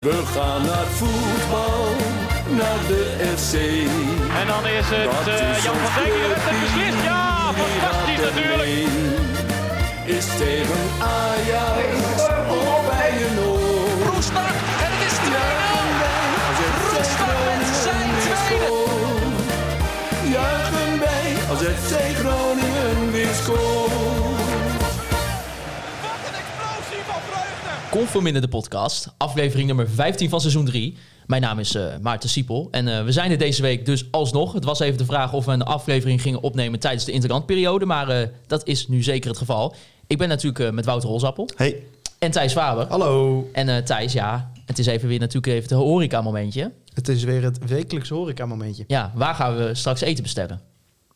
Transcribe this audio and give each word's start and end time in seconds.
We 0.00 0.22
gaan 0.34 0.62
naar 0.66 0.86
voetbal, 0.86 1.84
naar 2.58 2.80
de 2.88 3.02
FC. 3.36 3.54
En 4.40 4.46
dan 4.46 4.66
is 4.66 4.86
het 4.88 5.28
eh, 5.28 5.56
is 5.56 5.64
Jan 5.64 5.76
van 5.76 5.94
Dijk 5.94 6.12
die 6.12 6.22
de 6.22 6.28
wedstrijd 6.28 6.56
clubje, 6.56 6.74
beslist. 6.74 7.04
Ja, 7.04 7.52
fantastisch 7.52 8.22
natuurlijk. 8.28 8.70
Is 10.04 10.26
tegen 10.26 10.82
Ajax 10.98 11.88
of 12.48 12.86
bij 12.88 13.12
een 13.26 13.38
oor. 13.48 14.12
Roestak 14.12 14.54
en 14.84 14.90
het 14.94 15.02
is 15.08 15.16
2-0. 15.26 15.32
Als 16.48 16.58
het 16.64 16.76
Roestak 16.92 17.38
met 17.58 17.76
zijn 17.84 18.10
tweede. 18.22 18.72
Juichen 20.34 20.98
wij 21.04 21.28
als 21.50 21.60
FC 21.60 21.92
Groningen 22.20 23.12
weer 23.12 23.34
scoort. 23.42 23.79
Vreugde. 28.00 28.12
Conforminder 28.12 28.42
de 28.42 28.48
podcast, 28.48 29.14
aflevering 29.16 29.66
nummer 29.66 29.90
15 29.90 30.28
van 30.28 30.40
seizoen 30.40 30.64
3. 30.64 30.96
Mijn 31.26 31.42
naam 31.42 31.58
is 31.58 31.74
eh, 31.74 31.84
Maarten 32.00 32.28
Siepel 32.28 32.68
en 32.70 32.88
eh, 32.88 33.04
we 33.04 33.12
zijn 33.12 33.30
er 33.30 33.38
deze 33.38 33.62
week 33.62 33.86
dus 33.86 34.08
alsnog. 34.10 34.52
Het 34.52 34.64
was 34.64 34.80
even 34.80 34.98
de 34.98 35.04
vraag 35.04 35.32
of 35.32 35.44
we 35.44 35.52
een 35.52 35.62
aflevering 35.62 36.22
gingen 36.22 36.40
opnemen 36.40 36.80
tijdens 36.80 37.04
de 37.04 37.12
interlandperiode, 37.12 37.86
maar 37.86 38.08
eh, 38.08 38.28
dat 38.46 38.66
is 38.66 38.88
nu 38.88 39.02
zeker 39.02 39.28
het 39.28 39.38
geval. 39.38 39.74
Ik 40.06 40.18
ben 40.18 40.28
natuurlijk 40.28 40.64
eh, 40.64 40.70
met 40.70 40.84
Wouter 40.84 41.08
Holzappel 41.08 41.48
Hey, 41.56 41.82
en 42.18 42.30
Thijs 42.30 42.52
Faber. 42.52 42.86
Hallo. 42.88 43.48
En 43.52 43.68
eh, 43.68 43.82
Thijs, 43.82 44.12
ja, 44.12 44.52
het 44.66 44.78
is 44.78 44.86
even 44.86 45.08
weer 45.08 45.18
natuurlijk 45.18 45.52
even 45.52 45.68
het 45.68 45.86
horeca 45.86 46.20
momentje. 46.20 46.72
Het 46.94 47.08
is 47.08 47.24
weer 47.24 47.42
het 47.42 47.58
wekelijkse 47.66 48.14
horeca 48.14 48.46
momentje. 48.46 48.84
Ja, 48.86 49.12
waar 49.14 49.34
gaan 49.34 49.56
we 49.56 49.74
straks 49.74 50.00
eten 50.00 50.22
bestellen? 50.22 50.60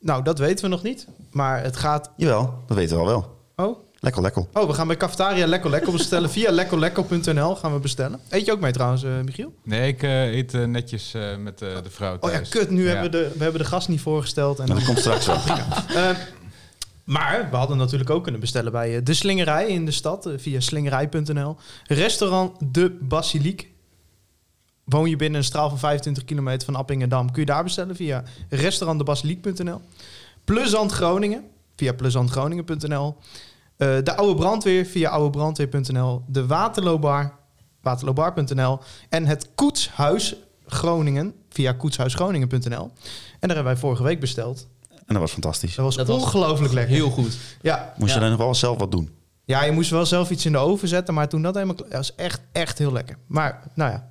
Nou, 0.00 0.22
dat 0.22 0.38
weten 0.38 0.64
we 0.64 0.70
nog 0.70 0.82
niet. 0.82 1.06
Maar 1.30 1.62
het 1.62 1.76
gaat... 1.76 2.10
jawel, 2.16 2.54
dat 2.66 2.76
weten 2.76 2.96
we 2.96 3.02
al 3.02 3.08
wel. 3.08 3.36
Oh, 3.56 3.78
Lekker, 4.04 4.22
lekker. 4.22 4.46
oh 4.52 4.66
we 4.66 4.72
gaan 4.74 4.86
bij 4.86 4.96
Cafetaria 4.96 5.46
Lekker 5.46 5.70
Lekker 5.70 5.92
bestellen. 5.92 6.30
Via 6.30 6.50
lekkerlekker.nl 6.50 7.56
gaan 7.56 7.72
we 7.72 7.78
bestellen. 7.78 8.20
Eet 8.28 8.44
je 8.46 8.52
ook 8.52 8.60
mee 8.60 8.72
trouwens, 8.72 9.02
eh, 9.04 9.10
Michiel? 9.24 9.54
Nee, 9.64 9.88
ik 9.88 10.02
eh, 10.02 10.34
eet 10.36 10.54
eh, 10.54 10.64
netjes 10.64 11.14
eh, 11.14 11.36
met 11.36 11.58
de 11.58 11.82
vrouw 11.88 12.16
Oh 12.20 12.30
ja, 12.30 12.36
thuis. 12.36 12.48
kut. 12.48 12.70
Nu 12.70 12.82
Ja. 12.84 12.88
hebben 12.92 13.10
we 13.10 13.28
de, 13.28 13.30
we 13.38 13.42
hebben 13.42 13.60
de 13.62 13.66
gast 13.68 13.88
niet 13.88 14.00
voorgesteld. 14.00 14.58
En 14.58 14.66
Maar 14.68 14.76
dat 14.76 14.84
komt 14.86 14.98
straks 14.98 15.26
wel. 15.26 15.36
Eh, 15.94 16.10
maar 17.04 17.48
we 17.50 17.56
hadden 17.56 17.76
natuurlijk 17.76 18.10
ook 18.10 18.22
kunnen 18.22 18.40
bestellen 18.40 18.72
bij 18.72 19.02
De 19.02 19.14
Slingerij 19.14 19.66
in 19.66 19.84
de 19.84 19.90
stad. 19.92 20.28
via 20.36 20.60
slingerij.nl. 20.60 21.56
Restaurant 21.86 22.56
De 22.74 22.96
Basiliek. 23.00 23.70
Woon 24.84 25.08
je 25.10 25.16
binnen 25.16 25.38
een 25.38 25.46
straal 25.46 25.68
van 25.68 25.78
25 25.78 26.24
kilometer 26.24 26.64
van 26.66 26.74
Appingedam. 26.76 27.30
Kun 27.32 27.40
je 27.40 27.46
daar 27.48 27.62
bestellen 27.62 27.96
via 27.96 28.22
restaurantdebasiliek.nl. 28.48 29.80
Plezant 30.44 30.92
Groningen 30.92 31.44
via 31.76 31.92
plezantgroningen.nl. 31.92 33.16
Eh, 33.76 33.88
de 34.02 34.16
Oude 34.16 34.34
Brandweer 34.34 34.86
via 34.86 35.10
oudebrandweer.nl. 35.10 36.22
De 36.26 36.46
Waterloobar, 36.46 37.32
waterloobar.nl. 37.82 38.78
En 39.08 39.26
het 39.26 39.48
Koetshuis 39.54 40.34
Groningen 40.66 41.34
via 41.50 41.72
koetshuisgroningen.nl. 41.72 42.82
En 42.82 42.90
daar 43.48 43.54
hebben 43.56 43.64
wij 43.64 43.76
vorige 43.76 44.02
week 44.02 44.20
besteld. 44.20 44.68
En 44.90 45.04
dat 45.06 45.18
was 45.18 45.32
fantastisch. 45.32 45.74
Dat 45.74 45.84
was 45.84 45.96
Dat 45.96 46.06
was 46.06 46.22
ongelooflijk 46.22 46.72
lekker. 46.72 46.94
Heel 46.94 47.10
goed. 47.10 47.36
Ja. 47.62 47.94
Moest 47.96 48.08
Ja. 48.10 48.14
je 48.16 48.20
dan 48.22 48.30
nog 48.30 48.38
wel 48.38 48.54
zelf 48.54 48.78
wat 48.78 48.90
doen? 48.90 49.10
ja, 49.44 49.64
je 49.64 49.72
moest 49.72 49.90
wel 49.90 50.06
zelf 50.06 50.30
iets 50.30 50.46
in 50.46 50.52
de 50.52 50.58
oven 50.58 50.88
zetten, 50.88 51.14
maar 51.14 51.28
toen 51.28 51.42
dat 51.42 51.54
helemaal... 51.54 51.76
Dat 51.76 51.88
was 51.92 52.14
echt, 52.14 52.40
echt 52.52 52.78
heel 52.78 52.92
lekker. 52.92 53.16
Maar, 53.26 53.62
nou 53.74 53.90
ja. 53.90 54.08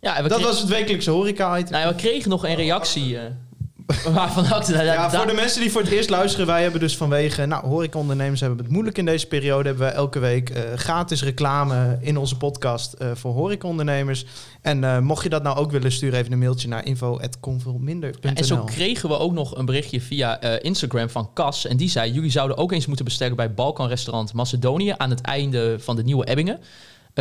Ja, 0.00 0.14
we, 0.16 0.22
Dat 0.22 0.30
kregen- 0.38 0.46
was 0.46 0.60
het 0.60 0.68
wekelijkse 0.68 1.10
horeca-item. 1.10 1.72
nou, 1.72 1.84
ja, 1.84 1.90
we 1.90 1.96
kregen 2.00 2.30
nog 2.30 2.44
een 2.44 2.54
reactie. 2.54 3.18
eh 3.18 3.24
waarvan 4.14 4.44
ik... 4.44 4.66
Ja, 4.66 5.10
voor 5.10 5.26
de 5.26 5.32
mensen 5.32 5.60
die 5.60 5.70
voor 5.70 5.80
het 5.80 5.90
eerst 5.90 6.10
luisteren, 6.10 6.46
wij 6.46 6.62
hebben 6.62 6.80
dus 6.80 6.96
vanwege, 6.96 7.46
nou, 7.46 7.66
horecaondernemers 7.66 8.40
hebben 8.40 8.58
het 8.58 8.68
moeilijk 8.68 8.98
in 8.98 9.04
deze 9.04 9.26
periode, 9.26 9.68
hebben 9.68 9.86
wij 9.86 9.94
elke 9.94 10.18
week 10.18 10.50
eh, 10.50 10.72
gratis 10.74 11.22
reclame 11.22 11.98
in 12.00 12.16
onze 12.16 12.36
podcast 12.36 12.92
eh, 12.92 13.10
voor 13.14 13.32
horecaondernemers. 13.32 14.24
En 14.60 14.84
eh, 14.84 14.98
mocht 14.98 15.22
je 15.22 15.28
dat 15.28 15.42
nou 15.42 15.56
ook 15.56 15.70
willen, 15.70 15.92
stuur 15.92 16.14
even 16.14 16.32
een 16.32 16.38
mailtje 16.38 16.68
naar 16.68 16.84
info@convolminder.nl. 16.84 18.30
Ja, 18.30 18.34
en 18.34 18.44
zo 18.44 18.64
kregen 18.64 19.08
we 19.08 19.18
ook 19.18 19.32
nog 19.32 19.56
een 19.56 19.66
berichtje 19.66 20.00
via 20.00 20.40
Instagram 20.40 21.10
van 21.10 21.30
Cas. 21.34 21.66
En 21.66 21.76
die 21.76 21.88
zei, 21.88 22.12
jullie 22.12 22.30
zouden 22.30 22.56
ook 22.56 22.72
eens 22.72 22.86
moeten 22.86 23.04
bestellen 23.04 23.36
bij 23.36 23.54
Balkan 23.54 23.88
Restaurant 23.88 24.32
Macedonië 24.32 24.94
aan 24.96 25.10
het 25.10 25.20
einde 25.20 25.76
van 25.78 25.96
de 25.96 26.02
Nieuwe 26.02 26.28
Ebbingen. 26.28 26.60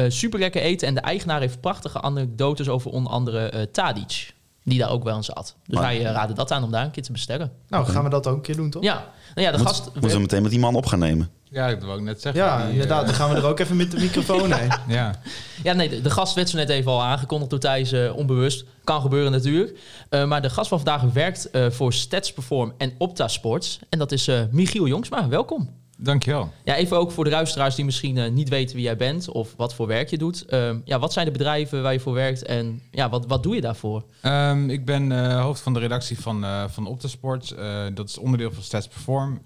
super 0.07 0.39
lekker 0.39 0.61
eten 0.61 0.87
en 0.87 0.93
de 0.93 1.01
eigenaar 1.01 1.39
heeft 1.39 1.61
prachtige 1.61 2.01
anekdotes 2.01 2.69
over 2.69 2.91
onder 2.91 3.11
andere 3.11 3.69
Tadic. 3.71 4.33
Die 4.67 4.79
daar 4.79 4.89
ook 4.89 5.03
wel 5.03 5.15
eens 5.15 5.25
zat. 5.25 5.55
Dus 5.65 5.75
Maar- 5.75 5.83
wij 5.83 6.05
eh, 6.05 6.11
raden 6.11 6.35
dat 6.35 6.51
aan 6.51 6.63
om 6.63 6.71
daar 6.71 6.85
een 6.85 6.91
keer 6.91 7.03
te 7.03 7.11
bestellen. 7.11 7.51
Nou, 7.69 7.85
gaan 7.85 8.03
we 8.03 8.09
dat 8.09 8.27
ook 8.27 8.35
een 8.35 8.41
keer 8.41 8.55
doen, 8.55 8.69
toch? 8.69 8.83
Ja, 8.83 8.93
nou 9.35 9.47
ja, 9.47 9.51
de 9.51 9.57
Moet- 9.57 9.67
gast... 9.67 9.85
Moeten 9.93 10.11
we 10.11 10.19
meteen 10.19 10.41
met 10.41 10.51
die 10.51 10.59
man 10.59 10.75
op 10.75 10.85
gaan 10.85 10.99
nemen? 10.99 11.29
Ja, 11.43 11.69
dat 11.69 11.83
wou 11.83 11.97
ik 11.97 12.03
net 12.03 12.21
zeggen. 12.21 12.41
Ja, 12.43 12.55
Die, 12.57 12.65
eh, 12.65 12.71
inderdaad. 12.71 13.05
Dan 13.05 13.15
gaan 13.15 13.29
we 13.29 13.35
er 13.35 13.45
ook 13.45 13.59
even 13.59 13.75
met 13.75 13.91
de 13.91 13.99
microfoon 13.99 14.51
heen. 14.59 14.71
ja. 14.87 15.15
Ja, 15.63 15.73
nee, 15.73 15.89
de, 15.89 16.01
de 16.01 16.09
gast 16.09 16.35
werd 16.35 16.49
zo 16.49 16.57
net 16.57 16.69
even 16.69 16.91
al 16.91 17.03
aangekondigd 17.03 17.49
door 17.49 17.59
Thijs, 17.59 17.91
eh, 17.91 18.15
onbewust. 18.15 18.65
Kan 18.83 19.01
gebeuren 19.01 19.31
natuurlijk. 19.31 19.79
Eh, 20.09 20.25
maar 20.25 20.41
de 20.41 20.49
gast 20.49 20.69
van 20.69 20.77
vandaag 20.79 21.01
werkt 21.13 21.49
eh, 21.49 21.69
voor 21.69 21.93
Stats 21.93 22.33
Perform 22.33 22.73
en 22.77 22.93
Opta 22.97 23.27
Sports. 23.27 23.79
En 23.89 23.99
dat 23.99 24.11
is 24.11 24.27
eh, 24.27 24.39
Michiel 24.51 24.87
Jongsma. 24.87 25.27
Welkom. 25.27 25.69
Dankjewel. 25.97 26.53
Ja, 26.63 26.75
even 26.75 26.97
ook 26.97 27.11
voor 27.11 27.23
de 27.23 27.29
luisteraars 27.29 27.75
die 27.75 27.85
misschien 27.85 28.17
eh, 28.17 28.31
niet 28.31 28.49
weten 28.49 28.75
wie 28.75 28.85
jij 28.85 28.97
bent 28.97 29.29
of 29.29 29.53
wat 29.57 29.73
voor 29.75 29.87
werk 29.87 30.09
je 30.09 30.17
doet. 30.17 30.45
Ehm, 30.45 30.79
ja, 30.85 30.99
wat 30.99 31.13
zijn 31.13 31.25
de 31.25 31.31
bedrijven 31.31 31.83
waar 31.83 31.93
je 31.93 31.99
voor 31.99 32.13
werkt 32.13 32.43
en 32.43 32.81
ja, 32.91 33.09
wat, 33.09 33.25
wat 33.25 33.43
doe 33.43 33.55
je 33.55 33.61
daarvoor? 33.61 34.03
Ehm, 34.21 34.69
ik 34.69 34.85
ben 34.85 35.11
eh, 35.11 35.41
hoofd 35.41 35.61
van 35.61 35.73
de 35.73 35.79
redactie 35.79 36.19
van, 36.19 36.43
eh 36.43 36.63
van 36.67 36.87
Optasports. 36.87 37.55
Eh, 37.55 37.83
dat 37.93 38.09
is 38.09 38.17
onderdeel 38.17 38.51
van 38.51 38.63
Stats 38.63 38.87
Perform. 38.87 39.41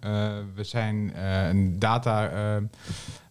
We 0.56 0.64
zijn 0.64 1.12
een 1.50 1.80
data, 1.80 2.32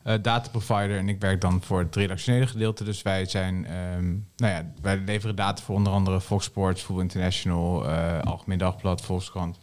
data 0.03 0.49
provider 0.51 0.99
en 0.99 1.09
ik 1.09 1.21
werk 1.21 1.41
dan 1.41 1.63
voor 1.63 1.79
het 1.79 1.97
redactionele 1.97 2.47
gedeelte. 2.47 2.85
Dus 2.85 3.03
wij 3.03 3.25
zijn, 3.25 3.67
ehm, 3.67 4.07
nou 4.37 4.53
ja, 4.53 4.73
wij 4.83 5.03
leveren 5.07 5.37
data 5.37 5.63
voor 5.63 5.75
onder 5.75 5.93
andere 5.93 6.21
Fox 6.21 6.45
Sports, 6.45 6.83
Voetbal 6.83 7.05
International, 7.05 7.87
Algemeen 8.21 8.59
Dagblad, 8.59 9.01
Volkskrant. 9.01 9.59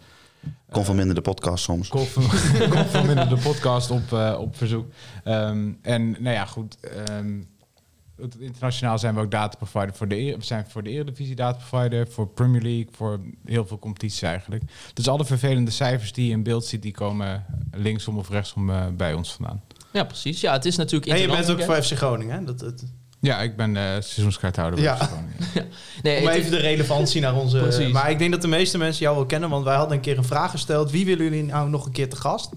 Kom 0.71 0.83
van 0.83 0.95
minder 0.95 1.15
de 1.15 1.21
podcast 1.21 1.63
soms. 1.63 1.87
Kom 1.87 2.05
van, 2.05 2.23
kom 2.69 2.85
van 2.85 3.05
minder 3.05 3.29
de 3.29 3.37
podcast 3.37 3.91
op, 3.91 4.13
eh, 4.13 4.35
op 4.39 4.57
verzoek. 4.57 4.91
Ehm, 5.23 5.71
en 5.81 6.11
nou 6.11 6.35
ja, 6.35 6.45
goed. 6.45 6.77
ehm, 6.79 7.41
internationaal 8.39 8.99
zijn 8.99 9.15
we 9.15 9.21
ook 9.21 9.31
data 9.31 9.57
provider 9.57 9.95
voor 9.95 10.07
de, 10.07 10.15
E- 10.15 10.35
we 10.37 10.43
zijn 10.43 10.65
voor 10.67 10.83
de 10.83 10.89
Eredivisie 10.89 11.35
data 11.35 11.63
provider, 11.67 12.07
voor 12.07 12.27
Premier 12.27 12.61
League, 12.61 12.87
voor 12.91 13.19
heel 13.45 13.65
veel 13.65 13.79
competities 13.79 14.21
eigenlijk. 14.21 14.63
Dus 14.93 15.07
alle 15.07 15.25
vervelende 15.25 15.71
cijfers 15.71 16.13
die 16.13 16.25
je 16.25 16.31
in 16.31 16.43
beeld 16.43 16.65
ziet, 16.65 16.81
die 16.81 16.91
komen 16.91 17.45
linksom 17.71 18.17
of 18.17 18.29
rechtsom 18.29 18.69
eh, 18.69 18.85
bij 18.97 19.13
ons 19.13 19.33
vandaan. 19.33 19.61
Ja, 19.91 20.03
precies. 20.03 20.41
Ja, 20.41 20.53
het 20.53 20.65
is 20.65 20.75
natuurlijk 20.75 21.11
En 21.11 21.19
je 21.19 21.27
bent 21.27 21.49
ook 21.49 21.61
voor 21.63 21.83
FC 21.83 21.91
Groningen, 21.91 22.37
hè? 22.37 22.43
Dat, 22.43 22.59
dat, 22.59 22.83
Ja, 23.25 23.41
ik 23.41 23.55
ben 23.55 23.77
eh 23.77 23.83
seizoenskaarthouder. 23.83 24.79
Ja. 24.79 24.95
Groningen. 24.95 25.33
Nee, 26.03 26.21
om 26.21 26.27
even 26.27 26.51
de 26.51 26.57
relevantie 26.57 27.21
naar 27.21 27.35
onze... 27.35 27.57
Precies. 27.57 27.91
Maar 27.91 28.09
ik 28.09 28.19
denk 28.19 28.31
dat 28.31 28.41
de 28.41 28.47
meeste 28.47 28.77
mensen 28.77 29.03
jou 29.03 29.15
wel 29.15 29.25
kennen, 29.25 29.49
want 29.49 29.63
wij 29.63 29.75
hadden 29.75 29.95
een 29.95 30.03
keer 30.03 30.17
een 30.17 30.23
vraag 30.23 30.51
gesteld. 30.51 30.91
Wie 30.91 31.05
willen 31.05 31.23
jullie 31.23 31.43
nou 31.43 31.69
nog 31.69 31.85
een 31.85 31.91
keer 31.91 32.09
te 32.09 32.15
gast? 32.15 32.49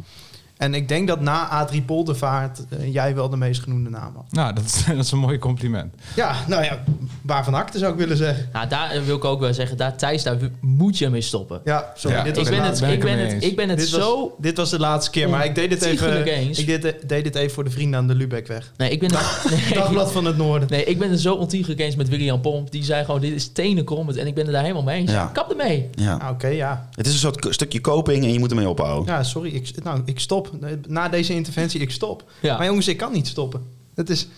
En 0.59 0.75
ik 0.75 0.89
denk 0.89 1.09
dat 1.09 1.21
na 1.21 1.67
A3 1.67 1.85
Poldervaart 1.87 2.61
eh, 2.69 2.93
jij 2.93 3.15
wel 3.15 3.29
de 3.29 3.37
meest 3.37 3.63
genoemde 3.63 3.91
naam 3.91 4.15
had. 4.15 4.25
Nou, 4.31 4.55
dat 4.55 4.65
is, 4.65 4.85
dat 4.97 5.05
is 5.05 5.11
een 5.11 5.19
mooi 5.19 5.39
compliment. 5.39 5.95
Ja, 6.17 6.35
nou 6.47 6.65
ja, 6.65 6.85
waarvan 7.23 7.55
acte 7.55 7.79
zou 7.79 7.93
ik 7.93 7.99
willen 7.99 8.17
zeggen. 8.17 8.49
nou, 8.53 8.69
daar 8.69 8.91
eh, 8.91 9.03
wil 9.03 9.17
ik 9.17 9.25
ook 9.25 9.41
wel 9.41 9.55
zeggen, 9.55 9.77
daar, 9.77 9.97
Thijs, 9.97 10.23
daar 10.23 10.37
moet 10.61 10.99
je 10.99 11.09
mee 11.09 11.21
stoppen. 11.21 11.61
Ja, 11.65 11.93
sorry. 11.95 12.17
Ja, 12.17 12.23
dit 12.23 12.37
Ik 12.37 12.45
ben 12.45 12.63
het, 12.63 12.81
ben 12.81 12.93
ik 12.93 13.01
ben 13.01 13.19
het, 13.19 13.45
ik 13.45 13.57
ben 13.57 13.69
het 13.69 13.79
dit 13.79 13.89
zo... 13.89 14.21
Was, 14.21 14.31
dit 14.39 14.57
was 14.57 14.71
de 14.71 14.79
laatste 14.79 15.11
keer, 15.11 15.29
maar 15.29 15.45
ik 15.45 15.55
deed 15.55 15.73
Ontiegelijk 15.73 16.27
even. 16.27 16.33
eens. 16.33 16.59
Ik 16.59 16.67
deed, 16.67 17.09
deed 17.09 17.25
dit 17.25 17.35
even 17.35 17.55
voor 17.55 17.65
de 17.65 17.71
vrienden 17.71 18.01
aan 18.01 18.07
de 18.07 18.15
Lubekweg. 18.15 18.73
Nee, 18.77 18.91
ik 18.91 19.01
ben 19.01 19.15
het... 19.15 19.27
Nee. 19.69 19.79
Dagblad 19.79 20.13
van 20.13 20.25
het 20.25 20.37
Noorden. 20.37 20.69
Nee, 20.71 20.85
ik 20.85 20.99
ben 20.99 21.11
het 21.11 21.21
zo 21.21 21.35
ontiegelijk 21.35 21.81
eens 21.81 21.97
met 21.97 22.09
William 22.09 22.41
Pomp. 22.41 22.71
Die 22.71 22.85
zei 22.85 23.05
gewoon, 23.05 23.21
dit 23.21 23.33
is 23.33 23.53
tenenkrommend. 23.53 24.17
En 24.17 24.27
ik 24.27 24.35
ben 24.35 24.45
het 24.45 24.53
daar 24.53 24.63
helemaal 24.63 24.83
mee 24.83 25.01
eens. 25.01 25.11
Ja. 25.11 25.31
Kap 25.33 25.51
ermee. 25.51 25.89
Ja. 25.95 26.15
Ah, 26.15 26.31
Oké, 26.31 26.47
ja. 26.47 26.89
Het 26.95 27.07
is 27.07 27.13
een 27.13 27.19
soort 27.19 27.47
stukje 27.51 27.81
koping 27.81 28.25
en 28.25 28.33
je 28.33 28.39
moet 28.39 28.51
ermee 28.51 28.69
ophouden. 28.69 29.15
Ja, 29.15 29.23
sorry. 29.23 29.55
Ik, 29.55 29.85
nou, 29.85 30.03
ik 30.05 30.21
stop. 30.21 30.48
Na 30.89 31.09
deze 31.09 31.35
interventie, 31.35 31.81
ik 31.81 31.91
stop. 31.91 32.31
Ja. 32.41 32.57
Maar 32.57 32.67
jongens, 32.67 32.89
ik 32.89 32.97
kan 32.97 33.13
niet 33.13 33.27
stoppen. 33.27 33.63
Het 33.95 34.11
is... 34.11 34.29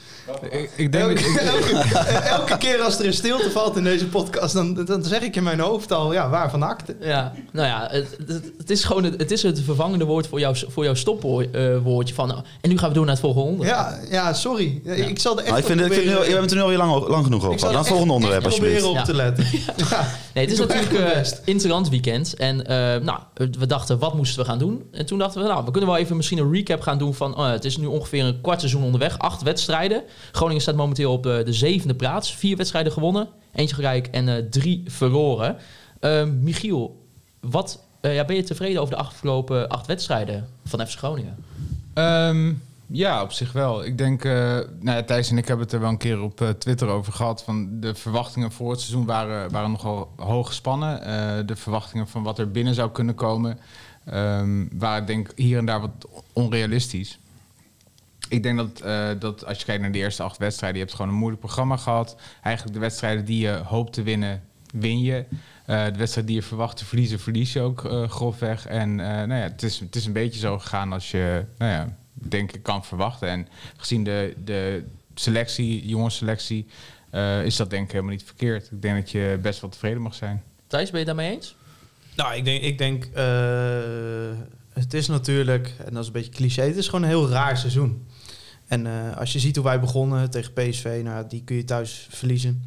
Ik, 0.50 0.70
ik 0.76 0.92
denk 0.92 1.08
dat 1.08 1.18
Elke, 1.36 1.74
elke, 1.76 2.12
elke 2.12 2.58
keer 2.58 2.80
als 2.80 2.98
er 2.98 3.06
een 3.06 3.12
stilte 3.12 3.50
valt 3.50 3.77
in 3.77 3.84
deze 3.84 4.06
podcast, 4.06 4.54
dan, 4.54 4.84
dan 4.84 5.04
zeg 5.04 5.21
ik 5.21 5.36
in 5.36 5.42
mijn 5.42 5.60
hoofd 5.60 5.92
al, 5.92 6.12
ja, 6.12 6.28
waarvan 6.28 6.62
akte? 6.62 6.97
Ja, 7.00 7.32
nou 7.53 7.66
ja, 7.66 7.88
het, 7.91 8.16
het, 8.59 8.71
is 8.71 8.84
gewoon 8.84 9.04
het, 9.04 9.18
het, 9.18 9.30
is 9.30 9.42
het 9.42 9.60
vervangende 9.60 10.04
woord 10.04 10.27
voor, 10.27 10.41
jouw 10.41 10.54
voor 10.68 10.84
jouw 10.84 10.94
stopwoordje 10.94 12.15
van... 12.15 12.28
nou, 12.28 12.41
en 12.60 12.71
nu 12.71 12.78
gaan 12.78 12.88
we 12.88 12.94
door 12.94 13.04
naar 13.04 13.15
het 13.15 13.22
volgende 13.22 13.48
onderwerp. 13.48 13.78
Ja, 13.78 13.98
ja 14.10 14.32
sorry. 14.32 14.80
Ik 14.84 15.18
zal 15.18 15.32
er 15.32 15.38
echt 15.38 15.48
Nou, 15.48 15.60
ik 15.60 15.66
vind, 15.66 15.80
ik 15.80 15.88
we 15.88 16.10
hebben 16.10 16.41
het 16.41 16.50
er 16.50 16.56
nu 16.56 16.62
alweer 16.62 16.78
lang, 16.78 17.09
lang 17.09 17.24
genoeg 17.24 17.47
over. 17.47 17.68
er 17.68 17.78
het 17.78 17.86
volgende 17.86 18.12
onderwerp 18.12 18.42
proberen 18.42 18.74
alsjeblieft. 18.74 19.00
op 19.00 19.04
te 19.04 19.15
letten. 19.15 19.47
Ja. 19.91 20.09
Nee, 20.34 20.44
het 20.44 20.53
is 20.53 20.59
natuurlijk 20.59 20.92
uh, 20.92 21.04
best. 21.04 21.41
Interland 21.44 21.88
weekend. 21.88 22.34
En 22.34 22.66
eh, 22.66 22.77
nou, 23.03 23.18
we 23.34 23.66
dachten, 23.66 23.98
wat 23.98 24.15
moesten 24.15 24.42
we 24.42 24.48
gaan 24.48 24.59
doen? 24.59 24.82
En 24.92 25.06
toen 25.06 25.18
dachten 25.18 25.42
we, 25.42 25.48
nou, 25.48 25.65
we 25.65 25.71
kunnen 25.71 25.91
wel 25.91 25.98
even 25.98 26.16
misschien 26.16 26.38
een 26.38 26.53
recap 26.53 26.80
gaan 26.80 26.98
doen 26.98 27.15
van... 27.15 27.36
oh, 27.36 27.50
het 27.50 27.65
is 27.65 27.77
nu 27.77 27.86
ongeveer 27.86 28.24
een 28.24 28.41
kwart 28.41 28.60
seizoen 28.60 28.82
onderweg. 28.82 29.18
Acht 29.18 29.42
wedstrijden. 29.42 30.03
Groningen 30.32 30.62
staat 30.62 30.74
momenteel 30.74 31.12
op 31.12 31.26
eh, 31.26 31.44
de 31.44 31.52
zevende 31.52 31.94
plaats. 31.94 32.34
Vier 32.34 32.56
wedstrijden 32.56 32.92
gewonnen. 32.92 33.28
Eentje 33.52 33.74
gelijk 33.74 34.06
en 34.06 34.28
eh, 34.28 34.44
drie 34.50 34.82
verloren. 34.86 35.56
Ehm, 36.00 36.42
Michiel, 36.42 37.06
wat, 37.40 37.82
eh, 38.00 38.14
ja, 38.14 38.24
ben 38.24 38.36
je 38.36 38.42
tevreden 38.42 38.80
over 38.80 38.94
de 38.94 39.00
afgelopen 39.00 39.68
acht 39.68 39.86
wedstrijden 39.86 40.48
van 40.64 40.86
FC 40.86 40.98
Groningen? 40.98 41.36
Ehm, 41.94 42.52
Ja, 42.92 43.22
op 43.22 43.32
zich 43.32 43.52
wel. 43.52 43.84
Ik 43.84 43.98
denk, 43.98 44.24
eh 44.24 44.32
nou 44.80 44.96
ja, 44.96 45.02
Thijs 45.02 45.30
en 45.30 45.38
ik 45.38 45.46
hebben 45.46 45.64
het 45.64 45.74
er 45.74 45.80
wel 45.80 45.88
een 45.88 45.96
keer 45.96 46.20
op 46.20 46.54
Twitter 46.58 46.88
over 46.88 47.12
gehad. 47.12 47.42
Van 47.42 47.80
de 47.80 47.94
verwachtingen 47.94 48.52
voor 48.52 48.70
het 48.70 48.80
seizoen 48.80 49.06
waren, 49.06 49.50
waren 49.50 49.70
nogal 49.70 50.12
hoog 50.16 50.46
gespannen. 50.46 51.46
De 51.46 51.56
verwachtingen 51.56 52.08
van 52.08 52.22
wat 52.22 52.38
er 52.38 52.50
binnen 52.50 52.74
zou 52.74 52.90
kunnen 52.90 53.14
komen, 53.14 53.58
ehm, 54.04 54.66
waren 54.72 55.06
denk 55.06 55.28
ik 55.28 55.38
hier 55.38 55.58
en 55.58 55.66
daar 55.66 55.80
wat 55.80 55.90
onrealistisch. 56.32 57.19
Ik 58.30 58.42
denk 58.42 58.56
dat, 58.56 58.80
eh, 58.80 59.10
dat 59.18 59.47
als 59.47 59.59
je 59.59 59.65
kijkt 59.65 59.82
naar 59.82 59.92
de 59.92 59.98
eerste 59.98 60.22
acht 60.22 60.38
wedstrijden, 60.38 60.78
je 60.78 60.84
hebt 60.84 60.97
gewoon 60.97 61.12
een 61.12 61.18
moeilijk 61.18 61.41
programma 61.41 61.77
gehad. 61.77 62.16
Eigenlijk 62.42 62.74
de 62.74 62.80
wedstrijden 62.80 63.24
die 63.24 63.41
je 63.41 63.60
hoopt 63.65 63.92
te 63.92 64.03
winnen, 64.03 64.42
win 64.72 65.00
je. 65.00 65.24
Eh, 65.66 65.84
de 65.84 65.98
wedstrijd 65.98 66.27
die 66.27 66.36
je 66.36 66.42
verwacht 66.42 66.77
te 66.77 66.84
verliezen, 66.84 67.21
verlies 67.21 67.53
je 67.53 67.60
ook 67.60 67.84
eh, 67.84 68.09
grofweg. 68.09 68.66
En 68.66 69.00
eh, 69.00 69.06
nou 69.06 69.34
ja, 69.34 69.48
het, 69.48 69.62
is, 69.62 69.78
het 69.80 69.97
is 69.97 70.06
een 70.06 70.12
beetje 70.12 70.41
zo 70.41 70.59
gegaan 70.59 70.92
als 70.92 71.10
je, 71.10 71.44
nou 71.59 71.72
ja, 71.72 71.97
denk 72.12 72.53
ik, 72.53 72.62
kan 72.62 72.84
verwachten. 72.84 73.28
En 73.28 73.48
gezien 73.77 74.04
de, 74.04 74.34
de 74.44 74.84
selectie, 75.15 75.86
jongensselectie, 75.86 76.66
eh 77.10 77.44
is 77.44 77.56
dat 77.56 77.71
denk 77.71 77.84
ik 77.84 77.91
helemaal 77.91 78.12
niet 78.12 78.24
verkeerd. 78.24 78.71
Ik 78.71 78.82
denk 78.82 78.97
dat 78.97 79.10
je 79.10 79.38
best 79.42 79.60
wel 79.60 79.71
tevreden 79.71 80.03
mag 80.03 80.15
zijn. 80.15 80.42
Thijs, 80.66 80.91
ben 80.91 81.00
je 81.00 81.06
daarmee 81.06 81.30
eens? 81.30 81.56
Nou, 82.16 82.34
ik 82.34 82.44
denk, 82.44 82.62
ik 82.62 82.78
denk 82.78 83.04
eh, 83.04 84.30
het 84.72 84.94
is 84.94 85.08
natuurlijk, 85.08 85.74
en 85.84 85.92
dat 85.92 86.00
is 86.00 86.06
een 86.06 86.12
beetje 86.12 86.30
cliché, 86.30 86.62
het 86.62 86.76
is 86.76 86.86
gewoon 86.86 87.02
een 87.02 87.08
heel 87.08 87.28
raar 87.28 87.56
seizoen. 87.56 88.06
En 88.66 88.86
eh, 88.86 89.16
als 89.16 89.32
je 89.32 89.38
ziet 89.38 89.56
hoe 89.56 89.64
wij 89.64 89.80
begonnen 89.80 90.30
tegen 90.30 90.52
PSV, 90.52 91.00
nou, 91.04 91.26
die 91.28 91.44
kun 91.44 91.56
je 91.56 91.64
thuis 91.64 92.06
verliezen. 92.10 92.64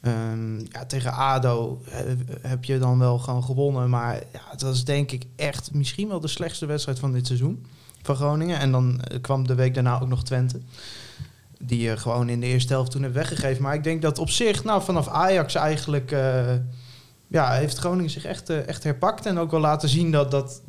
Ehm, 0.00 0.58
ja, 0.58 0.86
tegen 0.86 1.12
ADO 1.12 1.82
eh, 1.84 1.98
heb 2.40 2.64
je 2.64 2.78
dan 2.78 2.98
wel 2.98 3.18
gewoon 3.18 3.44
gewonnen. 3.44 3.90
Maar 3.90 4.14
ja, 4.32 4.40
het 4.50 4.62
was 4.62 4.84
denk 4.84 5.10
ik 5.10 5.24
echt 5.36 5.74
misschien 5.74 6.08
wel 6.08 6.20
de 6.20 6.28
slechtste 6.28 6.66
wedstrijd 6.66 6.98
van 6.98 7.12
dit 7.12 7.26
seizoen 7.26 7.66
van 8.02 8.16
Groningen. 8.16 8.58
En 8.58 8.72
dan 8.72 9.00
eh, 9.00 9.20
kwam 9.20 9.46
de 9.46 9.54
week 9.54 9.74
daarna 9.74 10.00
ook 10.00 10.08
nog 10.08 10.24
Twente. 10.24 10.60
Die 11.58 11.80
je 11.80 11.96
gewoon 11.96 12.28
in 12.28 12.40
de 12.40 12.46
eerste 12.46 12.72
helft 12.72 12.90
toen 12.90 13.02
hebt 13.02 13.14
weggegeven. 13.14 13.62
Maar 13.62 13.74
ik 13.74 13.84
denk 13.84 14.02
dat 14.02 14.18
op 14.18 14.30
zich, 14.30 14.64
nou 14.64 14.82
vanaf 14.82 15.08
Ajax 15.08 15.54
eigenlijk... 15.54 16.14
ja, 17.32 17.52
heeft 17.52 17.78
Groningen 17.78 18.10
zich 18.10 18.24
echt, 18.24 18.50
eh, 18.50 18.68
echt 18.68 18.84
herpakt. 18.84 19.26
En 19.26 19.38
ook 19.38 19.50
wel 19.50 19.60
laten 19.60 19.88
zien 19.88 20.10
dat, 20.10 20.30
dat 20.30 20.62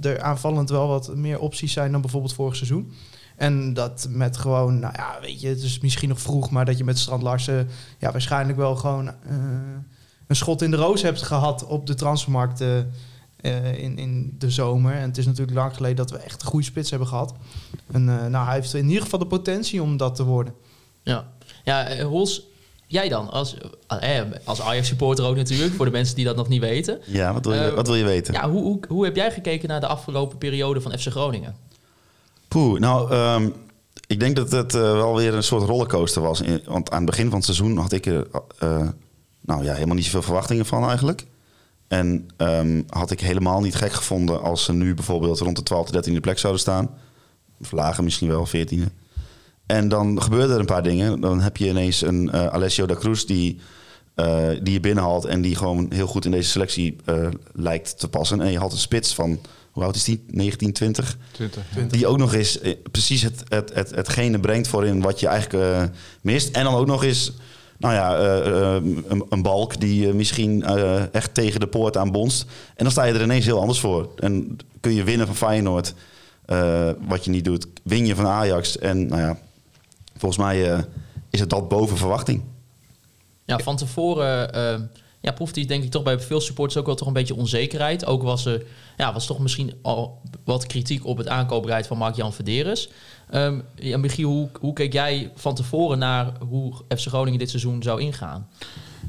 er 0.00 0.22
aanvallend 0.22 0.70
wel 0.70 0.88
wat 0.88 1.16
meer 1.16 1.38
opties 1.38 1.72
zijn 1.72 1.92
dan 1.92 2.00
bijvoorbeeld 2.00 2.34
vorig 2.34 2.56
seizoen. 2.56 2.92
En 3.36 3.74
dat 3.74 4.06
met 4.10 4.36
gewoon, 4.36 4.78
nou 4.78 4.94
ja, 4.96 5.18
weet 5.20 5.40
je, 5.40 5.48
het 5.48 5.62
is 5.62 5.80
misschien 5.80 6.08
nog 6.08 6.20
vroeg, 6.20 6.50
maar 6.50 6.64
dat 6.64 6.78
je 6.78 6.84
met 6.84 6.98
Strand 6.98 7.22
Larsen 7.22 7.68
ja, 7.98 8.12
waarschijnlijk 8.12 8.58
wel 8.58 8.76
gewoon 8.76 9.08
eh, 9.08 9.14
een 10.26 10.36
schot 10.36 10.62
in 10.62 10.70
de 10.70 10.76
roos 10.76 11.02
hebt 11.02 11.22
gehad 11.22 11.66
op 11.66 11.86
de 11.86 11.94
transfermarkt 11.94 12.60
eh, 12.60 12.78
in, 13.82 13.98
in 13.98 14.34
de 14.38 14.50
zomer. 14.50 14.94
En 14.94 15.08
het 15.08 15.18
is 15.18 15.26
natuurlijk 15.26 15.56
lang 15.56 15.74
geleden 15.74 15.96
dat 15.96 16.10
we 16.10 16.16
echt 16.16 16.42
een 16.42 16.48
goede 16.48 16.66
spits 16.66 16.90
hebben 16.90 17.08
gehad. 17.08 17.34
En 17.92 18.04
nou, 18.04 18.46
hij 18.46 18.54
heeft 18.54 18.74
in 18.74 18.88
ieder 18.88 19.02
geval 19.02 19.18
de 19.18 19.26
potentie 19.26 19.82
om 19.82 19.96
dat 19.96 20.14
te 20.14 20.24
worden. 20.24 20.54
Ja. 21.02 21.28
Ja, 21.64 22.02
Hols, 22.02 22.46
jij 22.86 23.08
dan? 23.08 23.30
Als, 23.30 23.56
eh, 23.86 24.20
als 24.44 24.60
Ajax-supporter 24.60 25.24
ook 25.24 25.36
natuurlijk, 25.36 25.74
voor 25.74 25.84
de 25.84 25.90
mensen 25.90 26.16
die 26.16 26.24
dat 26.24 26.36
nog 26.36 26.48
niet 26.48 26.60
weten. 26.60 26.98
Ja, 27.04 27.32
wat 27.32 27.44
wil 27.44 27.54
je, 27.54 27.60
Eh, 27.60 27.74
wat 27.74 27.86
wil 27.86 27.96
je 27.96 28.04
weten? 28.04 28.34
Ja, 28.34 28.50
hoe, 28.50 28.62
hoe, 28.62 28.80
hoe 28.88 29.04
heb 29.04 29.16
jij 29.16 29.30
gekeken 29.30 29.68
naar 29.68 29.80
de 29.80 29.86
afgelopen 29.86 30.38
periode 30.38 30.80
van 30.80 30.98
FC 30.98 31.06
Groningen? 31.06 31.56
Poeh, 32.48 32.80
nou, 32.80 33.10
ehm, 33.12 33.48
ik 34.06 34.20
denk 34.20 34.36
dat 34.36 34.50
het 34.50 34.74
eh, 34.74 34.80
wel 34.80 35.16
weer 35.16 35.34
een 35.34 35.42
soort 35.42 35.62
rollercoaster 35.62 36.22
was. 36.22 36.42
Want 36.64 36.90
aan 36.90 36.96
het 36.96 37.06
begin 37.06 37.26
van 37.26 37.34
het 37.34 37.44
seizoen 37.44 37.76
had 37.76 37.92
ik 37.92 38.06
er 38.06 38.26
eh, 38.58 38.88
nou, 39.40 39.64
ja, 39.64 39.72
helemaal 39.74 39.94
niet 39.94 40.04
zoveel 40.04 40.22
verwachtingen 40.22 40.66
van 40.66 40.88
eigenlijk. 40.88 41.26
En 41.88 42.28
ehm, 42.36 42.82
had 42.88 43.10
ik 43.10 43.20
helemaal 43.20 43.60
niet 43.60 43.74
gek 43.74 43.92
gevonden 43.92 44.42
als 44.42 44.64
ze 44.64 44.72
nu 44.72 44.94
bijvoorbeeld 44.94 45.38
rond 45.40 45.56
de 45.56 45.74
12e, 45.74 46.10
13e 46.10 46.20
plek 46.20 46.38
zouden 46.38 46.62
staan. 46.62 46.90
Of 47.60 47.72
lager 47.72 48.04
misschien 48.04 48.28
wel, 48.28 48.46
14e. 48.46 48.92
En 49.66 49.88
dan 49.88 50.22
gebeuren 50.22 50.50
er 50.50 50.60
een 50.60 50.66
paar 50.66 50.82
dingen. 50.82 51.20
Dan 51.20 51.40
heb 51.40 51.56
je 51.56 51.68
ineens 51.68 52.02
een 52.02 52.30
eh, 52.30 52.46
Alessio 52.46 52.86
da 52.86 52.94
Cruz 52.94 53.24
die, 53.24 53.58
eh, 54.14 54.48
die 54.62 54.72
je 54.72 54.80
binnenhaalt... 54.80 55.24
en 55.24 55.42
die 55.42 55.56
gewoon 55.56 55.86
heel 55.90 56.06
goed 56.06 56.24
in 56.24 56.30
deze 56.30 56.50
selectie 56.50 56.96
eh, 57.04 57.28
lijkt 57.52 57.98
te 57.98 58.08
passen. 58.08 58.40
En 58.40 58.50
je 58.50 58.58
had 58.58 58.72
een 58.72 58.78
spits 58.78 59.14
van, 59.14 59.40
hoe 59.70 59.82
oud 59.84 59.96
is 59.96 60.04
die? 60.04 60.24
19, 60.26 60.72
20? 60.72 61.16
20. 61.32 61.62
Die 61.88 62.06
ook 62.06 62.18
nog 62.18 62.34
eens 62.34 62.58
precies 62.90 63.22
het, 63.22 63.42
het, 63.48 63.74
het, 63.74 63.90
hetgene 63.90 64.40
brengt 64.40 64.68
voorin 64.68 65.00
wat 65.00 65.20
je 65.20 65.26
eigenlijk 65.26 65.90
mist. 66.20 66.56
En 66.56 66.64
dan 66.64 66.74
ook 66.74 66.86
nog 66.86 67.04
eens, 67.04 67.32
nou 67.78 67.94
ja, 67.94 68.18
een, 69.08 69.24
een 69.28 69.42
balk 69.42 69.80
die 69.80 70.08
eh, 70.08 70.14
misschien 70.14 70.64
echt 71.12 71.34
tegen 71.34 71.60
de 71.60 71.66
poort 71.66 71.96
aan 71.96 72.12
bonst. 72.12 72.42
En 72.76 72.84
dan 72.84 72.90
sta 72.90 73.04
je 73.04 73.12
er 73.12 73.22
ineens 73.22 73.44
heel 73.44 73.60
anders 73.60 73.80
voor. 73.80 74.10
En 74.18 74.56
kun 74.80 74.94
je 74.94 75.04
winnen 75.04 75.26
van 75.26 75.36
Feyenoord, 75.36 75.94
wat 77.06 77.24
je 77.24 77.30
niet 77.30 77.44
doet. 77.44 77.66
Win 77.82 78.06
je 78.06 78.14
van 78.14 78.26
Ajax. 78.26 78.78
En 78.78 79.06
nou 79.06 79.20
ja, 79.20 79.38
volgens 80.16 80.40
mij 80.40 80.72
eh, 80.72 80.82
is 81.30 81.40
het 81.40 81.50
dat 81.50 81.68
boven 81.68 81.96
verwachting. 81.96 82.42
Ja, 83.44 83.58
van 83.58 83.76
tevoren 83.76 84.52
eh, 84.54 84.80
ja, 85.20 85.32
proefde 85.32 85.60
hij 85.60 85.68
denk 85.68 85.84
ik 85.84 85.90
toch 85.90 86.02
bij 86.02 86.20
veel 86.20 86.40
supporters 86.40 86.78
ook 86.78 86.86
wel 86.86 86.94
toch 86.94 87.06
een 87.06 87.12
beetje 87.12 87.34
onzekerheid. 87.34 88.06
Ook 88.06 88.22
was 88.22 88.46
er 88.46 88.62
ja, 88.96 89.12
was 89.12 89.26
toch 89.26 89.38
misschien 89.38 89.74
al 89.82 90.20
wat 90.44 90.66
kritiek 90.66 91.06
op 91.06 91.18
het 91.18 91.28
aankoopbeleid 91.28 91.86
van 91.86 91.98
Mark-Jan 91.98 92.32
Verderes. 92.32 92.90
Ehm 93.30 93.60
ja, 93.74 93.98
Michiel, 93.98 94.30
hoe, 94.30 94.48
hoe 94.60 94.72
keek 94.72 94.92
jij 94.92 95.30
van 95.34 95.54
tevoren 95.54 95.98
naar 95.98 96.32
hoe 96.48 96.74
FC 96.88 97.06
Groningen 97.06 97.38
dit 97.38 97.50
seizoen 97.50 97.82
zou 97.82 98.00
ingaan? 98.00 98.48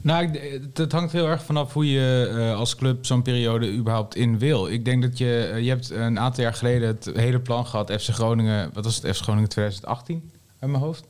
Nou, 0.01 0.39
het, 0.73 0.91
hangt 0.91 1.11
heel 1.11 1.27
erg 1.27 1.43
vanaf 1.43 1.73
hoe 1.73 1.91
je 1.91 2.29
eh, 2.31 2.57
als 2.57 2.75
club 2.75 3.05
zo'n 3.05 3.21
periode 3.21 3.73
überhaupt 3.73 4.15
in 4.15 4.39
wil. 4.39 4.67
Ik 4.67 4.85
denk 4.85 5.01
dat 5.01 5.17
je, 5.17 5.57
je 5.61 5.69
hebt 5.69 5.89
een 5.89 6.19
aantal 6.19 6.43
jaar 6.43 6.53
geleden 6.53 6.87
het 6.87 7.09
hele 7.13 7.39
plan 7.39 7.65
gehad, 7.65 7.91
FC 7.91 8.09
Groningen, 8.09 8.69
wat 8.73 8.83
was 8.83 8.95
het, 9.01 9.15
FC 9.15 9.21
Groningen 9.21 9.49
2018 9.49 10.31
uit 10.59 10.71
mijn 10.71 10.83
hoofd. 10.83 11.03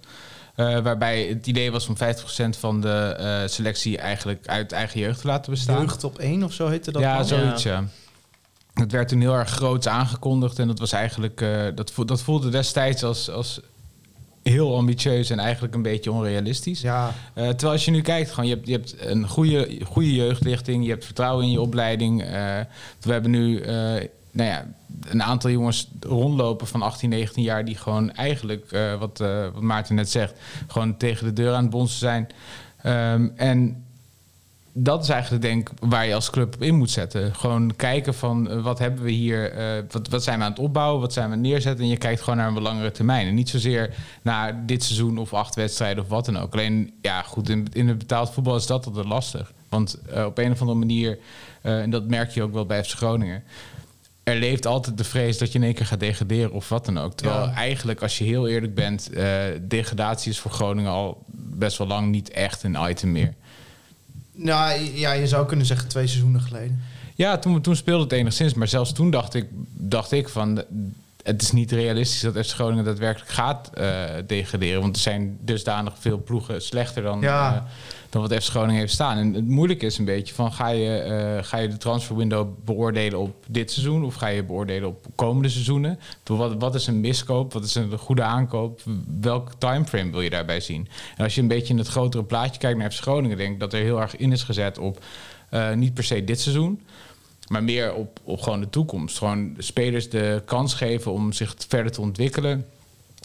Eh, 0.57 0.79
waarbij 0.79 1.23
het 1.23 1.47
idee 1.47 1.71
was 1.71 1.87
om 1.87 1.95
50% 1.97 2.57
van 2.59 2.81
de 2.81 3.15
eh, 3.17 3.47
selectie 3.47 3.97
eigenlijk 3.97 4.47
uit 4.47 4.71
eigen 4.71 4.99
jeugd 4.99 5.21
te 5.21 5.27
laten 5.27 5.51
bestaan. 5.51 5.81
Jeugd 5.81 6.03
op 6.03 6.17
één 6.17 6.43
of 6.43 6.53
zo 6.53 6.67
heette 6.67 6.91
dat 6.91 7.01
ja, 7.01 7.23
zoiets, 7.23 7.63
ja. 7.63 7.83
Het 8.73 8.91
werd 8.91 9.07
toen 9.07 9.21
heel 9.21 9.33
erg 9.33 9.49
groots 9.49 9.87
aangekondigd 9.87 10.59
en 10.59 10.67
dat 10.67 10.79
was 10.79 10.91
eigenlijk, 10.91 11.41
eh, 11.41 11.65
dat, 11.75 11.91
voel- 11.91 12.05
dat 12.05 12.21
voelde 12.21 12.49
destijds 12.49 13.03
als, 13.03 13.29
als 13.29 13.59
heel 14.43 14.75
ambitieus 14.75 15.29
en 15.29 15.39
eigenlijk 15.39 15.75
een 15.75 15.81
beetje 15.81 16.11
onrealistisch. 16.11 16.81
Ja, 16.81 17.13
terwijl 17.33 17.71
als 17.71 17.85
je 17.85 17.91
nu 17.91 18.01
kijkt, 18.01 18.31
gewoon, 18.31 18.49
je, 18.49 18.55
hebt, 18.55 18.67
je 18.67 18.73
hebt 18.73 18.95
een 18.99 19.27
goede, 19.27 19.79
goede 19.85 20.13
jeugdlichting, 20.13 20.83
je 20.83 20.89
hebt 20.89 21.05
vertrouwen 21.05 21.45
in 21.45 21.51
je 21.51 21.61
opleiding. 21.61 22.21
We 22.99 23.11
hebben 23.11 23.31
nu 23.31 23.63
nou 24.37 24.49
ja, 24.49 24.65
een 25.09 25.23
aantal 25.23 25.49
jongens 25.49 25.89
rondlopen 25.99 26.67
van 26.67 26.81
18, 26.81 27.09
19 27.09 27.43
jaar 27.43 27.65
die 27.65 27.75
gewoon 27.75 28.11
eigenlijk, 28.11 28.71
eh, 28.71 28.99
wat, 28.99 29.19
eh, 29.19 29.41
wat 29.53 29.61
Maarten 29.61 29.95
net 29.95 30.09
zegt, 30.09 30.39
gewoon 30.67 30.97
tegen 30.97 31.25
de 31.25 31.33
deur 31.33 31.53
aan 31.53 31.61
het 31.61 31.69
bonzen 31.69 31.99
zijn. 31.99 32.27
Ehm, 32.81 33.27
en 33.35 33.85
dat 34.73 35.03
is 35.03 35.09
eigenlijk 35.09 35.43
denk 35.43 35.69
waar 35.79 36.07
je 36.07 36.13
als 36.13 36.29
club 36.29 36.55
in 36.59 36.75
moet 36.75 36.91
zetten. 36.91 37.35
Gewoon 37.35 37.75
kijken 37.75 38.13
van 38.13 38.49
eh, 38.49 38.63
wat 38.63 38.79
hebben 38.79 39.03
we 39.03 39.11
hier, 39.11 39.53
wat, 39.91 40.07
wat 40.07 40.23
zijn 40.23 40.37
we 40.37 40.43
aan 40.43 40.51
het 40.51 40.59
opbouwen, 40.59 41.01
wat 41.01 41.13
zijn 41.13 41.29
we 41.29 41.35
neerzetten. 41.35 41.83
En 41.83 41.89
je 41.89 41.97
kijkt 41.97 42.21
gewoon 42.21 42.37
naar 42.37 42.47
een 42.47 42.61
langere 42.61 42.91
termijn. 42.91 43.27
En 43.27 43.35
niet 43.35 43.49
zozeer 43.49 43.95
naar 44.21 44.65
dit 44.65 44.83
seizoen 44.83 45.17
of 45.17 45.33
acht 45.33 45.55
wedstrijden 45.55 46.03
of 46.03 46.09
wat 46.09 46.25
dan 46.25 46.37
ook. 46.37 46.53
Alleen, 46.53 46.93
ja 47.01 47.21
goed, 47.21 47.49
in, 47.49 47.67
in 47.73 47.87
het 47.87 47.97
betaald 47.97 48.29
voetbal 48.29 48.55
is 48.55 48.65
dat 48.65 48.85
altijd 48.85 49.05
lastig. 49.05 49.53
Want 49.69 49.99
op 50.25 50.37
een 50.37 50.51
of 50.51 50.59
andere 50.61 50.79
manier, 50.79 51.19
en 51.61 51.89
dat 51.89 52.07
merk 52.07 52.31
je 52.31 52.43
ook 52.43 52.53
wel 52.53 52.65
bij 52.65 52.83
FC 52.83 52.95
Groningen... 52.95 53.43
Er 54.27 54.35
leeft 54.35 54.65
altijd 54.65 54.97
de 54.97 55.03
vrees 55.03 55.37
dat 55.37 55.51
je 55.51 55.57
in 55.57 55.63
één 55.63 55.73
keer 55.73 55.85
gaat 55.85 55.99
degraderen 55.99 56.51
of 56.51 56.69
wat 56.69 56.85
dan 56.85 56.97
ook. 56.97 57.13
Terwijl 57.13 57.45
Ja. 57.45 57.53
eigenlijk, 57.53 58.01
als 58.01 58.17
je 58.17 58.23
heel 58.23 58.47
eerlijk 58.47 58.75
bent... 58.75 59.09
eh, 59.09 59.39
degradatie 59.61 60.31
is 60.31 60.39
voor 60.39 60.51
Groningen 60.51 60.91
al 60.91 61.23
best 61.35 61.77
wel 61.77 61.87
lang 61.87 62.11
niet 62.11 62.29
echt 62.29 62.63
een 62.63 62.77
item 62.89 63.11
meer. 63.11 63.33
nou, 64.31 64.79
ja, 64.93 65.11
je 65.11 65.27
zou 65.27 65.45
kunnen 65.47 65.65
zeggen 65.65 65.87
twee 65.87 66.07
seizoenen 66.07 66.41
geleden. 66.41 66.81
Ja, 67.15 67.37
toen, 67.37 67.61
toen 67.61 67.75
speelde 67.75 68.03
het 68.03 68.11
enigszins. 68.11 68.53
Maar 68.53 68.67
zelfs 68.67 68.93
toen 68.93 69.11
dacht 69.11 69.33
ik, 69.33 69.45
dacht 69.73 70.11
ik 70.11 70.29
van... 70.29 70.63
Het 71.23 71.41
is 71.41 71.51
niet 71.51 71.71
realistisch 71.71 72.19
dat 72.21 72.45
FC 72.47 72.53
Groningen 72.53 72.85
daadwerkelijk 72.85 73.31
gaat 73.31 73.69
eh, 73.73 74.03
degraderen. 74.27 74.81
Want 74.81 74.95
er 74.95 75.01
zijn 75.01 75.37
dusdanig 75.41 75.93
veel 75.99 76.23
ploegen 76.23 76.61
slechter 76.61 77.03
dan, 77.03 77.21
Ja. 77.21 77.55
eh, 77.55 77.61
wat 78.21 78.43
FC 78.43 78.49
Groningen 78.49 78.79
heeft 78.79 78.93
staan. 78.93 79.17
En 79.17 79.33
het 79.33 79.47
moeilijke 79.47 79.85
is 79.85 79.97
een 79.97 80.05
beetje 80.05 80.33
van... 80.33 80.53
Ga 80.53 80.67
je, 80.67 80.97
eh, 80.97 81.43
ga 81.43 81.57
je 81.57 81.67
de 81.67 81.77
transferwindow 81.77 82.47
beoordelen 82.65 83.19
op 83.19 83.45
dit 83.47 83.71
seizoen... 83.71 84.03
of 84.03 84.15
ga 84.15 84.27
je 84.27 84.43
beoordelen 84.43 84.89
op 84.89 85.05
komende 85.15 85.49
seizoenen? 85.49 85.99
Wat, 86.23 86.55
wat 86.59 86.75
is 86.75 86.87
een 86.87 86.99
miskoop? 86.99 87.53
Wat 87.53 87.63
is 87.63 87.75
een 87.75 87.97
goede 87.97 88.23
aankoop? 88.23 88.81
Welk 89.21 89.51
timeframe 89.57 90.11
wil 90.11 90.21
je 90.21 90.29
daarbij 90.29 90.59
zien? 90.59 90.87
En 91.17 91.23
als 91.23 91.35
je 91.35 91.41
een 91.41 91.47
beetje 91.47 91.73
in 91.73 91.79
het 91.79 91.87
grotere 91.87 92.23
plaatje 92.23 92.59
kijkt 92.59 92.79
naar 92.79 92.91
FC 92.91 93.01
Groningen... 93.01 93.37
denk 93.37 93.53
ik 93.53 93.59
dat 93.59 93.73
er 93.73 93.79
heel 93.79 94.01
erg 94.01 94.15
in 94.15 94.31
is 94.31 94.43
gezet 94.43 94.77
op... 94.77 95.03
eh, 95.49 95.73
niet 95.73 95.93
per 95.93 96.03
se 96.03 96.23
dit 96.23 96.39
seizoen... 96.39 96.81
Maar 97.47 97.63
meer 97.63 97.93
op, 97.93 98.19
op 98.23 98.41
gewoon 98.41 98.59
de 98.59 98.69
toekomst. 98.69 99.17
Gewoon 99.17 99.53
spelers 99.57 100.09
de 100.09 100.41
kans 100.45 100.73
geven 100.73 101.11
om 101.11 101.31
zich 101.31 101.55
verder 101.67 101.91
te 101.91 102.01
ontwikkelen. 102.01 102.65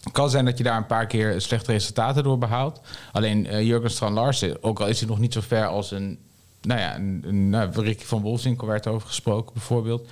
Het 0.02 0.12
kan 0.12 0.30
zijn 0.30 0.44
dat 0.44 0.58
je 0.58 0.64
daar 0.64 0.76
een 0.76 0.86
paar 0.86 1.06
keer 1.06 1.40
slechte 1.40 1.72
resultaten 1.72 2.22
door 2.22 2.38
behaalt. 2.38 2.80
Alleen 3.12 3.46
eh, 3.46 3.62
Jurgen 3.62 3.90
Strand 3.90 4.14
Larsen, 4.14 4.62
ook 4.62 4.80
al 4.80 4.86
is 4.86 5.00
hij 5.00 5.08
nog 5.08 5.18
niet 5.18 5.32
zo 5.32 5.40
ver 5.40 5.66
als 5.66 5.90
een... 5.90 6.18
Nou 6.62 6.80
ja, 6.80 6.94
een, 6.94 7.22
een, 7.26 7.50
nou, 7.50 7.94
van 7.98 8.20
Wolfswinkel 8.22 8.66
werd 8.66 8.86
over 8.86 9.08
gesproken 9.08 9.52
bijvoorbeeld. 9.52 10.08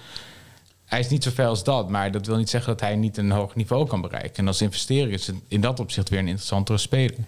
hij 0.84 1.00
is 1.00 1.08
niet 1.08 1.22
zo 1.22 1.30
ver 1.30 1.46
als 1.46 1.64
dat, 1.64 1.88
maar 1.88 2.10
dat 2.10 2.26
wil 2.26 2.36
niet 2.36 2.50
zeggen 2.50 2.72
dat 2.72 2.80
hij 2.80 2.96
niet 2.96 3.16
een 3.16 3.30
hoog 3.30 3.54
niveau 3.54 3.86
kan 3.86 4.00
bereiken. 4.00 4.36
En 4.36 4.46
als 4.46 4.62
investeerder 4.62 5.12
is 5.12 5.26
het 5.26 5.36
in 5.48 5.60
dat 5.60 5.80
opzicht 5.80 6.08
weer 6.08 6.18
een 6.18 6.26
interessantere 6.26 6.78
speler. 6.78 7.18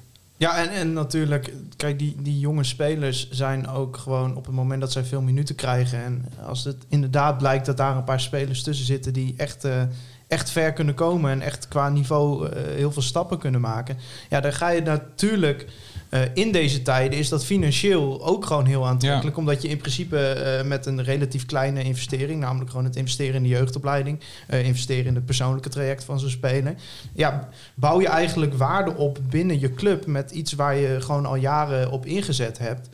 Ja, 0.42 0.56
en, 0.56 0.70
en 0.70 0.92
natuurlijk, 0.92 1.52
kijk, 1.76 1.98
die, 1.98 2.16
die 2.22 2.38
jonge 2.38 2.64
spelers 2.64 3.30
zijn 3.30 3.68
ook 3.68 3.96
gewoon 3.96 4.36
op 4.36 4.46
het 4.46 4.54
moment 4.54 4.80
dat 4.80 4.92
zij 4.92 5.04
veel 5.04 5.22
minuten 5.22 5.54
krijgen. 5.54 6.02
En 6.04 6.24
als 6.46 6.64
het 6.64 6.84
inderdaad 6.88 7.38
blijkt 7.38 7.66
dat 7.66 7.76
daar 7.76 7.96
een 7.96 8.04
paar 8.04 8.20
spelers 8.20 8.62
tussen 8.62 8.86
zitten 8.86 9.12
die 9.12 9.34
echt, 9.36 9.64
eh, 9.64 9.82
echt 10.32 10.50
ver 10.50 10.72
kunnen 10.72 10.94
komen 10.94 11.30
en 11.30 11.40
echt 11.40 11.68
qua 11.68 11.88
niveau 11.88 12.48
eh, 12.48 12.62
heel 12.74 12.92
veel 12.92 13.02
stappen 13.02 13.38
kunnen 13.38 13.60
maken. 13.60 13.96
Ja, 14.28 14.40
dan 14.40 14.52
ga 14.52 14.68
je 14.68 14.82
natuurlijk. 14.82 15.66
eh, 16.08 16.20
in 16.34 16.52
deze 16.52 16.82
tijden 16.82 17.18
is 17.18 17.28
dat 17.28 17.44
financieel 17.44 18.26
ook 18.26 18.46
gewoon 18.46 18.66
heel 18.66 18.86
aantrekkelijk. 18.86 19.36
Omdat 19.36 19.62
je 19.62 19.68
in 19.68 19.76
principe 19.76 20.18
eh, 20.18 20.64
met 20.64 20.86
een 20.86 21.02
relatief 21.02 21.46
kleine 21.46 21.82
investering, 21.82 22.40
namelijk 22.40 22.70
gewoon 22.70 22.84
het 22.84 22.96
investeren 22.96 23.34
in 23.34 23.42
de 23.42 23.48
jeugdopleiding, 23.48 24.20
investeren 24.48 25.06
in 25.06 25.14
het 25.14 25.24
persoonlijke 25.24 25.68
traject 25.68 26.04
van 26.04 26.20
zo'n 26.20 26.30
speler. 26.30 26.74
Ja, 27.14 27.48
bouw 27.74 28.00
je 28.00 28.08
eigenlijk 28.08 28.54
waarde 28.54 28.96
op 28.96 29.18
binnen 29.30 29.60
je 29.60 29.74
club 29.74 30.06
met 30.06 30.30
iets 30.30 30.52
waar 30.52 30.76
je 30.76 31.00
gewoon 31.00 31.26
al 31.26 31.36
jaren 31.36 31.90
op 31.90 32.06
ingezet 32.06 32.58
hebt. 32.58 32.88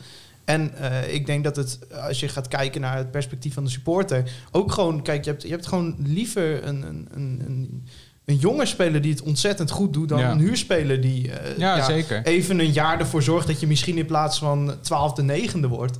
En 0.49 0.73
eh, 0.77 1.13
ik 1.13 1.25
denk 1.25 1.43
dat 1.43 1.55
het, 1.55 1.79
als 2.07 2.19
je 2.19 2.27
gaat 2.27 2.47
kijken 2.47 2.81
naar 2.81 2.97
het 2.97 3.11
perspectief 3.11 3.53
van 3.53 3.63
de 3.63 3.69
supporter, 3.69 4.31
ook 4.51 4.71
gewoon, 4.71 5.01
kijk, 5.01 5.23
je 5.23 5.29
hebt, 5.29 5.43
je 5.43 5.49
hebt 5.49 5.67
gewoon 5.67 5.95
liever 5.99 6.63
een, 6.67 6.81
een, 6.83 7.07
een, 7.13 7.41
een, 7.45 7.87
een 8.25 8.35
jonge 8.35 8.65
speler 8.65 9.01
die 9.01 9.11
het 9.11 9.21
ontzettend 9.21 9.71
goed 9.71 9.93
doet 9.93 10.09
dan 10.09 10.19
Ja. 10.19 10.31
een 10.31 10.39
huurspeler 10.39 11.01
die 11.01 11.31
eh, 11.31 11.57
Ja, 11.57 11.83
zeker. 11.85 12.23
even 12.25 12.59
een 12.59 12.71
jaar 12.71 12.99
ervoor 12.99 13.23
zorgt 13.23 13.47
dat 13.47 13.59
je 13.59 13.67
misschien 13.67 13.97
in 13.97 14.05
plaats 14.05 14.39
van 14.39 14.73
twaalfde, 14.81 15.23
negende 15.23 15.67
wordt. 15.67 15.99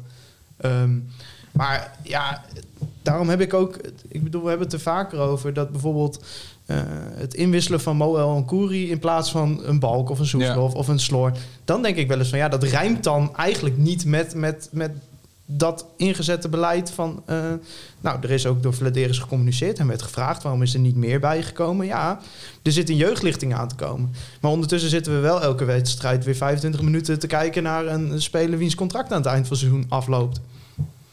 Ehm, 0.58 0.98
maar 1.52 1.98
ja, 2.04 2.44
daarom 3.02 3.30
heb 3.30 3.42
ik 3.42 3.54
ook, 3.54 3.80
ik 4.08 4.24
bedoel, 4.24 4.42
we 4.44 4.50
hebben 4.50 4.66
het 4.68 4.76
er 4.76 4.82
vaker 4.82 5.20
over 5.20 5.54
dat 5.54 5.72
bijvoorbeeld 5.72 6.26
eh, 6.70 6.78
het 7.16 7.34
inwisselen 7.34 7.82
van 7.82 7.96
Moel 7.96 8.36
en 8.36 8.46
Koeri 8.46 8.92
in 8.92 9.00
plaats 9.00 9.32
van 9.32 9.62
een 9.64 9.80
Balk 9.80 10.10
of 10.10 10.20
een 10.20 10.26
Soeslof 10.26 10.74
of 10.74 10.88
een 10.88 11.00
Sloor. 11.00 11.32
Dan 11.66 11.82
denk 11.82 11.96
ik 11.96 12.08
wel 12.08 12.18
eens 12.18 12.30
van 12.30 12.38
ja, 12.38 12.50
dat 12.50 12.64
rijmt 12.64 13.04
dan 13.04 13.36
eigenlijk 13.36 13.78
niet 13.78 14.06
met, 14.06 14.36
met, 14.36 14.70
met 14.72 14.92
dat 15.46 15.86
ingezette 15.98 16.50
beleid 16.50 16.92
van... 16.92 17.24
eh, 17.26 17.38
nou, 18.02 18.18
er 18.22 18.32
is 18.32 18.46
ook 18.46 18.64
door 18.64 18.74
Vladeris 18.74 19.20
gecommuniceerd 19.20 19.80
en 19.80 19.88
werd 19.88 20.02
gevraagd... 20.02 20.44
waarom 20.44 20.62
is 20.62 20.74
er 20.74 20.80
niet 20.80 20.96
meer 20.96 21.20
bijgekomen? 21.20 21.86
Ja, 21.86 22.20
er 22.64 22.72
zit 22.72 22.90
een 22.90 22.96
jeugdlichting 22.96 23.54
aan 23.54 23.68
te 23.68 23.76
komen. 23.76 24.14
Maar 24.42 24.52
ondertussen 24.52 24.90
zitten 24.90 25.14
we 25.14 25.20
wel 25.20 25.42
elke 25.42 25.66
wedstrijd 25.66 26.26
weer 26.26 26.36
25 26.36 26.82
minuten 26.82 27.20
te 27.20 27.28
kijken... 27.28 27.64
naar 27.64 27.86
een 27.86 28.22
speler 28.22 28.58
wiens 28.58 28.76
contract 28.76 29.12
aan 29.12 29.22
het 29.22 29.32
eind 29.32 29.48
van 29.48 29.58
het 29.58 29.66
seizoen 29.66 29.86
afloopt. 29.90 30.40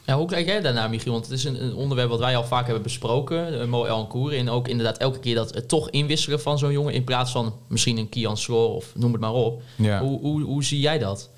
Ja, 0.07 0.17
hoe 0.17 0.27
kijk 0.27 0.45
jij 0.45 0.61
daarnaar, 0.61 0.89
Michiel? 0.89 1.11
Want 1.11 1.25
het 1.25 1.33
is 1.33 1.43
een, 1.43 1.63
een 1.63 1.73
onderwerp 1.73 2.09
wat 2.09 2.19
wij 2.19 2.35
al 2.35 2.43
vaak 2.43 2.65
hebben 2.65 2.83
besproken. 2.83 3.53
Uh, 3.53 3.65
Mo 3.65 3.85
El 3.85 4.07
Koer. 4.07 4.37
En 4.37 4.49
ook 4.49 4.67
inderdaad 4.67 4.97
elke 4.97 5.19
keer 5.19 5.35
dat 5.35 5.53
het 5.53 5.67
toch 5.67 5.89
inwisselen 5.89 6.41
van 6.41 6.57
zo'n 6.57 6.71
jongen... 6.71 6.93
in 6.93 7.03
plaats 7.03 7.31
van 7.31 7.53
misschien 7.67 7.97
een 7.97 8.09
Kian 8.09 8.37
Sloor 8.37 8.75
of 8.75 8.91
noem 8.95 9.11
het 9.11 9.21
maar 9.21 9.33
op. 9.33 9.61
Ja. 9.75 9.99
Hoe, 9.99 10.19
hoe, 10.19 10.41
hoe 10.41 10.63
zie 10.63 10.79
jij 10.79 10.97
dat? 10.97 11.29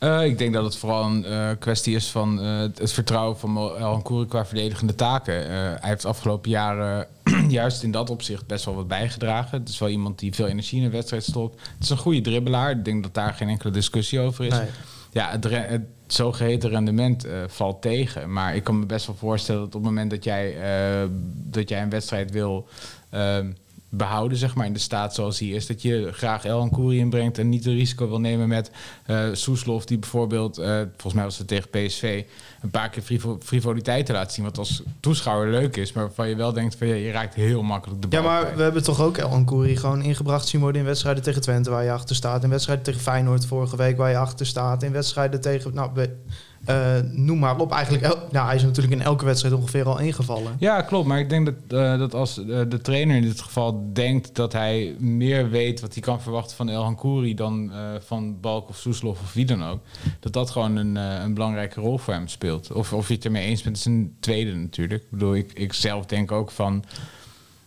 Uh, 0.00 0.24
ik 0.24 0.38
denk 0.38 0.54
dat 0.54 0.64
het 0.64 0.76
vooral 0.76 1.04
een 1.04 1.24
uh, 1.28 1.50
kwestie 1.58 1.94
is 1.94 2.10
van 2.10 2.44
uh, 2.44 2.60
het 2.60 2.92
vertrouwen 2.92 3.38
van 3.38 3.56
El 3.78 4.00
Koeri 4.02 4.26
qua 4.26 4.46
verdedigende 4.46 4.94
taken. 4.94 5.42
Uh, 5.42 5.50
hij 5.50 5.78
heeft 5.80 6.02
de 6.02 6.08
afgelopen 6.08 6.50
jaren 6.50 7.06
juist 7.48 7.82
in 7.82 7.90
dat 7.90 8.10
opzicht 8.10 8.46
best 8.46 8.64
wel 8.64 8.74
wat 8.74 8.88
bijgedragen. 8.88 9.58
Het 9.58 9.68
is 9.68 9.78
wel 9.78 9.88
iemand 9.88 10.18
die 10.18 10.34
veel 10.34 10.46
energie 10.46 10.78
in 10.78 10.84
een 10.84 10.90
wedstrijd 10.90 11.24
stopt. 11.24 11.60
Het 11.60 11.82
is 11.82 11.90
een 11.90 11.96
goede 11.96 12.20
dribbelaar. 12.20 12.70
Ik 12.70 12.84
denk 12.84 13.02
dat 13.02 13.14
daar 13.14 13.34
geen 13.34 13.48
enkele 13.48 13.72
discussie 13.72 14.20
over 14.20 14.44
is. 14.44 14.52
Nee. 14.52 14.68
Ja, 15.10 15.30
het, 15.30 15.44
het 15.50 15.82
zogeheten 16.06 16.70
rendement 16.70 17.26
uh, 17.26 17.32
valt 17.46 17.82
tegen. 17.82 18.32
Maar 18.32 18.54
ik 18.54 18.64
kan 18.64 18.78
me 18.78 18.86
best 18.86 19.06
wel 19.06 19.16
voorstellen 19.16 19.60
dat 19.60 19.74
op 19.74 19.80
het 19.82 19.90
moment 19.90 20.10
dat 20.10 20.24
jij, 20.24 20.54
uh, 21.02 21.08
dat 21.26 21.68
jij 21.68 21.82
een 21.82 21.90
wedstrijd 21.90 22.30
wil 22.30 22.68
uh, 23.14 23.38
behouden, 23.90 24.38
zeg 24.38 24.54
maar, 24.54 24.66
in 24.66 24.72
de 24.72 24.78
staat 24.78 25.14
zoals 25.14 25.38
hij 25.38 25.48
is, 25.48 25.66
dat 25.66 25.82
je 25.82 26.08
graag 26.12 26.44
El 26.44 26.68
Koeri 26.68 26.98
inbrengt 26.98 27.38
en 27.38 27.48
niet 27.48 27.64
het 27.64 27.74
risico 27.74 28.08
wil 28.08 28.20
nemen 28.20 28.48
met 28.48 28.70
uh, 29.06 29.24
Soeslof, 29.32 29.84
die 29.84 29.98
bijvoorbeeld, 29.98 30.56
volgens 30.90 31.14
mij 31.14 31.24
was 31.24 31.38
het 31.38 31.48
tegen 31.48 31.70
PSV, 31.70 32.24
een 32.62 32.70
paar 32.70 32.90
keer 32.90 33.02
frivol 33.02 33.38
frivoliteit 33.42 34.06
te 34.06 34.12
laten 34.12 34.32
zien, 34.32 34.44
wat 34.44 34.58
als 34.58 34.82
toeschouwer 35.00 35.50
leuk 35.50 35.76
is, 35.76 35.92
maar 35.92 36.04
waarvan 36.04 36.28
je 36.28 36.36
wel 36.36 36.52
denkt 36.52 36.74
van 36.74 36.86
ja, 36.86 36.94
je 36.94 37.10
raakt 37.10 37.34
heel 37.34 37.62
makkelijk 37.62 38.02
de 38.02 38.08
bal 38.08 38.22
Ja, 38.22 38.26
maar 38.26 38.56
we 38.56 38.62
hebben 38.62 38.82
toch 38.82 39.00
ook 39.00 39.16
El 39.16 39.44
Koeri 39.44 39.76
gewoon 39.76 40.02
ingebracht 40.02 40.48
zien 40.48 40.60
worden 40.60 40.80
in 40.80 40.86
wedstrijden 40.86 41.22
tegen 41.22 41.40
Twente 41.40 41.70
waar 41.70 41.84
je 41.84 41.92
achter 41.92 42.16
staat, 42.16 42.42
in 42.44 42.50
wedstrijden 42.50 42.84
tegen 42.84 43.00
Feyenoord 43.00 43.46
vorige 43.46 43.76
week 43.76 43.96
waar 43.96 44.10
je 44.10 44.16
achter 44.16 44.46
staat, 44.46 44.82
in 44.82 44.92
wedstrijden 44.92 45.40
tegen, 45.40 45.74
nou, 45.74 45.90
uh, 46.68 46.96
noem 47.12 47.38
maar 47.38 47.58
op. 47.58 47.72
Eigenlijk, 47.72 48.16
nou, 48.30 48.46
hij 48.46 48.56
is 48.56 48.62
natuurlijk 48.62 48.94
in 48.94 49.02
elke 49.02 49.24
wedstrijd 49.24 49.54
ongeveer 49.54 49.84
al 49.84 49.98
ingevallen. 49.98 50.56
Ja, 50.58 50.82
klopt. 50.82 51.06
Maar 51.06 51.18
ik 51.18 51.28
denk 51.28 51.46
dat, 51.46 51.54
uh, 51.80 51.98
dat 51.98 52.14
als 52.14 52.38
uh, 52.38 52.60
de 52.68 52.80
trainer 52.80 53.16
in 53.16 53.22
dit 53.22 53.40
geval 53.40 53.90
denkt 53.92 54.34
dat 54.34 54.52
hij 54.52 54.94
meer 54.98 55.50
weet 55.50 55.80
wat 55.80 55.92
hij 55.92 56.02
kan 56.02 56.20
verwachten 56.20 56.56
van 56.56 56.68
El 56.68 56.82
Hankouri 56.82 57.34
dan 57.34 57.72
van 58.00 58.40
Balk 58.40 58.68
of 58.68 58.76
Soeslof 58.76 59.20
of 59.20 59.32
wie 59.32 59.44
dan 59.44 59.64
ook, 59.64 59.80
dat 60.20 60.32
dat 60.32 60.50
gewoon 60.50 60.76
een, 60.76 60.96
een 60.96 61.34
belangrijke 61.34 61.80
rol 61.80 61.98
voor 61.98 62.14
hem 62.14 62.28
speelt. 62.28 62.72
Of, 62.72 62.92
of 62.92 63.08
je 63.08 63.14
het 63.14 63.24
ermee 63.24 63.46
eens 63.46 63.62
bent, 63.62 63.76
is 63.76 63.84
een 63.84 64.16
tweede 64.20 64.54
natuurlijk. 64.54 65.02
Ik 65.02 65.10
bedoel, 65.10 65.34
ik, 65.34 65.52
ik 65.52 65.72
zelf 65.72 66.06
denk 66.06 66.32
ook 66.32 66.50
van 66.50 66.84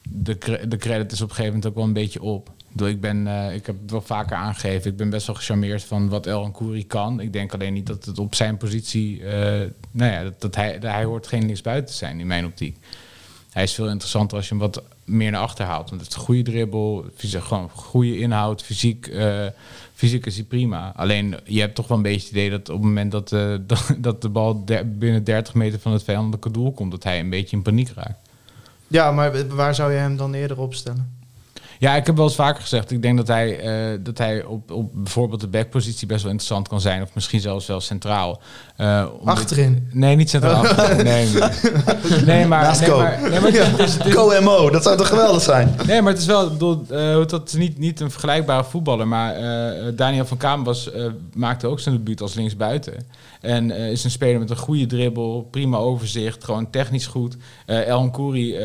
de, 0.09 0.37
de 0.67 0.77
credit 0.77 1.11
is 1.11 1.21
op 1.21 1.29
een 1.29 1.35
gegeven 1.35 1.53
moment 1.53 1.71
ook 1.71 1.75
wel 1.75 1.83
een 1.83 1.93
beetje 1.93 2.21
op. 2.21 2.51
Ik, 2.81 3.01
ben, 3.01 3.25
uh, 3.25 3.55
ik 3.55 3.65
heb 3.65 3.75
het 3.81 3.91
wel 3.91 4.01
vaker 4.01 4.35
aangegeven. 4.35 4.91
Ik 4.91 4.97
ben 4.97 5.09
best 5.09 5.27
wel 5.27 5.35
gecharmeerd 5.35 5.83
van 5.83 6.09
wat 6.09 6.25
El 6.25 6.51
Kouri 6.51 6.87
kan. 6.87 7.19
Ik 7.19 7.33
denk 7.33 7.53
alleen 7.53 7.73
niet 7.73 7.87
dat 7.87 8.05
het 8.05 8.19
op 8.19 8.35
zijn 8.35 8.57
positie. 8.57 9.19
Uh, 9.19 9.31
nou 9.91 10.11
ja, 10.11 10.31
dat, 10.39 10.55
hij, 10.55 10.79
dat 10.79 10.91
hij 10.91 11.03
hoort 11.03 11.27
geen 11.27 11.45
linksbuiten 11.45 11.91
te 11.91 11.97
zijn 11.97 12.19
in 12.19 12.27
mijn 12.27 12.45
optiek. 12.45 12.77
Hij 13.49 13.63
is 13.63 13.73
veel 13.73 13.89
interessanter 13.89 14.37
als 14.37 14.47
je 14.47 14.53
hem 14.55 14.63
wat 14.63 14.83
meer 15.05 15.31
naar 15.31 15.41
achter 15.41 15.65
haalt. 15.65 15.89
Want 15.89 16.01
het 16.01 16.09
is 16.09 16.15
een 16.15 16.21
goede 16.21 16.41
dribbel, 16.41 17.05
gewoon 17.17 17.69
goede 17.69 18.17
inhoud, 18.17 18.63
fysiek, 18.63 19.07
uh, 19.07 19.45
fysiek 19.93 20.25
is 20.25 20.35
hij 20.35 20.43
prima. 20.43 20.93
Alleen 20.95 21.35
je 21.45 21.59
hebt 21.59 21.75
toch 21.75 21.87
wel 21.87 21.97
een 21.97 22.03
beetje 22.03 22.27
het 22.27 22.29
idee 22.29 22.49
dat 22.49 22.69
op 22.69 22.75
het 22.75 22.83
moment 22.83 23.11
dat, 23.11 23.29
dat, 23.67 23.95
dat 23.97 24.21
de 24.21 24.29
bal 24.29 24.63
binnen 24.85 25.23
30 25.23 25.53
meter 25.53 25.79
van 25.79 25.91
het 25.91 26.03
vijandelijke 26.03 26.51
doel 26.51 26.71
komt, 26.71 26.91
dat 26.91 27.03
hij 27.03 27.19
een 27.19 27.29
beetje 27.29 27.55
in 27.55 27.63
paniek 27.63 27.89
raakt. 27.95 28.29
Ja, 28.87 29.11
maar 29.11 29.47
waar 29.47 29.75
zou 29.75 29.91
je 29.91 29.97
hem 29.97 30.17
dan 30.17 30.33
eerder 30.33 30.59
opstellen? 30.59 31.12
Ja, 31.83 31.95
ik 31.95 32.05
heb 32.05 32.15
wel 32.15 32.25
eens 32.25 32.35
vaker 32.35 32.61
gezegd. 32.61 32.91
Ik 32.91 33.01
denk 33.01 33.17
dat 33.17 33.27
hij, 33.27 33.63
uh, 33.93 33.99
dat 34.03 34.17
hij 34.17 34.43
op, 34.43 34.71
op 34.71 34.89
bijvoorbeeld 34.93 35.41
de 35.41 35.47
backpositie 35.47 36.07
best 36.07 36.21
wel 36.21 36.31
interessant 36.31 36.67
kan 36.67 36.81
zijn. 36.81 37.01
Of 37.01 37.09
misschien 37.13 37.39
zelfs 37.39 37.67
wel 37.67 37.81
centraal. 37.81 38.41
Uh, 38.77 39.05
Achterin? 39.23 39.87
Nee, 39.91 40.15
niet 40.15 40.29
centraal. 40.29 40.67
achterin. 40.67 41.03
Nee, 41.03 41.27
nee. 41.27 42.25
nee, 42.35 42.45
maar... 42.45 42.61
Naast 42.61 42.79
nee, 42.81 42.89
Ko. 42.89 42.97
maar, 42.97 43.19
nee, 43.21 43.39
maar 43.39 43.51
het, 43.51 43.79
is, 43.79 43.93
het 43.93 44.05
is, 44.05 44.13
Co-MO, 44.13 44.69
dat 44.69 44.83
zou 44.83 44.97
toch 44.97 45.07
geweldig 45.07 45.41
zijn? 45.41 45.75
Nee, 45.85 46.01
maar 46.01 46.11
het 46.11 46.21
is 46.21 46.27
wel... 46.27 46.49
Bedoel, 46.49 46.85
uh, 46.91 47.27
dat 47.27 47.47
is 47.47 47.53
niet, 47.53 47.77
niet 47.77 47.99
een 47.99 48.11
vergelijkbare 48.11 48.63
voetballer. 48.63 49.07
Maar 49.07 49.35
Daniel 49.95 50.25
van 50.25 50.37
Kaam 50.37 50.63
was, 50.63 50.89
maakte 51.33 51.67
ook 51.67 51.79
zijn 51.79 51.95
debuut 51.95 52.21
als 52.21 52.33
linksbuiten. 52.33 52.93
En 53.41 53.71
is 53.71 54.03
een 54.03 54.11
speler 54.11 54.39
met 54.39 54.49
een 54.49 54.57
goede 54.57 54.85
dribbel. 54.85 55.47
Prima 55.51 55.77
overzicht. 55.77 56.43
Gewoon 56.43 56.69
technisch 56.69 57.07
goed. 57.07 57.37
El 57.65 58.09
Kouri 58.09 58.57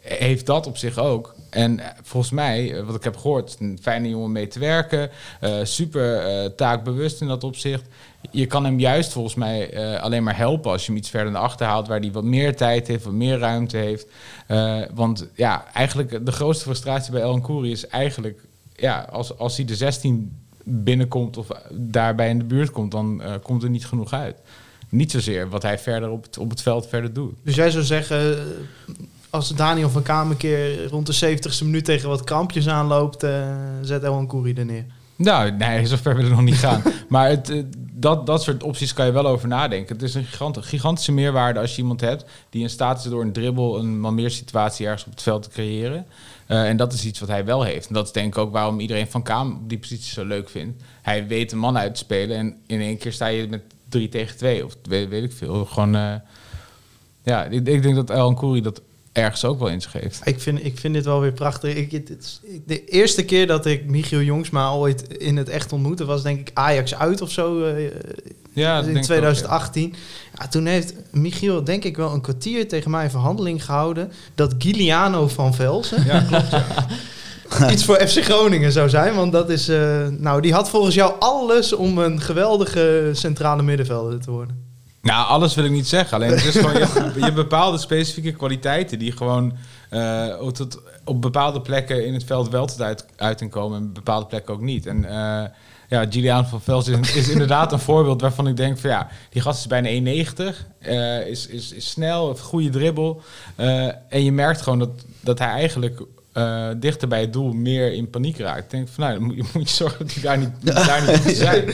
heeft 0.00 0.46
dat 0.46 0.66
op 0.66 0.76
zich 0.76 0.98
ook. 0.98 1.34
En 1.52 1.80
volgens 2.02 2.32
mij, 2.32 2.84
wat 2.84 2.94
ik 2.94 3.04
heb 3.04 3.16
gehoord, 3.16 3.56
een 3.58 3.78
fijne 3.82 4.08
jongen 4.08 4.32
mee 4.32 4.48
te 4.48 4.58
werken. 4.58 5.10
Uh, 5.40 5.56
super 5.62 6.54
taakbewust 6.54 7.20
in 7.20 7.26
dat 7.26 7.44
opzicht. 7.44 7.86
Je 8.30 8.46
kan 8.46 8.64
hem 8.64 8.78
juist 8.78 9.12
volgens 9.12 9.34
mij 9.34 9.80
alleen 10.00 10.22
maar 10.22 10.36
helpen 10.36 10.70
als 10.70 10.80
je 10.80 10.88
hem 10.92 11.00
iets 11.00 11.10
verder 11.10 11.32
naar 11.32 11.42
achter 11.42 11.66
haalt, 11.66 11.88
waar 11.88 12.00
hij 12.00 12.12
wat 12.12 12.24
meer 12.24 12.56
tijd 12.56 12.86
heeft, 12.86 13.04
wat 13.04 13.12
meer 13.12 13.38
ruimte 13.38 13.76
heeft. 13.76 14.06
want 14.94 15.28
ja, 15.34 15.64
eigenlijk 15.72 16.26
de 16.26 16.32
grootste 16.32 16.64
frustratie 16.64 17.12
bij 17.12 17.20
El 17.20 17.40
Kouri 17.40 17.70
is 17.70 17.86
eigenlijk, 17.86 18.40
ja, 18.76 19.06
als, 19.10 19.38
als 19.38 19.56
hij 19.56 19.64
de 19.64 19.76
16 19.76 20.36
binnenkomt 20.64 21.36
of 21.36 21.48
daarbij 21.70 22.28
in 22.28 22.38
de 22.38 22.44
buurt 22.44 22.70
komt, 22.70 22.90
dan 22.90 23.22
komt 23.42 23.62
er 23.62 23.70
niet 23.70 23.86
genoeg 23.86 24.12
uit. 24.12 24.36
Niet 24.92 25.10
zozeer 25.10 25.48
wat 25.48 25.62
hij 25.62 25.78
verder 25.78 26.10
op 26.10 26.22
het, 26.22 26.38
op 26.38 26.50
het 26.50 26.62
veld 26.62 26.86
verder 26.86 27.12
doet. 27.12 27.34
Dus 27.42 27.54
jij 27.54 27.70
zou 27.70 27.84
zeggen, 27.84 28.38
als 29.32 29.48
Daniel 29.48 29.90
van 29.90 30.02
Kamer 30.02 30.30
een 30.30 30.36
keer 30.36 30.86
rond 30.86 31.06
de 31.06 31.36
70ste 31.36 31.64
minuut 31.64 31.84
tegen 31.84 32.08
wat 32.08 32.24
krampjes 32.24 32.68
aanloopt, 32.68 33.24
uh, 33.24 33.46
zet 33.80 34.02
Elwan 34.02 34.26
Koeri 34.26 34.54
er 34.54 34.64
neer. 34.64 34.84
Nou, 35.16 35.50
nee, 35.50 35.86
zover 35.86 36.14
willen 36.14 36.30
we 36.30 36.36
nog 36.36 36.44
niet 36.44 36.54
gaan. 36.54 36.82
maar 37.08 37.28
het, 37.28 37.50
uh, 37.50 37.62
dat, 37.92 38.26
dat 38.26 38.42
soort 38.42 38.62
opties 38.62 38.92
kan 38.92 39.06
je 39.06 39.12
wel 39.12 39.26
over 39.26 39.48
nadenken. 39.48 39.94
Het 39.94 40.04
is 40.04 40.14
een 40.14 40.24
gigant, 40.24 40.58
gigantische 40.58 41.12
meerwaarde 41.12 41.60
als 41.60 41.76
je 41.76 41.82
iemand 41.82 42.00
hebt 42.00 42.24
die 42.50 42.62
in 42.62 42.70
staat 42.70 42.98
is 42.98 43.10
door 43.10 43.22
een 43.22 43.32
dribbel 43.32 43.78
een 43.78 44.00
man 44.00 44.14
meer 44.14 44.30
situatie 44.30 44.86
ergens 44.86 45.04
op 45.04 45.10
het 45.10 45.22
veld 45.22 45.42
te 45.42 45.48
creëren. 45.48 46.06
Uh, 46.48 46.68
en 46.68 46.76
dat 46.76 46.92
is 46.92 47.04
iets 47.04 47.20
wat 47.20 47.28
hij 47.28 47.44
wel 47.44 47.62
heeft. 47.62 47.88
En 47.88 47.94
dat 47.94 48.06
is 48.06 48.12
denk 48.12 48.26
ik 48.26 48.38
ook 48.38 48.52
waarom 48.52 48.80
iedereen 48.80 49.10
van 49.10 49.22
Kaam 49.22 49.52
op 49.52 49.68
die 49.68 49.78
positie 49.78 50.12
zo 50.12 50.24
leuk 50.24 50.48
vindt. 50.48 50.82
Hij 51.02 51.26
weet 51.26 51.52
een 51.52 51.58
man 51.58 51.78
uit 51.78 51.94
te 51.94 52.00
spelen 52.00 52.36
en 52.36 52.56
in 52.66 52.80
één 52.80 52.98
keer 52.98 53.12
sta 53.12 53.26
je 53.26 53.48
met 53.48 53.62
3 53.88 54.08
tegen 54.08 54.36
2 54.36 54.64
of 54.64 54.76
weet, 54.82 55.12
ik 55.12 55.32
veel. 55.32 55.64
Gewoon, 55.64 56.20
ja, 57.22 57.44
ik, 57.44 57.66
ik 57.66 57.82
denk 57.82 57.94
dat 57.94 58.10
El 58.10 58.34
Koeri 58.34 58.60
dat 58.60 58.82
ergens 59.12 59.44
ook 59.44 59.58
wel 59.58 59.68
in 59.68 59.80
zich 59.80 59.92
heeft. 59.92 60.20
Ik 60.24 60.40
vind, 60.40 60.64
ik 60.64 60.78
vind 60.78 60.94
dit 60.94 61.04
wel 61.04 61.20
weer 61.20 61.32
prachtig. 61.32 61.74
Ik, 61.74 61.92
het, 61.92 62.40
de 62.66 62.84
eerste 62.84 63.24
keer 63.24 63.46
dat 63.46 63.66
ik 63.66 63.86
Michiel 63.86 64.20
Jongsma 64.20 64.70
ooit 64.70 65.02
in 65.16 65.36
het 65.36 65.48
echt 65.48 65.72
ontmoette... 65.72 66.04
was 66.04 66.22
denk 66.22 66.40
ik 66.40 66.50
Ajax 66.54 66.94
uit 66.94 67.20
of 67.20 67.30
zo. 67.30 67.66
Uh, 67.66 67.90
Ja, 68.52 68.78
in 68.78 68.84
denk 68.84 68.96
ik 68.96 69.02
ook, 69.02 69.04
2018. 69.04 69.94
ja. 70.38 70.48
toen 70.48 70.66
heeft 70.66 70.94
Michiel 71.10 71.64
denk 71.64 71.84
ik 71.84 71.96
wel 71.96 72.12
een 72.12 72.20
kwartier 72.20 72.68
tegen 72.68 72.90
mij 72.90 73.04
in 73.04 73.10
verhandeling 73.10 73.64
gehouden... 73.64 74.12
dat 74.34 74.54
Giliano 74.58 75.28
van 75.28 75.54
Velsen 75.54 76.04
Ja, 76.04 76.20
klopt. 76.20 76.56
Iets 77.72 77.84
voor 77.84 77.96
FC 78.08 78.24
Groningen 78.24 78.72
zou 78.72 78.88
zijn. 78.88 79.14
Want 79.14 79.32
dat 79.32 79.50
is... 79.50 79.68
eh, 79.68 80.08
nou, 80.08 80.40
die 80.40 80.52
had 80.52 80.70
volgens 80.70 80.94
jou 80.94 81.12
alles 81.18 81.72
om 81.72 81.98
een 81.98 82.20
geweldige 82.20 83.10
centrale 83.12 83.62
middenvelder 83.62 84.20
te 84.20 84.30
worden. 84.30 84.71
Nou, 85.02 85.26
alles 85.26 85.54
wil 85.54 85.64
ik 85.64 85.70
niet 85.70 85.88
zeggen. 85.88 86.16
Alleen 86.16 86.30
het 86.30 86.44
is 86.44 86.56
gewoon, 86.56 86.78
je, 86.78 87.12
je 87.24 87.32
bepaalde 87.32 87.78
specifieke 87.78 88.32
kwaliteiten 88.32 88.98
die 88.98 89.12
gewoon 89.12 89.52
eh, 89.88 90.34
op 91.04 91.22
bepaalde 91.22 91.60
plekken 91.60 92.06
in 92.06 92.12
het 92.12 92.24
veld 92.24 92.48
wel 92.48 92.66
tot 92.66 92.82
uit, 92.82 93.06
uiting 93.16 93.50
komen 93.50 93.78
en 93.78 93.92
bepaalde 93.92 94.26
plekken 94.26 94.54
ook 94.54 94.60
niet. 94.60 94.86
En 94.86 95.04
eh, 95.04 95.44
ja, 95.88 96.04
Julian 96.04 96.46
van 96.46 96.60
Vels 96.60 96.88
is, 96.88 97.14
is 97.14 97.28
inderdaad 97.28 97.72
een 97.72 97.78
voorbeeld 97.78 98.20
waarvan 98.20 98.46
ik 98.46 98.56
denk 98.56 98.78
van 98.78 98.90
ja, 98.90 99.08
die 99.30 99.42
gast 99.42 99.58
is 99.58 99.66
bijna 99.66 100.24
1,90, 100.24 100.56
eh, 100.78 101.26
is, 101.26 101.46
is, 101.46 101.72
is 101.72 101.90
snel, 101.90 102.28
heeft 102.28 102.40
goede 102.40 102.70
dribbel. 102.70 103.22
en 104.08 104.24
je 104.24 104.32
merkt 104.32 104.62
gewoon 104.62 104.78
dat, 104.78 105.04
dat 105.20 105.38
hij 105.38 105.48
eigenlijk 105.48 106.02
eh, 106.32 106.68
dichter 106.76 107.08
bij 107.08 107.20
het 107.20 107.32
doel 107.32 107.52
meer 107.52 107.92
in 107.92 108.10
paniek 108.10 108.38
raakt. 108.38 108.64
Ik 108.64 108.70
denk 108.70 108.88
van 108.88 109.04
nou, 109.04 109.18
dan 109.18 109.26
moet 109.26 109.36
je, 109.36 109.44
moet 109.54 109.68
je 109.68 109.74
zorgen 109.74 109.98
dat 109.98 110.14
hij 110.14 110.22
daar 110.22 110.38
niet, 110.38 110.50
daar 110.86 111.10
niet 111.10 111.24
moet 111.24 111.36
zijn. 111.36 111.64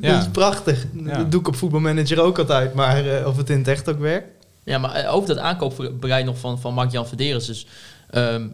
Dat 0.00 0.22
is 0.22 0.28
prachtig. 0.32 0.86
Ja. 1.04 1.16
Dat 1.16 1.30
doe 1.30 1.40
ik 1.40 1.48
op 1.48 1.56
voetbalmanager 1.56 2.20
ook 2.20 2.38
altijd. 2.38 2.74
Maar 2.74 3.06
eh, 3.16 3.26
of 3.26 3.36
het 3.36 3.50
in 3.50 3.58
het 3.58 3.68
echt 3.68 3.88
ook 3.88 3.98
werkt. 3.98 4.28
Ja, 4.64 4.78
maar 4.78 4.90
eh, 4.94 5.14
over 5.14 5.28
dat 5.28 5.38
aankoopbereid 5.38 6.24
nog 6.24 6.38
van, 6.38 6.60
van 6.60 6.74
Mark-Jan 6.74 7.06
Verderes. 7.06 7.46
Dus 7.46 7.66
ehm, 8.10 8.46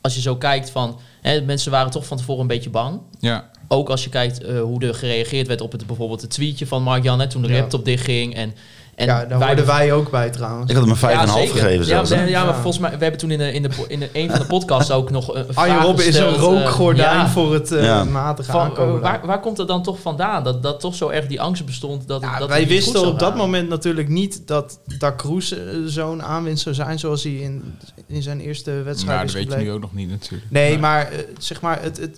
als 0.00 0.14
je 0.14 0.20
zo 0.20 0.36
kijkt 0.36 0.70
van... 0.70 0.98
Hè, 1.22 1.40
mensen 1.40 1.70
waren 1.70 1.90
toch 1.90 2.06
van 2.06 2.16
tevoren 2.16 2.40
een 2.40 2.46
beetje 2.46 2.70
bang. 2.70 3.00
Ja. 3.20 3.50
Ook 3.68 3.88
als 3.88 4.04
je 4.04 4.10
kijkt 4.10 4.42
eh, 4.42 4.60
hoe 4.60 4.80
er 4.86 4.94
gereageerd 4.94 5.46
werd 5.46 5.60
op 5.60 5.72
het, 5.72 5.86
bijvoorbeeld 5.86 6.20
het 6.20 6.30
tweetje 6.30 6.66
van 6.66 6.82
Mark-Jan... 6.82 7.20
hè, 7.20 7.26
toen 7.28 7.42
de 7.42 7.48
Ja. 7.48 7.58
laptop 7.58 7.84
dichtging. 7.84 8.34
En, 8.34 8.54
en 8.96 9.06
ja, 9.06 9.24
daar 9.24 9.46
hoorden 9.46 9.66
wij 9.66 9.92
ook 9.92 10.10
bij 10.10 10.30
trouwens. 10.30 10.70
Ik 10.70 10.76
had 10.76 10.84
hem 10.86 10.94
een 10.94 10.98
5,5 10.98 11.26
Ja, 11.26 11.26
zeker. 11.26 11.52
gegeven 11.54 11.78
Ja, 11.78 11.84
zelfs. 11.84 12.10
ja, 12.10 12.22
ja, 12.22 12.44
maar 12.44 12.54
volgens 12.54 12.78
mij, 12.78 12.90
we 12.90 12.96
hebben 13.02 13.20
toen 13.20 13.30
in, 13.30 13.38
de, 13.38 13.52
in, 13.52 13.62
de, 13.62 13.68
in 13.88 13.98
de, 14.00 14.08
een 14.12 14.30
van 14.30 14.38
de 14.38 14.44
podcasts 14.46 14.90
ook 14.90 15.10
nog 15.10 15.34
een 15.34 15.44
vraag 15.44 15.56
Arjen 15.56 15.80
Robben 15.82 16.06
is 16.06 16.16
een 16.16 16.26
eh, 16.26 16.34
rookgordijn 16.38 17.28
voor 17.28 17.54
het 17.54 17.72
eh, 17.72 17.84
Ja. 17.84 18.04
matige 18.04 18.50
van, 18.50 18.60
aankomen. 18.60 18.94
eh, 18.96 19.00
waar, 19.02 19.26
waar 19.26 19.40
komt 19.40 19.58
het 19.58 19.68
dan 19.68 19.82
toch 19.82 20.00
vandaan? 20.00 20.44
Dat, 20.44 20.62
dat 20.62 20.80
toch 20.80 20.94
zo 20.94 21.08
erg 21.08 21.26
die 21.26 21.40
angst 21.40 21.64
bestond 21.66 22.08
dat, 22.08 22.20
Ja, 22.22 22.38
dat 22.38 22.48
wij 22.48 22.66
wisten 22.66 23.06
op 23.06 23.18
dat 23.18 23.36
moment 23.36 23.68
natuurlijk 23.68 24.08
niet 24.08 24.46
dat 24.46 24.78
Dar 24.98 25.16
Cruz 25.16 25.52
eh, 25.52 25.58
zo'n 25.86 26.22
aanwinst 26.22 26.62
zou 26.62 26.74
zijn 26.74 26.98
zoals 26.98 27.22
hij 27.22 27.32
in, 27.32 27.74
in 28.06 28.22
zijn 28.22 28.40
eerste 28.40 28.70
wedstrijd 28.70 29.14
Nou, 29.16 29.26
is 29.26 29.32
dat 29.32 29.42
weet 29.44 29.52
je 29.52 29.64
nu 29.64 29.72
ook 29.72 29.80
nog 29.80 29.94
niet 29.94 30.08
natuurlijk. 30.10 30.50
Nee, 30.50 30.78
maar 30.78 31.10
eh, 31.12 31.18
zeg 31.38 31.60
maar, 31.60 31.82
het, 31.82 31.96
het, 31.98 32.16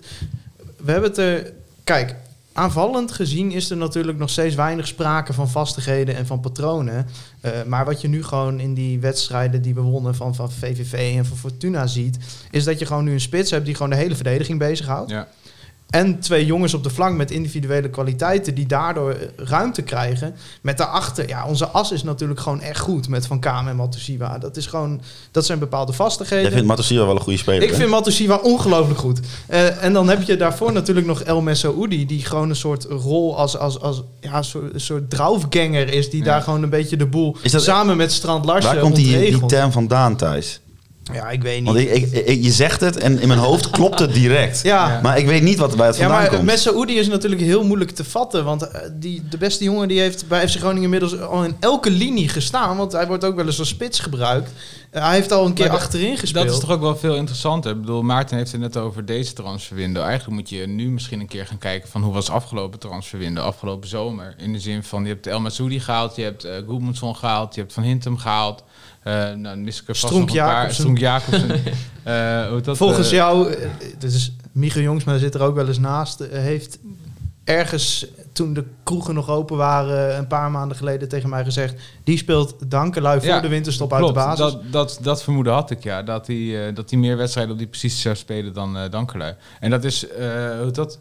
we 0.83 0.91
hebben 0.91 1.09
het 1.09 1.19
er. 1.19 1.51
Kijk, 1.83 2.15
aanvallend 2.53 3.11
gezien 3.11 3.51
is 3.51 3.69
er 3.69 3.77
natuurlijk 3.77 4.17
nog 4.17 4.29
steeds 4.29 4.55
weinig 4.55 4.87
sprake 4.87 5.33
van 5.33 5.49
vastigheden 5.49 6.15
en 6.15 6.25
van 6.25 6.39
patronen. 6.39 7.07
Eh, 7.41 7.51
maar 7.67 7.85
wat 7.85 8.01
je 8.01 8.07
nu 8.07 8.23
gewoon 8.23 8.59
in 8.59 8.73
die 8.73 8.99
wedstrijden 8.99 9.61
die 9.61 9.73
we 9.73 9.81
wonnen 9.81 10.15
van, 10.15 10.35
van 10.35 10.51
VVV 10.51 11.15
en 11.17 11.25
van 11.25 11.37
Fortuna 11.37 11.87
ziet, 11.87 12.17
is 12.51 12.63
dat 12.63 12.79
je 12.79 12.85
gewoon 12.85 13.03
nu 13.03 13.11
een 13.11 13.21
spits 13.21 13.51
hebt 13.51 13.65
die 13.65 13.75
gewoon 13.75 13.89
de 13.89 13.95
hele 13.95 14.15
verdediging 14.15 14.59
bezighoudt. 14.59 15.11
Ja. 15.11 15.27
En 15.89 16.19
twee 16.19 16.45
jongens 16.45 16.73
op 16.73 16.83
de 16.83 16.89
flank 16.89 17.17
met 17.17 17.31
individuele 17.31 17.89
kwaliteiten 17.89 18.55
die 18.55 18.65
daardoor 18.65 19.11
eh, 19.11 19.17
ruimte 19.35 19.81
krijgen. 19.81 20.35
Met 20.61 20.77
daarachter, 20.77 21.27
ja, 21.27 21.45
onze 21.45 21.67
as 21.67 21.91
is 21.91 22.03
natuurlijk 22.03 22.39
gewoon 22.39 22.61
echt 22.61 22.79
goed 22.79 23.07
met 23.07 23.27
Van 23.27 23.39
Kamer 23.39 23.69
en 23.71 23.75
Matusiwa. 23.77 24.37
Dat 24.37 24.57
is 24.57 24.65
gewoon, 24.65 25.01
dat 25.31 25.45
zijn 25.45 25.59
bepaalde 25.59 25.93
vastigheden. 25.93 26.43
Jij 26.43 26.51
vindt 26.51 26.67
Matosiwa 26.67 27.05
wel 27.05 27.15
een 27.15 27.21
goede 27.21 27.37
speler, 27.39 27.61
Ik 27.61 27.69
hè? 27.69 27.75
vind 27.75 27.89
Matusiwa 27.89 28.35
ongelooflijk 28.35 28.99
goed. 28.99 29.19
Eh, 29.47 29.83
en 29.83 29.93
dan 29.93 30.09
heb 30.09 30.21
je 30.21 30.37
daarvoor 30.37 30.71
natuurlijk 30.73 31.07
nog 31.07 31.21
El 31.21 31.41
Messaoudi, 31.41 32.05
die 32.05 32.25
gewoon 32.25 32.49
een 32.49 32.55
soort 32.55 32.83
rol 32.83 33.37
als, 33.37 33.57
als, 33.57 33.79
als 33.79 34.01
ja, 34.19 34.37
een 34.37 34.43
soort, 34.43 34.73
een 34.73 34.81
soort 34.81 35.09
draufganger 35.09 35.93
is, 35.93 36.09
die 36.09 36.19
Ja. 36.19 36.25
daar 36.25 36.41
gewoon 36.41 36.63
een 36.63 36.69
beetje 36.69 36.97
de 36.97 37.05
boel 37.05 37.35
samen 37.43 37.97
met 37.97 38.11
Strand 38.11 38.45
Larsen 38.45 38.71
Waar 38.73 38.81
komt 38.81 38.95
die, 38.95 39.19
die 39.19 39.45
term 39.45 39.71
vandaan, 39.71 40.15
Thijs? 40.15 40.59
Ja, 41.13 41.29
ik 41.29 41.41
weet 41.41 41.57
niet. 41.57 41.65
Want 41.65 41.77
ik, 41.77 41.89
ik, 41.89 42.11
ik- 42.25 42.43
je 42.43 42.51
zegt 42.51 42.81
het 42.81 42.97
en 42.97 43.19
in 43.19 43.27
mijn 43.27 43.39
hoofd 43.39 43.69
klopt 43.69 43.99
het 43.99 44.13
direct. 44.13 44.61
ja. 44.63 44.99
Maar 45.03 45.17
ik 45.17 45.25
weet 45.25 45.41
niet 45.43 45.57
wat 45.57 45.75
bij 45.75 45.85
het 45.87 45.95
Ja, 45.95 46.01
vandaan 46.01 46.21
maar 46.21 46.29
komt. 46.29 46.43
Messaoudi 46.43 46.93
is 46.99 47.07
natuurlijk 47.07 47.41
heel 47.41 47.63
moeilijk 47.63 47.91
te 47.91 48.03
vatten. 48.03 48.43
Want 48.43 48.67
eh, 48.67 48.81
die, 48.93 49.23
de 49.29 49.37
beste 49.37 49.63
jongen 49.63 49.87
die 49.87 49.99
heeft 49.99 50.27
bij 50.27 50.47
FC 50.49 50.55
Groningen 50.57 50.83
inmiddels 50.83 51.19
al 51.19 51.43
in 51.43 51.55
elke 51.59 51.89
linie 51.91 52.29
gestaan. 52.29 52.77
Want 52.77 52.91
hij 52.91 53.07
wordt 53.07 53.23
ook 53.25 53.35
wel 53.35 53.45
eens 53.45 53.59
als 53.59 53.67
spits 53.67 53.99
gebruikt. 53.99 54.51
Eh, 54.91 55.03
hij 55.05 55.13
heeft 55.15 55.31
al 55.31 55.45
een 55.45 55.53
keer 55.53 55.65
Maar 55.67 55.73
dat- 55.75 55.83
achterin 55.85 56.17
gespeeld. 56.17 56.45
Dat 56.45 56.53
is 56.53 56.59
toch 56.61 56.71
ook 56.71 56.81
wel 56.81 56.97
veel 56.97 57.15
interessanter. 57.15 57.71
Ik 57.71 57.79
bedoel, 57.79 58.01
Maarten 58.01 58.37
heeft 58.37 58.51
het 58.51 58.61
net 58.61 58.77
over 58.77 59.05
deze 59.05 59.33
transferwindow. 59.33 60.03
Eigenlijk 60.03 60.39
moet 60.39 60.49
je 60.49 60.67
nu 60.67 60.89
misschien 60.89 61.19
een 61.19 61.27
keer 61.27 61.45
gaan 61.45 61.57
kijken 61.57 61.89
van 61.89 62.01
hoe 62.03 62.13
was 62.13 62.29
afgelopen 62.29 62.79
transferwindow, 62.79 63.43
afgelopen 63.43 63.89
zomer. 63.89 64.35
In 64.37 64.53
de 64.53 64.59
zin 64.59 64.83
van, 64.83 65.03
je 65.03 65.09
hebt 65.09 65.27
El 65.27 65.39
Masoudi 65.39 65.79
gehaald, 65.79 66.15
je 66.15 66.21
hebt 66.23 66.45
uh, 66.45 66.51
Goedmundsson 66.67 67.15
gehaald, 67.15 67.55
je 67.55 67.61
hebt 67.61 67.73
Van 67.73 67.83
Hintem 67.83 68.17
gehaald. 68.17 68.63
Eh 69.03 69.13
nou, 69.13 69.41
dan 69.41 69.63
mis 69.63 69.81
ik 69.81 69.87
er 69.87 69.95
vast. 69.95 70.31
Jacobsen. 70.97 71.61
Eh, 72.03 72.61
dat, 72.63 72.77
Volgens 72.77 73.07
eh, 73.07 73.13
jou, 73.13 73.55
dus 73.97 74.35
Michiel 74.51 74.81
Jongsma 74.81 75.17
zit 75.17 75.35
er 75.35 75.41
ook 75.41 75.55
wel 75.55 75.67
eens 75.67 75.79
naast, 75.79 76.23
heeft 76.29 76.79
ergens 77.43 78.05
toen 78.31 78.53
de 78.53 78.63
kroegen 78.83 79.13
nog 79.13 79.29
open 79.29 79.57
waren 79.57 80.17
een 80.17 80.27
paar 80.27 80.51
maanden 80.51 80.77
geleden 80.77 81.07
tegen 81.07 81.29
mij 81.29 81.43
gezegd, 81.43 81.75
die 82.03 82.17
speelt 82.17 82.71
Dankelui 82.71 83.19
voor 83.19 83.29
Ja, 83.29 83.39
de 83.39 83.47
winterstop 83.47 83.93
uit 83.93 84.07
de 84.07 84.13
basis. 84.13 84.39
dat, 84.39 84.61
dat, 84.71 84.99
dat 85.01 85.23
vermoeden 85.23 85.53
had 85.53 85.71
ik, 85.71 85.83
ja. 85.83 86.03
Dat 86.03 86.27
hij, 86.27 86.73
dat 86.73 86.89
hij 86.89 86.99
meer 86.99 87.17
wedstrijden 87.17 87.53
op 87.53 87.59
die 87.59 87.67
positie 87.67 87.99
zou 87.99 88.15
spelen 88.15 88.53
dan 88.53 88.77
uh, 88.77 88.89
Dankelui. 88.89 89.35
En 89.59 89.69
dat 89.69 89.83
is, 89.83 90.05
hoe 90.17 90.61
heet 90.63 90.75
dat... 90.75 90.97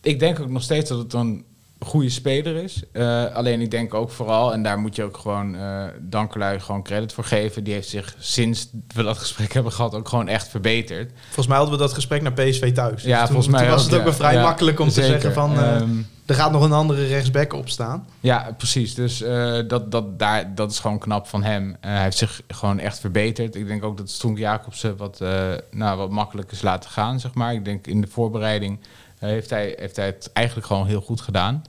Ik 0.00 0.18
denk 0.18 0.40
ook 0.40 0.50
nog 0.50 0.62
steeds 0.62 0.88
dat 0.88 0.98
het 0.98 1.12
een 1.12 1.44
goede 1.84 2.08
speler 2.08 2.56
is. 2.56 2.82
Uh, 2.92 3.24
alleen 3.34 3.60
ik 3.60 3.70
denk 3.70 3.94
ook 3.94 4.10
vooral, 4.10 4.52
en 4.52 4.62
daar 4.62 4.78
moet 4.78 4.96
je 4.96 5.02
ook 5.02 5.16
gewoon 5.16 5.54
uh, 5.54 5.84
Dankelui 6.00 6.60
gewoon 6.60 6.82
credit 6.82 7.12
voor 7.12 7.24
geven. 7.24 7.64
Die 7.64 7.74
heeft 7.74 7.88
zich 7.88 8.14
sinds 8.18 8.68
we 8.94 9.02
dat 9.02 9.18
gesprek 9.18 9.52
hebben 9.52 9.72
gehad 9.72 9.94
ook 9.94 10.08
gewoon 10.08 10.28
echt 10.28 10.48
verbeterd. 10.48 11.10
Volgens 11.24 11.46
mij 11.46 11.56
hadden 11.56 11.74
we 11.74 11.80
dat 11.80 11.92
gesprek 11.92 12.22
naar 12.22 12.32
PSV 12.32 12.72
thuis. 12.72 13.02
Ja, 13.02 13.20
dus 13.20 13.26
volgens 13.26 13.46
toen, 13.46 13.54
mij 13.54 13.64
toen 13.64 13.70
was 13.70 13.84
ook, 13.84 13.90
het 13.90 13.94
ook 13.94 14.04
ja. 14.04 14.04
wel 14.04 14.18
vrij 14.18 14.34
Ja, 14.34 14.42
makkelijk 14.42 14.80
om 14.80 14.90
zeker. 14.90 15.02
te 15.02 15.10
zeggen 15.10 15.32
van... 15.32 15.52
Uh, 15.58 15.80
um, 15.80 16.06
er 16.26 16.34
gaat 16.34 16.52
nog 16.52 16.62
een 16.62 16.72
andere 16.72 17.06
rechtsback 17.06 17.52
op 17.52 17.68
staan. 17.68 18.06
Ja, 18.20 18.54
precies. 18.56 18.94
Dus 18.94 19.22
uh, 19.22 19.58
dat, 19.66 19.90
dat, 19.90 20.18
daar, 20.18 20.54
dat 20.54 20.70
is 20.70 20.78
gewoon 20.78 20.98
knap 20.98 21.26
van 21.26 21.42
hem. 21.42 21.68
Uh, 21.68 21.76
hij 21.80 22.02
heeft 22.02 22.16
zich 22.16 22.42
gewoon 22.48 22.78
echt 22.78 22.98
verbeterd. 22.98 23.54
Ik 23.54 23.66
denk 23.66 23.84
ook 23.84 23.96
dat 23.96 24.10
Stroenk 24.10 24.38
Jacobsen 24.38 24.96
wat, 24.96 25.18
uh, 25.22 25.52
nou, 25.70 25.98
wat 25.98 26.10
makkelijk 26.10 26.52
is 26.52 26.62
laten 26.62 26.90
gaan, 26.90 27.20
zeg 27.20 27.34
maar. 27.34 27.54
Ik 27.54 27.64
denk 27.64 27.86
in 27.86 28.00
de 28.00 28.06
voorbereiding 28.06 28.78
heeft, 29.18 29.50
hij, 29.50 29.74
heeft 29.78 29.96
hij 29.96 30.06
het 30.06 30.30
eigenlijk 30.32 30.66
gewoon 30.66 30.86
heel 30.86 31.00
goed 31.00 31.20
gedaan. 31.20 31.64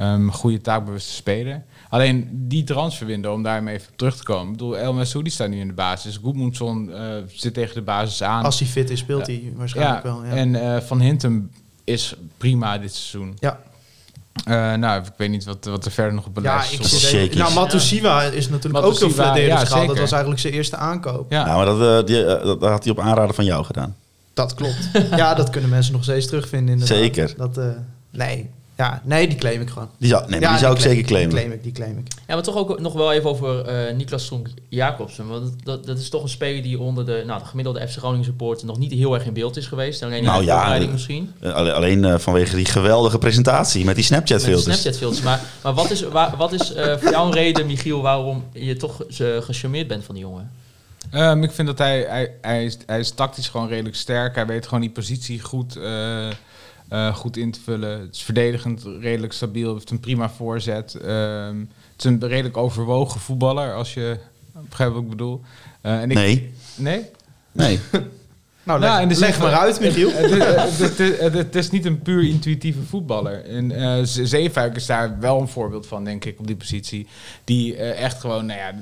Um, 0.00 0.32
goede 0.32 0.60
taakbewuste 0.60 1.12
speler. 1.12 1.62
Alleen 1.88 2.28
die 2.32 2.64
transferwindow, 2.64 3.32
om 3.32 3.42
daarmee 3.42 3.74
even 3.74 3.88
op 3.90 3.96
terug 3.96 4.16
te 4.16 4.22
komen. 4.22 4.46
Ik 4.46 4.52
bedoel, 4.52 4.78
El 4.78 4.92
Masoudi 4.92 5.30
staat 5.30 5.48
nu 5.48 5.60
in 5.60 5.66
de 5.66 5.72
basis. 5.72 6.16
Goedmundsson 6.16 6.88
uh, 6.88 6.98
zit 7.32 7.54
tegen 7.54 7.74
de 7.74 7.82
basis 7.82 8.22
aan. 8.22 8.44
Als 8.44 8.58
hij 8.58 8.68
fit 8.68 8.90
is, 8.90 8.98
speelt 8.98 9.26
hij 9.26 9.52
waarschijnlijk 9.56 10.04
ja, 10.04 10.10
wel. 10.10 10.24
Ja. 10.24 10.30
En 10.30 10.48
uh, 10.54 10.76
Van 10.80 11.00
Hintem 11.00 11.50
is 11.84 12.14
prima 12.36 12.78
dit 12.78 12.94
seizoen. 12.94 13.36
Ja. 13.38 13.60
Uh, 14.48 14.74
nou, 14.74 15.02
ik 15.02 15.12
weet 15.16 15.30
niet 15.30 15.44
wat, 15.44 15.64
wat 15.64 15.84
er 15.84 15.90
verder 15.90 16.14
nog 16.14 16.26
op 16.26 16.38
ja, 16.42 16.62
ik 16.62 16.66
stond. 16.66 16.86
zit 16.86 17.12
even, 17.12 17.38
Nou, 17.38 17.54
Matusiwa 17.54 18.22
ja. 18.22 18.30
is 18.30 18.48
natuurlijk 18.48 18.84
Matusiwa, 18.84 19.06
ook 19.06 19.14
heel 19.14 19.24
verdedigd 19.24 19.60
ja, 19.60 19.66
gehaald. 19.66 19.86
Dat 19.86 19.98
was 19.98 20.12
eigenlijk 20.12 20.40
zijn 20.40 20.52
eerste 20.52 20.76
aankoop. 20.76 21.30
Ja, 21.30 21.44
nou, 21.44 21.56
maar 21.56 21.66
dat, 21.66 22.00
uh, 22.00 22.06
die, 22.06 22.24
uh, 22.24 22.44
dat 22.44 22.62
had 22.62 22.84
hij 22.84 22.92
op 22.92 23.00
aanraden 23.00 23.34
van 23.34 23.44
jou 23.44 23.64
gedaan. 23.64 23.96
Dat 24.34 24.54
klopt. 24.54 24.90
ja, 25.10 25.34
dat 25.34 25.50
kunnen 25.50 25.70
mensen 25.70 25.92
nog 25.92 26.02
steeds 26.02 26.26
terugvinden 26.26 26.72
inderdaad. 26.72 26.98
Zeker. 26.98 27.34
Dat, 27.36 27.58
uh, 27.58 27.64
nee. 28.10 28.50
Ja, 28.78 29.02
nee, 29.04 29.28
die 29.28 29.38
claim 29.38 29.60
ik 29.60 29.68
gewoon. 29.68 29.90
Die 29.98 30.08
zou, 30.08 30.30
nee, 30.30 30.40
ja, 30.40 30.50
die 30.50 30.58
zou 30.58 30.74
die 30.74 30.84
ik 30.84 30.90
zeker 30.90 31.06
claimen. 31.06 31.30
Die 31.30 31.38
claim 31.38 31.52
ik, 31.52 31.62
die 31.62 31.72
claim 31.72 31.98
ik. 31.98 32.06
Ja, 32.26 32.34
maar 32.34 32.42
toch 32.42 32.56
ook 32.56 32.80
nog 32.80 32.92
wel 32.92 33.12
even 33.12 33.30
over 33.30 33.88
uh, 33.88 33.96
Niklas 33.96 34.24
Stronk 34.24 34.48
Jacobsen. 34.68 35.28
Want 35.28 35.52
dat, 35.64 35.86
dat 35.86 35.98
is 35.98 36.08
toch 36.08 36.22
een 36.22 36.28
speler 36.28 36.62
die 36.62 36.78
onder 36.78 37.06
de, 37.06 37.22
nou, 37.26 37.40
de 37.40 37.46
gemiddelde 37.46 37.88
FC 37.88 37.96
Groningen 37.96 38.24
supporter 38.24 38.66
nog 38.66 38.78
niet 38.78 38.92
heel 38.92 39.14
erg 39.14 39.24
in 39.24 39.32
beeld 39.32 39.56
is 39.56 39.66
geweest. 39.66 40.02
Alleen 40.02 40.22
nou, 40.24 40.40
in 40.40 40.46
de 40.46 40.52
ja, 40.52 40.78
misschien. 40.92 41.32
Alleen, 41.42 41.72
alleen 41.72 42.04
uh, 42.04 42.18
vanwege 42.18 42.56
die 42.56 42.64
geweldige 42.64 43.18
presentatie 43.18 43.84
met 43.84 43.94
die 43.94 44.04
Snapchat 44.04 44.42
filters. 44.42 44.66
Met 44.66 44.78
Snapchat 44.78 45.00
filters. 45.00 45.22
Maar, 45.22 45.40
maar 45.62 45.74
wat 45.74 45.90
is, 45.90 46.02
waar, 46.02 46.36
wat 46.36 46.52
is 46.52 46.76
uh, 46.76 46.96
voor 46.96 47.10
jou 47.10 47.26
een 47.26 47.34
reden, 47.34 47.66
Michiel, 47.66 48.02
waarom 48.02 48.44
je 48.52 48.76
toch 48.76 49.02
uh, 49.20 49.40
gecharmeerd 49.40 49.88
bent 49.88 50.04
van 50.04 50.14
die 50.14 50.24
jongen? 50.24 50.50
Um, 51.14 51.42
ik 51.42 51.50
vind 51.50 51.68
dat 51.68 51.78
hij, 51.78 52.04
hij, 52.08 52.34
hij, 52.40 52.64
is, 52.64 52.78
hij 52.86 52.98
is 52.98 53.10
tactisch 53.10 53.48
gewoon 53.48 53.68
redelijk 53.68 53.96
sterk. 53.96 54.34
Hij 54.34 54.46
weet 54.46 54.64
gewoon 54.64 54.80
die 54.80 54.90
positie 54.90 55.40
goed, 55.40 55.78
uh, 56.92 57.14
goed 57.14 57.36
in 57.36 57.50
te 57.50 57.60
vullen. 57.60 58.00
Het 58.00 58.14
is 58.14 58.22
verdedigend 58.22 58.84
redelijk 59.00 59.32
stabiel. 59.32 59.72
heeft 59.72 59.90
een 59.90 60.00
prima 60.00 60.30
voorzet. 60.30 60.94
Um, 60.94 61.68
het 61.92 62.04
is 62.04 62.04
een 62.04 62.28
redelijk 62.28 62.56
overwogen 62.56 63.20
voetballer, 63.20 63.74
als 63.74 63.94
je 63.94 64.18
begrijpt 64.68 64.94
wat 64.94 65.02
ik 65.02 65.08
bedoel. 65.08 65.40
Uh, 65.82 66.00
en 66.00 66.10
ik, 66.10 66.16
nee. 66.16 66.52
Nee? 66.76 67.04
Nee. 67.52 67.80
nou, 68.62 68.80
leg, 68.80 68.90
nou, 68.90 69.14
leg 69.14 69.38
maar 69.38 69.52
uit, 69.52 69.80
Michiel. 69.80 70.10
Het, 70.12 71.54
is 71.54 71.70
niet 71.70 71.84
een 71.84 72.02
puur 72.02 72.28
intuïtieve 72.28 72.82
voetballer. 72.82 73.44
En 73.44 73.70
uh, 73.70 73.98
Zeefuik 74.02 74.76
is 74.76 74.86
daar 74.86 75.20
wel 75.20 75.40
een 75.40 75.48
voorbeeld 75.48 75.86
van, 75.86 76.04
denk 76.04 76.24
ik, 76.24 76.38
op 76.38 76.46
die 76.46 76.56
positie. 76.56 77.06
Die 77.44 77.74
uh, 77.74 78.02
echt 78.02 78.20
gewoon, 78.20 78.46
nou 78.46 78.58
ja 78.58 78.74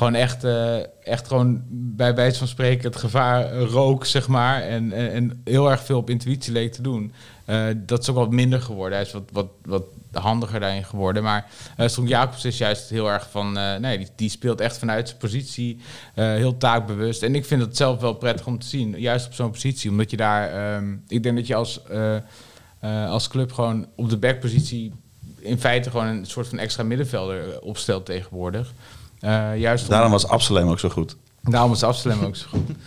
gewoon 0.00 0.14
echt, 0.14 0.44
eh, 0.44 0.76
echt 1.02 1.26
gewoon 1.26 1.62
bij 1.70 2.14
wijze 2.14 2.38
van 2.38 2.48
spreken 2.48 2.90
het 2.90 2.96
gevaar 2.96 3.52
rook, 3.52 4.06
zeg 4.06 4.28
maar. 4.28 4.62
En, 4.62 4.92
en, 4.92 5.40
heel 5.44 5.70
erg 5.70 5.82
veel 5.84 5.98
op 5.98 6.10
intuïtie 6.10 6.52
leek 6.52 6.72
te 6.72 6.82
doen. 6.82 7.12
Eh, 7.44 7.66
dat 7.76 8.00
is 8.00 8.08
ook 8.08 8.16
wat 8.16 8.30
minder 8.30 8.62
geworden. 8.62 8.98
Hij 8.98 9.06
is 9.06 9.12
wat, 9.12 9.28
wat, 9.32 9.48
wat 9.64 9.84
handiger 10.12 10.60
daarin 10.60 10.84
geworden. 10.84 11.22
Maar 11.22 11.46
uh, 11.78 11.88
Strom 11.88 12.06
Jacobs 12.06 12.44
is 12.44 12.58
juist 12.58 12.90
heel 12.90 13.10
erg 13.10 13.30
van... 13.30 13.58
eh, 13.58 13.76
nee, 13.76 14.06
die, 14.16 14.28
speelt 14.28 14.60
echt 14.60 14.78
vanuit 14.78 15.08
zijn 15.08 15.20
positie. 15.20 15.78
eh, 16.14 16.24
heel 16.24 16.56
taakbewust. 16.56 17.22
En 17.22 17.34
ik 17.34 17.44
vind 17.44 17.60
het 17.62 17.76
zelf 17.76 18.00
wel 18.00 18.14
prettig 18.14 18.46
om 18.46 18.58
te 18.58 18.66
zien. 18.66 19.00
Juist 19.00 19.26
op 19.26 19.34
zo'n 19.34 19.50
positie. 19.50 19.90
Omdat 19.90 20.10
je 20.10 20.16
daar... 20.16 20.50
ehm, 20.50 20.96
ik 21.08 21.22
denk 21.22 21.36
dat 21.36 21.46
je 21.46 21.54
als, 21.54 21.82
eh, 21.82 22.16
eh, 22.16 23.10
als 23.10 23.28
club 23.28 23.52
gewoon 23.52 23.86
op 23.96 24.10
de 24.10 24.16
backpositie... 24.18 24.92
in 25.38 25.58
feite 25.58 25.90
gewoon 25.90 26.06
een 26.06 26.26
soort 26.26 26.48
van 26.48 26.58
extra 26.58 26.82
middenvelder 26.82 27.60
opstelt 27.60 28.06
tegenwoordig. 28.06 28.72
Eh, 29.20 29.58
juist 29.58 29.84
om- 29.84 29.90
Daarom 29.90 30.10
was 30.10 30.26
Absalem 30.26 30.68
ook 30.68 30.78
zo 30.78 30.88
goed. 30.88 31.16
Daarom 31.42 31.72
is 31.72 31.82
Amsterdam 31.82 32.24
ook 32.24 32.36
zo 32.36 32.46
goed. 32.48 32.68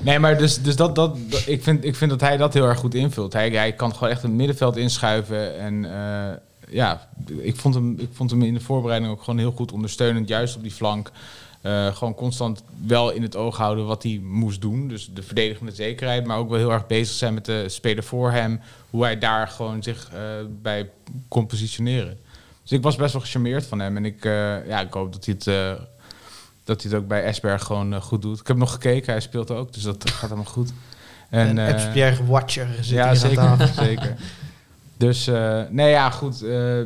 Nee, 0.00 0.18
maar 0.18 0.38
dus, 0.38 0.62
dus 0.62 0.76
dat, 0.76 0.94
dat, 0.94 1.16
dat- 1.30 1.46
ik, 1.46 1.62
vind, 1.62 1.84
ik 1.84 1.96
vind 1.96 2.10
dat 2.10 2.20
hij 2.20 2.36
dat 2.36 2.54
heel 2.54 2.64
erg 2.64 2.78
goed 2.78 2.94
invult. 2.94 3.32
Hij, 3.32 3.50
hij 3.50 3.72
kan 3.72 3.94
gewoon 3.94 4.08
echt 4.08 4.22
het 4.22 4.30
middenveld 4.32 4.76
inschuiven. 4.76 5.58
En 5.58 5.84
eh, 5.84 6.36
ja, 6.68 7.08
ik 7.38 7.56
vond, 7.56 7.74
hem, 7.74 7.94
ik 7.98 8.08
vond 8.12 8.30
hem 8.30 8.42
in 8.42 8.54
de 8.54 8.60
voorbereiding 8.60 9.12
ook 9.12 9.22
gewoon 9.22 9.38
heel 9.38 9.52
goed 9.52 9.72
ondersteunend. 9.72 10.28
Juist 10.28 10.56
op 10.56 10.62
die 10.62 10.70
flank. 10.72 11.10
Eh, 11.60 11.86
gewoon 11.94 12.14
constant 12.14 12.62
wel 12.86 13.10
in 13.10 13.22
het 13.22 13.36
oog 13.36 13.56
houden 13.56 13.86
wat 13.86 14.02
hij 14.02 14.20
moest 14.24 14.60
doen. 14.60 14.88
Dus 14.88 15.10
de 15.14 15.22
verdedigende 15.22 15.72
zekerheid. 15.72 16.26
Maar 16.26 16.38
ook 16.38 16.48
wel 16.48 16.58
heel 16.58 16.72
erg 16.72 16.86
bezig 16.86 17.14
zijn 17.16 17.34
met 17.34 17.44
de 17.44 17.64
speler 17.68 18.04
voor 18.04 18.30
hem. 18.30 18.60
Hoe 18.90 19.02
hij 19.04 19.18
daar 19.18 19.48
gewoon 19.48 19.82
zich 19.82 20.10
eh, 20.12 20.20
bij 20.62 20.90
kon 21.28 21.46
positioneren. 21.46 22.18
Dus 22.62 22.72
ik 22.72 22.82
was 22.82 22.96
best 22.96 23.12
wel 23.12 23.22
gecharmeerd 23.22 23.66
van 23.66 23.78
hem. 23.78 23.96
En 23.96 24.04
ik, 24.04 24.24
eh, 24.24 24.66
ja, 24.66 24.80
ik 24.80 24.92
hoop 24.92 25.12
dat 25.12 25.24
hij 25.24 25.34
het... 25.38 25.46
eh, 25.46 25.84
dat 26.64 26.82
hij 26.82 26.90
het 26.92 27.00
ook 27.00 27.08
bij 27.08 27.22
Esberg 27.24 27.62
gewoon 27.64 27.94
eh, 27.94 28.00
goed 28.02 28.22
doet. 28.22 28.40
Ik 28.40 28.46
heb 28.46 28.56
nog 28.56 28.72
gekeken, 28.72 29.12
hij 29.12 29.20
speelt 29.20 29.50
ook, 29.50 29.72
dus 29.72 29.82
dat 29.82 30.10
gaat 30.10 30.30
allemaal 30.30 30.52
goed. 30.52 30.70
En, 31.30 31.58
eh, 31.58 31.84
en 31.86 31.92
Pierre 31.92 32.24
Watcher 32.26 32.68
zit 32.80 32.86
ja, 32.86 33.06
hier 33.06 33.16
zeker, 33.16 33.38
aan 33.38 33.58
tafel. 33.58 33.84
zeker. 33.84 34.16
Dus 34.96 35.26
eh, 35.26 35.60
nee, 35.70 35.90
ja, 35.90 36.10
goed. 36.10 36.42
eh, 36.42 36.80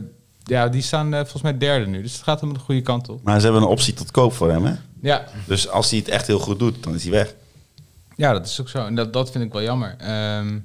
ja, 0.44 0.68
die 0.68 0.82
staan 0.82 1.10
volgens 1.12 1.42
mij 1.42 1.58
derde 1.58 1.86
nu, 1.86 2.02
dus 2.02 2.12
het 2.12 2.22
gaat 2.22 2.40
helemaal 2.40 2.58
de 2.60 2.66
goede 2.66 2.82
kant 2.82 3.08
op. 3.08 3.22
Maar 3.22 3.38
ze 3.38 3.44
hebben 3.44 3.62
een 3.62 3.68
optie 3.68 3.94
tot 3.94 4.10
koop 4.10 4.32
voor 4.32 4.50
hem, 4.50 4.64
hè? 4.64 4.74
Ja, 5.00 5.24
Dus 5.46 5.68
als 5.68 5.90
hij 5.90 5.98
het 5.98 6.08
echt 6.08 6.26
heel 6.26 6.38
goed 6.38 6.58
doet, 6.58 6.82
dan 6.82 6.94
is 6.94 7.02
hij 7.02 7.12
weg. 7.12 7.34
ja 8.16 8.32
dat 8.32 8.46
is 8.46 8.60
ook 8.60 8.68
zo. 8.68 8.86
En 8.86 8.94
dat, 8.94 9.12
dat 9.12 9.30
vind 9.30 9.44
ik 9.44 9.52
wel 9.52 9.62
jammer. 9.62 9.94
Ehm, 9.98 10.58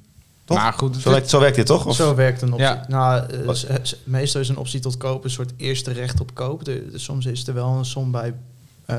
Toch? 0.45 0.57
maar 0.57 0.73
goed, 0.73 0.95
Zo 0.97 1.09
werkt, 1.11 1.29
zo 1.29 1.39
werkt 1.39 1.55
dit 1.55 1.65
toch? 1.65 1.85
Of? 1.85 1.95
Zo 1.95 2.15
werkt 2.15 2.41
een 2.41 2.51
optie. 2.53 2.65
Ja. 2.67 2.85
Nou, 2.87 3.25
eh, 3.67 3.75
meestal 4.03 4.41
is 4.41 4.49
een 4.49 4.57
optie 4.57 4.79
tot 4.79 4.97
koop 4.97 5.23
een 5.23 5.29
soort 5.29 5.53
eerste 5.57 5.91
recht 5.91 6.19
op 6.19 6.33
koop. 6.35 6.65
De, 6.65 6.89
de- 6.91 6.97
soms 6.99 7.25
is 7.25 7.47
er 7.47 7.53
wel 7.53 7.67
een 7.67 7.85
som 7.85 8.11
bij 8.11 8.33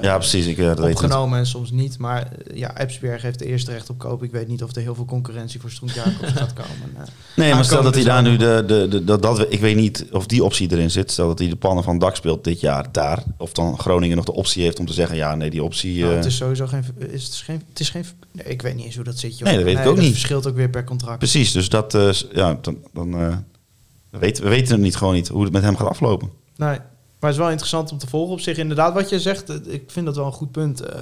Ja, 0.00 0.16
precies. 0.18 0.46
Ik, 0.46 0.58
eh, 0.58 0.66
dat 0.66 0.78
weet 0.78 0.90
opgenomen 0.90 1.38
en 1.38 1.46
soms 1.46 1.70
niet. 1.70 1.98
Maar 1.98 2.22
eh, 2.22 2.56
ja, 2.56 2.78
Epsberg 2.78 3.22
heeft 3.22 3.38
de 3.38 3.46
eerste 3.46 3.70
recht 3.70 3.90
op 3.90 3.98
koop. 3.98 4.22
Ik 4.22 4.30
weet 4.30 4.48
niet 4.48 4.62
of 4.62 4.74
er 4.76 4.82
heel 4.82 4.94
veel 4.94 5.04
concurrentie 5.04 5.60
voor 5.60 5.70
Stroen 5.70 5.90
Jacobs 5.94 6.32
gaat 6.40 6.52
komen. 6.52 6.96
Eh, 6.96 7.02
Nee, 7.36 7.54
maar 7.54 7.64
stel 7.64 7.82
dat 7.82 7.94
hij 7.94 8.04
daar 8.04 8.16
aankomende 8.16 8.46
nu 8.46 8.66
de, 8.66 8.88
de, 8.88 8.88
de, 8.88 9.04
dat, 9.04 9.22
dat, 9.22 9.46
ik 9.52 9.60
weet 9.60 9.76
niet 9.76 10.06
of 10.10 10.26
die 10.26 10.44
optie 10.44 10.72
erin 10.72 10.90
zit. 10.90 11.10
Stel 11.10 11.26
dat 11.26 11.38
hij 11.38 11.48
de 11.48 11.56
plannen 11.56 11.84
van 11.84 11.98
DAC 11.98 12.16
speelt 12.16 12.44
dit 12.44 12.60
jaar 12.60 12.86
daar. 12.92 13.22
Of 13.36 13.52
dan 13.52 13.78
Groningen 13.78 14.16
nog 14.16 14.24
de 14.24 14.32
optie 14.32 14.62
heeft 14.62 14.78
om 14.78 14.86
te 14.86 14.92
zeggen, 14.92 15.16
ja, 15.16 15.34
nee, 15.34 15.50
die 15.50 15.62
optie... 15.62 15.98
nou, 15.98 16.10
eh, 16.10 16.16
het 16.16 16.26
is 16.26 16.36
sowieso 16.36 16.66
geen... 16.66 16.84
Is 16.98 17.24
het, 17.24 17.34
geen, 17.34 17.62
het 17.68 17.80
is 17.80 17.90
geen 17.90 18.04
nee, 18.32 18.46
ik 18.46 18.62
weet 18.62 18.74
niet 18.74 18.84
eens 18.84 18.94
hoe 18.94 19.04
dat 19.04 19.18
zit. 19.18 19.38
Joh. 19.38 19.48
Nee, 19.48 19.56
dat 19.56 19.64
weet 19.64 19.78
ik 19.78 19.86
ook 19.86 19.94
dat 19.94 20.04
niet. 20.04 20.12
verschilt 20.12 20.46
ook 20.46 20.56
weer 20.56 20.70
per 20.70 20.84
contract. 20.84 21.18
Precies, 21.18 21.52
dus 21.52 21.68
dat, 21.68 21.94
eh, 21.94 22.12
ja, 22.32 22.58
dan, 22.60 22.76
dan 22.92 23.14
eh, 23.14 23.36
we 24.10 24.18
weten, 24.18 24.44
we 24.44 24.48
weten 24.50 24.72
het 24.72 24.82
niet 24.82 24.96
gewoon 24.96 25.14
niet 25.14 25.28
hoe 25.28 25.42
het 25.42 25.52
met 25.52 25.62
hem 25.62 25.76
gaat 25.76 25.88
aflopen. 25.88 26.30
Nee, 26.56 26.78
maar 27.22 27.30
het 27.30 27.38
is 27.38 27.44
wel 27.44 27.50
interessant 27.50 27.92
om 27.92 27.98
te 27.98 28.06
volgen 28.06 28.32
op 28.32 28.40
zich. 28.40 28.56
Inderdaad, 28.56 28.94
wat 28.94 29.08
je 29.08 29.20
zegt, 29.20 29.66
ik 29.72 29.90
vind 29.90 30.06
dat 30.06 30.16
wel 30.16 30.26
een 30.26 30.32
goed 30.32 30.52
punt. 30.52 30.80
eh, 30.80 31.00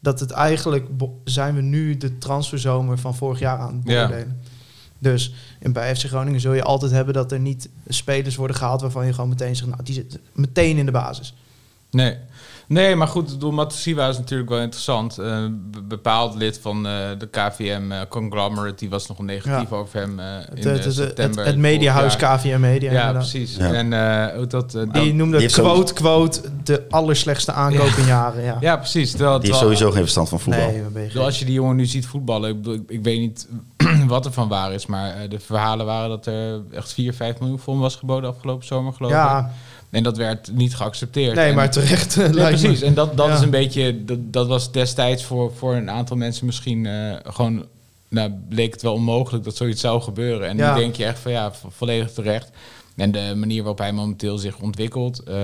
dat 0.00 0.20
het 0.20 0.30
eigenlijk 0.30 0.86
zijn 1.24 1.54
we 1.54 1.60
nu 1.60 1.96
de 1.96 2.18
transferzomer 2.18 2.98
van 2.98 3.14
vorig 3.14 3.38
jaar 3.38 3.58
aan 3.58 3.74
het 3.74 3.88
Ja. 3.92 4.06
beoordelen. 4.06 4.40
Dus 4.98 5.34
in, 5.60 5.72
bij 5.72 5.96
FC 5.96 6.04
Groningen 6.06 6.40
zul 6.40 6.52
je 6.52 6.62
altijd 6.62 6.90
hebben 6.92 7.14
dat 7.14 7.32
er 7.32 7.40
niet 7.40 7.68
spelers 7.88 8.36
worden 8.36 8.56
gehaald 8.56 8.80
waarvan 8.80 9.06
je 9.06 9.12
gewoon 9.12 9.28
meteen 9.28 9.56
zegt, 9.56 9.70
nou, 9.70 9.82
die 9.82 9.94
zitten 9.94 10.20
meteen 10.32 10.76
in 10.76 10.86
de 10.86 10.92
basis. 10.92 11.34
Nee. 11.90 12.16
Nee, 12.68 12.96
maar 12.96 13.08
goed, 13.08 13.26
ik 13.26 13.32
bedoel, 13.32 13.50
Matosiwa 13.52 14.08
is 14.08 14.18
natuurlijk 14.18 14.48
wel 14.50 14.60
interessant. 14.60 15.16
Een 15.16 15.70
bepaald 15.88 16.34
lid 16.34 16.58
van 16.62 16.86
eh, 16.86 16.92
de 17.18 17.28
KVM 17.30 17.92
eh, 17.92 17.98
Conglomerate, 18.08 18.74
die 18.76 18.90
was 18.90 19.06
nog 19.08 19.18
negatief 19.18 19.70
Ja. 19.70 19.76
over 19.76 20.00
hem 20.00 20.18
eh, 20.20 20.26
in 20.26 20.32
Het, 20.56 20.64
eh, 20.66 20.72
het, 20.72 20.74
het, 20.74 20.84
het, 20.84 20.94
september. 20.94 21.44
het 21.46 21.56
mediahuis. 21.56 22.16
KVM 22.16 22.60
Media. 22.60 22.92
Ja, 22.92 22.98
inderdaad. 23.00 23.30
precies. 23.30 23.56
Ja. 23.56 23.72
En 23.72 23.92
eh, 24.32 24.40
ook 24.40 24.50
dat... 24.50 24.74
eh, 24.74 24.82
Die 24.82 24.92
dan- 24.92 25.16
noemde 25.16 25.38
Die 25.38 25.50
quote, 25.50 25.92
quote, 25.92 26.40
de 26.64 26.84
allerslechtste 26.90 27.52
aankoop 27.52 27.86
in 27.96 28.06
jaren. 28.06 28.42
Ja. 28.44 28.56
ja, 28.60 28.76
precies. 28.76 29.10
Terwijl, 29.10 29.38
Die 29.38 29.48
heeft 29.48 29.60
sowieso 29.62 29.90
geen 29.90 30.00
verstand 30.02 30.28
van 30.28 30.40
voetbal. 30.40 30.70
Nee, 30.92 31.10
je 31.12 31.20
als 31.20 31.38
je 31.38 31.44
die 31.44 31.54
jongen 31.54 31.76
nu 31.76 31.86
ziet 31.86 32.06
voetballen, 32.06 32.50
ik, 32.50 32.56
bedoel, 32.56 32.74
ik, 32.74 32.82
ik 32.90 33.02
weet 33.04 33.18
niet 33.18 33.48
wat 34.06 34.24
er 34.26 34.32
van 34.32 34.48
waar 34.48 34.72
is, 34.72 34.86
maar 34.86 35.10
eh, 35.10 35.30
de 35.30 35.38
verhalen 35.40 35.86
waren 35.86 36.08
dat 36.08 36.26
er 36.26 36.60
echt 36.72 36.92
4, 36.92 37.14
5 37.14 37.38
miljoen 37.40 37.58
voor 37.58 37.72
hem 37.72 37.82
was 37.82 37.96
geboden 37.96 38.30
afgelopen 38.30 38.66
zomer, 38.66 38.92
geloof 38.92 39.10
ik. 39.10 39.16
Ja, 39.16 39.50
En 39.90 40.02
dat 40.02 40.16
werd 40.16 40.50
niet 40.52 40.74
geaccepteerd. 40.76 41.34
nee, 41.34 41.48
En- 41.48 41.54
maar 41.54 41.70
terecht. 41.70 42.16
Nee, 42.16 42.28
lijkt 42.32 42.56
me. 42.60 42.66
precies. 42.66 42.82
En 42.82 42.94
dat, 42.94 43.16
dat 43.16 43.26
Ja. 43.26 43.34
is 43.34 43.40
een 43.40 43.50
beetje, 43.50 44.04
dat, 44.04 44.18
dat 44.32 44.46
was 44.46 44.72
destijds 44.72 45.24
voor, 45.24 45.52
voor 45.56 45.74
een 45.74 45.90
aantal 45.90 46.16
mensen 46.16 46.46
misschien 46.46 46.86
eh, 46.86 47.14
gewoon, 47.24 47.66
nou, 48.08 48.32
bleek 48.48 48.72
het 48.72 48.82
wel 48.82 48.92
onmogelijk 48.92 49.44
dat 49.44 49.56
zoiets 49.56 49.80
zou 49.80 50.00
gebeuren. 50.02 50.48
En 50.48 50.56
Ja. 50.56 50.74
nu 50.74 50.80
denk 50.80 50.94
je 50.96 51.04
echt 51.04 51.18
van 51.18 51.32
ja, 51.32 51.52
vo- 51.52 51.68
volledig 51.70 52.12
terecht. 52.12 52.50
En 52.96 53.12
de 53.12 53.32
manier 53.36 53.58
waarop 53.58 53.78
hij 53.78 53.92
momenteel 53.92 54.38
zich 54.38 54.58
ontwikkelt. 54.58 55.18
eh, 55.22 55.34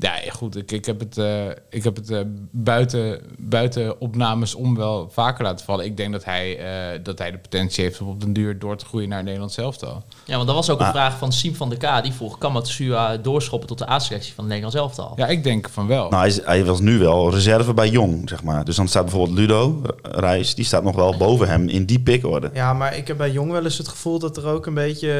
ja, 0.00 0.30
goed, 0.30 0.56
ik, 0.56 0.72
ik 0.72 0.84
heb 0.84 1.00
het, 1.00 1.18
eh, 1.18 1.46
ik 1.70 1.84
heb 1.84 1.96
het 1.96 2.10
eh, 2.10 2.20
buiten, 2.50 3.20
buiten 3.38 4.00
opnames 4.00 4.54
om 4.54 4.76
wel 4.76 5.08
vaker 5.10 5.44
laten 5.44 5.64
vallen. 5.64 5.84
Ik 5.84 5.96
denk 5.96 6.12
dat 6.12 6.24
hij, 6.24 6.58
eh, 6.58 7.00
dat 7.02 7.18
hij 7.18 7.30
de 7.30 7.38
potentie 7.38 7.84
heeft 7.84 8.00
om 8.00 8.08
op 8.08 8.20
den 8.20 8.32
duur 8.32 8.58
door 8.58 8.76
te 8.76 8.84
groeien 8.84 9.08
naar 9.08 9.22
Nederland 9.22 9.58
elftal. 9.58 10.02
Ja, 10.24 10.34
want 10.34 10.46
dat 10.46 10.56
was 10.56 10.70
ook 10.70 10.80
een 10.80 10.86
vraag 10.86 11.18
van 11.18 11.32
Siem 11.32 11.54
van 11.54 11.68
der 11.68 11.78
K. 11.78 12.02
Die 12.02 12.12
vroeg, 12.12 12.38
kan 12.38 12.52
Matsua 12.52 13.16
doorschoppen 13.16 13.68
tot 13.68 13.78
de 13.78 13.90
A-selectie 13.90 14.34
van 14.34 14.44
het 14.44 14.52
Nederlands 14.52 14.76
elftal? 14.76 15.12
Ja, 15.16 15.26
ik 15.26 15.44
denk 15.44 15.68
van 15.68 15.86
wel. 15.86 16.08
Nou, 16.08 16.22
hij, 16.22 16.26
is, 16.26 16.44
hij 16.44 16.64
was 16.64 16.80
nu 16.80 16.98
wel 16.98 17.30
reserve 17.30 17.74
bij 17.74 17.88
Jong, 17.88 18.28
zeg 18.28 18.42
maar. 18.42 18.64
Dus 18.64 18.76
dan 18.76 18.88
staat 18.88 19.04
bijvoorbeeld 19.04 19.38
Ludo, 19.38 19.82
Reis, 20.02 20.54
die 20.54 20.64
staat 20.64 20.82
nog 20.82 20.94
wel 20.94 21.16
boven 21.16 21.48
hem 21.48 21.68
in 21.68 21.84
die 21.84 22.00
pickorde. 22.00 22.50
Ja, 22.54 22.72
maar 22.72 22.96
ik 22.96 23.06
heb 23.06 23.16
bij 23.16 23.30
Jong 23.30 23.50
wel 23.50 23.64
eens 23.64 23.78
het 23.78 23.88
gevoel 23.88 24.18
dat 24.18 24.36
er 24.36 24.46
ook 24.46 24.66
een 24.66 24.74
beetje 24.74 25.10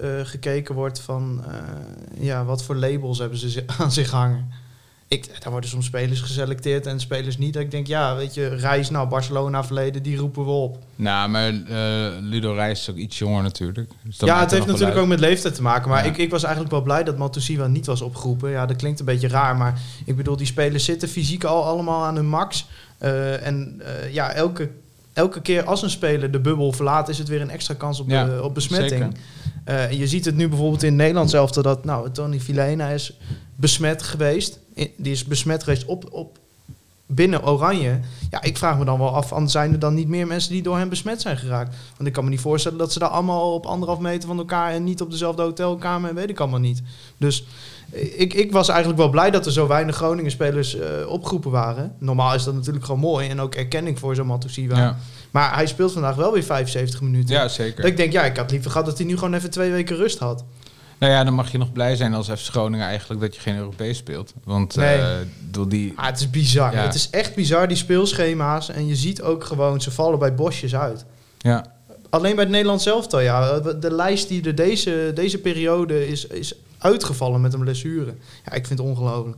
eh, 0.00 0.08
gekeken 0.26 0.74
wordt 0.74 1.00
van... 1.00 1.42
eh, 1.46 2.24
ja, 2.24 2.44
wat 2.44 2.62
voor 2.62 2.76
labels 2.76 3.18
hebben 3.18 3.38
ze 3.38 3.64
aan 3.78 3.92
zich 3.92 4.10
hangen. 4.10 4.27
Ik, 5.10 5.40
daar 5.40 5.50
worden 5.50 5.70
soms 5.70 5.86
spelers 5.86 6.20
geselecteerd 6.20 6.86
en 6.86 7.00
spelers 7.00 7.38
niet. 7.38 7.52
Dat 7.52 7.62
ik 7.62 7.70
denk, 7.70 7.86
ja, 7.86 8.16
weet 8.16 8.34
je, 8.34 8.48
Reis, 8.48 8.90
nou, 8.90 9.08
Barcelona 9.08 9.64
verleden, 9.64 10.02
die 10.02 10.16
roepen 10.16 10.44
we 10.44 10.50
op. 10.50 10.78
Nou, 10.96 11.28
maar 11.28 11.48
eh, 11.48 12.12
Ludo 12.20 12.52
Reis 12.52 12.80
is 12.80 12.90
ook 12.90 12.96
iets 12.96 13.18
jonger 13.18 13.42
natuurlijk. 13.42 13.90
Dus 14.02 14.16
ja, 14.18 14.40
het 14.40 14.50
heeft 14.50 14.66
natuurlijk 14.66 14.98
ook 14.98 15.06
met 15.06 15.20
leeftijd 15.20 15.54
te 15.54 15.62
maken. 15.62 15.88
Maar 15.88 16.04
Ja. 16.04 16.10
ik, 16.10 16.16
ik 16.16 16.30
was 16.30 16.42
eigenlijk 16.42 16.72
wel 16.72 16.82
blij 16.82 17.04
dat 17.04 17.16
Matusiwa 17.18 17.66
niet 17.66 17.86
was 17.86 18.00
opgeroepen. 18.00 18.50
Ja, 18.50 18.66
dat 18.66 18.76
klinkt 18.76 18.98
een 19.00 19.04
beetje 19.04 19.28
raar, 19.28 19.56
maar 19.56 19.80
ik 20.04 20.16
bedoel, 20.16 20.36
die 20.36 20.46
spelers 20.46 20.84
zitten 20.84 21.08
fysiek 21.08 21.44
al 21.44 21.64
allemaal 21.64 22.04
aan 22.04 22.16
hun 22.16 22.28
max. 22.28 22.66
Eh, 22.98 23.46
en 23.46 23.80
eh, 23.84 24.12
ja, 24.12 24.32
elke, 24.32 24.70
elke 25.12 25.40
keer 25.40 25.64
als 25.64 25.82
een 25.82 25.90
speler 25.90 26.30
de 26.30 26.40
bubbel 26.40 26.72
verlaat, 26.72 27.08
is 27.08 27.18
het 27.18 27.28
weer 27.28 27.40
een 27.40 27.50
extra 27.50 27.74
kans 27.74 28.00
op, 28.00 28.08
Ja, 28.08 28.24
de, 28.24 28.42
op 28.42 28.54
besmetting. 28.54 29.16
zeker. 29.64 29.92
Je 29.98 30.06
ziet 30.06 30.24
het 30.24 30.36
nu 30.36 30.48
bijvoorbeeld 30.48 30.82
in 30.82 30.96
Nederland 30.96 31.30
zelf, 31.30 31.50
dat 31.50 31.84
nou, 31.84 32.10
Tony 32.10 32.40
Vilena 32.40 32.88
is 32.88 33.12
besmet 33.60 34.02
geweest. 34.02 34.58
Die 34.96 35.12
is 35.12 35.24
besmet 35.24 35.62
geweest 35.62 35.84
op, 35.84 36.08
op 36.10 36.38
binnen 37.06 37.46
Oranje. 37.46 38.00
Ja, 38.30 38.42
ik 38.42 38.56
vraag 38.56 38.78
me 38.78 38.84
dan 38.84 38.98
wel 38.98 39.14
af, 39.14 39.32
zijn 39.44 39.72
er 39.72 39.78
dan 39.78 39.94
niet 39.94 40.08
meer 40.08 40.26
mensen 40.26 40.52
die 40.52 40.62
door 40.62 40.78
hem 40.78 40.88
besmet 40.88 41.20
zijn 41.20 41.36
geraakt? 41.36 41.76
Want 41.96 42.08
ik 42.08 42.12
kan 42.12 42.24
me 42.24 42.30
niet 42.30 42.40
voorstellen 42.40 42.78
dat 42.78 42.92
ze 42.92 42.98
daar 42.98 43.08
allemaal 43.08 43.54
op 43.54 43.66
anderhalf 43.66 43.98
meter 43.98 44.28
van 44.28 44.38
elkaar 44.38 44.72
en 44.72 44.84
niet 44.84 45.00
op 45.00 45.10
dezelfde 45.10 45.42
hotelkamer 45.42 46.10
en 46.10 46.16
weet 46.16 46.30
ik 46.30 46.40
allemaal 46.40 46.58
niet. 46.60 46.82
Dus 47.16 47.44
eh, 47.90 48.20
ik, 48.20 48.34
ik 48.34 48.52
was 48.52 48.68
eigenlijk 48.68 48.98
wel 48.98 49.10
blij 49.10 49.30
dat 49.30 49.46
er 49.46 49.52
zo 49.52 49.66
weinig 49.66 49.96
Groningen-spelers 49.96 50.74
eh, 50.74 50.88
opgeroepen 51.08 51.50
waren. 51.50 51.94
Normaal 51.98 52.34
is 52.34 52.44
dat 52.44 52.54
natuurlijk 52.54 52.84
gewoon 52.84 53.00
mooi 53.00 53.28
en 53.28 53.40
ook 53.40 53.54
erkenning 53.54 53.98
voor 53.98 54.14
zo'n 54.14 54.26
Matusiwa. 54.26 54.78
Ja, 54.78 54.96
Maar 55.30 55.54
hij 55.54 55.66
speelt 55.66 55.92
vandaag 55.92 56.14
wel 56.14 56.32
weer 56.32 56.44
75 56.44 57.00
minuten. 57.00 57.34
ja, 57.34 57.48
zeker. 57.48 57.82
Dat 57.82 57.90
ik 57.90 57.96
denk, 57.96 58.12
ja, 58.12 58.24
ik 58.24 58.36
had 58.36 58.50
liever 58.50 58.70
gehad 58.70 58.86
dat 58.86 58.98
hij 58.98 59.06
nu 59.06 59.14
gewoon 59.14 59.34
even 59.34 59.50
twee 59.50 59.70
weken 59.70 59.96
rust 59.96 60.18
had. 60.18 60.44
Nou 60.98 61.12
ja, 61.12 61.24
dan 61.24 61.34
mag 61.34 61.52
je 61.52 61.58
nog 61.58 61.72
blij 61.72 61.96
zijn 61.96 62.14
als 62.14 62.26
FC 62.28 62.46
Groningen 62.46 62.86
eigenlijk 62.86 63.20
dat 63.20 63.34
je 63.34 63.40
geen 63.40 63.56
Europees 63.56 63.96
speelt. 63.98 64.32
Want 64.44 64.76
Nee. 64.76 64.98
eh, 64.98 65.06
door 65.50 65.68
die... 65.68 65.92
Ah, 65.96 66.06
het 66.06 66.20
is 66.20 66.30
bizar. 66.30 66.72
Ja. 66.72 66.82
Het 66.82 66.94
is 66.94 67.10
echt 67.10 67.34
bizar, 67.34 67.68
die 67.68 67.76
speelschema's. 67.76 68.68
En 68.68 68.86
je 68.86 68.96
ziet 68.96 69.22
ook 69.22 69.44
gewoon, 69.44 69.80
ze 69.80 69.90
vallen 69.90 70.18
bij 70.18 70.34
bosjes 70.34 70.74
uit. 70.74 71.04
Ja, 71.38 71.76
Alleen 72.10 72.34
bij 72.34 72.44
het 72.44 72.52
Nederlands 72.52 72.86
elftal, 72.86 73.20
ja. 73.20 73.58
De 73.60 73.94
lijst 73.94 74.28
die 74.28 74.44
er 74.44 74.54
deze, 74.54 75.10
deze 75.14 75.38
periode 75.38 76.08
is, 76.08 76.26
is 76.26 76.54
uitgevallen 76.78 77.40
met 77.40 77.52
een 77.52 77.60
blessure. 77.60 78.14
Ja, 78.44 78.52
ik 78.52 78.66
vind 78.66 78.78
het 78.78 78.88
ongelooflijk. 78.88 79.36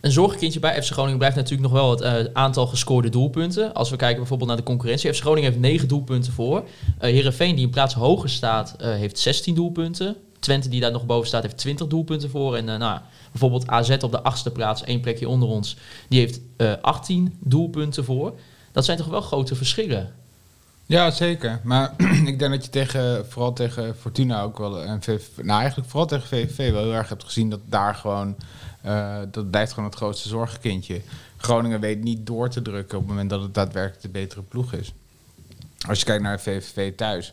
Een 0.00 0.10
zorgkindje 0.10 0.60
bij 0.60 0.82
FC 0.82 0.92
Groningen 0.92 1.18
blijft 1.18 1.36
natuurlijk 1.36 1.62
nog 1.62 1.80
wel 1.80 1.90
het 1.90 2.00
eh, 2.00 2.14
aantal 2.32 2.66
gescoorde 2.66 3.08
doelpunten. 3.08 3.74
Als 3.74 3.90
we 3.90 3.96
kijken 3.96 4.18
bijvoorbeeld 4.18 4.48
naar 4.48 4.58
de 4.58 4.64
concurrentie. 4.64 5.12
FC 5.12 5.20
Groningen 5.20 5.50
heeft 5.50 5.62
9 5.62 5.88
doelpunten 5.88 6.32
voor. 6.32 6.64
Eh 6.98 7.10
Heerenveen, 7.10 7.54
die 7.56 7.64
een 7.64 7.70
plaats 7.70 7.94
hoger 7.94 8.28
staat, 8.30 8.74
eh, 8.78 8.90
heeft 8.94 9.18
16 9.18 9.54
doelpunten. 9.54 10.16
Twente 10.40 10.68
die 10.68 10.80
daar 10.80 10.92
nog 10.92 11.06
boven 11.06 11.26
staat 11.26 11.42
heeft 11.42 11.56
20 11.56 11.86
doelpunten 11.86 12.30
voor. 12.30 12.56
En 12.56 12.68
eh, 12.68 12.78
nou, 12.78 13.00
bijvoorbeeld 13.30 13.66
AZ 13.66 13.90
op 13.90 14.10
de 14.10 14.22
achtste 14.22 14.50
plaats, 14.50 14.82
één 14.84 15.00
plekje 15.00 15.28
onder 15.28 15.48
ons, 15.48 15.76
die 16.08 16.20
heeft 16.20 16.40
eh 16.56 16.72
18 16.80 17.36
doelpunten 17.40 18.04
voor. 18.04 18.38
Dat 18.72 18.84
zijn 18.84 18.98
toch 18.98 19.06
wel 19.06 19.20
grote 19.20 19.54
verschillen. 19.54 20.14
Ja, 20.90 21.10
zeker. 21.10 21.60
Maar 21.62 21.94
ik 22.26 22.38
denk 22.38 22.52
dat 22.52 22.64
je 22.64 22.70
tegen, 22.70 23.26
vooral 23.28 23.52
tegen 23.52 23.96
Fortuna 23.96 24.42
ook 24.42 24.58
wel, 24.58 24.82
en 24.82 25.02
VVV, 25.02 25.42
nou 25.42 25.60
eigenlijk 25.60 25.88
vooral 25.88 26.08
tegen 26.08 26.28
VVV 26.28 26.72
wel 26.72 26.82
heel 26.82 26.94
erg 26.94 27.08
hebt 27.08 27.24
gezien 27.24 27.50
dat 27.50 27.60
daar 27.64 27.94
gewoon, 27.94 28.36
eh, 28.82 29.18
dat 29.30 29.50
blijft 29.50 29.72
gewoon 29.72 29.88
het 29.88 29.98
grootste 29.98 30.28
zorgenkindje. 30.28 31.00
Groningen 31.36 31.80
weet 31.80 32.02
niet 32.02 32.26
door 32.26 32.48
te 32.48 32.62
drukken 32.62 32.98
op 32.98 33.02
het 33.02 33.12
moment 33.12 33.30
dat 33.30 33.42
het 33.42 33.54
daadwerkelijk 33.54 34.02
de 34.02 34.08
betere 34.08 34.42
ploeg 34.42 34.72
is. 34.72 34.92
Als 35.88 35.98
je 35.98 36.04
kijkt 36.04 36.22
naar 36.22 36.40
VVV 36.40 36.94
thuis, 36.94 37.32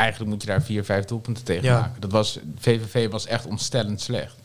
eigenlijk 0.00 0.30
moet 0.30 0.40
je 0.42 0.48
daar 0.48 0.62
vier, 0.62 0.84
vijf 0.84 1.04
doelpunten 1.04 1.44
tegen 1.44 1.64
Ja. 1.64 1.80
maken. 1.80 2.00
Dat 2.00 2.12
was, 2.12 2.38
VVV 2.58 3.10
was 3.10 3.26
echt 3.26 3.46
ontstellend 3.46 4.00
slecht. 4.00 4.36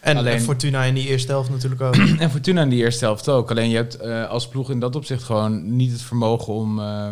En, 0.00 0.16
Alleen- 0.16 0.32
en 0.32 0.40
Fortuna 0.40 0.82
in 0.84 0.94
die 0.94 1.06
eerste 1.08 1.32
helft 1.32 1.50
natuurlijk 1.50 1.80
ook. 1.80 1.94
En 2.18 2.30
Fortuna 2.30 2.62
in 2.62 2.68
die 2.68 2.82
eerste 2.82 3.04
helft 3.04 3.28
ook. 3.28 3.50
Alleen 3.50 3.68
je 3.70 3.76
hebt 3.76 3.96
eh, 3.96 4.28
als 4.28 4.48
ploeg 4.48 4.70
in 4.70 4.80
dat 4.80 4.96
opzicht 4.96 5.22
gewoon 5.22 5.76
niet 5.76 5.92
het 5.92 6.02
vermogen 6.02 6.52
om, 6.52 6.78
eh, 6.80 7.08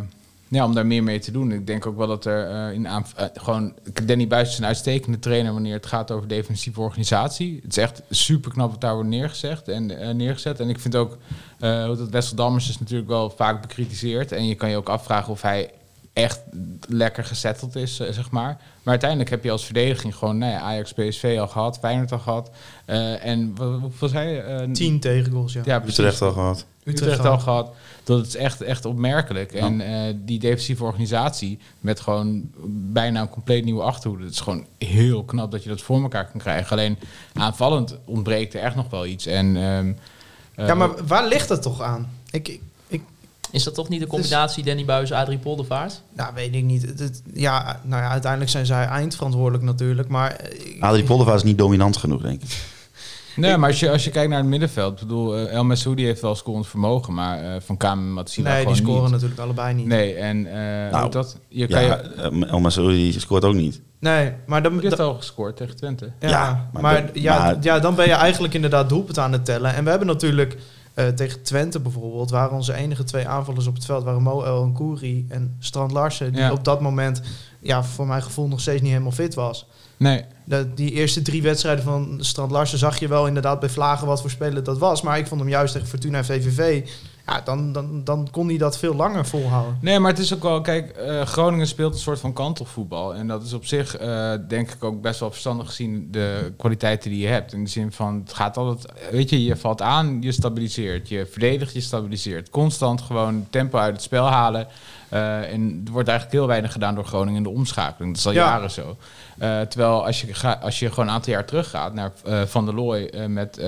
ja, 0.48 0.64
om 0.64 0.74
daar 0.74 0.87
meer 0.87 1.02
mee 1.02 1.18
te 1.18 1.30
doen. 1.30 1.52
Ik 1.52 1.66
denk 1.66 1.87
ook 1.87 1.96
wel 1.96 2.06
dat 2.06 2.24
er 2.24 2.48
eh, 2.48 2.72
in 2.72 2.87
gewoon... 3.34 3.74
Danny 4.04 4.26
Buis 4.26 4.48
is 4.48 4.58
een 4.58 4.64
uitstekende 4.64 5.18
trainer 5.18 5.52
wanneer 5.52 5.74
het 5.74 5.87
gaat 5.87 6.10
over 6.10 6.28
defensieve 6.28 6.80
organisatie. 6.80 7.60
Het 7.62 7.76
is 7.76 7.82
echt 7.82 8.02
super 8.10 8.50
knap 8.50 8.70
wat 8.70 8.80
daar 8.80 8.94
wordt 8.94 9.08
neergezet 9.08 9.68
en, 9.68 10.16
neergezet. 10.16 10.60
En 10.60 10.68
ik 10.68 10.80
vind 10.80 10.96
ook 10.96 11.18
hoe 11.58 11.96
dat 11.96 12.08
Wessel 12.10 12.37
Dammers 12.37 12.68
is 12.68 12.78
natuurlijk 12.78 13.08
wel 13.08 13.30
vaak 13.30 13.60
bekritiseerd. 13.60 14.32
En 14.32 14.46
je 14.46 14.54
kan 14.54 14.70
je 14.70 14.76
ook 14.76 14.88
afvragen 14.88 15.32
of 15.32 15.42
hij 15.42 15.70
echt 16.14 16.40
lekker 16.88 17.24
gezetteld 17.24 17.77
is, 17.77 18.00
eh, 18.00 18.12
zeg 18.12 18.31
maar. 18.31 18.57
Maar 18.83 18.92
uiteindelijk 18.92 19.31
heb 19.31 19.44
je 19.44 19.50
als 19.50 19.64
verdediging 19.64 20.14
gewoon 20.14 20.38
nou 20.38 20.53
ja, 20.53 20.61
Ajax, 20.61 20.92
PSV 20.92 21.37
al 21.40 21.48
gehad, 21.48 21.79
Feyenoord 21.79 22.12
al 22.12 22.18
gehad. 22.18 22.50
Eh, 22.85 23.24
en 23.24 23.55
wat, 23.57 23.81
hoeveel 23.81 24.09
zei 24.09 24.31
je? 24.31 24.40
Eh, 24.40 24.70
Tien 24.70 25.00
tegengoals, 25.00 25.53
ja. 25.53 25.62
ja, 25.64 25.79
precies. 25.79 25.98
Utrecht 25.98 26.22
al 26.22 26.33
gehad. 26.33 26.66
Utrecht, 26.85 27.18
al. 27.18 27.31
al 27.31 27.38
gehad. 27.38 27.74
Dat 28.05 28.27
is 28.27 28.37
echt, 28.37 28.61
echt 28.61 28.85
opmerkelijk. 28.85 29.53
En 29.53 29.81
eh, 29.81 30.14
die 30.16 30.38
defensieve 30.38 30.85
organisatie 30.85 31.59
met 31.81 32.00
gewoon 32.00 32.50
bijna 32.68 33.20
een 33.20 33.29
compleet 33.29 33.64
nieuwe 33.64 33.83
achterhoede. 33.83 34.24
Het 34.24 34.33
is 34.33 34.40
gewoon 34.40 34.66
heel 34.79 35.24
knap 35.24 35.50
dat 35.50 35.62
je 35.62 35.68
dat 35.68 35.81
voor 35.81 36.03
elkaar 36.03 36.31
kan 36.31 36.40
krijgen. 36.40 36.70
Alleen 36.70 36.98
aanvallend 37.33 37.98
ontbreekt 38.05 38.55
er 38.55 38.61
echt 38.61 38.77
nog 38.77 38.90
wel 38.90 39.07
iets. 39.07 39.27
En, 39.27 39.57
ehm, 39.57 39.92
eh, 40.55 40.66
Ja, 40.66 40.74
maar 40.74 41.07
waar 41.07 41.29
ligt 41.29 41.48
dat 41.48 41.62
toch 41.62 41.81
aan? 41.81 42.11
Ik 42.31 42.61
Is 43.54 43.64
dat 43.64 43.74
toch 43.74 43.88
niet 43.88 44.00
de 44.00 44.06
combinatie 44.06 44.64
Danny 44.64 44.84
Buis, 44.84 45.12
Adrie 45.12 45.38
Poldervaart? 45.38 46.02
nou, 46.16 46.34
weet 46.34 46.54
ik 46.54 46.64
niet. 46.64 46.82
Het- 46.82 46.98
het- 46.98 47.22
ja, 47.34 47.80
nou 47.84 48.02
ja, 48.02 48.08
uiteindelijk 48.08 48.50
zijn 48.50 48.66
zij 48.66 48.84
eindverantwoordelijk 48.86 49.64
natuurlijk. 49.64 50.08
Maar 50.08 50.30
eh, 50.30 50.82
Adrie 50.82 51.04
Poldervaart 51.04 51.38
is 51.38 51.44
niet 51.44 51.58
dominant 51.58 51.96
genoeg, 51.96 52.22
denk 52.22 52.42
ik. 52.42 52.48
Nee, 53.36 53.56
maar 53.56 53.68
als 53.70 53.80
je, 53.80 53.90
als 53.90 54.04
je 54.04 54.10
kijkt 54.10 54.28
naar 54.30 54.38
het 54.38 54.48
middenveld. 54.48 54.92
Ik 54.92 54.98
bedoel, 54.98 55.36
eh, 55.36 55.52
El 55.54 55.64
Messoudi 55.64 56.04
heeft 56.04 56.20
wel 56.20 56.34
scorend 56.34 56.66
vermogen. 56.66 57.14
Maar 57.14 57.38
eh, 57.54 57.60
Van 57.60 57.76
Kamer 57.76 58.04
en 58.04 58.12
Matsila 58.12 58.48
nee, 58.48 58.54
die 58.56 58.62
gewoon 58.74 58.76
scoren 58.76 59.02
niet. 59.02 59.10
natuurlijk 59.12 59.40
allebei 59.40 59.74
niet. 59.74 59.86
Nee, 59.86 60.14
en 60.14 60.42
Nou, 60.42 61.02
hoe 61.02 61.10
dat? 61.10 61.38
Je, 61.48 61.66
kan 61.66 61.82
Ja, 61.82 62.00
je, 62.30 62.46
El 62.46 62.60
Masoudi 62.60 63.12
scoort 63.20 63.44
ook 63.44 63.54
niet. 63.54 63.80
Nee, 63.98 64.32
maar 64.46 64.62
dan, 64.62 64.74
je 64.74 64.80
hebt 64.80 64.96
wel 64.96 65.14
gescoord 65.14 65.56
tegen 65.56 65.76
Twente. 65.76 66.10
ja, 66.20 66.28
Ja, 66.28 66.68
maar, 66.72 66.82
maar 66.82 67.10
ja, 67.12 67.38
maar- 67.38 67.56
ja, 67.60 67.78
dan 67.78 67.94
ben 67.94 68.06
je 68.06 68.12
eigenlijk 68.12 68.54
inderdaad 68.54 68.88
doelpunt 68.88 69.18
aan 69.18 69.32
het 69.32 69.44
tellen. 69.44 69.74
En 69.74 69.84
we 69.84 69.90
hebben 69.90 70.08
natuurlijk 70.08 70.56
eh, 70.94 71.07
tegen 71.09 71.42
Twente 71.42 71.80
bijvoorbeeld, 71.80 72.30
waren 72.30 72.57
onze 72.57 72.74
enige 72.74 73.04
twee 73.04 73.28
aanvallers 73.28 73.66
op 73.66 73.74
het 73.74 73.85
veld, 73.85 74.04
waren 74.04 74.22
Mo 74.22 74.42
El 74.42 74.70
Kouri 74.74 75.26
en 75.28 75.57
Strand 75.59 75.92
Larsen, 75.92 76.33
die 76.33 76.40
Ja. 76.40 76.52
op 76.52 76.64
dat 76.64 76.80
moment, 76.80 77.20
ja, 77.61 77.85
voor 77.85 78.07
mijn 78.07 78.22
gevoel 78.22 78.48
nog 78.48 78.61
steeds 78.61 78.80
niet 78.83 78.90
helemaal 78.90 79.12
fit 79.12 79.35
was. 79.35 79.66
Nee, 79.96 80.24
De, 80.44 80.74
die 80.74 80.90
eerste 80.92 81.22
drie 81.22 81.42
wedstrijden 81.42 81.85
van 81.85 82.16
Strand 82.20 82.50
Larsen 82.50 82.78
zag 82.78 82.98
je 82.98 83.09
wel 83.09 83.26
inderdaad 83.26 83.61
bij 83.61 83.68
Vlagen 83.68 84.07
wat 84.07 84.20
voor 84.20 84.30
speler 84.30 84.62
dat 84.64 84.78
was. 84.78 85.02
Maar 85.02 85.18
ik 85.18 85.26
vond 85.26 85.40
hem 85.40 85.48
juist 85.50 85.72
tegen 85.72 85.88
Fortuna 85.88 86.18
en 86.18 86.24
VVV, 86.24 86.88
ja, 87.26 87.40
dan, 87.40 87.72
dan, 87.72 88.04
dan 88.04 88.28
kon 88.30 88.48
hij 88.48 88.56
dat 88.56 88.78
veel 88.78 88.94
langer 88.94 89.26
volhouden. 89.26 89.78
Nee, 89.80 89.98
maar 89.98 90.10
het 90.10 90.20
is 90.20 90.34
ook 90.34 90.42
wel, 90.42 90.60
kijk, 90.60 90.90
eh, 90.90 91.20
Groningen 91.20 91.66
speelt 91.66 91.92
een 91.94 92.00
soort 92.00 92.20
van 92.20 92.32
kantelvoetbal. 92.32 93.14
En 93.14 93.26
dat 93.26 93.42
is 93.42 93.52
op 93.52 93.64
zich, 93.64 93.96
eh, 93.96 94.32
denk 94.48 94.70
ik, 94.70 94.84
ook 94.84 95.00
best 95.00 95.20
wel 95.20 95.30
verstandig 95.30 95.66
gezien 95.66 96.08
de 96.10 96.52
kwaliteiten 96.56 97.10
die 97.10 97.20
je 97.20 97.26
hebt. 97.26 97.52
In 97.52 97.64
de 97.64 97.70
zin 97.70 97.92
van, 97.92 98.20
het 98.24 98.32
gaat 98.32 98.56
altijd, 98.56 98.92
weet 99.10 99.30
je, 99.30 99.44
je 99.44 99.56
valt 99.56 99.82
aan, 99.82 100.22
je 100.22 100.32
stabiliseert. 100.32 101.08
Je 101.08 101.26
verdedigt, 101.30 101.74
je 101.74 101.80
stabiliseert. 101.80 102.50
Constant 102.50 103.00
gewoon 103.00 103.46
tempo 103.50 103.78
uit 103.78 103.92
het 103.92 104.02
spel 104.02 104.26
halen. 104.26 104.66
Eh, 105.14 105.53
en 105.53 105.83
er 105.87 105.92
wordt 105.92 106.09
eigenlijk 106.09 106.38
heel 106.38 106.46
weinig 106.46 106.72
gedaan 106.72 106.94
door 106.94 107.05
Groningen 107.05 107.37
in 107.37 107.42
de 107.42 107.48
omschakeling. 107.59 108.11
Dat 108.11 108.20
is 108.20 108.27
al 108.27 108.33
Ja. 108.33 108.44
jaren 108.44 108.70
zo. 108.70 108.96
Eh, 109.38 109.61
terwijl 109.61 110.07
als 110.07 110.20
je, 110.20 110.35
ga, 110.35 110.53
als 110.62 110.79
je 110.79 110.88
gewoon 110.88 111.07
een 111.09 111.14
aantal 111.14 111.33
jaar 111.33 111.44
teruggaat 111.44 111.94
naar 111.94 112.12
eh, 112.24 112.42
Van 112.42 112.64
der 112.64 112.74
Looy 112.74 113.12
met 113.29 113.61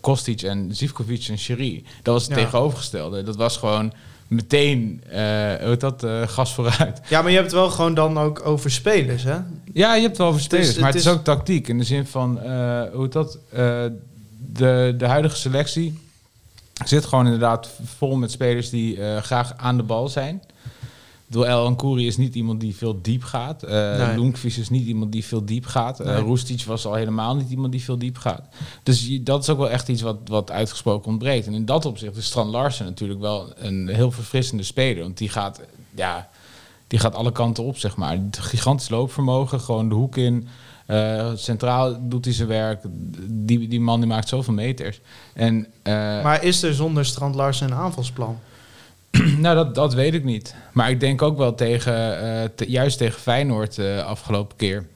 Kostic 0.00 0.42
en 0.42 0.68
Zivkovic 0.74 1.26
en 1.28 1.38
Sherry. 1.38 1.84
Dat 2.02 2.14
was 2.14 2.22
het 2.26 2.36
Ja. 2.36 2.44
tegenovergestelde. 2.44 3.22
Dat 3.22 3.36
was 3.36 3.56
gewoon 3.56 3.92
meteen, 4.28 5.00
hoe 5.10 5.58
heet 5.68 5.80
dat, 5.80 6.06
gas 6.26 6.54
vooruit. 6.54 7.00
Ja, 7.08 7.20
maar 7.22 7.30
je 7.30 7.36
hebt 7.36 7.50
het 7.50 7.60
wel 7.60 7.70
gewoon 7.70 7.94
dan 7.94 8.18
ook 8.18 8.46
over 8.46 8.70
spelers, 8.70 9.22
hè? 9.22 9.36
Ja, 9.72 9.94
je 9.94 10.02
hebt 10.02 10.18
wel 10.18 10.26
over 10.26 10.40
spelers, 10.40 10.68
het 10.68 10.78
maar 10.78 10.86
het 10.88 10.98
is 10.98 11.06
is- 11.06 11.12
ook 11.12 11.24
tactiek. 11.24 11.68
In 11.68 11.78
de 11.78 11.84
zin 11.84 12.06
van, 12.06 12.38
hoe 12.92 13.08
dat, 13.08 13.38
de, 14.52 14.94
de 14.98 15.06
huidige 15.06 15.36
selectie 15.36 15.98
zit 16.84 17.04
gewoon 17.04 17.24
inderdaad 17.24 17.70
vol 17.96 18.16
met 18.16 18.30
spelers 18.30 18.70
die 18.70 18.98
graag 19.20 19.52
aan 19.56 19.76
de 19.76 19.82
bal 19.82 20.08
zijn. 20.08 20.42
Doel 21.30 21.46
Ancuri 21.46 22.06
is 22.06 22.16
niet 22.16 22.34
iemand 22.34 22.60
die 22.60 22.76
veel 22.76 22.98
diep 23.02 23.22
gaat. 23.22 23.62
Nee. 23.68 24.16
Loenkvist 24.16 24.58
is 24.58 24.68
niet 24.70 24.86
iemand 24.86 25.12
die 25.12 25.24
veel 25.24 25.44
diep 25.44 25.66
gaat. 25.66 26.00
Eh 26.00 26.06
Nee. 26.06 26.22
Roestic 26.22 26.62
was 26.64 26.86
al 26.86 26.94
helemaal 26.94 27.36
niet 27.36 27.50
iemand 27.50 27.72
die 27.72 27.82
veel 27.82 27.98
diep 27.98 28.16
gaat. 28.18 28.42
Dus 28.82 29.06
je- 29.06 29.22
dat 29.22 29.42
is 29.42 29.48
ook 29.48 29.58
wel 29.58 29.70
echt 29.70 29.88
iets 29.88 30.02
wat, 30.02 30.16
wat 30.24 30.50
uitgesproken 30.50 31.10
ontbreekt. 31.10 31.46
En 31.46 31.54
in 31.54 31.64
dat 31.64 31.84
opzicht 31.86 32.16
is 32.16 32.24
Strand 32.26 32.50
Larsen 32.50 32.84
natuurlijk 32.84 33.20
wel 33.20 33.52
een 33.56 33.88
heel 33.88 34.10
verfrissende 34.10 34.62
speler. 34.62 35.02
Want 35.02 35.18
die 35.18 35.28
gaat, 35.28 35.60
ja, 35.94 36.28
die 36.86 36.98
gaat 36.98 37.14
alle 37.14 37.32
kanten 37.32 37.64
op, 37.64 37.76
zeg 37.78 37.96
maar. 37.96 38.18
Gigantisch 38.30 38.88
loopvermogen, 38.88 39.60
gewoon 39.60 39.88
de 39.88 39.94
hoek 39.94 40.16
in. 40.16 40.48
Eh, 40.86 41.30
centraal 41.34 42.08
doet 42.08 42.24
hij 42.24 42.34
zijn 42.34 42.48
werk. 42.48 42.82
Die, 43.26 43.68
die 43.68 43.80
man 43.80 44.00
die 44.00 44.08
maakt 44.08 44.28
zoveel 44.28 44.54
meters. 44.54 45.00
En, 45.34 45.66
Maar 46.22 46.44
is 46.44 46.62
er 46.62 46.74
zonder 46.74 47.04
Strand 47.04 47.34
Larsen 47.34 47.66
een 47.70 47.76
aanvalsplan? 47.76 48.38
nou, 49.38 49.54
dat, 49.54 49.74
dat 49.74 49.94
weet 49.94 50.14
ik 50.14 50.24
niet. 50.24 50.54
Maar 50.72 50.90
ik 50.90 51.00
denk 51.00 51.22
ook 51.22 51.36
wel 51.36 51.54
tegen, 51.54 52.20
eh, 52.20 52.68
juist 52.68 52.98
tegen 52.98 53.20
Feyenoord 53.20 53.78
eh 53.78 54.04
afgelopen 54.04 54.56
keer. 54.56 54.86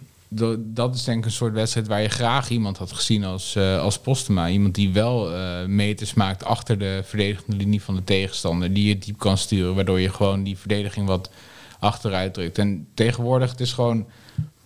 Dat 0.58 0.94
is 0.94 1.04
denk 1.04 1.18
ik 1.18 1.24
een 1.24 1.30
soort 1.30 1.52
wedstrijd 1.52 1.86
waar 1.86 2.02
je 2.02 2.08
graag 2.08 2.48
iemand 2.48 2.78
had 2.78 2.92
gezien 2.92 3.24
als, 3.24 3.56
eh 3.56 3.80
als 3.80 3.98
Postema. 3.98 4.48
Iemand 4.48 4.74
die 4.74 4.92
wel 4.92 5.30
meters 5.66 6.14
maakt 6.14 6.44
achter 6.44 6.78
de 6.78 7.00
verdedigende 7.04 7.56
linie 7.56 7.82
van 7.82 7.94
de 7.94 8.04
tegenstander. 8.04 8.72
Die 8.72 8.88
je 8.88 8.98
diep 8.98 9.18
kan 9.18 9.38
sturen, 9.38 9.74
waardoor 9.74 10.00
je 10.00 10.08
gewoon 10.08 10.42
die 10.42 10.58
verdediging 10.58 11.06
wat 11.06 11.30
achteruit 11.78 12.34
drukt. 12.34 12.58
En 12.58 12.86
tegenwoordig, 12.94 13.50
het 13.50 13.60
is 13.60 13.72
gewoon... 13.72 14.06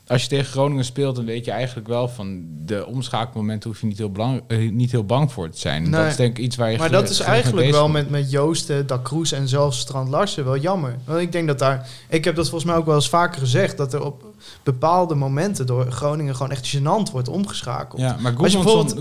Als 0.07 0.23
je 0.23 0.29
tegen 0.29 0.47
Groningen 0.47 0.85
speelt, 0.85 1.16
dan 1.16 1.25
weet 1.25 1.45
je 1.45 1.51
eigenlijk 1.51 1.88
wel 1.88 2.09
van 2.09 2.45
de 2.64 2.87
omschakelmomenten 2.87 3.71
hoef 3.71 3.81
je 3.81 3.87
niet 3.87 3.99
heel, 3.99 4.11
belang, 4.11 4.42
eh, 4.47 4.71
niet 4.71 4.90
heel 4.90 5.05
bang 5.05 5.33
voor 5.33 5.51
te 5.51 5.59
zijn. 5.59 5.83
Nee. 5.83 5.90
Dat 5.90 6.07
is 6.07 6.16
denk 6.16 6.38
ik 6.38 6.45
iets 6.45 6.57
waar 6.57 6.71
je 6.71 6.79
Maar 6.79 6.90
dat 6.90 7.09
is 7.11 7.21
eigenlijk 7.21 7.71
wel 7.71 7.88
met, 7.88 8.11
met 8.11 8.31
Joosten, 8.31 8.87
Da 8.87 9.01
Cruz 9.03 9.33
en 9.33 9.49
zelfs 9.49 9.79
Strand 9.79 10.09
Larsen 10.09 10.45
wel 10.45 10.57
jammer. 10.57 10.97
Want 11.05 11.21
ik 11.21 11.33
denk 11.33 11.47
dat 11.47 11.59
daar... 11.59 11.88
Ik 12.09 12.25
heb 12.25 12.37
dat 12.37 12.49
volgens 12.49 12.71
mij 12.71 12.81
ook 12.81 12.87
wel 12.87 12.95
eens 12.95 13.09
vaker 13.09 13.40
gezegd... 13.40 13.77
dat 13.77 13.92
er 13.92 14.05
op 14.05 14.25
bepaalde 14.62 15.14
momenten 15.14 15.66
door 15.66 15.90
Groningen 15.90 16.37
gewoon 16.37 16.51
echt 16.53 16.77
gênant 16.77 17.12
wordt 17.12 17.29
omgeschakeld. 17.29 18.01
Ja, 18.01 18.16
maar 18.21 18.33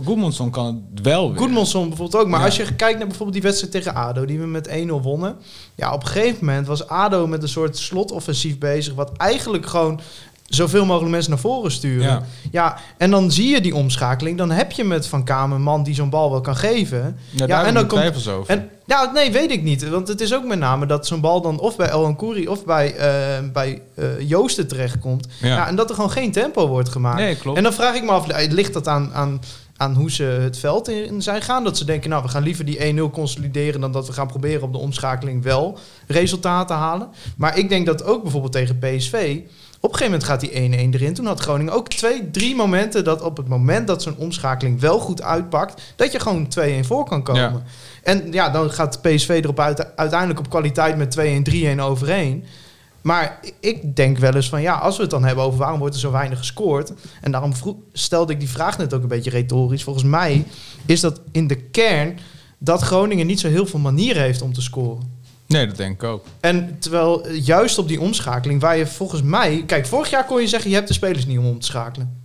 Goedmanson 0.03 0.49
kan 0.51 0.85
het 0.93 1.03
wel 1.05 1.29
weer. 1.29 1.37
Goedmanson 1.37 1.87
bijvoorbeeld 1.87 2.23
ook. 2.23 2.29
Maar 2.29 2.39
Ja. 2.39 2.45
als 2.45 2.57
je 2.57 2.75
kijkt 2.75 2.97
naar 2.97 3.07
bijvoorbeeld 3.07 3.33
die 3.33 3.41
wedstrijd 3.41 3.73
tegen 3.73 3.95
ADO... 3.95 4.25
die 4.25 4.39
we 4.39 4.45
met 4.45 4.69
1-0 4.69 4.71
wonnen. 4.87 5.35
Ja, 5.75 5.93
op 5.93 6.01
een 6.01 6.07
gegeven 6.07 6.45
moment 6.45 6.67
was 6.67 6.87
ADO 6.87 7.27
met 7.27 7.43
een 7.43 7.49
soort 7.49 7.77
slotoffensief 7.77 8.57
bezig... 8.57 8.93
wat 8.93 9.11
eigenlijk 9.17 9.65
gewoon 9.65 9.99
zoveel 10.45 10.85
mogelijk 10.85 11.11
mensen 11.11 11.31
naar 11.31 11.39
voren 11.39 11.71
sturen. 11.71 12.07
Ja. 12.07 12.23
Ja, 12.51 12.77
en 12.97 13.11
dan 13.11 13.31
zie 13.31 13.49
je 13.49 13.61
die 13.61 13.75
omschakeling. 13.75 14.37
Dan 14.37 14.51
heb 14.51 14.71
je 14.71 14.83
met 14.83 15.07
Van 15.07 15.23
Kamer 15.23 15.55
een 15.55 15.63
man 15.63 15.83
die 15.83 15.95
zo'n 15.95 16.09
bal 16.09 16.31
wel 16.31 16.41
kan 16.41 16.55
geven. 16.55 17.17
Ja, 17.29 17.65
en 17.65 17.73
dan 17.73 17.87
komt- 17.87 18.01
twijfels 18.01 18.27
over. 18.27 18.49
En 18.53 18.69
ja, 18.85 19.11
nee, 19.11 19.31
weet 19.31 19.51
ik 19.51 19.63
niet. 19.63 19.89
Want 19.89 20.07
het 20.07 20.21
is 20.21 20.33
ook 20.33 20.45
met 20.45 20.59
name 20.59 20.85
dat 20.85 21.07
zo'n 21.07 21.21
bal 21.21 21.41
dan 21.41 21.59
of 21.59 21.75
bij 21.75 21.87
El 21.87 22.15
Kouri 22.15 22.47
of 22.47 22.65
bij, 22.65 22.95
eh, 22.95 23.49
bij 23.53 23.81
eh, 23.95 24.05
Joosten 24.19 24.67
terechtkomt. 24.67 25.27
Ja. 25.41 25.47
ja. 25.47 25.67
en 25.67 25.75
dat 25.75 25.89
er 25.89 25.95
gewoon 25.95 26.11
geen 26.11 26.31
tempo 26.31 26.67
wordt 26.67 26.89
gemaakt. 26.89 27.19
nee, 27.19 27.35
klopt. 27.35 27.57
En 27.57 27.63
dan 27.63 27.73
vraag 27.73 27.95
ik 27.95 28.03
me 28.03 28.11
af, 28.11 28.27
eh, 28.27 28.51
ligt 28.51 28.73
dat 28.73 28.87
aan, 28.87 29.13
aan, 29.13 29.41
aan 29.77 29.93
hoe 29.93 30.11
ze 30.11 30.23
het 30.23 30.57
veld 30.57 30.89
in 30.89 31.21
zijn 31.21 31.41
gaan? 31.41 31.63
Dat 31.63 31.77
ze 31.77 31.85
denken, 31.85 32.09
nou, 32.09 32.23
we 32.23 32.29
gaan 32.29 32.43
liever 32.43 32.65
die 32.65 32.93
1-0 32.93 33.09
consolideren... 33.11 33.81
dan 33.81 33.91
dat 33.91 34.07
we 34.07 34.13
gaan 34.13 34.27
proberen 34.27 34.61
op 34.61 34.71
de 34.71 34.79
omschakeling 34.79 35.43
wel 35.43 35.77
resultaten 36.07 36.75
halen. 36.75 37.07
Maar 37.37 37.57
ik 37.57 37.69
denk 37.69 37.85
dat 37.85 38.03
ook 38.03 38.21
bijvoorbeeld 38.21 38.53
tegen 38.53 38.79
PSV... 38.79 39.39
Op 39.85 39.91
een 39.91 39.97
gegeven 39.97 40.19
moment 40.19 40.29
gaat 40.29 40.39
die 40.39 40.89
1-1 40.91 40.93
erin. 40.93 41.13
Toen 41.13 41.25
had 41.25 41.39
Groningen 41.39 41.73
ook 41.73 41.89
twee, 41.89 42.31
drie 42.31 42.55
momenten... 42.55 43.03
dat 43.03 43.21
op 43.21 43.37
het 43.37 43.47
moment 43.47 43.87
dat 43.87 44.01
zo'n 44.01 44.17
omschakeling 44.17 44.79
wel 44.79 44.99
goed 44.99 45.21
uitpakt... 45.21 45.81
dat 45.95 46.11
je 46.11 46.19
gewoon 46.19 46.47
2-1 46.59 46.61
voor 46.81 47.05
kan 47.05 47.23
komen. 47.23 47.41
Ja. 47.41 47.63
En 48.03 48.31
ja, 48.31 48.49
dan 48.49 48.71
gaat 48.71 49.01
PSV 49.01 49.39
erop 49.43 49.59
uit, 49.59 49.95
uiteindelijk 49.95 50.39
op 50.39 50.49
kwaliteit 50.49 50.97
met 50.97 51.17
2-1, 51.19 51.75
3-1 51.75 51.79
overheen. 51.79 52.45
Maar 53.01 53.39
ik 53.59 53.95
denk 53.95 54.17
wel 54.17 54.35
eens 54.35 54.49
van 54.49 54.61
ja, 54.61 54.73
als 54.73 54.95
we 54.95 55.01
het 55.01 55.11
dan 55.11 55.23
hebben 55.23 55.43
over 55.43 55.59
waarom 55.59 55.79
wordt 55.79 55.93
er 55.93 56.01
zo 56.01 56.11
weinig 56.11 56.37
gescoord. 56.37 56.93
En 57.21 57.31
daarom 57.31 57.51
stelde 57.93 58.33
ik 58.33 58.39
die 58.39 58.49
vraag 58.49 58.77
net 58.77 58.93
ook 58.93 59.01
een 59.01 59.07
beetje 59.07 59.29
retorisch. 59.29 59.83
Volgens 59.83 60.05
mij 60.05 60.45
is 60.85 60.99
dat 60.99 61.21
in 61.31 61.47
de 61.47 61.61
kern 61.61 62.17
dat 62.57 62.81
Groningen 62.81 63.27
niet 63.27 63.39
zo 63.39 63.47
heel 63.47 63.65
veel 63.65 63.79
manieren 63.79 64.21
heeft 64.21 64.41
om 64.41 64.53
te 64.53 64.61
scoren. 64.61 65.14
Nee, 65.47 65.67
dat 65.67 65.77
denk 65.77 65.93
ik 65.93 66.03
ook. 66.03 66.25
En 66.39 66.77
terwijl 66.79 67.25
eh, 67.25 67.45
juist 67.45 67.77
op 67.77 67.87
die 67.87 68.01
omschakeling, 68.01 68.61
waar 68.61 68.77
je 68.77 68.87
volgens 68.87 69.21
mij. 69.21 69.63
Kijk, 69.67 69.85
vorig 69.85 70.09
jaar 70.09 70.25
kon 70.25 70.41
je 70.41 70.47
zeggen: 70.47 70.69
je 70.69 70.75
hebt 70.75 70.87
de 70.87 70.93
spelers 70.93 71.25
niet 71.25 71.37
om 71.37 71.45
om 71.45 71.59
te 71.59 71.65
schakelen. 71.65 72.23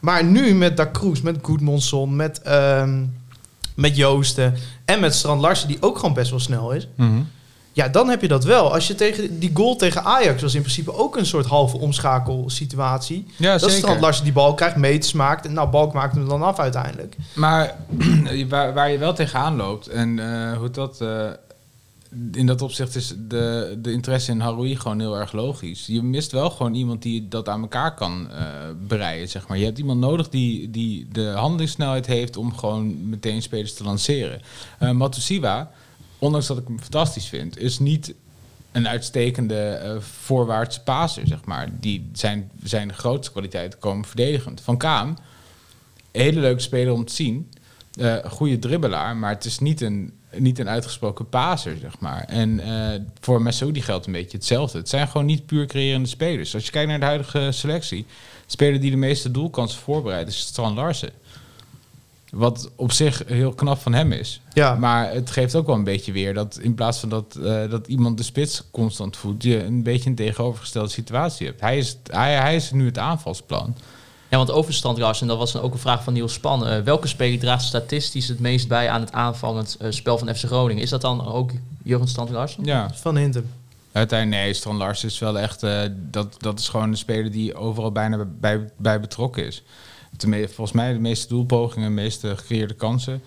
Maar 0.00 0.24
nu 0.24 0.54
met 0.54 0.76
Da 0.76 0.90
Cruz, 0.92 1.20
met 1.20 1.36
Goedmonson, 1.42 2.16
met, 2.16 2.42
ehm, 2.42 3.04
met 3.74 3.96
Joosten 3.96 4.54
en 4.84 5.00
met 5.00 5.14
Strand 5.14 5.40
Larsen, 5.40 5.68
die 5.68 5.76
ook 5.82 5.96
gewoon 5.98 6.14
best 6.14 6.30
wel 6.30 6.40
snel 6.40 6.70
is. 6.72 6.88
Mhm. 6.96 7.20
Ja, 7.72 7.88
dan 7.88 8.08
heb 8.08 8.20
je 8.20 8.28
dat 8.28 8.44
wel. 8.44 8.72
Als 8.72 8.86
je 8.86 8.94
tegen 8.94 9.38
die 9.38 9.50
goal 9.54 9.76
tegen 9.76 10.04
Ajax 10.04 10.42
was 10.42 10.54
in 10.54 10.60
principe 10.60 10.94
ook 10.94 11.16
een 11.16 11.26
soort 11.26 11.46
halve 11.46 11.76
omschakelsituatie. 11.78 13.26
Ja, 13.36 13.50
dat 13.52 13.60
zeker. 13.60 13.76
Strand 13.76 14.00
Larsen 14.00 14.24
die 14.24 14.32
bal 14.32 14.54
krijgt, 14.54 14.76
meters 14.76 15.12
maakt. 15.12 15.46
En 15.46 15.52
nou, 15.52 15.68
Balk 15.68 15.92
maakt 15.92 16.14
hem 16.14 16.28
dan 16.28 16.42
af 16.42 16.58
uiteindelijk. 16.58 17.16
Maar 17.34 17.74
waar, 18.48 18.74
waar 18.74 18.90
je 18.90 18.98
wel 18.98 19.14
tegenaan 19.14 19.56
loopt 19.56 19.86
en 19.88 20.18
eh, 20.18 20.58
hoe 20.58 20.70
dat... 20.70 21.00
eh, 21.00 21.30
in 22.32 22.46
dat 22.46 22.62
opzicht 22.62 22.94
is 22.94 23.14
de, 23.28 23.78
de 23.82 23.92
interesse 23.92 24.30
in 24.30 24.40
Haroui 24.40 24.76
gewoon 24.76 25.00
heel 25.00 25.18
erg 25.18 25.32
logisch. 25.32 25.86
Je 25.86 26.02
mist 26.02 26.32
wel 26.32 26.50
gewoon 26.50 26.74
iemand 26.74 27.02
die 27.02 27.28
dat 27.28 27.48
aan 27.48 27.60
elkaar 27.60 27.94
kan 27.94 28.30
eh 28.30 28.46
breien, 28.86 29.28
zeg 29.28 29.48
maar. 29.48 29.58
Je 29.58 29.64
hebt 29.64 29.78
iemand 29.78 30.00
nodig 30.00 30.28
die, 30.28 30.70
die 30.70 31.08
de 31.12 31.26
handelingssnelheid 31.26 32.06
heeft 32.06 32.36
om 32.36 32.56
gewoon 32.56 33.08
meteen 33.08 33.42
spelers 33.42 33.74
te 33.74 33.84
lanceren. 33.84 34.40
Eh 34.78 34.90
Matusiwa, 34.90 35.70
ondanks 36.18 36.46
dat 36.46 36.58
ik 36.58 36.66
hem 36.66 36.80
fantastisch 36.80 37.28
vind, 37.28 37.58
is 37.58 37.78
niet 37.78 38.14
een 38.72 38.88
uitstekende 38.88 39.60
eh, 39.60 40.00
voorwaartse 40.00 40.82
paser, 40.82 41.26
zeg 41.26 41.44
maar. 41.44 41.68
Die 41.80 42.10
zijn, 42.12 42.50
zijn 42.62 42.94
grootste 42.94 43.32
kwaliteiten 43.32 43.78
komen 43.78 44.04
verdedigend. 44.04 44.60
Van 44.60 44.76
Kaam, 44.76 45.16
hele 46.12 46.40
leuke 46.40 46.60
speler 46.60 46.92
om 46.92 47.04
te 47.04 47.14
zien. 47.14 47.50
Een 47.96 48.30
goede 48.30 48.58
dribbelaar, 48.58 49.16
maar 49.16 49.30
het 49.30 49.44
is 49.44 49.58
niet 49.58 49.80
een, 49.80 50.12
niet 50.36 50.58
een 50.58 50.68
uitgesproken 50.68 51.28
paser, 51.28 51.76
zeg 51.80 51.98
maar. 51.98 52.24
En 52.24 52.60
eh, 52.60 53.00
voor 53.20 53.42
Massoudi 53.42 53.82
geldt 53.82 54.06
een 54.06 54.12
beetje 54.12 54.36
hetzelfde. 54.36 54.78
Het 54.78 54.88
zijn 54.88 55.08
gewoon 55.08 55.26
niet 55.26 55.46
puur 55.46 55.66
creërende 55.66 56.08
spelers. 56.08 56.54
Als 56.54 56.64
je 56.64 56.70
kijkt 56.70 56.88
naar 56.88 57.00
de 57.00 57.04
huidige 57.04 57.48
selectie, 57.52 58.02
de 58.02 58.52
speler 58.52 58.80
die 58.80 58.90
de 58.90 58.96
meeste 58.96 59.30
doelkansen 59.30 59.80
voorbereidt 59.80 60.28
is 60.28 60.38
Strand 60.38 60.76
Larsen. 60.76 61.10
Wat 62.30 62.70
op 62.76 62.92
zich 62.92 63.22
heel 63.26 63.54
knap 63.54 63.78
van 63.78 63.94
hem 63.94 64.12
is. 64.12 64.40
Ja, 64.52 64.74
Maar 64.74 65.12
het 65.12 65.30
geeft 65.30 65.54
ook 65.54 65.66
wel 65.66 65.74
een 65.74 65.84
beetje 65.84 66.12
weer 66.12 66.34
dat 66.34 66.58
in 66.62 66.74
plaats 66.74 66.98
van 66.98 67.08
dat, 67.08 67.36
eh, 67.36 67.70
dat 67.70 67.86
iemand 67.86 68.16
de 68.16 68.22
spits 68.22 68.62
constant 68.70 69.16
voedt, 69.16 69.42
je 69.42 69.64
een 69.64 69.82
beetje 69.82 70.10
een 70.10 70.16
tegenovergestelde 70.16 70.88
situatie 70.88 71.46
hebt. 71.46 71.60
Hij 71.60 71.78
is, 71.78 71.96
hij, 72.06 72.34
hij 72.34 72.56
is 72.56 72.70
nu 72.70 72.86
het 72.86 72.98
aanvalsplan. 72.98 73.76
Ja, 74.28 74.36
want 74.36 74.50
over 74.50 74.74
Strandgras, 74.74 75.20
en 75.20 75.26
dat 75.26 75.38
was 75.38 75.52
dan 75.52 75.62
ook 75.62 75.72
een 75.72 75.78
vraag 75.78 76.04
van 76.04 76.12
Niels 76.12 76.32
Span. 76.32 76.66
eh, 76.66 76.80
welke 76.80 77.06
speler 77.08 77.38
draagt 77.38 77.64
statistisch 77.64 78.28
het 78.28 78.40
meest 78.40 78.68
bij 78.68 78.90
aan 78.90 79.00
het 79.00 79.12
aanvallend 79.12 79.76
eh, 79.80 79.90
spel 79.90 80.18
van 80.18 80.34
FC 80.34 80.44
Groningen? 80.44 80.82
Is 80.82 80.90
dat 80.90 81.00
dan 81.00 81.26
ook 81.26 81.50
Jurgen 81.82 82.08
Strandgras? 82.08 82.56
Ja, 82.62 82.90
van 82.94 83.16
Hintem. 83.16 83.50
uiteindelijk 83.92 84.42
nee, 84.42 84.52
Strand 84.54 84.78
Lars 84.78 85.04
is 85.04 85.18
wel 85.18 85.38
echt, 85.38 85.62
eh, 85.62 85.80
dat, 85.92 86.34
dat 86.42 86.58
is 86.58 86.68
gewoon 86.68 86.88
een 86.90 86.96
speler 86.96 87.30
die 87.30 87.54
overal 87.54 87.92
bijna 87.92 88.24
bij, 88.40 88.68
bij 88.76 89.00
betrokken 89.00 89.46
is. 89.46 89.62
Volgens 90.18 90.72
mij 90.72 90.92
de 90.92 90.98
meeste 90.98 91.28
doelpogingen, 91.28 91.88
de 91.88 91.94
meeste 91.94 92.36
gecreëerde 92.36 92.74
kansen. 92.74 93.22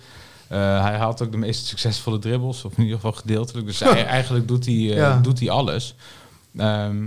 Eh, 0.48 0.82
hij 0.82 0.96
haalt 0.96 1.22
ook 1.22 1.30
de 1.30 1.36
meest 1.38 1.66
succesvolle 1.66 2.18
dribbles, 2.18 2.64
of 2.64 2.72
in 2.76 2.82
ieder 2.82 2.96
geval 2.96 3.12
gedeeltelijk. 3.12 3.66
Dus 3.66 3.78
hij, 3.94 4.04
eigenlijk 4.06 4.48
doet 4.48 4.64
hij, 4.66 4.74
eh, 4.74 4.96
Ja. 4.96 5.18
doet 5.18 5.38
hij 5.40 5.50
alles. 5.50 5.94
Ehm, 6.56 7.06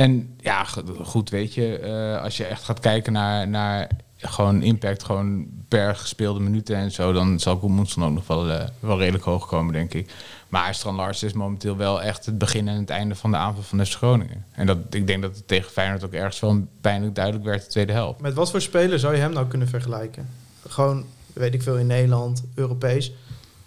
en 0.00 0.34
ja, 0.40 0.64
go- 0.64 0.82
goed, 1.04 1.30
weet 1.30 1.54
je, 1.54 1.78
eh, 1.78 2.22
als 2.22 2.36
je 2.36 2.44
echt 2.44 2.64
gaat 2.64 2.80
kijken 2.80 3.12
naar, 3.12 3.48
naar 3.48 3.88
gewoon 4.16 4.62
impact, 4.62 5.04
gewoon 5.04 5.46
per 5.68 5.96
gespeelde 5.96 6.40
minuten 6.40 6.76
en 6.76 6.90
zo, 6.92 7.12
dan 7.12 7.38
zal 7.40 7.56
Goedmoedson 7.56 8.04
ook 8.04 8.12
nog 8.12 8.26
wel, 8.26 8.50
eh, 8.50 8.68
wel 8.80 8.98
redelijk 8.98 9.24
hoog 9.24 9.46
komen, 9.46 9.72
denk 9.72 9.94
ik. 9.94 10.12
Maar 10.48 10.74
Strand 10.74 10.96
Larsen 10.96 11.26
is 11.28 11.32
momenteel 11.32 11.76
wel 11.76 12.02
echt 12.02 12.26
het 12.26 12.38
begin 12.38 12.68
en 12.68 12.76
het 12.76 12.90
einde 12.90 13.14
van 13.14 13.30
de 13.30 13.36
aanval 13.36 13.62
van 13.62 13.86
FC 13.86 13.94
Groningen. 13.94 14.44
En 14.52 14.66
dat, 14.66 14.78
ik 14.90 15.06
denk 15.06 15.22
dat 15.22 15.36
het 15.36 15.48
tegen 15.48 15.70
Feyenoord 15.70 16.04
ook 16.04 16.12
ergens 16.12 16.40
wel 16.40 16.66
pijnlijk 16.80 17.14
duidelijk 17.14 17.44
werd 17.44 17.62
de 17.62 17.68
tweede 17.68 17.92
helft. 17.92 18.20
Met 18.20 18.34
wat 18.34 18.50
voor 18.50 18.60
speler 18.60 18.98
zou 18.98 19.14
je 19.14 19.20
hem 19.20 19.32
nou 19.32 19.46
kunnen 19.46 19.68
vergelijken? 19.68 20.28
Gewoon, 20.68 21.04
weet 21.32 21.54
ik 21.54 21.62
veel, 21.62 21.76
in 21.78 21.86
Nederland, 21.86 22.44
Europees. 22.54 23.12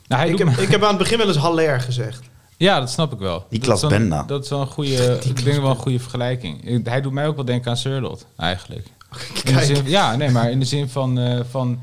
Nou, 0.08 0.22
hij 0.22 0.32
Ik 0.32 0.38
heb, 0.38 0.48
me- 0.48 0.62
ik 0.62 0.70
heb 0.70 0.82
aan 0.84 0.88
het 0.90 0.98
begin 0.98 1.18
wel 1.18 1.28
eens 1.28 1.38
Haller 1.38 1.82
gezegd. 1.82 2.22
Ja, 2.64 2.80
dat 2.80 2.90
snap 2.90 3.14
ik 3.14 3.20
wel. 3.20 3.46
Is 3.50 3.60
wel- 3.82 3.90
Benda. 3.90 4.24
Dat 4.24 4.44
is 4.44 4.50
wel 4.50 4.62
een 4.62 4.68
goede, 4.68 5.20
ik 5.24 5.44
denk 5.44 5.62
wel 5.62 5.70
een 5.70 5.76
goede 5.76 6.00
vergelijking. 6.00 6.84
Hij 6.88 7.02
doet 7.02 7.12
mij 7.12 7.28
ook 7.28 7.36
wel 7.36 7.46
denken 7.46 7.72
aan 7.72 7.78
Surlot, 7.78 8.26
eigenlijk. 8.38 8.86
In 8.88 9.32
de 9.46 9.52
Kijk. 9.52 9.64
zin, 9.66 9.90
ja, 9.90 10.16
nee, 10.16 10.30
maar 10.30 10.52
in 10.52 10.60
de 10.60 10.66
zin 10.66 10.90
van... 10.90 11.20
eh, 11.20 11.40
van 11.50 11.80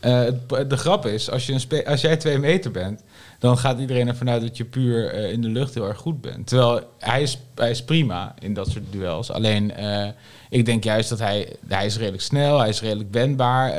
eh, 0.00 0.22
de 0.68 0.76
grap 0.76 1.06
is, 1.06 1.30
als, 1.30 1.46
je 1.46 1.52
een 1.52 1.60
spe- 1.60 1.86
als 1.86 2.00
jij 2.00 2.16
twee 2.16 2.38
meter 2.38 2.70
bent... 2.70 3.02
dan 3.38 3.58
gaat 3.58 3.78
iedereen 3.78 4.08
ervan 4.08 4.30
uit 4.30 4.42
dat 4.42 4.56
je 4.56 4.64
puur 4.64 5.12
eh, 5.12 5.32
in 5.32 5.40
de 5.42 5.48
lucht 5.48 5.74
heel 5.74 5.88
erg 5.88 5.98
goed 5.98 6.20
bent. 6.20 6.46
Terwijl 6.46 6.80
hij 6.98 7.22
is, 7.22 7.38
hij 7.54 7.70
is 7.70 7.84
prima 7.84 8.34
in 8.38 8.54
dat 8.54 8.68
soort 8.68 8.84
duels. 8.90 9.30
Alleen, 9.30 9.74
eh, 9.74 10.08
ik 10.50 10.64
denk 10.66 10.84
juist 10.84 11.08
dat 11.08 11.18
hij... 11.18 11.52
Hij 11.68 11.86
is 11.86 11.96
redelijk 11.96 12.22
snel, 12.22 12.58
hij 12.58 12.68
is 12.68 12.80
redelijk 12.80 13.12
wendbaar... 13.12 13.72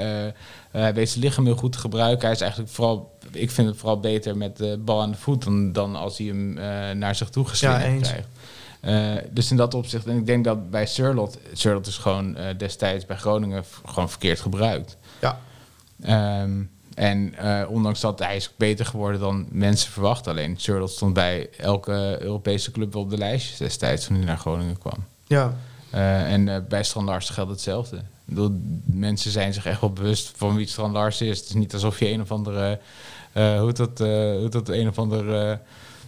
eh, 0.72 0.82
eh, 0.82 0.82
hij 0.82 0.94
weet 0.94 1.10
zijn 1.10 1.24
lichaam 1.24 1.46
heel 1.46 1.56
goed 1.56 1.72
te 1.72 1.78
gebruiken. 1.78 2.26
Hij 2.26 2.32
is 2.32 2.42
eigenlijk 2.42 2.72
vooral... 2.72 3.18
Ik 3.32 3.52
vind 3.52 3.68
het 3.68 3.78
vooral 3.78 4.00
beter 4.00 4.38
met 4.38 4.58
de 4.58 4.78
bal 4.86 5.02
aan 5.02 5.12
de 5.12 5.18
voet... 5.18 5.44
dan, 5.44 5.72
dan 5.72 5.96
als 5.96 6.18
hij 6.18 6.28
hem 6.28 6.58
eh, 6.58 6.92
naar 6.92 7.16
zich 7.16 7.30
toe 7.30 7.48
geslingerd 7.48 8.08
Ja, 8.08 8.12
krijgt. 8.12 8.28
Eh, 8.80 9.30
dus 9.34 9.52
in 9.52 9.58
dat 9.58 9.74
opzicht, 9.74 10.06
en 10.06 10.18
ik 10.18 10.26
denk 10.26 10.44
dat 10.44 10.70
bij 10.70 10.86
Surlot, 10.86 11.38
Surlot 11.54 11.88
is 11.88 11.98
gewoon 11.98 12.38
destijds 12.58 13.06
bij 13.06 13.18
Groningen 13.18 13.64
gewoon 13.86 14.10
verkeerd 14.10 14.40
gebruikt. 14.40 14.98
Ja. 15.20 15.40
Ehm, 16.02 16.64
en 16.96 17.34
ondanks 17.68 18.00
dat 18.00 18.20
hij 18.20 18.36
is 18.36 18.52
beter 18.58 18.86
geworden 18.86 19.20
dan 19.20 19.48
mensen 19.50 19.92
verwachten. 19.92 20.32
Alleen 20.32 20.58
Surlot 20.58 20.92
stond 20.92 21.14
bij 21.14 21.50
elke 21.58 22.18
Europese 22.20 22.72
club 22.72 22.94
wel 22.94 23.02
op 23.02 23.10
de 23.10 23.18
lijstjes 23.18 23.58
destijds 23.58 24.06
toen 24.06 24.16
hij 24.16 24.26
naar 24.26 24.38
Groningen 24.38 24.78
kwam. 24.78 25.04
Ja, 25.28 25.54
en 26.26 26.66
bij 26.70 26.84
Strand 26.84 27.08
Larsen 27.08 27.34
geldt 27.34 27.52
hetzelfde. 27.52 28.02
Bedoel, 28.32 28.62
mensen 28.86 29.32
zijn 29.32 29.54
zich 29.54 29.66
echt 29.66 29.82
wel 29.82 29.94
bewust 29.94 30.32
van 30.36 30.56
wie 30.56 30.68
Strand 30.68 30.94
Larsen 30.94 31.28
is. 31.28 31.38
Het 31.40 31.48
is 31.48 31.54
niet 31.54 31.74
alsof 31.74 32.00
je 32.00 32.10
een 32.10 32.22
of 32.22 32.32
andere, 32.32 32.80
eh 33.34 33.60
hoe 33.60 33.74
dat, 33.74 34.00
eh, 34.00 34.08
hoe 34.38 34.50
dat 34.50 34.70
een 34.70 34.88
of 34.88 35.00
andere 35.00 35.52
eh, 35.52 35.58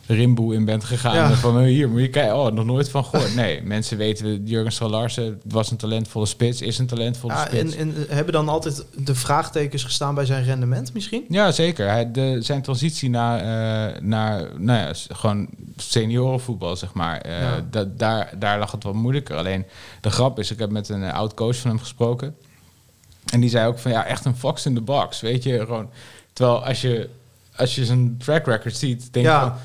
rimboe 0.08 0.56
in 0.56 0.66
bent 0.66 0.84
gegaan. 0.84 1.16
Ja. 1.16 1.32
Van 1.34 1.58
eh, 1.60 1.64
hier 1.66 1.90
moet 1.90 2.02
je 2.02 2.10
kijken, 2.10 2.36
oh, 2.38 2.52
nog 2.52 2.66
nooit 2.66 2.90
van 2.90 3.06
gehoord. 3.06 3.36
Nee, 3.36 3.62
mensen 3.76 3.98
weten, 3.98 4.46
Jurgen 4.46 4.72
Strand 4.72 4.92
Larsen 4.92 5.42
was 5.46 5.72
een 5.72 5.78
talentvolle 5.78 6.26
spits, 6.26 6.62
is 6.62 6.78
een 6.78 6.86
talentvolle 6.88 7.34
ja 7.34 7.46
spits. 7.46 7.76
en, 7.76 7.96
en 7.96 8.06
hebben 8.10 8.34
dan 8.34 8.50
altijd 8.50 8.86
de 8.96 9.16
vraagtekens 9.16 9.84
gestaan 9.84 10.16
bij 10.16 10.26
zijn 10.26 10.44
rendement 10.44 10.94
misschien? 10.94 11.26
Ja, 11.30 11.52
zeker. 11.52 11.90
Hij, 11.90 12.12
de, 12.12 12.38
zijn 12.42 12.62
transitie 12.62 13.10
naar, 13.10 13.40
eh, 13.40 14.02
naar 14.02 14.48
nou 14.58 14.80
ja, 14.80 14.92
gewoon 15.16 15.48
seniorenvoetbal, 15.78 16.76
zeg 16.76 16.94
maar. 16.94 17.22
eh, 17.22 17.42
Ja. 17.42 17.66
da- 17.70 17.88
daar, 17.98 18.34
daar 18.40 18.60
lag 18.60 18.72
het 18.72 18.84
wat 18.84 18.94
moeilijker. 18.94 19.36
Alleen 19.38 19.66
de 20.02 20.10
grap 20.10 20.40
is, 20.40 20.52
ik 20.52 20.60
heb 20.60 20.70
met 20.72 20.90
een 20.90 21.04
eh, 21.04 21.14
oud 21.14 21.34
coach 21.34 21.56
van 21.58 21.70
hem 21.70 21.80
gesproken. 21.80 22.36
En 23.34 23.40
die 23.40 23.50
zei 23.50 23.68
ook 23.68 23.80
van, 23.80 23.92
ja, 23.92 24.06
echt 24.06 24.26
een 24.26 24.36
fox 24.38 24.66
in 24.66 24.74
the 24.76 24.82
box, 24.82 25.22
weet 25.22 25.44
je. 25.44 25.60
Gewoon, 25.60 25.90
terwijl 26.34 26.66
als 26.66 26.82
je, 26.82 27.10
als 27.56 27.76
je 27.76 27.86
zijn 27.86 28.16
track 28.18 28.46
record 28.46 28.78
ziet, 28.78 29.00
denk 29.14 29.26
je 29.26 29.32
Ja. 29.32 29.42
van... 29.42 29.58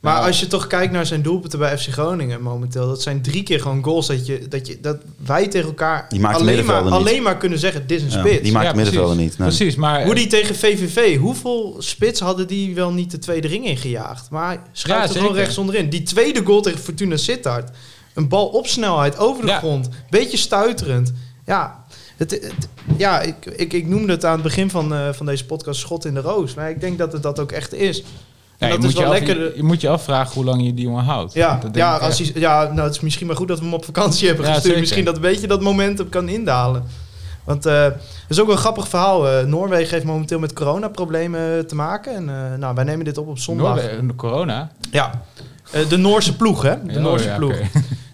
Maar 0.00 0.14
nou, 0.14 0.26
als 0.26 0.40
je 0.40 0.46
toch 0.46 0.66
kijkt 0.66 0.92
naar 0.92 1.06
zijn 1.06 1.22
doelpunten 1.22 1.58
bij 1.58 1.78
FC 1.78 1.88
Groningen 1.88 2.42
momenteel, 2.42 2.86
dat 2.86 3.02
zijn 3.02 3.22
drie 3.22 3.42
keer 3.42 3.60
gewoon 3.60 3.84
goals 3.84 4.06
dat, 4.06 4.26
je, 4.26 4.48
dat, 4.48 4.66
je, 4.66 4.78
dat 4.80 4.96
wij 5.24 5.48
tegen 5.48 5.68
elkaar 5.68 6.06
Die 6.08 6.20
maakt 6.20 6.34
de 6.34 6.40
alleen, 6.40 6.54
maar, 6.54 6.64
middenvelder 6.64 6.98
niet. 6.98 7.08
alleen 7.08 7.22
maar 7.22 7.36
kunnen 7.36 7.58
zeggen, 7.58 7.86
dit 7.86 7.98
is 8.02 8.02
een 8.14 8.18
Ja, 8.22 8.26
spits. 8.26 8.42
die 8.42 8.52
maakt 8.52 8.64
ja, 8.64 8.70
de 8.70 8.76
middenvelder 8.76 9.14
precies. 9.16 9.30
niet. 9.30 9.38
nee. 9.46 9.56
Precies, 9.56 9.76
maar... 9.76 10.04
Hoe 10.04 10.14
die 10.14 10.26
tegen 10.26 10.54
VVV, 10.54 11.16
hoeveel 11.18 11.76
spits 11.78 12.20
hadden 12.20 12.46
die 12.46 12.74
wel 12.74 12.92
niet 12.92 13.10
de 13.10 13.18
tweede 13.18 13.48
ring 13.48 13.64
ingejaagd? 13.66 14.30
Maar 14.30 14.62
schuift 14.72 15.08
Ja, 15.08 15.14
er 15.14 15.20
gewoon 15.20 15.36
rechts 15.36 15.58
onderin. 15.58 15.88
Die 15.90 16.02
tweede 16.02 16.44
goal 16.44 16.60
tegen 16.60 16.78
Fortuna 16.80 17.16
Sittard. 17.16 17.70
Een 18.14 18.28
bal 18.28 18.46
op 18.46 18.66
snelheid, 18.66 19.18
over 19.18 19.42
de 19.42 19.50
Ja. 19.50 19.58
grond. 19.58 19.88
Beetje 20.10 20.36
stuiterend. 20.36 21.12
Ja, 21.46 21.84
het, 22.16 22.30
het- 22.30 22.68
ja 22.96 23.20
ik, 23.20 23.46
ik, 23.56 23.72
ik 23.72 23.86
noemde 23.86 24.12
het 24.12 24.24
aan 24.24 24.32
het 24.32 24.42
begin 24.42 24.70
van, 24.70 24.94
eh, 24.94 25.08
van 25.12 25.26
deze 25.26 25.44
podcast 25.46 25.80
schot 25.80 26.04
in 26.04 26.14
de 26.14 26.20
roos. 26.20 26.54
Maar 26.54 26.70
ik 26.70 26.80
denk 26.80 26.98
dat 26.98 27.12
het 27.12 27.22
dat 27.22 27.38
ook 27.38 27.52
echt 27.52 27.74
is. 27.74 28.02
Ja, 28.58 28.66
En 28.66 28.70
dat 28.70 28.80
moet 28.80 28.88
is 28.88 28.94
wel 28.94 29.04
je, 29.14 29.18
lekker... 29.18 29.38
je, 29.38 29.52
je 29.56 29.62
moet 29.62 29.80
je 29.80 29.88
afvragen 29.88 30.34
hoe 30.34 30.44
lang 30.44 30.64
je 30.64 30.74
die 30.74 30.84
jongen 30.84 31.04
houdt. 31.04 31.32
Ja, 31.32 31.58
ja, 31.72 31.96
als 31.96 32.18
hij, 32.18 32.30
ja 32.34 32.62
nou, 32.64 32.80
het 32.86 32.94
is 32.94 33.00
misschien 33.00 33.26
maar 33.26 33.36
goed 33.36 33.48
dat 33.48 33.58
we 33.58 33.64
hem 33.64 33.74
op 33.74 33.84
vakantie 33.84 34.26
hebben 34.26 34.44
Ja, 34.44 34.50
gestuurd. 34.52 34.66
zeker. 34.66 34.80
Misschien 34.80 35.04
dat 35.04 35.16
een 35.16 35.20
beetje 35.30 35.46
dat 35.46 35.60
momentum 35.62 36.08
kan 36.08 36.28
indalen. 36.28 36.84
Want 37.44 37.66
eh 37.66 37.82
het 37.82 38.36
is 38.36 38.40
ook 38.40 38.48
een 38.48 38.56
grappig 38.56 38.88
verhaal. 38.88 39.28
Eh, 39.28 39.44
Noorwegen 39.46 39.90
heeft 39.94 40.04
momenteel 40.04 40.38
met 40.38 40.52
coronaproblemen 40.52 41.66
te 41.66 41.74
maken. 41.74 42.14
En 42.14 42.28
eh, 42.28 42.58
nou, 42.58 42.74
wij 42.74 42.84
nemen 42.84 43.04
dit 43.04 43.18
op 43.18 43.28
op 43.28 43.38
zondag. 43.38 43.74
Noorwe- 43.74 44.06
de 44.06 44.14
corona? 44.14 44.70
Ja, 44.90 45.22
Eh, 45.70 45.88
de 45.88 45.96
Noorse 45.96 46.36
ploeg, 46.36 46.62
hè? 46.62 46.74
De 46.86 47.00
Noorse 47.00 47.24
oh 47.24 47.30
ja, 47.30 47.36
ploeg. 47.36 47.56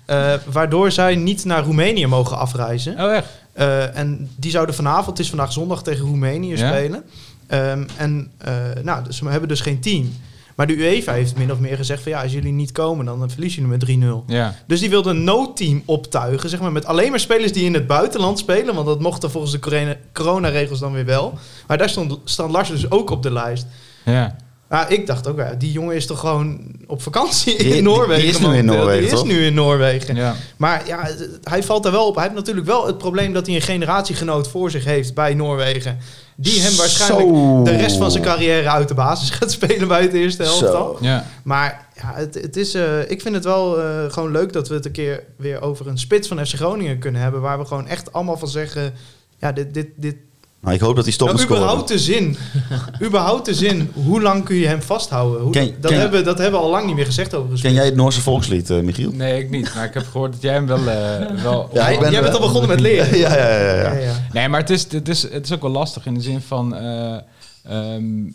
Eh, 0.05 0.32
waardoor 0.53 0.90
zij 0.92 1.14
niet 1.16 1.45
naar 1.45 1.64
Roemenië 1.64 2.07
mogen 2.07 2.38
afreizen. 2.38 3.01
Oh, 3.01 3.14
echt? 3.14 3.26
Eh, 3.53 3.97
en 3.97 4.30
die 4.36 4.51
zouden 4.51 4.74
vanavond, 4.74 5.07
het 5.07 5.18
is 5.18 5.28
vandaag 5.28 5.53
zondag, 5.53 5.82
tegen 5.82 6.07
Roemenië 6.07 6.57
Ja? 6.57 6.68
spelen. 6.68 7.05
Ehm, 7.47 7.84
en 7.97 8.30
eh, 8.38 8.53
nou, 8.82 9.05
dus 9.05 9.20
we 9.20 9.30
hebben 9.30 9.49
dus 9.49 9.61
geen 9.61 9.80
team. 9.80 10.12
Maar 10.55 10.66
de 10.66 10.76
UEFA 10.76 11.12
heeft 11.12 11.36
min 11.36 11.52
of 11.52 11.59
meer 11.59 11.76
gezegd 11.76 12.02
van 12.02 12.12
ja, 12.12 12.22
als 12.22 12.32
jullie 12.32 12.52
niet 12.52 12.72
komen, 12.72 13.05
dan 13.05 13.30
verlies 13.30 13.55
je 13.55 13.62
met 13.62 13.86
3-0. 13.90 14.24
Ja. 14.26 14.55
Dus 14.66 14.80
die 14.80 14.90
wilde 14.90 15.11
een 15.11 15.24
noodteam 15.24 15.82
optuigen, 15.84 16.48
zeg 16.48 16.61
maar, 16.61 16.72
met 16.72 16.84
alleen 16.86 17.11
maar 17.11 17.20
spelers 17.20 17.52
die 17.52 17.64
in 17.64 17.74
het 17.74 17.86
buitenland 17.86 18.38
spelen. 18.38 18.74
Want 18.74 18.86
dat 18.86 19.00
mochten 19.00 19.30
volgens 19.30 19.52
de 19.52 19.59
corona- 19.59 19.96
coronaregels 20.12 20.78
dan 20.80 20.92
weer 20.92 21.05
wel. 21.05 21.38
Maar 21.66 21.78
daar 21.78 21.88
stond 21.88 22.18
Stan 22.24 22.50
Larsen 22.50 22.74
dus 22.74 22.90
ook 22.90 23.11
op 23.11 23.22
de 23.22 23.32
lijst. 23.32 23.66
ja. 24.05 24.36
Ah, 24.69 24.91
ik 24.91 25.07
dacht 25.07 25.27
ook, 25.29 25.37
ja, 25.39 25.55
die 25.59 25.73
jongen 25.73 25.95
is 25.97 26.07
toch 26.07 26.21
gewoon 26.21 26.61
op 26.87 27.03
vakantie 27.03 27.59
Die- 27.59 27.77
in 27.77 27.83
Noorwegen. 27.83 28.23
die 28.23 28.31
is 28.31 28.39
nu 28.39 28.57
in. 28.57 28.65
Noorwegen, 28.65 29.03
Die 29.03 29.11
is 29.11 29.19
toch? 29.19 29.25
nu 29.27 29.45
in 29.45 29.55
Noorwegen. 29.55 30.15
ja. 30.17 30.35
Maar 30.57 30.87
ja, 30.87 31.09
hij 31.43 31.62
valt 31.62 31.85
er 31.85 31.91
wel 31.93 32.07
op. 32.07 32.15
Hij 32.15 32.23
heeft 32.25 32.37
natuurlijk 32.37 32.67
wel 32.67 32.87
het 32.87 32.99
probleem 32.99 33.33
dat 33.33 33.47
hij 33.47 33.55
een 33.55 33.62
generatiegenoot 33.62 34.49
voor 34.49 34.71
zich 34.71 34.85
heeft 34.85 35.15
bij 35.15 35.35
Noorwegen. 35.35 35.99
Die 36.37 36.61
hem 36.61 36.77
waarschijnlijk 36.77 37.29
Zo. 37.29 37.62
de 37.62 37.77
rest 37.77 37.97
van 37.97 38.11
zijn 38.11 38.23
carrière 38.25 38.69
uit 38.69 38.89
de 38.89 38.95
basis 38.95 39.31
gaat 39.31 39.51
spelen 39.51 39.89
bij 39.89 40.03
het 40.03 40.12
eerste. 40.12 40.45
Zo. 40.47 40.97
ja. 41.01 41.27
Maar 41.43 41.87
ja, 41.97 42.12
het, 42.15 42.35
het 42.35 42.57
is, 42.57 42.75
eh, 42.75 43.11
ik 43.11 43.21
vind 43.21 43.35
het 43.35 43.45
wel 43.45 43.81
eh, 43.83 44.12
gewoon 44.12 44.31
leuk 44.31 44.53
dat 44.53 44.69
we 44.69 44.75
het 44.75 44.85
een 44.87 44.93
keer 44.93 45.23
weer 45.37 45.62
over 45.62 45.87
een 45.89 45.99
spits 45.99 46.29
van 46.29 46.47
FC 46.47 46.55
Groningen 46.55 46.99
kunnen 46.99 47.21
hebben. 47.21 47.41
Waar 47.41 47.59
we 47.59 47.65
gewoon 47.65 47.87
echt 47.89 48.12
allemaal 48.12 48.37
van 48.39 48.49
zeggen... 48.49 48.93
Ja, 49.39 49.53
dit, 49.53 49.75
dit, 49.75 49.89
dit, 49.97 50.17
Nou, 50.65 50.77
ik 50.77 50.83
hoop 50.83 50.95
dat 50.97 51.05
hij 51.05 51.12
stopt 51.12 51.31
nou, 51.33 51.43
met 51.43 51.51
scoren. 51.51 51.62
überhaupt 51.69 51.89
de 51.93 51.99
zin. 51.99 52.37
überhaupt 53.07 53.45
de 53.45 53.55
zin. 53.55 53.91
Hoe 53.95 54.23
lang 54.23 54.45
kun 54.45 54.57
je 54.57 54.67
hem 54.67 54.83
vasthouden? 54.83 55.41
Hoe, 55.43 55.53
Ken- 55.53 55.75
dat, 55.81 55.91
ken- 55.91 56.01
hebben, 56.01 56.19
we- 56.19 56.25
dat 56.25 56.39
hebben 56.39 56.61
we 56.61 56.67
al 56.67 56.71
lang 56.73 56.87
niet 56.87 56.95
meer 56.95 57.05
gezegd 57.05 57.35
over 57.35 57.53
een 57.53 57.61
Ken 57.61 57.73
jij 57.73 57.85
het 57.85 57.95
Noorse 57.97 58.21
volkslied, 58.21 58.71
eh, 58.71 58.81
Michiel? 58.81 59.11
Nee, 59.12 59.43
ik 59.43 59.51
niet. 59.51 59.75
Maar 59.75 59.85
ik 59.85 59.95
heb 59.95 60.07
gehoord 60.11 60.33
dat 60.33 60.43
jij 60.43 60.53
hem 60.53 60.67
wel... 60.67 60.79
eh, 60.89 61.31
wel 61.43 61.71
Ja, 61.73 61.89
ik 61.89 62.01
ben- 62.01 62.11
jij 62.12 62.21
bent 62.23 62.35
al 62.35 62.41
begonnen 62.41 62.69
met 62.69 62.81
leren. 62.81 63.19
ja, 63.25 63.37
ja, 63.37 63.49
ja, 63.49 63.75
ja. 63.75 63.93
Ja, 63.93 63.99
ja. 63.99 64.12
Nee, 64.33 64.49
maar 64.49 64.61
het 64.61 64.71
is, 64.71 64.87
het, 64.93 65.09
is, 65.09 65.23
het 65.23 65.45
is 65.45 65.53
ook 65.53 65.62
wel 65.62 65.71
lastig 65.71 66.07
in 66.07 66.15
de 66.15 66.21
zin 66.21 66.41
van... 66.41 66.75
eh, 66.77 67.15
ehm, 67.15 67.23
eh, 67.65 68.33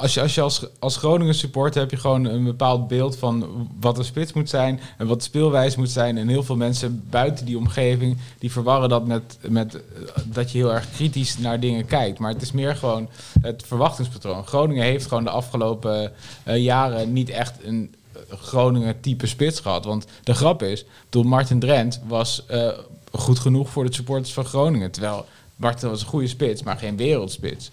als 0.00 0.14
je 0.14 0.20
als, 0.20 0.34
je 0.34 0.70
als, 0.78 0.96
Groningen 0.96 1.34
supporter 1.34 1.80
heb 1.80 1.90
je 1.90 1.96
gewoon 1.96 2.24
een 2.24 2.44
bepaald 2.44 2.88
beeld 2.88 3.16
van 3.16 3.68
wat 3.80 3.98
een 3.98 4.04
spits 4.04 4.32
moet 4.32 4.48
zijn 4.48 4.80
en 4.98 5.06
wat 5.06 5.18
de 5.18 5.24
speelwijze 5.24 5.78
moet 5.78 5.90
zijn. 5.90 6.18
En 6.18 6.28
heel 6.28 6.42
veel 6.42 6.56
mensen 6.56 7.06
buiten 7.10 7.46
die 7.46 7.58
omgeving 7.58 8.18
die 8.38 8.52
verwarren 8.52 8.88
dat 8.88 9.06
met, 9.06 9.38
met 9.48 9.74
eh, 9.74 9.80
dat 10.24 10.52
je 10.52 10.58
heel 10.58 10.72
erg 10.72 10.90
kritisch 10.90 11.38
naar 11.38 11.60
dingen 11.60 11.86
kijkt. 11.86 12.18
Maar 12.18 12.32
het 12.32 12.42
is 12.42 12.52
meer 12.52 12.76
gewoon 12.76 13.08
het 13.40 13.62
verwachtingspatroon. 13.66 14.46
Groningen 14.46 14.84
heeft 14.84 15.06
gewoon 15.06 15.24
de 15.24 15.30
afgelopen 15.30 16.12
eh, 16.42 16.56
jaren 16.56 17.12
niet 17.12 17.30
echt 17.30 17.64
een 17.64 17.94
Groningen 18.30 19.00
type 19.00 19.26
spits 19.26 19.60
gehad. 19.60 19.84
Want 19.84 20.06
de 20.22 20.34
grap 20.34 20.62
is, 20.62 20.84
toen 21.08 21.26
Martin 21.26 21.58
Drent 21.58 22.00
was 22.06 22.46
eh, 22.46 22.68
goed 23.12 23.38
genoeg 23.38 23.70
voor 23.70 23.84
de 23.84 23.94
supporters 23.94 24.32
van 24.32 24.44
Groningen. 24.44 24.90
Terwijl 24.90 25.26
Martin 25.56 25.88
was 25.88 26.00
een 26.00 26.06
goede 26.06 26.26
spits, 26.26 26.62
maar 26.62 26.76
geen 26.76 26.96
wereldspits. 26.96 27.70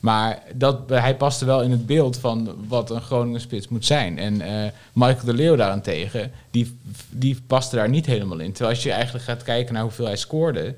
Maar 0.00 0.42
dat, 0.54 0.80
hij 0.88 1.16
paste 1.16 1.44
wel 1.44 1.62
in 1.62 1.70
het 1.70 1.86
beeld 1.86 2.18
van 2.18 2.54
wat 2.68 2.90
een 2.90 3.00
Groningen 3.00 3.40
spits 3.40 3.68
moet 3.68 3.84
zijn. 3.86 4.18
En 4.18 4.40
eh, 4.40 4.70
Michael 4.92 5.24
de 5.24 5.34
Leeuw 5.34 5.56
daarentegen, 5.56 6.30
die, 6.50 6.78
die 7.10 7.38
paste 7.46 7.76
daar 7.76 7.88
niet 7.88 8.06
helemaal 8.06 8.38
in. 8.38 8.52
Terwijl 8.52 8.74
als 8.74 8.82
je 8.84 8.92
eigenlijk 8.92 9.24
gaat 9.24 9.42
kijken 9.42 9.74
naar 9.74 9.82
hoeveel 9.82 10.06
hij 10.06 10.16
scoorde... 10.16 10.74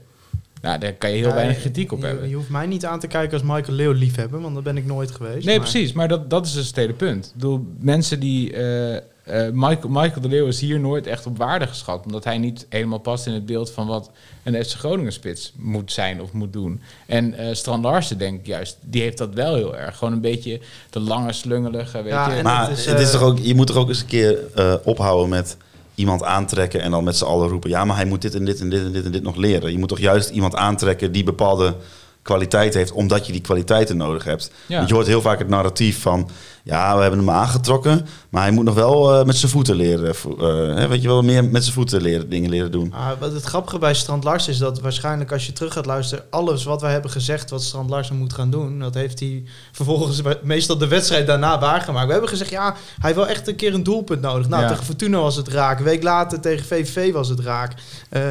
Nou, 0.63 0.79
daar 0.79 0.93
kan 0.93 1.11
je 1.11 1.17
heel 1.17 1.29
Ja, 1.29 1.35
weinig 1.35 1.59
kritiek 1.59 1.93
op 1.93 2.01
je, 2.01 2.07
hebben. 2.07 2.29
Je 2.29 2.35
hoeft 2.35 2.49
mij 2.49 2.67
niet 2.67 2.87
aan 2.87 3.01
te 3.01 3.07
kijken 3.07 3.33
als 3.33 3.43
Michael 3.43 3.77
Leeuw 3.77 3.93
liefhebber, 3.93 4.41
want 4.41 4.55
dat 4.55 4.65
ben 4.65 4.77
ik 4.77 4.87
nooit 4.87 5.11
geweest. 5.11 5.45
Nee, 5.47 5.59
maar- 5.59 5.69
precies. 5.71 5.93
Maar 5.93 6.09
dat, 6.09 6.31
dat 6.31 6.47
is 6.47 6.53
dus 6.53 6.67
het 6.67 6.77
hele 6.77 6.93
punt. 6.93 7.27
Ik 7.27 7.33
bedoel, 7.35 7.67
mensen 7.79 8.21
die... 8.21 8.53
eh, 8.53 9.01
eh, 9.31 9.51
Michael, 9.53 9.89
Michael 9.89 10.21
de 10.21 10.29
Leeuw 10.29 10.47
is 10.47 10.61
hier 10.61 10.81
nooit 10.81 11.07
echt 11.07 11.27
op 11.27 11.37
waarde 11.39 11.67
geschat. 11.67 12.05
Omdat 12.05 12.25
hij 12.25 12.39
niet 12.39 12.67
helemaal 12.69 12.99
past 12.99 13.27
in 13.27 13.33
het 13.33 13.47
beeld 13.47 13.71
van 13.71 13.87
wat 13.87 14.11
een 14.43 14.65
FC 14.65 14.75
Groningen 14.75 15.13
spits 15.13 15.53
moet 15.57 15.93
zijn 15.93 16.21
of 16.21 16.33
moet 16.33 16.53
doen. 16.53 16.81
En 17.07 17.35
eh 17.35 17.55
Strand 17.55 17.85
Larsen, 17.85 18.19
denk 18.19 18.41
ik 18.41 18.47
juist, 18.47 18.77
die 18.81 19.03
heeft 19.03 19.19
dat 19.19 19.35
wel 19.35 19.55
heel 19.55 19.77
erg. 19.77 19.97
Gewoon 19.97 20.13
een 20.13 20.21
beetje 20.21 20.61
de 20.91 21.01
lange, 21.01 21.33
slungelige, 21.33 22.03
weet 22.03 22.13
Ja, 22.13 22.33
je. 22.33 22.43
Maar 22.43 22.69
het 22.69 22.79
is, 22.79 22.87
het 22.87 23.01
is 23.01 23.13
eh, 23.13 23.13
toch 23.13 23.23
ook, 23.29 23.39
je 23.39 23.55
moet 23.55 23.67
toch 23.67 23.77
ook 23.77 23.89
eens 23.89 24.01
een 24.01 24.07
keer 24.07 24.39
eh, 24.55 24.75
ophouden 24.85 25.29
met 25.29 25.57
iemand 25.95 26.23
aantrekken 26.23 26.81
en 26.81 26.91
dan 26.91 27.05
met 27.05 27.17
z'n 27.17 27.25
allen 27.25 27.49
roepen: 27.49 27.71
ja, 27.71 27.85
maar 27.85 27.97
hij 27.97 28.05
moet 28.05 28.23
dit 28.23 28.35
en 28.35 28.45
dit 28.45 28.61
en 28.61 28.71
dit 28.71 28.85
en 28.85 28.93
dit 28.93 29.05
en 29.05 29.13
dit 29.13 29.23
nog 29.23 29.37
leren. 29.37 29.73
Je 29.73 29.79
moet 29.79 29.89
toch 29.89 30.01
juist 30.01 30.31
iemand 30.31 30.55
aantrekken 30.55 31.13
die 31.13 31.25
bepaalde 31.25 31.75
kwaliteit 32.23 32.75
heeft, 32.75 32.93
omdat 32.93 33.27
je 33.27 33.33
die 33.33 33.41
kwaliteiten 33.41 33.97
nodig 33.97 34.25
hebt. 34.25 34.51
Ja. 34.67 34.77
Want 34.77 34.89
je 34.89 34.95
hoort 34.95 35.07
heel 35.07 35.21
vaak 35.21 35.39
het 35.39 35.49
narratief 35.49 36.01
van: 36.03 36.29
ja, 36.63 36.95
we 36.97 37.01
hebben 37.01 37.19
hem 37.21 37.31
aangetrokken, 37.31 38.07
maar 38.29 38.43
hij 38.43 38.51
moet 38.51 38.65
nog 38.65 38.75
wel 38.75 39.15
eh, 39.21 39.25
met 39.27 39.37
zijn 39.37 39.51
voeten 39.53 39.75
leren. 39.77 40.15
eh, 40.15 40.47
hè, 40.77 40.89
weet 40.89 41.03
je 41.03 41.09
wel, 41.09 41.23
meer 41.23 41.45
met 41.45 41.63
zijn 41.63 41.75
voeten 41.75 42.01
leren, 42.03 42.29
dingen 42.31 42.51
leren 42.51 42.71
doen. 42.71 42.93
Ah, 42.93 43.09
wat 43.21 43.33
het 43.33 43.45
grappige 43.45 43.79
bij 43.79 43.95
Strand 43.95 44.25
Larsen 44.25 44.53
is 44.53 44.59
dat 44.59 44.81
waarschijnlijk 44.81 45.33
als 45.33 45.47
je 45.47 45.53
terug 45.53 45.73
gaat 45.73 45.87
luisteren, 45.87 46.25
alles 46.31 46.65
wat 46.65 46.81
wij 46.81 46.93
hebben 46.93 47.11
gezegd 47.11 47.51
wat 47.51 47.63
Strand 47.63 47.91
Larsen 47.91 48.17
moet 48.17 48.33
gaan 48.33 48.51
doen, 48.51 48.79
dat 48.79 48.95
heeft 48.95 49.21
hij 49.21 49.43
vervolgens 49.73 50.23
meestal 50.43 50.79
de 50.79 50.89
wedstrijd 50.89 51.27
daarna 51.27 51.59
waargemaakt. 51.59 52.07
We 52.07 52.13
hebben 52.13 52.31
gezegd, 52.31 52.51
ja, 52.51 52.65
hij 52.65 52.75
heeft 53.01 53.17
wel 53.17 53.29
echt 53.29 53.49
een 53.49 53.57
keer 53.57 53.75
een 53.75 53.83
doelpunt 53.83 54.21
nodig. 54.21 54.49
Nou, 54.49 54.63
Ja. 54.63 54.69
tegen 54.69 54.85
Fortuna 54.85 55.19
was 55.19 55.37
het 55.37 55.49
raak. 55.49 55.79
Een 55.79 55.85
week 55.85 56.03
later 56.03 56.41
tegen 56.41 56.67
VVV 56.67 57.13
was 57.13 57.29
het 57.29 57.41
raak. 57.41 57.73
Eh, 58.11 58.23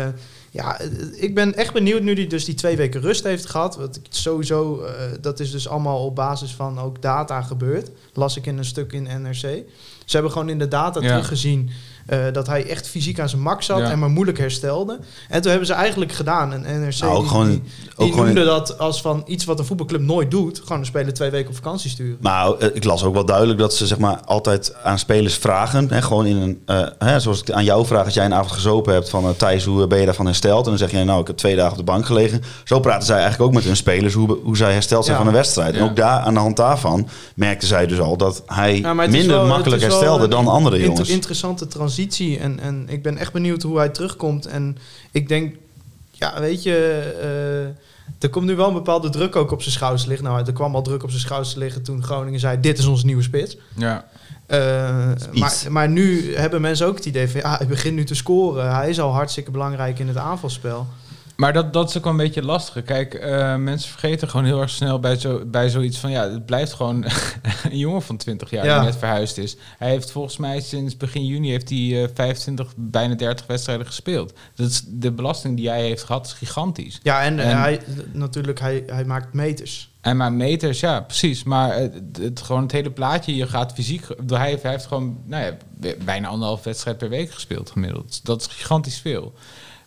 ja, 0.51 0.79
eh, 0.79 0.87
ik 1.15 1.35
ben 1.35 1.55
echt 1.55 1.73
benieuwd 1.73 2.01
nu 2.01 2.13
hij 2.13 2.27
dus 2.27 2.45
die 2.45 2.55
twee 2.55 2.75
weken 2.77 3.01
rust 3.01 3.23
heeft 3.23 3.45
gehad. 3.45 3.77
Wat 3.77 3.95
ik 3.95 4.01
sowieso, 4.09 4.81
eh, 4.81 4.93
dat 5.21 5.39
is 5.39 5.51
dus 5.51 5.67
allemaal 5.67 6.05
op 6.05 6.15
basis 6.15 6.51
van 6.55 6.79
ook 6.79 7.01
data 7.01 7.41
gebeurd. 7.41 7.89
Las 8.13 8.37
ik 8.37 8.45
in 8.45 8.57
een 8.57 8.65
stuk 8.65 8.93
in 8.93 9.21
NRC. 9.21 9.63
Ze 10.05 10.15
hebben 10.15 10.31
gewoon 10.31 10.49
in 10.49 10.59
de 10.59 10.67
data 10.67 11.01
Ja. 11.01 11.07
teruggezien 11.07 11.69
eh, 12.09 12.19
dat 12.31 12.47
hij 12.47 12.67
echt 12.69 12.87
fysiek 12.89 13.19
aan 13.19 13.29
zijn 13.29 13.41
max 13.41 13.65
zat 13.65 13.77
Ja. 13.79 13.89
en 13.91 13.99
maar 13.99 14.09
moeilijk 14.09 14.37
herstelde. 14.37 14.99
En 15.29 15.41
toen 15.41 15.49
hebben 15.49 15.67
ze 15.67 15.73
eigenlijk 15.73 16.11
gedaan, 16.11 16.51
een 16.51 16.81
NRC 16.81 16.99
Nou, 16.99 17.13
ook 17.13 17.19
die, 17.21 17.29
gewoon- 17.29 17.49
die, 17.49 17.61
ook 17.95 17.97
die 17.97 18.09
gewoon- 18.11 18.25
noemde 18.25 18.45
dat 18.45 18.77
als 18.79 19.01
van 19.01 19.23
iets 19.25 19.45
wat 19.45 19.59
een 19.59 19.65
voetbalclub 19.65 20.01
nooit 20.01 20.31
doet. 20.31 20.59
Gewoon 20.63 20.79
een 20.79 20.85
speler 20.85 21.13
twee 21.13 21.29
weken 21.29 21.49
op 21.49 21.55
vakantie 21.55 21.89
sturen. 21.89 22.17
Maar 22.21 22.51
eh, 22.53 22.67
ik 22.73 22.83
las 22.83 23.03
ook 23.03 23.13
wel 23.13 23.25
duidelijk 23.25 23.59
dat 23.59 23.73
ze 23.73 23.87
zeg 23.87 23.97
maar, 23.97 24.19
altijd 24.25 24.75
aan 24.83 24.99
spelers 24.99 25.35
vragen. 25.35 25.89
Hè, 25.89 26.01
gewoon 26.01 26.25
in 26.25 26.35
een, 26.37 26.61
eh, 26.65 26.87
hè, 26.99 27.19
zoals 27.19 27.41
ik 27.41 27.51
aan 27.51 27.63
jou 27.63 27.85
vraag 27.85 28.05
als 28.05 28.13
jij 28.13 28.25
een 28.25 28.33
avond 28.33 28.51
gezopen 28.51 28.93
hebt 28.93 29.09
van 29.09 29.23
eh, 29.23 29.29
Thijs, 29.37 29.65
hoe 29.65 29.87
ben 29.87 29.99
je 29.99 30.05
daarvan 30.05 30.25
hersteld? 30.25 30.63
En 30.63 30.69
dan 30.69 30.77
zeg 30.79 30.91
je, 30.91 31.03
nou, 31.03 31.21
ik 31.21 31.27
heb 31.27 31.37
twee 31.37 31.55
dagen 31.55 31.71
op 31.71 31.77
de 31.77 31.83
bank 31.83 32.05
gelegen. 32.05 32.41
Zo 32.63 32.79
praten 32.79 33.05
zij 33.05 33.17
eigenlijk 33.19 33.49
ook 33.49 33.53
met 33.55 33.63
hun 33.63 33.75
spelers 33.75 34.13
hoe, 34.13 34.37
hoe 34.43 34.57
zij 34.57 34.73
hersteld 34.73 35.05
zijn 35.05 35.17
Ja. 35.17 35.23
van 35.23 35.31
een 35.31 35.37
wedstrijd. 35.39 35.75
En 35.75 35.83
ook 35.83 35.95
daar 35.95 36.19
aan 36.19 36.33
de 36.33 36.39
hand 36.39 36.57
daarvan 36.57 37.07
merkten 37.35 37.67
zij 37.67 37.87
dus 37.87 37.99
al 37.99 38.17
dat 38.17 38.43
hij 38.45 38.73
minder 39.09 39.27
wel- 39.27 39.45
makkelijk 39.45 39.81
het 39.81 39.91
is 39.91 39.99
wel 39.99 39.99
herstelde 39.99 40.23
een 40.23 40.29
dan 40.29 40.47
andere 40.47 40.75
inter- 40.75 40.89
jongens. 40.91 41.09
interessante 41.09 41.67
transitie. 41.67 41.97
En, 42.07 42.59
en 42.59 42.85
ik 42.89 43.03
ben 43.03 43.17
echt 43.17 43.33
benieuwd 43.33 43.61
hoe 43.61 43.77
hij 43.77 43.89
terugkomt. 43.89 44.45
En 44.45 44.77
ik 45.11 45.27
denk, 45.27 45.55
ja, 46.11 46.39
weet 46.39 46.63
je, 46.63 46.75
eh, 47.21 48.23
er 48.23 48.29
komt 48.29 48.45
nu 48.45 48.55
wel 48.55 48.67
een 48.67 48.73
bepaalde 48.73 49.09
druk 49.09 49.35
ook 49.35 49.51
op 49.51 49.61
zijn 49.61 49.73
schouders 49.73 50.05
liggen. 50.05 50.27
Nou, 50.27 50.45
er 50.45 50.53
kwam 50.53 50.75
al 50.75 50.81
druk 50.81 51.03
op 51.03 51.09
zijn 51.09 51.21
schouders 51.21 51.55
liggen 51.55 51.83
toen 51.83 52.03
Groningen 52.03 52.39
zei: 52.39 52.59
Dit 52.59 52.77
is 52.77 52.85
onze 52.85 53.05
nieuwe 53.05 53.21
spits. 53.21 53.57
Ja. 53.75 54.05
Eh, 54.45 55.11
maar, 55.33 55.65
maar 55.69 55.89
nu 55.89 56.35
hebben 56.35 56.61
mensen 56.61 56.87
ook 56.87 56.95
het 56.95 57.05
idee 57.05 57.29
van 57.29 57.39
ja, 57.39 57.57
hij 57.57 57.67
begint 57.67 57.95
nu 57.95 58.03
te 58.03 58.15
scoren. 58.15 58.75
Hij 58.75 58.89
is 58.89 58.99
al 58.99 59.11
hartstikke 59.11 59.51
belangrijk 59.51 59.99
in 59.99 60.07
het 60.07 60.17
aanvalspel. 60.17 60.87
Maar 61.39 61.53
dat, 61.53 61.73
dat 61.73 61.89
is 61.89 61.97
ook 61.97 62.03
wel 62.03 62.11
een 62.11 62.17
beetje 62.17 62.43
lastig. 62.43 62.83
Kijk, 62.83 63.13
eh, 63.13 63.55
mensen 63.55 63.89
vergeten 63.91 64.29
gewoon 64.29 64.45
heel 64.45 64.61
erg 64.61 64.69
snel 64.69 64.99
bij, 64.99 65.15
zo, 65.15 65.45
bij 65.45 65.69
zoiets 65.69 65.97
van... 65.97 66.11
ja, 66.11 66.29
het 66.29 66.45
blijft 66.45 66.73
gewoon 66.73 67.05
een 67.69 67.77
jongen 67.77 68.01
van 68.01 68.17
20 68.17 68.49
jaar 68.49 68.65
Ja. 68.65 68.75
die 68.79 68.89
net 68.89 68.97
verhuisd 68.97 69.37
is. 69.37 69.55
Hij 69.77 69.89
heeft 69.89 70.11
volgens 70.11 70.37
mij 70.37 70.61
sinds 70.61 70.97
begin 70.97 71.25
juni 71.25 71.49
heeft 71.49 71.69
hij 71.69 72.03
eh, 72.03 72.09
25, 72.13 72.73
bijna 72.77 73.15
30 73.15 73.45
wedstrijden 73.45 73.85
gespeeld. 73.85 74.33
Dat 74.55 74.69
is, 74.69 74.83
de 74.87 75.11
belasting 75.11 75.57
die 75.57 75.69
hij 75.69 75.81
heeft 75.81 76.03
gehad 76.03 76.25
is 76.25 76.33
gigantisch. 76.33 76.99
Ja, 77.03 77.21
en, 77.21 77.39
eh, 77.39 77.51
En- 77.51 77.59
hij 77.59 77.79
natuurlijk, 78.11 78.59
hij, 78.59 78.83
hij 78.87 79.05
maakt 79.05 79.33
meters. 79.33 79.91
En 80.01 80.17
maar 80.17 80.33
meters, 80.33 80.79
ja, 80.79 81.01
precies. 81.01 81.43
Maar 81.43 81.75
het, 81.75 82.17
het, 82.21 82.41
gewoon 82.41 82.61
het 82.61 82.71
hele 82.71 82.91
plaatje, 82.91 83.35
je 83.35 83.47
gaat 83.47 83.73
fysiek... 83.73 84.03
Hij 84.27 84.49
heeft, 84.49 84.61
hij 84.63 84.71
heeft 84.71 84.85
gewoon 84.85 85.17
nou 85.25 85.43
ja, 85.43 85.57
bijna 86.05 86.27
anderhalf 86.27 86.63
wedstrijd 86.63 86.97
per 86.97 87.09
week 87.09 87.31
gespeeld 87.31 87.69
gemiddeld. 87.71 88.25
Dat 88.25 88.41
is 88.41 88.47
gigantisch 88.47 88.99
veel. 88.99 89.33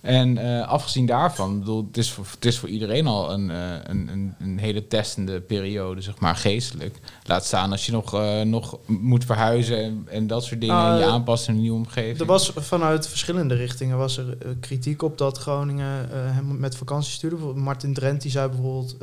En 0.02 0.38
eh, 0.38 0.68
afgezien 0.68 1.06
daarvan, 1.06 1.58
bedoel, 1.58 1.84
het, 1.86 1.96
is 1.96 2.10
voor, 2.10 2.26
het 2.34 2.44
is 2.44 2.58
voor 2.58 2.68
iedereen 2.68 3.06
al 3.06 3.32
een, 3.32 3.50
eh, 3.50 3.70
een, 3.82 4.08
een, 4.08 4.34
een 4.40 4.58
hele 4.58 4.86
testende 4.86 5.40
periode, 5.40 6.00
zeg 6.00 6.18
maar, 6.18 6.36
geestelijk. 6.36 7.00
Laat 7.24 7.44
staan 7.44 7.70
als 7.70 7.86
je 7.86 7.92
nog, 7.92 8.14
eh, 8.14 8.40
nog 8.40 8.78
moet 8.86 9.24
verhuizen 9.24 9.82
en, 9.82 10.06
en 10.10 10.26
dat 10.26 10.44
soort 10.44 10.60
dingen, 10.60 10.86
en 10.86 10.98
je 10.98 11.04
aanpassen 11.04 11.48
in 11.48 11.54
een 11.54 11.62
nieuwe 11.62 11.78
omgeving. 11.78 12.20
Er 12.20 12.26
was 12.26 12.52
vanuit 12.56 13.08
verschillende 13.08 13.54
richtingen 13.54 13.98
was 13.98 14.16
er 14.16 14.36
kritiek 14.60 15.02
op 15.02 15.18
dat 15.18 15.38
Groningen 15.38 16.08
hem 16.10 16.58
met 16.58 16.76
vakantie 16.76 17.12
stuurde. 17.12 17.36
Martin 17.36 17.94
Drent 17.94 18.22
die 18.22 18.30
zei 18.30 18.48
bijvoorbeeld 18.48 18.96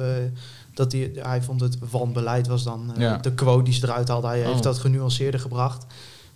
dat 0.73 0.91
hij, 0.91 1.11
hij 1.15 1.41
vond 1.41 1.61
het 1.61 1.77
wanbeleid 1.91 2.47
was 2.47 2.63
dan 2.63 2.91
Ja. 2.97 3.17
de 3.17 3.33
quote 3.33 3.63
die 3.63 3.73
ze 3.73 3.83
eruit 3.87 4.07
haalde. 4.07 4.27
Hij 4.27 4.39
heeft 4.39 4.55
Oh. 4.55 4.61
dat 4.61 4.77
genuanceerder 4.77 5.39
gebracht. 5.39 5.85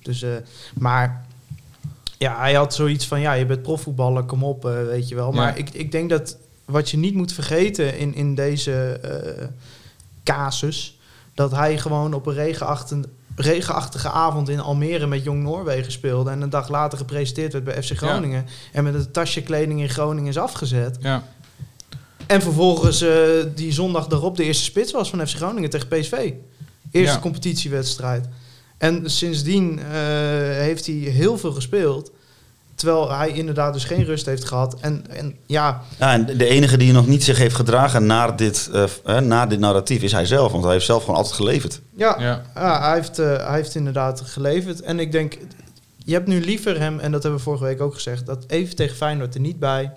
Dus, 0.01 0.25
maar 0.73 1.25
ja, 2.23 2.37
hij 2.39 2.53
had 2.53 2.73
zoiets 2.73 3.07
van 3.07 3.19
ja, 3.21 3.33
je 3.33 3.45
bent 3.45 3.61
profvoetballer, 3.61 4.23
kom 4.23 4.43
op, 4.43 4.65
eh, 4.65 4.71
weet 4.85 5.07
je 5.07 5.15
wel. 5.15 5.31
Maar 5.31 5.47
Ja. 5.47 5.55
ik, 5.55 5.69
ik 5.69 5.91
denk 5.91 6.09
dat 6.09 6.37
wat 6.65 6.89
je 6.89 6.97
niet 6.97 7.13
moet 7.13 7.33
vergeten 7.33 7.97
in, 7.97 8.15
in 8.15 8.35
deze 8.35 8.99
eh, 9.01 9.45
casus, 10.23 10.99
dat 11.33 11.51
hij 11.51 11.77
gewoon 11.77 12.13
op 12.13 12.25
een 12.25 12.33
regenachtige, 12.33 13.01
regenachtige 13.35 14.09
avond 14.09 14.49
in 14.49 14.59
Almere 14.59 15.07
met 15.07 15.23
Jong 15.23 15.43
Noorwegen 15.43 15.91
speelde 15.91 16.29
en 16.29 16.41
een 16.41 16.49
dag 16.49 16.69
later 16.69 16.97
gepresenteerd 16.97 17.53
werd 17.53 17.65
bij 17.65 17.83
FC 17.83 17.91
Groningen 17.97 18.45
en 18.71 18.83
met 18.83 18.93
een 18.93 19.11
tasje 19.11 19.41
kleding 19.41 19.81
in 19.81 19.89
Groningen 19.89 20.29
is 20.29 20.37
afgezet. 20.37 20.97
Ja, 21.01 21.23
En 22.27 22.41
vervolgens 22.41 23.01
eh, 23.01 23.17
die 23.55 23.71
zondag 23.71 24.07
daarop 24.07 24.37
de 24.37 24.43
eerste 24.43 24.63
spits 24.63 24.91
was 24.91 25.09
van 25.09 25.27
FC 25.27 25.35
Groningen 25.35 25.69
tegen 25.69 25.87
PSV. 25.87 26.33
Eerste 26.91 27.19
competitiewedstrijd. 27.19 28.27
En 28.83 29.09
sindsdien 29.09 29.79
eh, 29.79 29.85
heeft 30.65 30.85
hij 30.85 30.95
heel 30.95 31.37
veel 31.37 31.51
gespeeld. 31.51 32.11
Terwijl 32.75 33.11
hij 33.11 33.29
inderdaad 33.29 33.73
dus 33.73 33.83
geen 33.83 34.03
rust 34.03 34.25
heeft 34.25 34.45
gehad. 34.45 34.75
En, 34.79 35.05
en 35.09 35.35
ja, 35.45 35.81
Ja, 35.99 36.13
en 36.13 36.25
de 36.37 36.47
enige 36.47 36.77
die 36.77 36.91
nog 36.91 37.07
niet 37.07 37.23
zich 37.23 37.37
heeft 37.37 37.55
gedragen 37.55 38.05
naar 38.05 38.35
dit, 38.35 38.69
eh, 38.73 38.83
eh, 39.05 39.17
naar 39.19 39.49
dit 39.49 39.59
narratief 39.59 40.01
is 40.01 40.11
hij 40.11 40.25
zelf. 40.25 40.51
Want 40.51 40.63
hij 40.63 40.73
heeft 40.73 40.85
zelf 40.85 41.01
gewoon 41.01 41.15
altijd 41.15 41.35
geleverd. 41.35 41.81
ja, 41.95 42.15
Ja. 42.19 42.41
ja, 42.55 42.81
hij, 42.81 42.93
heeft, 42.93 43.19
eh, 43.19 43.47
hij 43.47 43.55
heeft 43.55 43.75
inderdaad 43.75 44.21
geleverd. 44.21 44.81
En 44.81 44.99
ik 44.99 45.11
denk, 45.11 45.37
je 45.97 46.13
hebt 46.13 46.27
nu 46.27 46.41
liever 46.41 46.79
hem, 46.79 46.99
en 46.99 47.11
dat 47.11 47.21
hebben 47.21 47.39
we 47.39 47.45
vorige 47.45 47.63
week 47.63 47.81
ook 47.81 47.93
gezegd, 47.93 48.25
dat 48.25 48.43
even 48.47 48.75
tegen 48.75 48.95
Feyenoord 48.95 49.33
er 49.33 49.41
niet 49.41 49.59
bij. 49.59 49.91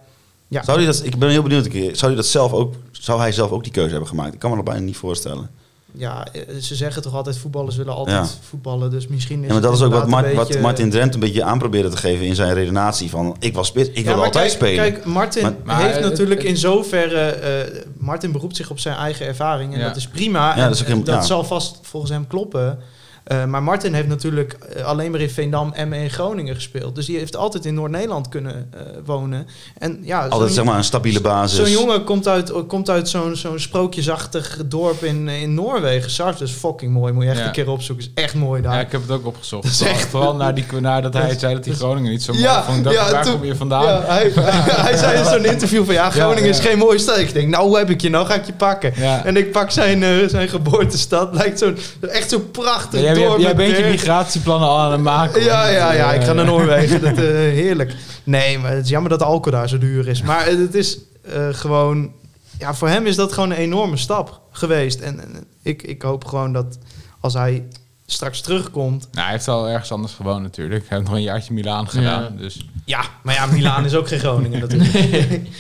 Ja, 0.49 0.63
Zou 0.65 0.77
hij 0.77 0.87
dat, 0.87 1.05
ik 1.05 1.19
ben 1.19 1.31
heel 1.31 1.43
benieuwd 1.43 1.65
een 1.65 1.71
keer. 1.71 1.97
Zou 1.97 2.13
hij 2.13 2.21
dat 2.21 2.31
zelf 2.31 2.53
ook, 2.53 2.75
zou 2.91 3.21
hij 3.21 3.33
zelf 3.33 3.51
ook 3.51 3.63
die 3.63 3.73
keuze 3.73 3.91
hebben 3.91 4.09
gemaakt? 4.09 4.35
Ik 4.35 4.39
kan 4.39 4.51
me 4.51 4.57
dat 4.57 4.65
bijna 4.65 4.81
niet 4.81 4.97
voorstellen. 4.97 5.51
Ja, 5.99 6.27
eh, 6.33 6.43
ze 6.61 6.75
zeggen 6.75 7.03
toch 7.03 7.15
altijd 7.15 7.39
voetballers 7.39 7.77
willen 7.77 7.95
altijd 7.95 8.17
Ja. 8.17 8.27
voetballen. 8.49 8.91
Dus 8.91 9.07
misschien 9.07 9.37
is 9.37 9.41
Ja, 9.47 9.47
maar 9.47 9.57
het 9.63 9.65
dat 9.65 9.75
is 9.75 9.83
ook 9.83 9.93
wat, 9.93 10.07
Mart- 10.09 10.35
wat 10.35 10.61
Martin 10.61 10.91
Drent 10.91 11.15
een 11.15 11.21
beetje 11.21 11.45
aan 11.45 11.59
probeerde 11.59 11.89
te 11.89 11.97
geven 11.97 12.27
in 12.27 12.35
zijn 12.35 12.55
redenatie 12.55 13.11
van 13.11 13.37
ik 13.39 13.55
was 13.55 13.67
spits, 13.67 13.89
ik 13.89 13.97
Ja, 13.97 14.03
wil 14.15 14.25
altijd 14.25 14.33
kijk, 14.45 14.51
spelen. 14.51 14.93
Kijk, 14.93 15.05
Martin 15.05 15.43
Maar- 15.43 15.55
Maar 15.65 15.81
heeft 15.81 15.95
het- 15.95 16.05
natuurlijk 16.05 16.41
het- 16.41 16.49
in 16.49 16.57
zoverre... 16.57 17.21
eh, 17.21 17.83
Martin 17.99 18.33
beroept 18.33 18.57
zich 18.57 18.71
op 18.71 18.79
zijn 18.79 18.97
eigen 18.97 19.27
ervaring 19.27 19.73
en 19.75 19.79
Ja. 19.81 19.87
dat 19.87 19.97
is 19.97 20.07
prima. 20.09 20.57
En, 20.57 20.63
dat 20.63 20.75
is 20.75 20.81
ook 20.81 20.87
en 20.87 20.93
helemaal- 20.93 21.15
dat 21.15 21.23
ja. 21.29 21.35
zal 21.35 21.45
vast 21.45 21.79
volgens 21.83 22.13
hem 22.13 22.27
kloppen. 22.27 22.79
Eh, 23.27 23.45
maar 23.45 23.63
Martin 23.63 23.95
heeft 23.95 24.09
natuurlijk 24.09 24.53
eh, 24.53 24.85
alleen 24.85 25.11
maar 25.11 25.21
in 25.21 25.31
Veendam, 25.31 25.73
Emmen 25.75 25.99
en 25.99 26.11
Groningen 26.11 26.55
gespeeld. 26.55 26.95
Dus 26.95 27.07
die 27.07 27.19
heeft 27.19 27.37
altijd 27.37 27.65
in 27.65 27.75
Noord-Nederland 27.75 28.29
kunnen 28.29 28.69
eh, 28.75 28.81
wonen. 29.05 29.47
En 29.79 29.99
ja, 30.03 30.19
altijd 30.23 30.41
zo'n- 30.43 30.51
zeg 30.51 30.65
maar 30.65 30.77
een 30.77 30.85
stabiele 30.85 31.21
basis. 31.21 31.59
Zo'n 31.59 31.71
jongen 31.71 32.05
komt 32.05 32.29
uit, 32.29 32.53
komt 32.67 32.91
uit 32.91 33.09
zo'n 33.09 33.37
zo'n 33.37 33.59
sprookjesachtig 33.59 34.59
dorp 34.67 35.03
in, 35.05 35.29
in 35.29 35.55
Noorwegen. 35.55 36.11
Sars 36.11 36.41
is 36.41 36.51
fucking 36.51 36.93
mooi. 36.93 37.13
Moet 37.13 37.23
je 37.25 37.29
echt 37.31 37.39
Ja. 37.39 37.47
een 37.47 37.53
keer 37.53 37.71
opzoeken. 37.71 38.05
is 38.05 38.23
echt 38.23 38.35
mooi 38.35 38.63
daar. 38.63 38.75
Ja, 38.75 38.81
ik 38.81 38.93
heb 38.93 39.01
het 39.01 39.11
ook 39.11 39.27
opgezocht. 39.27 39.65
Is 39.65 39.77
Vooral, 39.79 39.95
echt- 39.95 40.09
vooral 40.09 40.35
naar, 40.35 40.55
die, 40.55 40.65
naar 40.81 41.03
dat 41.03 41.13
hij 41.15 41.39
zei 41.39 41.55
dat 41.55 41.65
hij 41.65 41.75
Groningen 41.75 42.11
niet 42.11 42.23
zo 42.23 42.33
mooi 42.33 42.45
Ja, 42.45 42.63
vond. 42.65 42.91
Ja, 42.91 43.11
waar 43.11 43.23
toen- 43.25 43.33
kom 43.33 43.45
je 43.45 43.57
vandaan? 43.57 43.83
Ja, 43.85 44.03
hij, 44.07 44.31
hij 44.87 44.97
zei 44.97 45.19
in 45.19 45.25
zo'n 45.25 45.45
interview 45.45 45.85
van 45.85 45.95
ja, 45.95 46.11
Groningen 46.11 46.43
Ja, 46.45 46.49
is 46.51 46.59
geen 46.61 46.79
mooie 46.79 46.99
stad. 46.99 47.19
Ik 47.19 47.33
denk, 47.33 47.49
nou 47.49 47.67
hoe 47.67 47.79
heb 47.79 47.91
ik 47.91 48.01
je, 48.01 48.09
nou 48.11 48.27
ga 48.27 48.35
ik 48.35 48.45
je 48.47 48.53
pakken. 48.53 48.93
Ja. 48.97 49.25
En 49.25 49.37
ik 49.37 49.53
pak 49.53 49.71
zijn, 49.71 50.03
eh, 50.03 50.11
zijn 50.29 50.49
geboortestad. 50.49 51.35
Lijkt 51.35 51.59
zo'n, 51.59 51.77
echt 52.01 52.31
zo'n 52.31 52.51
prachtig 52.51 53.01
jij, 53.19 53.39
jij, 53.39 53.57
bent 53.57 53.77
je 53.77 53.85
migratieplannen 53.85 54.69
al 54.69 54.79
aan 54.79 54.93
het 54.93 55.01
maken. 55.01 55.43
Ja, 55.43 55.69
ja, 55.69 55.93
ja, 55.93 56.13
ik 56.13 56.23
ga 56.23 56.33
naar 56.33 56.45
Ja. 56.45 56.51
Noorwegen. 56.51 57.01
Dat, 57.01 57.19
eh, 57.19 57.25
heerlijk. 57.63 57.95
Nee, 58.25 58.59
maar 58.59 58.71
het 58.71 58.85
is 58.85 58.91
jammer 58.91 59.11
dat 59.11 59.23
alcohol 59.23 59.59
daar 59.59 59.69
zo 59.69 59.79
duur 59.79 60.09
is. 60.09 60.23
Maar 60.23 60.47
het 60.47 60.75
is 60.75 60.99
eh, 61.23 61.49
gewoon... 61.51 62.13
Ja, 62.59 62.75
voor 62.75 62.89
hem 62.89 63.07
is 63.07 63.17
dat 63.17 63.33
gewoon 63.33 63.51
een 63.51 63.57
enorme 63.57 63.97
stap 63.97 64.41
geweest. 64.51 65.01
En, 65.01 65.21
en 65.21 65.47
ik, 65.63 65.83
ik 65.83 66.03
hoop 66.03 66.25
gewoon 66.25 66.53
dat 66.53 66.79
als 67.21 67.35
hij 67.35 67.65
straks 68.07 68.41
terugkomt... 68.41 69.09
Nou, 69.13 69.25
hij 69.25 69.35
heeft 69.35 69.49
al 69.49 69.69
ergens 69.69 69.93
anders 69.93 70.13
gewoond 70.13 70.43
natuurlijk. 70.43 70.89
Hij 70.89 70.99
heeft 70.99 71.11
nog 71.11 71.19
een 71.19 71.25
jaartje 71.25 71.53
Milaan 71.55 71.89
gedaan. 71.89 72.37
Dus. 72.37 72.67
Ja, 72.85 73.03
maar 73.23 73.35
ja, 73.35 73.47
Milaan 73.47 73.85
is 73.85 73.95
ook 73.95 74.09
geen 74.09 74.19
Groningen 74.19 74.61
natuurlijk. 74.69 74.93
Nee, 74.93 75.51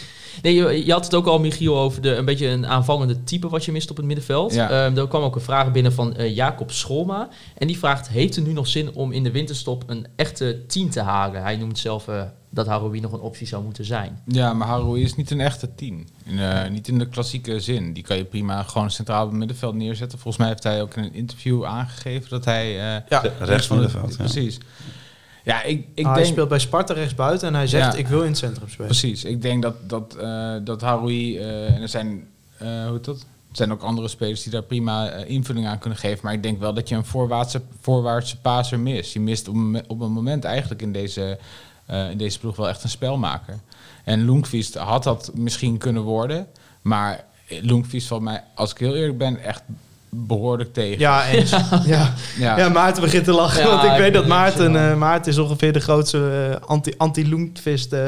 je, 0.42 0.84
je 0.86 0.92
had 0.92 1.04
het 1.04 1.14
ook 1.14 1.26
al, 1.26 1.38
Michiel, 1.40 1.78
over 1.78 2.02
de, 2.02 2.14
een 2.14 2.24
beetje 2.24 2.46
een 2.48 2.66
aanvallende 2.66 3.24
type 3.24 3.48
wat 3.48 3.64
je 3.64 3.72
mist 3.72 3.90
op 3.90 3.96
het 3.96 4.06
middenveld. 4.06 4.54
Ja. 4.54 4.70
Ehm, 4.86 4.98
er 4.98 5.08
kwam 5.08 5.22
ook 5.22 5.34
een 5.34 5.40
vraag 5.40 5.72
binnen 5.72 5.92
van 5.92 6.16
eh, 6.16 6.34
Jacob 6.34 6.70
Scholma. 6.70 7.28
En 7.58 7.66
die 7.66 7.78
vraagt, 7.78 8.08
heeft 8.08 8.36
het 8.36 8.46
nu 8.46 8.52
nog 8.52 8.66
zin 8.66 8.94
om 8.94 9.12
in 9.12 9.22
de 9.24 9.30
winterstop 9.30 9.82
een 9.86 10.06
echte 10.16 10.64
10 10.66 10.90
te 10.90 11.00
halen? 11.00 11.42
Hij 11.42 11.56
noemt 11.56 11.78
zelf 11.78 12.08
eh, 12.08 12.22
dat 12.50 12.66
Haroui 12.66 13.00
nog 13.00 13.12
een 13.12 13.20
optie 13.20 13.46
zou 13.46 13.64
moeten 13.64 13.84
zijn. 13.84 14.20
Ja, 14.26 14.52
maar 14.52 14.68
Haroui 14.68 15.02
is 15.02 15.14
niet 15.16 15.30
een 15.30 15.40
echte 15.40 15.74
tien. 15.74 16.08
In, 16.24 16.38
eh, 16.38 16.70
niet 16.70 16.88
in 16.88 16.98
de 16.98 17.08
klassieke 17.08 17.60
zin. 17.60 17.92
Die 17.92 18.02
kan 18.02 18.16
je 18.16 18.24
prima 18.24 18.62
gewoon 18.62 18.90
centraal 18.90 19.22
op 19.24 19.28
het 19.30 19.38
middenveld 19.38 19.74
neerzetten. 19.74 20.18
Volgens 20.18 20.36
mij 20.36 20.48
heeft 20.48 20.62
hij 20.62 20.82
ook 20.82 20.94
in 20.96 21.02
een 21.04 21.14
interview 21.14 21.64
aangegeven 21.64 22.30
dat 22.30 22.44
hij... 22.44 22.66
eh, 22.70 23.02
Ja, 23.08 23.22
Rechts 23.38 23.66
van 23.66 23.76
de- 23.76 23.82
middenveld. 23.82 24.10
ja. 24.16 24.16
Precies. 24.24 24.58
Ja, 25.46 25.62
ik, 25.62 25.86
ik 25.94 26.04
Ah, 26.04 26.12
hij 26.12 26.20
denk... 26.22 26.32
speelt 26.32 26.48
bij 26.48 26.58
Sparta 26.58 26.94
rechtsbuiten 26.94 27.48
en 27.48 27.54
hij 27.54 27.66
zegt 27.66 27.92
Ja. 27.92 27.98
ik 27.98 28.06
wil 28.08 28.20
in 28.22 28.28
het 28.28 28.38
centrum 28.38 28.68
spelen. 28.68 28.86
Precies. 28.86 29.24
Ik 29.24 29.42
denk 29.42 29.62
dat, 29.62 29.74
dat, 29.88 30.14
eh 30.20 30.54
dat 30.64 30.80
Haroui... 30.80 31.38
eh, 31.38 31.74
en 31.74 31.82
er 31.82 31.88
zijn... 31.88 32.26
eh, 32.58 32.68
hoe 32.68 32.92
heet 32.92 33.04
dat? 33.04 33.16
Er 33.50 33.56
zijn 33.62 33.72
ook 33.72 33.82
andere 33.82 34.08
spelers 34.08 34.42
die 34.42 34.52
daar 34.52 34.62
prima 34.62 35.10
invulling 35.10 35.66
aan 35.66 35.78
kunnen 35.78 35.98
geven. 35.98 36.20
Maar 36.22 36.32
ik 36.32 36.42
denk 36.42 36.60
wel 36.60 36.74
dat 36.74 36.88
je 36.88 36.94
een 36.94 37.04
voorwaartse, 37.04 37.60
voorwaartse 37.80 38.40
paser 38.40 38.80
mist. 38.80 39.12
Je 39.12 39.20
mist 39.20 39.48
op 39.48 39.54
een, 39.54 39.70
mo- 39.70 39.80
op 39.86 40.00
een 40.00 40.12
moment 40.12 40.44
eigenlijk 40.44 40.82
in 40.82 40.92
deze, 40.92 41.38
in 42.10 42.18
deze 42.18 42.38
ploeg 42.38 42.56
wel 42.56 42.68
echt 42.68 42.82
een 42.82 42.88
spelmaker. 42.88 43.58
En 44.04 44.24
Loenkvist 44.24 44.74
had 44.74 45.02
dat 45.02 45.30
misschien 45.34 45.78
kunnen 45.78 46.02
worden. 46.02 46.46
Maar 46.82 47.24
Loenkvist 47.62 48.06
valt 48.06 48.22
mij, 48.22 48.42
als 48.54 48.70
ik 48.70 48.78
heel 48.78 48.94
eerlijk 48.96 49.18
ben, 49.18 49.40
echt 49.42 49.62
behoorlijk 50.10 50.72
tegen. 50.72 50.98
Ja, 50.98 51.26
eens. 51.32 51.50
Ja. 51.84 52.12
Ja. 52.38 52.58
Ja. 52.58 52.68
Maarten 52.68 53.02
begint 53.02 53.24
te 53.24 53.32
lachen. 53.32 53.62
Ja, 53.62 53.68
want 53.68 53.82
ik 53.84 53.90
ik 53.92 53.98
weet 53.98 54.14
dat 54.14 54.26
Maarten... 54.26 54.90
eh, 54.90 54.96
Maarten 54.96 55.32
is 55.32 55.38
ongeveer 55.38 55.72
de 55.72 55.80
grootste 55.80 56.48
eh, 56.60 56.68
anti- 56.68 56.94
anti-Loentvist 56.96 57.92
eh 57.92 58.00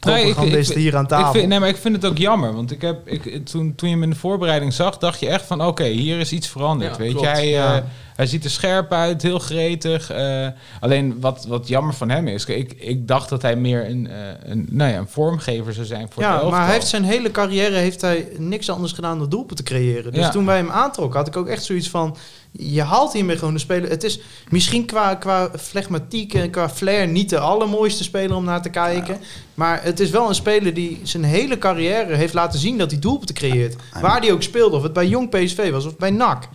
propagandist 0.00 0.70
ik- 0.70 0.76
hier 0.76 0.96
aan 0.96 1.06
tafel. 1.06 1.26
Ik 1.26 1.32
vind, 1.36 1.48
nee, 1.48 1.60
maar 1.60 1.68
ik 1.68 1.76
vind 1.76 1.94
het 1.96 2.04
ook 2.06 2.18
jammer. 2.18 2.54
Want 2.54 2.70
ik 2.70 2.80
heb, 2.82 3.08
ik, 3.08 3.46
toen, 3.46 3.74
toen 3.74 3.88
je 3.88 3.94
hem 3.94 4.02
in 4.04 4.10
de 4.10 4.16
voorbereiding 4.16 4.72
zag, 4.72 4.98
dacht 4.98 5.20
je 5.20 5.28
echt 5.28 5.44
van... 5.46 5.64
Oké, 5.64 5.84
hier 5.84 6.18
is 6.18 6.32
iets 6.32 6.48
veranderd. 6.48 6.92
Ja, 6.96 6.98
weet 7.02 7.12
klopt, 7.12 7.38
je, 7.40 7.82
hij, 8.16 8.26
ziet 8.26 8.44
er 8.44 8.50
scherp 8.50 8.92
uit, 8.92 9.22
heel 9.22 9.38
gretig. 9.38 10.10
eh, 10.10 10.46
alleen 10.80 11.20
wat, 11.20 11.44
wat 11.48 11.68
jammer 11.68 11.94
van 11.94 12.08
hem 12.10 12.28
is... 12.28 12.44
Ik, 12.44 12.72
ik 12.72 13.08
dacht 13.08 13.28
dat 13.28 13.42
hij 13.42 13.56
meer 13.56 13.88
een, 13.88 14.06
eh, 14.10 14.16
een, 14.42 14.66
nou 14.70 14.90
ja, 14.92 14.98
een 14.98 15.08
vormgever 15.08 15.72
zou 15.72 15.86
zijn 15.86 16.08
voor 16.10 16.22
ja, 16.22 16.42
maar 16.48 16.64
hij 16.64 16.72
heeft 16.72 16.86
zijn 16.86 17.04
hele 17.04 17.30
carrière 17.30 17.74
heeft 17.76 18.00
hij 18.00 18.28
niks 18.38 18.70
anders 18.70 18.92
gedaan 18.92 19.18
dan 19.18 19.28
doelpunten 19.28 19.64
te 19.64 19.72
creëren. 19.72 20.12
Dus 20.12 20.24
Ja. 20.24 20.30
toen 20.30 20.46
wij 20.46 20.56
hem 20.56 20.70
aantrokken, 20.70 21.18
had 21.18 21.28
ik 21.28 21.36
ook 21.36 21.48
echt 21.48 21.64
zoiets 21.64 21.90
van... 21.90 22.16
Je 22.58 22.82
haalt 22.82 23.12
hiermee 23.12 23.36
gewoon 23.38 23.54
de 23.54 23.60
speler. 23.60 23.90
Het 23.90 24.04
is 24.04 24.20
misschien 24.48 24.86
qua, 24.86 25.14
qua 25.14 25.50
flegmatiek 25.58 26.34
en 26.34 26.50
qua 26.50 26.68
flair 26.68 27.08
niet 27.08 27.30
de 27.30 27.38
allermooiste 27.38 28.02
speler 28.04 28.36
om 28.36 28.44
naar 28.44 28.62
te 28.62 28.68
kijken. 28.68 29.18
Maar 29.54 29.82
het 29.82 30.00
is 30.00 30.10
wel 30.10 30.28
een 30.28 30.34
speler 30.34 30.74
die 30.74 31.00
zijn 31.02 31.24
hele 31.24 31.58
carrière 31.58 32.14
heeft 32.14 32.34
laten 32.34 32.58
zien 32.58 32.78
dat 32.78 32.90
hij 32.90 33.00
doelpunten 33.00 33.34
creëert. 33.34 33.76
Waar 34.00 34.20
hij 34.20 34.32
ook 34.32 34.42
speelde. 34.42 34.76
Of 34.76 34.82
het 34.82 34.92
bij 34.92 35.06
Jong 35.06 35.28
PSV 35.30 35.70
was 35.70 35.84
of 35.86 35.96
bij 35.96 36.10
NAC. 36.10 36.48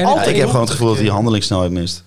En 0.00 0.06
Altijd 0.06 0.26
Ja, 0.26 0.32
ik 0.32 0.38
heb 0.38 0.46
gewoon 0.46 0.62
het 0.62 0.70
gevoel 0.70 0.88
dat 0.88 0.98
hij 0.98 1.06
handelingssnelheid 1.06 1.70
mist. 1.70 2.04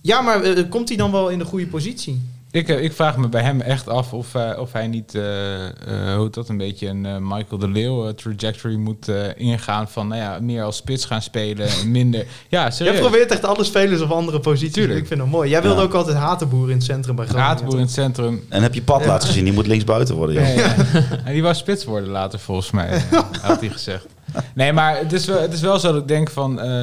Ja, 0.00 0.20
maar 0.20 0.42
eh, 0.42 0.64
komt 0.68 0.88
hij 0.88 0.96
dan 0.96 1.12
wel 1.12 1.28
in 1.28 1.38
de 1.38 1.44
goede 1.44 1.66
positie? 1.66 2.22
Ik, 2.50 2.68
eh, 2.68 2.82
ik 2.82 2.92
vraag 2.92 3.16
me 3.16 3.28
bij 3.28 3.42
hem 3.42 3.60
echt 3.60 3.88
af 3.88 4.12
of, 4.12 4.32
hij- 4.32 4.56
of 4.58 4.72
hij 4.72 4.86
niet, 4.86 5.14
eh, 5.14 5.64
eh, 5.66 5.72
hoe 6.14 6.22
heet 6.24 6.34
dat, 6.34 6.48
een 6.48 6.56
beetje 6.56 6.88
een 6.88 7.06
eh, 7.06 7.16
Michael 7.20 7.58
de 7.58 7.68
Leeuw 7.68 8.06
eh, 8.08 8.12
trajectory 8.14 8.74
moet 8.76 9.08
eh, 9.08 9.16
ingaan 9.36 9.88
van, 9.88 10.08
nou 10.08 10.20
ja, 10.20 10.38
meer 10.40 10.62
als 10.62 10.76
spits 10.76 11.04
gaan 11.04 11.22
spelen 11.22 11.68
en 11.68 11.90
minder. 11.98 12.20
Ja, 12.48 12.60
Jij 12.60 12.70
serieus. 12.70 12.98
probeert 12.98 13.30
echt 13.30 13.44
alle 13.44 13.64
spelers 13.64 14.00
op 14.00 14.10
andere 14.10 14.40
posities. 14.40 14.72
Tuurlijk. 14.74 14.98
Ik 15.00 15.06
vind 15.06 15.20
het 15.20 15.30
mooi. 15.30 15.50
Jij 15.50 15.62
wilde 15.62 15.76
Ja. 15.76 15.82
ook 15.82 15.94
altijd 15.94 16.16
Hatenboer 16.16 16.68
in 16.70 16.76
het 16.76 16.84
centrum 16.84 17.16
bij 17.16 17.26
Groningen. 17.26 17.50
Raadboer 17.50 17.74
in 17.74 17.80
het 17.80 17.90
centrum. 17.90 18.44
En 18.48 18.62
heb 18.62 18.74
je 18.74 18.82
pad 18.82 19.06
laten 19.06 19.28
gezien, 19.28 19.44
die 19.44 19.52
moet 19.52 19.66
linksbuiten 19.66 20.14
worden. 20.14 20.34
joh. 20.34 20.54
Ja, 20.54 20.62
ja. 20.62 20.74
En 21.24 21.32
die 21.32 21.42
wou 21.42 21.54
spits 21.54 21.84
worden 21.84 22.08
later, 22.08 22.38
volgens 22.38 22.70
mij, 22.70 22.88
eh, 22.90 23.20
had 23.42 23.60
hij 23.60 23.68
gezegd. 23.68 24.06
Nee, 24.54 24.72
maar 24.72 24.98
het 24.98 25.12
is 25.12 25.26
wel, 25.26 25.40
het 25.40 25.52
is 25.52 25.60
wel 25.60 25.78
zo 25.78 25.92
dat 25.92 26.00
ik 26.02 26.08
denk 26.08 26.30
van... 26.30 26.60
eh, 26.60 26.82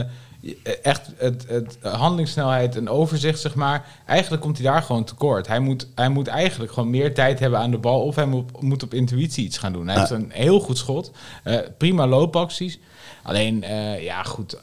echt 0.84 1.10
het, 1.18 1.46
het 1.48 1.78
handelingssnelheid 1.82 2.76
en 2.76 2.89
overzicht, 2.89 3.39
zeg 3.39 3.56
maar. 3.56 3.86
Eigenlijk 4.06 4.41
komt 4.41 4.58
hij 4.58 4.66
daar 4.72 4.82
gewoon 4.82 5.04
tekort. 5.04 5.48
Hij 5.48 5.60
moet, 5.60 5.88
hij 5.96 6.10
moet 6.10 6.28
eigenlijk 6.28 6.72
gewoon 6.72 6.89
meer 6.89 7.14
tijd 7.14 7.39
hebben 7.39 7.60
aan 7.60 7.72
de 7.72 7.78
bal... 7.78 8.02
of 8.02 8.16
hij 8.16 8.26
moet, 8.26 8.62
moet 8.62 8.84
op 8.84 8.93
intuïtie 8.93 9.46
iets 9.46 9.58
gaan 9.58 9.74
doen. 9.74 9.86
Hij 9.88 9.93
Ja. 9.93 10.00
heeft 10.00 10.12
een 10.12 10.32
heel 10.34 10.60
goed 10.60 10.78
schot. 10.78 11.12
eh, 11.43 11.58
prima 11.78 12.08
loopacties. 12.08 12.80
Alleen, 13.24 13.64
eh, 13.64 14.04
ja, 14.04 14.24
goed... 14.24 14.58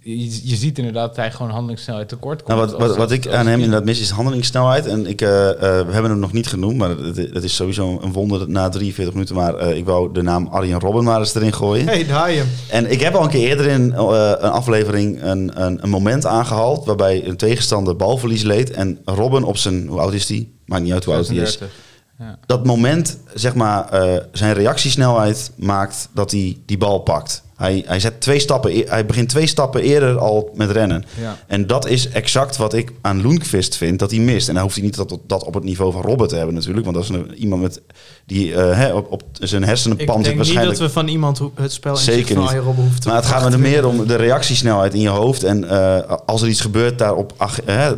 Je, 0.00 0.48
je 0.48 0.56
ziet 0.56 0.78
inderdaad 0.78 1.06
dat 1.06 1.16
hij 1.16 1.32
gewoon 1.32 1.50
handelingssnelheid 1.50 2.08
tekort 2.08 2.42
komt. 2.42 2.58
Nou, 2.58 2.76
wat, 2.76 2.96
wat, 2.96 3.10
ik 3.10 3.26
aan 3.26 3.46
hem 3.46 3.60
inderdaad 3.60 3.84
mis 3.84 4.00
is 4.00 4.10
handelingssnelheid. 4.10 4.86
En 4.86 5.06
ik, 5.06 5.20
eh, 5.20 5.50
eh, 5.50 5.58
we 5.58 5.92
hebben 5.92 6.10
hem 6.10 6.18
nog 6.18 6.32
niet 6.32 6.46
genoemd, 6.46 6.76
maar 6.76 6.90
het, 6.90 7.16
het 7.16 7.44
is 7.44 7.54
sowieso 7.54 7.98
een 8.02 8.12
wonder 8.12 8.38
dat 8.38 8.48
na 8.48 8.68
43 8.68 9.14
minuten. 9.14 9.34
Maar 9.34 9.54
eh, 9.54 9.76
ik 9.76 9.84
wou 9.84 10.12
de 10.12 10.22
naam 10.22 10.46
Arjen 10.46 10.80
Robben 10.80 11.04
maar 11.04 11.18
eens 11.18 11.34
erin 11.34 11.52
gooien. 11.52 11.86
Hey, 11.86 12.06
daar 12.06 12.30
je. 12.30 12.44
En 12.68 12.90
ik 12.90 13.00
heb 13.00 13.14
al 13.14 13.22
een 13.22 13.30
keer 13.30 13.48
eerder 13.48 13.66
in 13.66 13.94
eh, 13.94 14.32
een 14.38 14.50
aflevering 14.50 15.22
een, 15.22 15.62
een, 15.64 15.82
een 15.82 15.90
moment 15.90 16.26
aangehaald... 16.26 16.84
waarbij 16.84 17.26
een 17.26 17.36
tegenstander 17.36 17.96
balverlies 17.96 18.42
leed. 18.42 18.70
En 18.70 18.98
Robben 19.04 19.44
op 19.44 19.56
zijn... 19.56 19.86
Hoe 19.86 20.00
oud 20.00 20.12
is 20.12 20.28
hij? 20.28 20.48
Maakt 20.64 20.82
niet 20.82 20.92
uit 20.92 21.04
hoe 21.04 21.14
oud 21.14 21.26
hij 21.26 21.36
is. 21.36 21.50
36. 21.50 21.86
Ja. 22.18 22.38
Dat 22.46 22.66
moment, 22.66 23.18
zeg 23.34 23.54
maar, 23.54 23.88
eh, 23.88 24.16
zijn 24.32 24.54
reactiesnelheid 24.54 25.50
maakt 25.56 26.08
dat 26.14 26.30
hij 26.30 26.56
die 26.66 26.78
bal 26.78 26.98
pakt. 26.98 27.42
Hij, 27.58 27.84
hij, 27.86 28.00
zet 28.00 28.20
twee 28.20 28.38
stappen, 28.38 28.70
e- 28.70 28.84
hij 28.86 29.06
begint 29.06 29.28
twee 29.28 29.46
stappen 29.46 29.82
eerder 29.82 30.18
al 30.18 30.50
met 30.54 30.70
rennen. 30.70 31.04
Ja. 31.20 31.36
En 31.46 31.66
dat 31.66 31.86
is 31.86 32.08
exact 32.08 32.56
wat 32.56 32.74
ik 32.74 32.92
aan 33.00 33.22
Loenkvist 33.22 33.76
vind 33.76 33.98
dat 33.98 34.10
hij 34.10 34.20
mist. 34.20 34.48
En 34.48 34.54
dan 34.54 34.62
hoeft 34.62 34.74
hij 34.74 34.84
niet 34.84 34.96
dat, 34.96 35.18
dat 35.26 35.44
op 35.44 35.54
het 35.54 35.64
niveau 35.64 35.92
van 35.92 36.02
Robert 36.02 36.28
te 36.30 36.36
hebben 36.36 36.54
natuurlijk. 36.54 36.84
Want 36.84 36.96
dat 36.96 37.04
is 37.04 37.10
een, 37.10 37.34
iemand 37.34 37.62
met, 37.62 37.82
die 38.26 38.54
eh, 38.54 38.94
op, 38.94 39.12
op 39.12 39.22
zijn 39.32 39.64
hersenen 39.64 39.98
Ik 39.98 40.06
pand 40.06 40.24
denk 40.24 40.28
niet 40.28 40.36
waarschijnlijk... 40.36 40.78
dat 40.78 40.86
we 40.86 40.92
van 40.92 41.08
iemand 41.08 41.40
het 41.54 41.72
spel 41.72 41.92
in 41.92 41.98
Zeker 41.98 42.34
van 42.34 42.54
Robben 42.54 42.82
hoeven 42.82 43.00
te 43.00 43.08
Maar 43.08 43.16
het 43.16 43.26
gaat 43.26 43.44
me 43.44 43.50
er 43.50 43.60
meer 43.60 43.86
om 43.86 44.06
de 44.06 44.16
reactiesnelheid 44.16 44.94
in 44.94 45.00
je 45.00 45.08
hoofd. 45.08 45.42
En 45.42 45.68
eh, 45.68 46.16
als 46.26 46.42
er 46.42 46.48
iets 46.48 46.60
gebeurt, 46.60 46.98
daarop, 46.98 47.34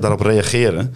daarop 0.00 0.20
reageren. 0.20 0.94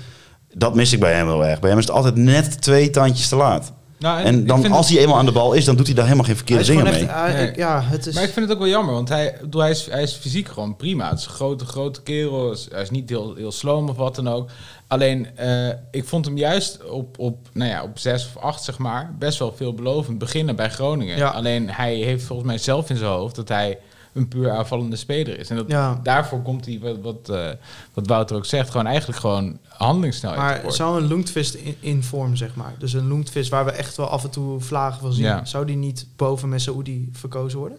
Dat 0.54 0.74
mis 0.74 0.92
ik 0.92 1.00
bij 1.00 1.14
hem 1.14 1.26
heel 1.26 1.44
erg. 1.44 1.60
Bij 1.60 1.70
hem 1.70 1.78
is 1.78 1.86
het 1.86 1.94
altijd 1.94 2.16
net 2.16 2.60
twee 2.60 2.90
tandjes 2.90 3.28
te 3.28 3.36
laat. 3.36 3.72
Nou, 4.04 4.22
En 4.24 4.46
dan, 4.46 4.72
als 4.72 4.88
hij 4.90 4.98
eenmaal 4.98 5.16
aan 5.18 5.24
de 5.26 5.32
bal 5.32 5.52
is, 5.52 5.64
dan 5.64 5.76
doet 5.76 5.86
hij 5.86 5.94
daar 5.94 6.04
helemaal 6.04 6.24
geen 6.26 6.36
verkeerde 6.36 6.64
dingen 6.64 6.84
mee. 6.84 6.92
echt, 6.92 7.10
hij- 7.10 7.32
Nee. 7.44 7.56
ja, 7.56 7.82
het 7.82 8.06
is... 8.06 8.14
Maar 8.14 8.22
ik 8.24 8.30
vind 8.32 8.46
het 8.46 8.54
ook 8.54 8.62
wel 8.62 8.72
jammer, 8.72 8.94
want 8.94 9.08
hij, 9.08 9.36
bedoel, 9.40 9.60
hij, 9.60 9.70
is, 9.70 9.86
hij 9.90 10.02
is 10.02 10.12
fysiek 10.12 10.48
gewoon 10.48 10.76
prima. 10.76 11.08
Het 11.10 11.18
is 11.18 11.24
een 11.24 11.30
grote, 11.30 11.64
grote 11.64 12.02
kerel. 12.02 12.42
Hij 12.44 12.52
is- 12.52 12.68
Hij 12.72 12.82
is 12.82 12.90
niet 12.90 13.08
heel, 13.08 13.34
heel 13.34 13.52
sloom 13.52 13.88
of 13.88 13.96
wat 13.96 14.14
dan 14.14 14.28
ook. 14.28 14.50
Alleen, 14.88 15.36
eh, 15.36 15.68
ik 15.90 16.04
vond 16.04 16.24
hem 16.24 16.36
juist 16.38 16.84
op, 16.90 17.18
op, 17.18 17.36
nou 17.52 17.70
ja, 17.70 17.82
op 17.82 17.98
zes 17.98 18.26
of 18.34 18.42
acht, 18.42 18.62
zeg 18.64 18.78
maar, 18.78 19.14
best 19.18 19.38
wel 19.38 19.52
veelbelovend 19.56 20.18
beginnen 20.18 20.56
bij 20.56 20.70
Groningen. 20.70 21.16
Ja. 21.16 21.28
Alleen, 21.28 21.70
hij 21.70 21.94
heeft 21.94 22.24
volgens 22.24 22.48
mij 22.48 22.58
zelf 22.58 22.90
in 22.90 22.96
zijn 22.96 23.10
hoofd 23.10 23.34
dat 23.36 23.48
hij 23.48 23.78
een 24.14 24.28
puur 24.28 24.50
aanvallende 24.50 24.96
speler 24.96 25.38
is. 25.38 25.50
En 25.50 25.56
dat, 25.56 25.64
Ja. 25.68 26.00
daarvoor 26.02 26.42
komt 26.42 26.66
hij, 26.66 26.78
wat, 26.82 26.96
wat, 27.02 27.28
eh, 27.28 27.48
wat 27.94 28.06
Wouter 28.06 28.36
ook 28.36 28.44
zegt, 28.46 28.70
gewoon 28.70 28.86
eigenlijk 28.86 29.18
gewoon 29.20 29.58
handelingssnelheid 29.68 30.62
Maar 30.62 30.72
zou 30.72 31.00
een 31.02 31.08
Loentvist 31.08 31.54
in, 31.54 31.74
in 31.80 32.02
vorm, 32.02 32.36
zeg 32.36 32.54
maar, 32.54 32.74
dus 32.78 32.92
een 32.92 33.08
Loentvist 33.08 33.50
waar 33.50 33.64
we 33.64 33.70
echt 33.70 33.96
wel 33.96 34.06
af 34.08 34.24
en 34.24 34.30
toe 34.30 34.60
vlagen 34.60 35.00
van 35.00 35.12
zien, 35.12 35.24
Ja. 35.24 35.44
zou 35.44 35.66
die 35.66 35.76
niet 35.76 36.06
boven 36.16 36.48
Messaoudi 36.48 37.08
verkozen 37.12 37.58
worden? 37.58 37.78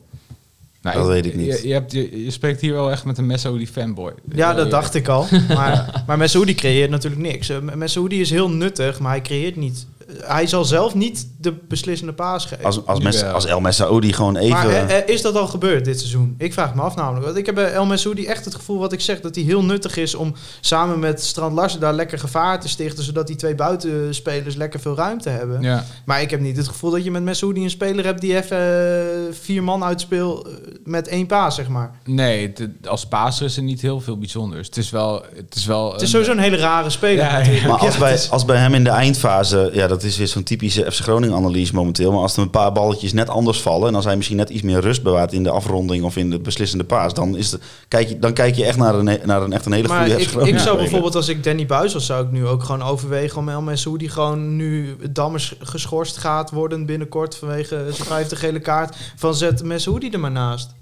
Dat 0.82 1.08
weet 1.08 1.26
ik 1.26 1.36
niet. 1.36 1.46
Je, 1.62 1.68
je, 1.68 1.74
hebt, 1.74 1.92
je, 1.92 2.24
je 2.24 2.32
spreekt 2.32 2.62
hier 2.62 2.74
wel 2.74 2.92
echt 2.92 3.06
met 3.06 3.18
een 3.18 3.26
Messaoudi 3.26 3.68
fanboy. 3.68 4.14
Ja, 4.34 4.54
dat 4.54 4.72
dacht 4.72 4.94
ik 4.96 5.08
al. 5.08 5.26
Maar, 5.48 6.04
maar 6.08 6.18
Messaoudi 6.18 6.56
creëert 6.56 6.90
natuurlijk 6.90 7.22
niks. 7.22 7.50
Eh, 7.50 7.58
Messaoudi 7.62 8.22
is 8.22 8.30
heel 8.30 8.50
nuttig, 8.50 9.00
maar 9.00 9.12
hij 9.12 9.22
creëert 9.22 9.56
niet. 9.56 9.88
Hij 10.18 10.48
zal 10.48 10.66
zelf 10.66 10.96
niet 10.96 11.28
de 11.46 11.54
beslissende 11.68 12.14
paas 12.14 12.46
geven. 12.46 12.66
Als, 12.66 12.86
als, 12.86 13.00
Mes, 13.00 13.24
als 13.24 13.46
El 13.46 13.60
Messaoudi 13.60 14.14
gewoon 14.14 14.38
even... 14.38 14.54
Maar 14.54 14.70
eh, 14.70 14.98
eh, 14.98 15.08
is 15.08 15.22
dat 15.22 15.36
al 15.36 15.48
gebeurd 15.48 15.86
dit 15.86 16.00
seizoen? 16.00 16.36
Ik 16.38 16.54
vraag 16.54 16.76
me 16.76 16.82
af 16.82 16.96
namelijk. 16.96 17.26
Want 17.26 17.38
ik 17.38 17.46
heb 17.46 17.56
bij 17.56 17.72
El 17.72 17.86
Messoudi 17.86 18.26
echt 18.26 18.46
het 18.46 18.56
gevoel 18.56 18.80
wat 18.80 18.92
ik 18.94 19.02
zeg... 19.02 19.22
dat 19.22 19.36
hij 19.36 19.44
heel 19.44 19.64
nuttig 19.64 19.98
is 19.98 20.16
om 20.16 20.34
samen 20.62 21.00
met 21.00 21.24
Strand 21.24 21.54
Larsen 21.56 21.80
daar 21.80 21.94
lekker 21.94 22.20
gevaar 22.20 22.60
te 22.62 22.68
stichten... 22.70 23.04
zodat 23.04 23.28
die 23.28 23.36
twee 23.36 23.56
buitenspelers 23.56 24.56
lekker 24.56 24.80
veel 24.80 24.96
ruimte 24.96 25.30
hebben. 25.30 25.62
Ja. 25.62 25.86
Maar 26.06 26.22
ik 26.22 26.30
heb 26.30 26.40
niet 26.40 26.58
het 26.58 26.68
gevoel 26.68 26.92
dat 26.92 27.04
je 27.04 27.12
met 27.12 27.24
Messoudi 27.24 27.64
een 27.64 27.70
speler 27.70 28.06
hebt... 28.06 28.22
die 28.22 28.36
even 28.36 28.58
eh, 28.58 29.34
vier 29.42 29.64
man 29.64 29.84
uitspeelt 29.84 30.50
met 30.84 31.08
één 31.08 31.26
paas, 31.26 31.56
zeg 31.56 31.68
maar. 31.68 31.92
Nee, 32.06 32.54
het- 32.56 32.88
als 32.88 33.06
paaser 33.08 33.46
is 33.46 33.58
er 33.58 33.64
niet 33.64 33.82
heel 33.82 34.02
veel 34.02 34.18
bijzonders. 34.18 34.68
Het 34.68 34.78
is 34.78 34.90
wel... 34.90 35.26
Het 35.36 35.56
is, 35.56 35.66
wel 35.66 35.92
Het 35.92 36.02
is 36.02 36.10
sowieso 36.10 36.32
een 36.32 36.40
hele 36.40 36.58
rare 36.58 36.90
speler 36.90 37.24
Ja. 37.26 37.68
Maar 37.68 37.78
als, 37.78 37.94
Ja, 37.94 38.00
bij, 38.00 38.20
als 38.30 38.46
bij 38.46 38.58
hem 38.58 38.74
in 38.74 38.84
de 38.84 38.90
eindfase, 38.90 39.70
ja, 39.74 39.88
dat 39.88 40.04
is 40.04 40.18
weer 40.18 40.28
zo'n 40.28 40.44
typische 40.44 40.92
FC 40.92 41.00
Groningen 41.02 41.35
analyse 41.36 41.74
momenteel. 41.74 42.12
Maar 42.12 42.22
als 42.22 42.36
er 42.36 42.42
een 42.42 42.50
paar 42.50 42.72
balletjes 42.72 43.14
net 43.14 43.30
anders 43.30 43.62
vallen 43.62 43.88
en 43.88 43.96
als 43.96 44.06
hij 44.06 44.16
misschien 44.16 44.38
net 44.38 44.50
iets 44.50 44.62
meer 44.62 44.80
rust 44.80 45.04
bewaart 45.04 45.34
in 45.34 45.44
de 45.44 45.50
afronding 45.50 46.04
of 46.04 46.18
in 46.18 46.30
de 46.30 46.40
beslissende 46.40 46.84
paas, 46.84 47.14
dan, 47.14 47.38
is 47.38 47.50
de, 47.50 47.60
kijk, 47.88 48.08
je, 48.08 48.20
dan 48.20 48.34
kijk 48.34 48.56
je 48.56 48.66
echt 48.66 48.78
naar 48.78 48.96
een, 48.96 49.20
naar 49.26 49.42
een 49.42 49.54
echt 49.54 49.66
een 49.66 49.72
hele 49.72 49.88
Maar 49.88 50.10
goede 50.10 50.22
ik, 50.22 50.54
ik 50.54 50.60
zou 50.60 50.78
bijvoorbeeld, 50.78 51.16
als 51.16 51.30
ik 51.30 51.44
Danny 51.44 51.66
Buis 51.66 51.94
was, 51.94 52.06
zou 52.06 52.26
ik 52.26 52.32
nu 52.32 52.48
ook 52.48 52.64
gewoon 52.64 52.84
overwegen 52.84 53.38
om 53.38 53.50
El 53.50 53.62
Messoudi 53.62 54.10
gewoon 54.10 54.56
nu 54.56 54.96
Dammers 55.12 55.56
geschorst 55.60 56.18
gaat 56.18 56.52
worden 56.52 56.86
binnenkort 56.86 57.36
vanwege 57.36 57.86
zijn 57.92 58.08
vijfde 58.08 58.36
gele 58.36 58.60
kaart. 58.60 58.96
Van 59.16 59.36
zet 59.36 59.64
Messoudi 59.64 60.10
er 60.10 60.20
maar 60.20 60.32
naast. 60.32 60.74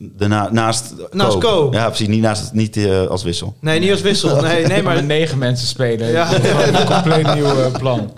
Daarna, 0.00 0.48
naast 0.52 0.94
Naast. 1.10 1.38
Ko. 1.38 1.68
Ja, 1.70 1.86
precies. 1.86 2.08
Niet, 2.08 2.20
naast, 2.20 2.52
niet 2.52 2.76
eh, 2.76 3.06
als 3.06 3.22
wissel. 3.22 3.56
Nee, 3.60 3.80
niet 3.80 3.90
als 3.90 4.00
wissel. 4.00 4.40
Nee, 4.42 4.66
nee, 4.66 4.82
maar 4.82 4.94
maar, 4.94 5.04
negen 5.04 5.38
mensen 5.38 5.66
spelen. 5.66 6.08
Ja. 6.08 6.32
Een 6.34 6.86
compleet 6.86 7.34
nieuw 7.34 7.44
eh, 7.44 7.72
plan. 7.72 8.12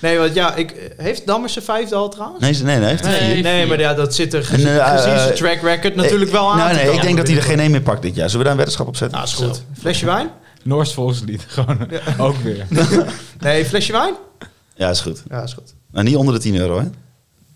nee, 0.00 0.18
want 0.18 0.34
ja, 0.34 0.54
ik, 0.54 0.92
heeft 0.96 1.26
Dammers 1.26 1.52
zijn 1.52 1.64
vijfde 1.64 1.94
al 1.94 2.08
trouwens? 2.08 2.40
Nee, 2.40 2.62
nee, 2.62 2.78
nee. 2.78 2.88
Heeft 2.88 3.02
Nee, 3.02 3.42
nee, 3.42 3.66
maar 3.66 3.80
ja, 3.80 3.94
dat 3.94 4.14
zit 4.14 4.34
er 4.34 4.44
gezien, 4.44 4.66
En, 4.66 4.80
eh, 4.80 4.92
gezien 4.92 5.18
zijn 5.18 5.34
track 5.34 5.60
record 5.60 5.94
natuurlijk 5.94 6.30
wel 6.30 6.50
aan. 6.50 6.58
Nou, 6.58 6.74
nee, 6.74 6.92
ik 6.92 7.02
denk 7.02 7.16
dat 7.16 7.26
hij 7.26 7.36
er 7.36 7.42
geen 7.42 7.60
één 7.60 7.70
meer 7.70 7.82
pakt 7.82 8.02
dit 8.02 8.14
jaar. 8.14 8.30
Zullen 8.30 8.38
we 8.38 8.42
daar 8.42 8.52
een 8.52 8.56
weddenschap 8.56 8.86
op 8.86 8.96
zetten? 8.96 9.18
Nou, 9.18 9.30
is 9.30 9.34
goed. 9.34 9.62
Flesje 9.78 10.06
wijn? 10.06 10.30
Noors 10.62 10.94
volkslied, 10.94 11.44
gewoon 11.48 11.88
ook 12.18 12.36
weer. 12.36 12.66
Nee, 13.40 13.64
flesje 13.64 13.92
wijn? 13.92 14.14
Ja, 14.76 14.90
is 14.90 15.00
goed. 15.00 15.22
Ja, 15.28 15.42
is 15.42 15.52
goed. 15.52 15.74
Nou, 15.92 16.04
niet 16.04 16.16
onder 16.16 16.34
de 16.34 16.40
10 16.40 16.56
euro, 16.56 16.78
hè? 16.78 16.84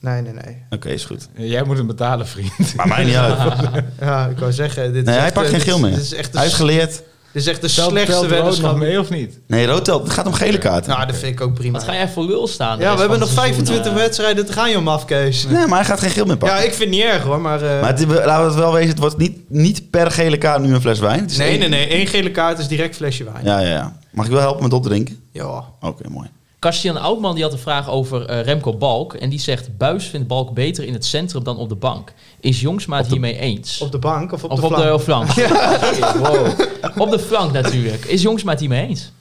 Oké, 0.02 0.10
Nee, 0.10 0.22
nee, 0.22 0.32
nee. 0.80 0.94
is 0.94 1.04
goed. 1.04 1.28
Jij 1.36 1.62
moet 1.64 1.76
hem 1.76 1.86
betalen, 1.86 2.26
vriend. 2.26 2.74
Maar 2.76 2.88
mij 2.88 3.04
niet 3.04 3.14
uit. 3.14 3.38
Ja, 4.00 4.26
ik 4.26 4.38
wou 4.38 4.52
zeggen, 4.52 4.92
dit 4.92 5.04
Nee, 5.04 5.14
is 5.14 5.18
hij 5.20 5.24
echt, 5.24 5.34
pakt 5.34 5.46
eh, 5.46 5.52
geen 5.52 5.60
dit- 5.64 5.68
geel 5.68 5.78
meer. 5.78 5.90
Dit 5.90 6.00
is 6.04 6.14
echt 6.14 6.32
de, 6.32 6.38
Hij 6.38 6.46
is 6.46 6.54
geleerd. 6.54 6.90
dit 6.90 7.02
is 7.42 7.46
echt 7.46 7.60
de 7.60 7.72
Telt- 7.72 7.90
slechtste 7.90 8.26
weddenschap. 8.26 8.76
mee 8.76 9.00
of 9.00 9.10
niet? 9.10 9.38
Nee, 9.46 9.66
rood 9.66 9.84
telt. 9.84 10.02
Het 10.02 10.12
gaat 10.12 10.26
om 10.26 10.32
gele 10.32 10.58
kaarten. 10.58 10.90
Nou, 10.92 11.06
dat 11.06 11.16
vind 11.16 11.32
ik 11.32 11.40
ook 11.40 11.54
prima. 11.54 11.72
Wat 11.78 11.84
ga 11.88 11.94
jij 11.94 12.08
voor 12.08 12.24
lul 12.24 12.46
staan? 12.46 12.78
Ja, 12.78 12.92
we 12.94 13.00
hebben 13.00 13.18
nog 13.18 13.28
het 13.28 13.38
seizoen, 13.38 13.54
25 13.64 13.92
eh? 13.92 13.98
wedstrijden 13.98 14.46
te 14.46 14.52
gaan, 14.52 14.70
joh, 14.70 14.82
mafkees. 14.82 15.44
Nee, 15.46 15.66
maar 15.66 15.78
hij 15.78 15.84
gaat 15.88 16.00
geen 16.00 16.10
geel 16.10 16.24
meer 16.24 16.32
Ja, 16.32 16.38
pakken. 16.46 16.58
ik 16.64 16.74
vind 16.74 16.78
het 16.80 16.88
niet 16.90 17.02
erg 17.08 17.22
hoor, 17.22 17.40
maar... 17.40 17.62
eh, 17.62 17.80
Maar 17.80 17.96
het, 17.96 18.06
laten 18.06 18.40
we 18.44 18.50
het 18.50 18.54
wel 18.54 18.72
wezen, 18.72 18.88
het 18.90 18.98
wordt 18.98 19.16
niet, 19.16 19.38
niet 19.50 19.90
per 19.90 20.10
gele 20.10 20.38
kaart 20.38 20.62
nu 20.62 20.74
een 20.74 20.80
fles 20.80 20.98
wijn. 20.98 21.28
Nee, 21.38 21.48
één- 21.48 21.58
nee, 21.58 21.68
nee. 21.68 21.86
één 21.88 22.06
gele 22.06 22.30
kaart 22.30 22.58
is 22.58 22.68
direct 22.68 22.96
flesje 22.96 23.24
wijn. 23.24 23.44
Ja, 23.44 23.58
ja, 23.58 23.68
ja. 23.68 23.96
Mag 24.10 24.24
ik 24.26 24.32
wel 24.32 24.40
helpen 24.40 24.62
met 24.62 24.72
opdrinken? 24.72 25.18
Ja. 25.32 25.64
Oké, 25.80 26.08
mooi. 26.08 26.28
Kastian 26.58 26.96
Oudman 26.96 27.34
die 27.34 27.42
had 27.44 27.52
een 27.52 27.58
vraag 27.58 27.88
over 27.88 28.26
eh, 28.26 28.40
Remco 28.44 28.76
Balk. 28.76 29.14
En 29.14 29.28
die 29.30 29.38
zegt, 29.40 29.76
Buis 29.76 30.06
vindt 30.06 30.26
Balk 30.28 30.54
beter 30.54 30.84
in 30.84 30.92
het 30.92 31.04
centrum 31.04 31.44
dan 31.44 31.56
op 31.56 31.68
de 31.68 31.74
bank. 31.74 32.12
Is 32.40 32.60
Jongsma 32.60 32.96
het 32.96 33.06
hiermee 33.06 33.38
eens? 33.38 33.80
Op 33.80 33.92
de 33.92 33.98
bank 33.98 34.32
of 34.32 34.44
op 34.44 34.50
of 34.50 34.60
de 34.60 34.92
op 34.92 35.00
flank? 35.00 35.34
de 35.34 35.42
flank? 35.42 36.16
Wow. 36.26 36.60
Op 37.02 37.10
de 37.10 37.18
flank 37.18 37.52
natuurlijk. 37.52 38.04
Is 38.04 38.22
Jongsma 38.22 38.50
het 38.50 38.60
hiermee 38.60 38.86
eens? 38.86 39.12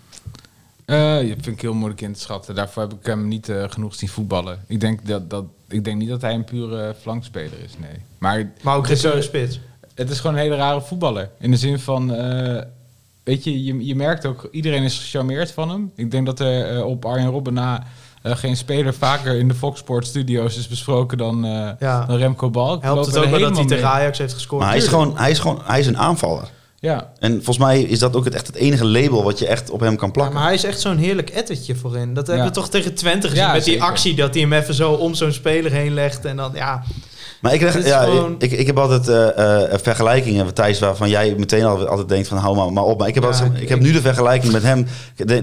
Eh, 0.86 1.16
dat 1.16 1.24
vind 1.26 1.48
ik 1.48 1.62
heel 1.62 1.74
moeilijk 1.74 2.02
in 2.02 2.14
te 2.14 2.20
schatten. 2.20 2.56
Daarvoor 2.56 2.84
heb 2.84 2.94
ik 2.94 3.06
hem 3.06 3.28
niet 3.28 3.50
eh, 3.50 3.64
genoeg 3.70 3.96
zien 3.96 4.10
voetballen. 4.10 4.64
Ik 4.68 4.80
denk, 4.80 5.08
dat, 5.08 5.30
dat, 5.30 5.44
ik 5.68 5.84
denk 5.84 5.98
niet 5.98 6.10
dat 6.10 6.22
hij 6.22 6.34
een 6.34 6.44
pure 6.44 6.96
flankspeler 7.02 7.60
is, 7.66 7.72
nee. 7.78 8.00
Maar 8.18 8.52
Maar 8.62 8.78
ook 8.78 8.88
geen 8.88 9.24
spits. 9.24 9.60
het 9.96 10.10
is 10.10 10.20
gewoon 10.20 10.36
een 10.36 10.42
hele 10.42 10.56
rare 10.56 10.82
voetballer. 10.82 11.30
In 11.40 11.52
de 11.52 11.58
zin 11.58 11.80
van, 11.80 12.14
eh, 12.14 12.62
weet 13.28 13.44
je, 13.44 13.64
je, 13.64 13.86
je 13.86 13.96
merkt 13.96 14.26
ook, 14.26 14.48
iedereen 14.52 14.84
is 14.84 14.98
gecharmeerd 14.98 15.52
van 15.52 15.70
hem. 15.70 15.92
Ik 15.96 16.12
denk 16.12 16.26
dat 16.26 16.40
er 16.40 16.76
eh, 16.78 16.86
op 16.86 17.06
Arjen 17.06 17.30
Robben 17.30 17.54
na 17.54 17.84
eh, 18.22 18.36
geen 18.36 18.58
speler 18.58 18.94
vaker 18.94 19.36
in 19.40 19.48
de 19.48 19.54
Fox 19.54 19.80
Sports 19.80 20.10
studio's 20.10 20.58
is 20.58 20.68
besproken 20.68 21.18
dan, 21.18 21.46
eh, 21.46 21.70
Ja. 21.80 22.06
dan 22.06 22.18
Remco 22.18 22.50
Balk. 22.50 22.84
Helpt 22.84 23.06
het 23.06 23.18
ook 23.18 23.26
wel 23.30 23.40
dat 23.40 23.58
hij 23.58 23.66
tegen. 23.66 23.88
Ajax 23.88 24.18
heeft 24.18 24.34
gescoord? 24.34 24.62
Maar 24.62 24.70
hij 24.72 24.80
is, 24.80 24.88
gewoon, 24.88 25.18
hij, 25.18 25.32
is 25.32 25.40
gewoon, 25.40 25.62
hij 25.64 25.80
is 25.80 25.88
een 25.88 25.98
aanvaller. 25.98 26.50
Ja, 26.80 27.12
En 27.20 27.32
volgens 27.34 27.58
mij 27.58 27.82
is 27.82 28.00
dat 28.00 28.16
ook 28.16 28.26
het, 28.26 28.34
echt 28.34 28.48
het 28.48 28.56
enige 28.56 28.86
label 28.86 29.24
wat 29.24 29.40
je 29.40 29.48
echt 29.48 29.70
op 29.70 29.80
hem 29.80 29.96
kan 29.96 30.08
Ja, 30.08 30.14
plakken. 30.14 30.36
maar 30.36 30.46
hij 30.46 30.54
is 30.54 30.64
echt 30.64 30.80
zo'n 30.82 30.98
heerlijk 30.98 31.30
ettertje 31.30 31.76
voorin. 31.76 32.14
Dat 32.14 32.28
hebben 32.28 32.46
we 32.46 32.52
toch 32.52 32.70
tegen 32.70 32.94
Twente 32.96 33.28
gezien 33.28 33.44
Ja, 33.44 33.52
met 33.54 33.64
die 33.64 33.82
actie 33.84 34.16
dat 34.16 34.34
hij 34.34 34.44
hem 34.44 34.54
even 34.54 34.74
zo 34.74 34.92
om 34.92 35.14
zo'n 35.14 35.32
speler 35.32 35.72
heen 35.72 35.94
legt. 35.94 36.26
En 36.26 36.36
dan, 36.36 36.52
ja, 36.54 36.84
Maar 37.48 37.56
ik, 37.56 37.62
is 37.62 37.86
ja, 37.86 38.04
gewoon- 38.04 38.36
ik, 38.40 38.52
ik 38.52 38.66
heb 38.68 38.78
altijd 38.78 39.08
eh, 39.08 39.64
eh, 39.74 39.80
vergelijkingen, 39.82 40.54
Thijs, 40.54 40.80
waarvan 40.80 41.10
jij 41.10 41.36
meteen 41.38 41.64
al, 41.66 41.88
altijd 41.88 42.10
denkt 42.10 42.28
van 42.28 42.38
hou 42.38 42.56
maar, 42.56 42.74
maar 42.74 42.84
op. 42.84 43.00
Maar 43.00 43.08
ik 43.08 43.14
heb, 43.14 43.24
Ja, 43.24 43.30
altijd, 43.30 43.54
ik- 43.54 43.62
ik 43.62 43.70
heb 43.70 43.80
nu 43.80 43.92
de 43.92 44.02
vergelijking 44.02 44.54
met 44.54 44.64
hem. 44.64 44.88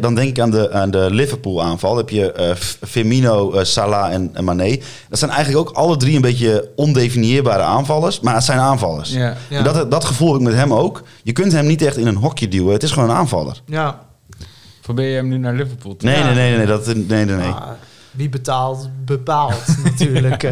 Dan 0.01 0.15
denk 0.15 0.29
ik 0.29 0.41
aan 0.41 0.51
de, 0.51 0.73
aan 0.73 0.91
de 0.91 1.09
Liverpool 1.11 1.63
aanval. 1.63 1.89
Dan 1.91 1.99
heb 1.99 2.09
je 2.11 2.33
eh, 2.33 2.55
F- 2.55 2.79
Firmino, 2.87 3.53
eh, 3.53 3.65
Salah 3.65 4.13
en, 4.13 4.31
en 4.33 4.45
Mané. 4.45 4.79
Dat 5.09 5.19
zijn 5.19 5.31
eigenlijk 5.31 5.69
ook 5.69 5.77
alle 5.77 5.97
drie 5.97 6.15
een 6.17 6.21
beetje 6.23 6.69
ondefinieerbare 6.77 7.63
aanvallers. 7.63 8.21
Maar 8.21 8.35
het 8.35 8.45
zijn 8.45 8.59
aanvallers. 8.59 9.11
ja. 9.13 9.37
ja. 9.49 9.59
En 9.59 9.65
dat, 9.65 9.91
dat 9.91 10.05
gevoel 10.05 10.33
heb 10.33 10.41
ik 10.41 10.47
met 10.47 10.57
hem 10.57 10.73
ook. 10.75 11.03
Je 11.23 11.33
kunt 11.33 11.53
hem 11.53 11.67
niet 11.67 11.83
echt 11.83 11.97
in 11.97 12.07
een 12.07 12.17
hokje 12.17 12.49
duwen. 12.49 12.73
Het 12.73 12.83
is 12.83 12.91
gewoon 12.93 13.11
een 13.11 13.17
aanvaller. 13.17 13.61
ja. 13.67 13.99
Probeer 14.83 15.09
je 15.09 15.15
hem 15.17 15.29
nu 15.29 15.39
naar 15.39 15.55
Liverpool 15.55 15.97
te 15.97 16.05
Nee, 16.07 16.23
nee, 16.23 16.35
nee, 16.35 16.49
nee, 16.49 16.57
nee, 16.57 16.67
dat, 16.67 16.87
nee, 16.87 17.05
nee, 17.07 17.25
nee. 17.25 17.49
Ah, 17.49 17.63
wie 18.11 18.29
betaalt, 18.29 18.89
bepaalt 19.05 19.63
natuurlijk. 19.85 20.43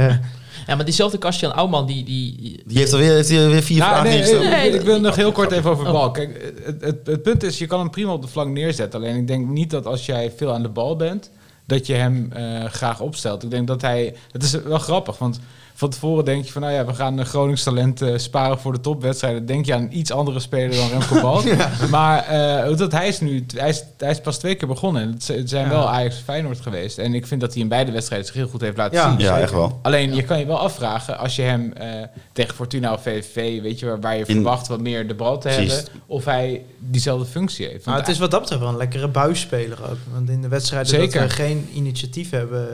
Ja, 0.66 0.74
maar 0.74 0.84
diezelfde 0.84 1.18
Kastian 1.18 1.54
Oudman, 1.54 1.86
die... 1.86 2.04
die 2.04 2.62
Die 2.66 2.78
heeft 2.78 2.92
alweer, 2.92 3.12
heeft 3.12 3.28
weer 3.28 3.62
vier 3.62 3.78
Nou, 3.78 3.90
vragen 3.90 4.08
nee, 4.08 4.16
ingesteld. 4.18 4.42
nee, 4.44 4.70
ik, 4.70 4.80
wil 4.80 5.00
nog 5.00 5.16
heel 5.16 5.32
kort 5.32 5.50
even 5.52 5.70
over 5.70 5.86
Oh. 5.86 5.92
bal. 5.92 6.10
Kijk, 6.10 6.54
het, 6.64 6.82
het, 6.82 7.06
het 7.06 7.22
punt 7.22 7.42
is, 7.42 7.58
je 7.58 7.66
kan 7.66 7.78
hem 7.78 7.90
prima 7.90 8.12
op 8.12 8.22
de 8.22 8.28
flank 8.28 8.52
neerzetten. 8.52 9.00
Alleen 9.00 9.16
ik 9.16 9.26
denk 9.26 9.46
niet 9.48 9.70
dat 9.70 9.86
als 9.86 10.06
jij 10.06 10.32
veel 10.36 10.52
aan 10.52 10.62
de 10.62 10.68
bal 10.68 10.96
bent, 10.96 11.30
dat 11.66 11.86
je 11.86 11.94
hem 11.94 12.32
eh, 12.32 12.64
graag 12.64 13.00
opstelt. 13.00 13.42
Ik 13.42 13.50
denk 13.50 13.66
dat 13.66 13.82
hij... 13.82 14.14
Het 14.30 14.42
is 14.42 14.50
wel 14.50 14.78
grappig, 14.78 15.18
want 15.18 15.40
van 15.74 15.90
tevoren 15.90 16.24
denk 16.24 16.44
je 16.44 16.52
van... 16.52 16.62
Nou 16.62 16.74
ja, 16.74 16.84
we 16.84 16.94
gaan 16.94 17.26
Gronings 17.26 17.62
talent 17.62 18.02
eh, 18.02 18.18
sparen 18.18 18.58
voor 18.58 18.72
de 18.72 18.80
topwedstrijden. 18.80 19.46
Denk 19.46 19.66
je 19.66 19.74
aan 19.74 19.80
een 19.82 19.98
iets 19.98 20.10
andere 20.12 20.40
speler 20.40 20.76
dan 20.76 20.88
Remco 20.88 21.20
Balk. 21.30 21.44
Maar 21.90 22.24
eh, 22.26 22.76
dat 22.76 22.92
hij 22.92 23.08
is 23.08 23.20
nu... 23.20 23.44
Hij 23.56 23.68
is, 23.68 23.84
hij 23.98 24.10
is 24.10 24.20
pas 24.20 24.38
twee 24.38 24.54
keer 24.54 24.68
begonnen. 24.68 25.08
Het 25.10 25.22
zijn 25.48 25.64
Ja. 25.64 25.68
wel 25.68 25.88
Ajax 25.88 26.16
en 26.16 26.22
Feyenoord 26.24 26.60
geweest. 26.60 26.98
En 26.98 27.14
ik 27.14 27.26
vind 27.26 27.40
dat 27.40 27.52
hij 27.52 27.62
in 27.62 27.68
beide 27.68 27.92
wedstrijden 27.92 28.26
zich 28.26 28.36
heel 28.36 28.48
goed 28.48 28.60
heeft 28.60 28.76
laten 28.76 28.98
Ja. 28.98 29.10
zien. 29.10 29.18
Ja, 29.18 29.38
echt 29.38 29.52
wel. 29.52 29.78
Alleen 29.82 30.14
je 30.14 30.22
kan 30.22 30.38
je 30.38 30.46
wel 30.46 30.58
afvragen 30.58 31.18
als 31.18 31.36
je 31.36 31.42
hem 31.42 31.72
eh, 31.72 31.88
tegen 32.32 32.54
Fortuna 32.54 32.92
of 32.92 33.02
VVV, 33.02 33.62
weet 33.62 33.78
je, 33.78 33.86
waar, 33.86 34.00
waar 34.00 34.16
je 34.16 34.24
In- 34.26 34.34
verwacht 34.34 34.66
wat 34.68 34.80
meer 34.80 35.08
de 35.08 35.14
bal 35.14 35.38
te 35.38 35.48
Precies. 35.48 35.72
hebben, 35.74 35.92
of 36.06 36.24
hij 36.24 36.64
diezelfde 36.78 37.26
functie 37.26 37.66
heeft. 37.66 37.84
Maar 37.86 37.96
het 37.96 38.08
is 38.08 38.18
wat 38.18 38.30
dat 38.30 38.40
betreft 38.40 38.60
wel 38.62 38.70
een 38.70 38.76
lekkere 38.76 39.08
buisspeler 39.08 39.78
ook. 39.90 39.96
Want 40.12 40.28
in 40.28 40.42
de 40.42 40.48
wedstrijden 40.48 40.88
Zeker. 40.88 41.20
dat 41.20 41.28
we 41.28 41.34
geen 41.34 41.68
initiatief 41.74 42.30
hebben, 42.30 42.68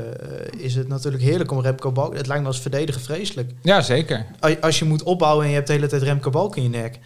is 0.59 0.75
het 0.75 0.89
natuurlijk 0.89 1.23
heerlijk 1.23 1.51
om 1.51 1.61
Remco 1.61 1.93
Balk. 1.93 2.17
Het 2.17 2.27
lijkt 2.27 2.43
me 2.43 2.49
als 2.49 2.61
verdediger 2.61 2.87
vreselijk. 2.93 3.51
ja, 3.63 3.81
zeker. 3.81 4.27
Als- 4.61 4.79
je 4.79 4.85
moet 4.85 5.03
opbouwen 5.03 5.43
en 5.45 5.49
je 5.51 5.55
hebt 5.57 5.67
de 5.67 5.73
hele 5.73 5.87
tijd 5.87 6.03
Remco 6.03 6.31
Balk 6.31 6.57
in 6.57 6.63
je 6.63 6.69
nek. 6.69 6.99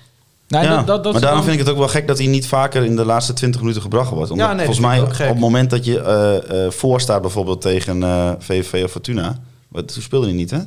Ja, 0.47 0.63
dat, 0.77 0.87
dat, 0.87 1.03
dat 1.05 1.13
maar 1.13 1.21
daarom 1.23 1.39
dan- 1.39 1.49
vind 1.49 1.61
ik 1.61 1.67
het 1.67 1.75
ook 1.75 1.81
wel 1.81 1.89
gek 1.93 2.07
dat 2.09 2.19
hij 2.19 2.27
niet 2.27 2.47
vaker 2.47 2.85
in 2.85 2.97
de 2.97 3.05
laatste 3.05 3.33
20 3.33 3.61
minuten 3.61 3.83
gebracht 3.83 4.11
wordt. 4.11 4.31
Omdat 4.31 4.47
Ja, 4.47 4.53
nee, 4.55 4.65
volgens 4.65 4.87
mij 4.87 5.01
op 5.01 5.09
het 5.17 5.39
moment 5.39 5.71
dat 5.71 5.85
je 5.85 6.01
eh, 6.01 6.65
eh, 6.67 6.71
voor 6.71 7.01
staat 7.01 7.21
bijvoorbeeld 7.21 7.61
tegen 7.61 8.03
eh 8.03 8.33
VVV 8.39 8.85
of 8.85 8.91
Fortuna, 8.91 9.39
wat, 9.69 9.93
toen 9.95 10.03
speelde 10.03 10.27
hij 10.27 10.35
niet 10.35 10.51
hè? 10.51 10.59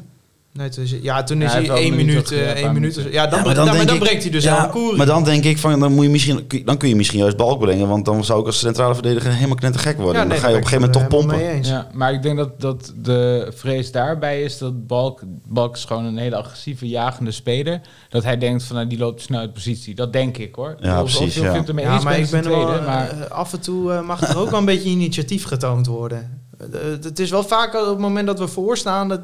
Nee, 0.58 0.70
toen 0.70 0.84
is, 0.84 0.96
ja, 1.02 1.24
toen 1.24 1.42
is 1.42 1.48
Ja, 1.48 1.52
hij 1.52 1.60
hij 1.60 1.68
wel 1.68 1.78
één 1.78 1.86
een 1.92 1.96
minuut 1.96 2.30
minuut, 2.30 2.46
ja, 2.46 2.54
eh, 2.54 2.72
minuten. 2.72 3.12
Ja, 3.12 3.28
dan, 3.28 3.40
Ja, 3.40 3.46
maar 3.46 3.56
dan, 3.86 3.96
ik- 3.96 4.00
breekt 4.00 4.22
hij 4.22 4.32
dus 4.32 4.44
ja, 4.44 4.66
koer. 4.72 4.96
Maar 4.98 5.06
dan 5.06 5.24
denk 5.24 5.44
ik 5.44 5.58
van, 5.58 5.80
dan 5.80 5.94
moet 5.94 6.04
je 6.06 6.10
misschien, 6.10 6.48
dan 6.66 6.78
kun 6.78 6.90
je 6.90 6.96
misschien 6.96 7.20
juist 7.20 7.38
balk 7.38 7.60
brengen, 7.60 7.88
want 7.88 8.06
dan 8.06 8.24
zou 8.26 8.40
ik 8.40 8.46
als 8.46 8.60
centrale 8.60 8.94
verdediger 8.94 9.34
helemaal 9.34 9.56
knettergek 9.56 9.98
worden. 9.98 10.22
Ja, 10.22 10.28
dan 10.28 10.38
ga 10.38 10.48
je 10.48 10.54
op 10.56 10.62
een 10.62 10.68
gegeven 10.68 10.90
moment 10.92 11.10
toch 11.10 11.20
pompen. 11.20 11.64
Ja, 11.64 11.88
maar 11.94 12.14
ik 12.14 12.22
denk 12.22 12.38
dat, 12.38 12.62
dat 12.62 12.94
de 13.02 13.52
vrees 13.56 13.92
daarbij 13.92 14.42
is 14.42 14.58
dat 14.58 14.88
Balk, 14.88 15.22
Balk 15.48 15.76
is 15.76 15.84
gewoon 15.86 16.06
een 16.06 16.18
hele 16.18 16.36
agressieve, 16.36 16.88
jagende 16.88 17.32
speler. 17.32 17.82
Dat 18.10 18.24
hij 18.24 18.38
denkt 18.38 18.64
van 18.64 18.76
nou, 18.76 18.88
die 18.88 18.98
loopt 18.98 19.22
snel 19.22 19.40
uit 19.40 19.54
positie. 19.54 19.96
Dat 19.96 20.14
denk 20.14 20.38
ik 20.38 20.56
hoor. 20.56 20.76
Ja, 20.80 21.02
Of- 21.02 21.14
precies, 21.16 21.38
Of, 21.38 21.44
ja. 21.44 21.52
je 21.52 21.58
het 21.60 21.68
ermee 21.68 21.86
Ja, 21.86 21.94
eens 21.94 22.04
maar 22.04 22.20
ik 22.20 22.30
ben 22.30 22.44
wel, 22.50 22.74
eh, 22.74 22.86
maar 22.86 23.28
af 23.30 23.54
en 23.54 23.60
toe 23.60 23.92
eh, 23.94 24.02
mag 24.02 24.22
er 24.22 24.38
ook 24.38 24.50
wel 24.50 24.60
een 24.60 24.66
beetje 24.66 24.90
initiatief 24.90 25.44
getoond 25.46 25.86
worden. 25.88 26.44
Eh, 26.60 26.68
het 27.02 27.20
is 27.20 27.30
wel 27.30 27.44
vaak 27.44 27.74
op 27.76 27.88
het 27.90 28.00
moment 28.00 28.28
dat 28.28 28.40
we 28.40 28.48
voorstaan. 28.48 29.08
Dat, 29.10 29.20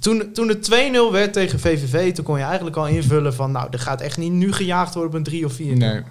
toen, 0.00 0.32
toen 0.32 0.48
het 0.48 0.70
2-0 0.72 1.12
werd 1.12 1.32
tegen 1.32 1.60
VVV, 1.60 2.14
toen 2.14 2.24
kon 2.24 2.38
je 2.38 2.44
eigenlijk 2.44 2.76
al 2.76 2.86
invullen 2.86 3.34
van... 3.34 3.52
nou, 3.52 3.68
er 3.70 3.78
gaat 3.78 4.00
echt 4.00 4.18
niet 4.18 4.32
nu 4.32 4.52
gejaagd 4.52 4.94
worden 4.94 5.12
op 5.12 5.16
een 5.18 5.24
3 5.24 5.44
of 5.44 5.52
4. 5.52 5.76
nee. 5.76 6.02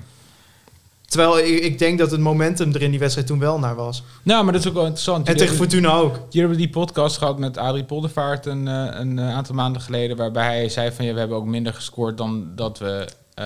Terwijl 1.07 1.39
ik, 1.39 1.63
ik 1.63 1.79
denk 1.79 1.99
dat 1.99 2.11
het 2.11 2.19
momentum 2.19 2.73
er 2.73 2.81
in 2.81 2.89
die 2.89 2.99
wedstrijd 2.99 3.27
toen 3.27 3.39
wel 3.39 3.59
naar 3.59 3.75
was. 3.75 4.03
Nou, 4.23 4.43
maar 4.43 4.53
dat 4.53 4.61
is 4.61 4.67
ook 4.67 4.73
wel 4.73 4.83
interessant. 4.83 5.27
En 5.27 5.33
tegen 5.37 5.39
hebben- 5.47 5.69
Fortuna 5.69 5.95
ook. 5.95 6.13
Hier 6.13 6.41
hebben 6.41 6.57
we 6.59 6.63
die 6.63 6.73
podcast 6.73 7.17
gehad 7.17 7.39
met 7.39 7.57
Adrie 7.57 7.83
Poldervaart 7.83 8.45
een, 8.45 8.67
eh, 8.67 8.99
een 8.99 9.19
eh, 9.19 9.35
aantal 9.35 9.55
maanden 9.55 9.81
geleden. 9.81 10.17
Waarbij 10.17 10.43
hij 10.55 10.69
zei 10.69 10.91
van 10.91 11.05
ja, 11.05 11.13
we 11.13 11.19
hebben 11.19 11.37
ook 11.37 11.45
minder 11.45 11.73
gescoord 11.73 12.17
dan 12.17 12.51
dat 12.55 12.79
we 12.79 13.07
eh, 13.33 13.45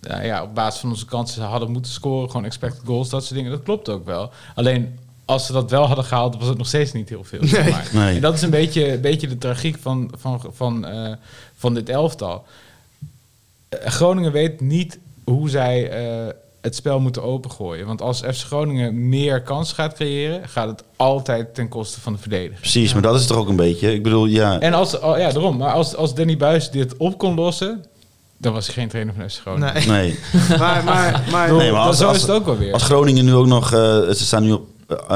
nou 0.00 0.24
ja, 0.24 0.42
op 0.42 0.54
basis 0.54 0.80
van 0.80 0.90
onze 0.90 1.04
kansen 1.04 1.42
hadden 1.42 1.70
moeten 1.70 1.92
scoren. 1.92 2.30
Gewoon 2.30 2.44
expected 2.46 2.82
goals, 2.84 3.08
dat 3.10 3.22
soort 3.24 3.34
dingen. 3.34 3.50
Dat 3.50 3.62
klopt 3.62 3.88
ook 3.88 4.04
wel. 4.04 4.30
Alleen 4.54 4.98
als 5.24 5.46
ze 5.46 5.52
dat 5.52 5.70
wel 5.70 5.86
hadden 5.86 6.04
gehaald, 6.04 6.36
was 6.38 6.48
het 6.48 6.58
nog 6.58 6.66
steeds 6.66 6.92
niet 6.92 7.08
heel 7.08 7.24
veel. 7.24 7.40
zeg 7.42 7.70
maar. 7.70 7.88
Nee. 7.92 8.14
En 8.14 8.20
dat 8.20 8.34
is 8.34 8.42
een 8.42 8.50
beetje, 8.50 8.92
een 8.92 9.00
beetje 9.00 9.28
de 9.28 9.38
tragiek 9.38 9.76
van, 9.80 10.10
van, 10.18 10.40
van, 10.52 10.86
eh, 10.86 11.12
van 11.56 11.74
dit 11.74 11.88
elftal. 11.88 12.44
Eh, 13.68 13.86
Groningen 13.90 14.32
weet 14.32 14.60
niet 14.60 14.98
hoe 15.24 15.48
zij 15.50 15.90
eh, 15.90 16.32
het 16.60 16.74
spel 16.74 17.00
moeten 17.00 17.22
opengooien. 17.22 17.86
Want 17.86 18.02
als 18.02 18.18
FC 18.18 18.34
Groningen 18.46 19.08
meer 19.08 19.42
kansen 19.42 19.74
gaat 19.74 19.94
creëren, 19.94 20.48
gaat 20.48 20.68
het 20.68 20.82
altijd 20.96 21.54
ten 21.54 21.68
koste 21.68 22.00
van 22.00 22.12
de 22.12 22.18
verdediger. 22.18 22.60
Precies, 22.60 22.92
maar 22.92 23.02
dat 23.02 23.20
is 23.20 23.26
toch 23.26 23.36
ook 23.36 23.48
een 23.48 23.56
beetje. 23.56 23.94
Ik 23.94 24.02
bedoel, 24.02 24.26
ja, 24.26 24.60
En 24.60 24.74
als, 24.74 24.98
oh, 24.98 25.18
ja, 25.18 25.30
daarom. 25.32 25.56
Maar 25.56 25.72
als, 25.72 25.96
als 25.96 26.14
Danny 26.14 26.36
Buis 26.36 26.70
dit 26.70 26.96
op 26.96 27.18
kon 27.18 27.34
lossen, 27.34 27.84
dan 28.36 28.52
was 28.52 28.66
hij 28.66 28.74
geen 28.74 28.88
trainer 28.88 29.14
van 29.14 29.30
FC 29.30 29.38
Groningen. 29.40 29.74
Nee. 29.74 29.86
nee. 29.86 30.18
Maar, 30.58 30.84
maar, 30.84 31.24
maar, 31.30 31.52
Nee, 31.54 31.72
maar 31.72 31.80
als- 31.80 31.98
zo 31.98 32.06
als- 32.06 32.16
is 32.16 32.22
het 32.22 32.30
ook 32.30 32.44
wel 32.44 32.56
weer. 32.58 32.72
Als 32.72 32.82
Groningen 32.82 33.24
nu 33.24 33.34
ook 33.34 33.46
nog, 33.46 33.72
eh, 33.72 33.78
ze 34.08 34.14
staan 34.24 34.42
nu 34.42 34.52
op 34.52 34.66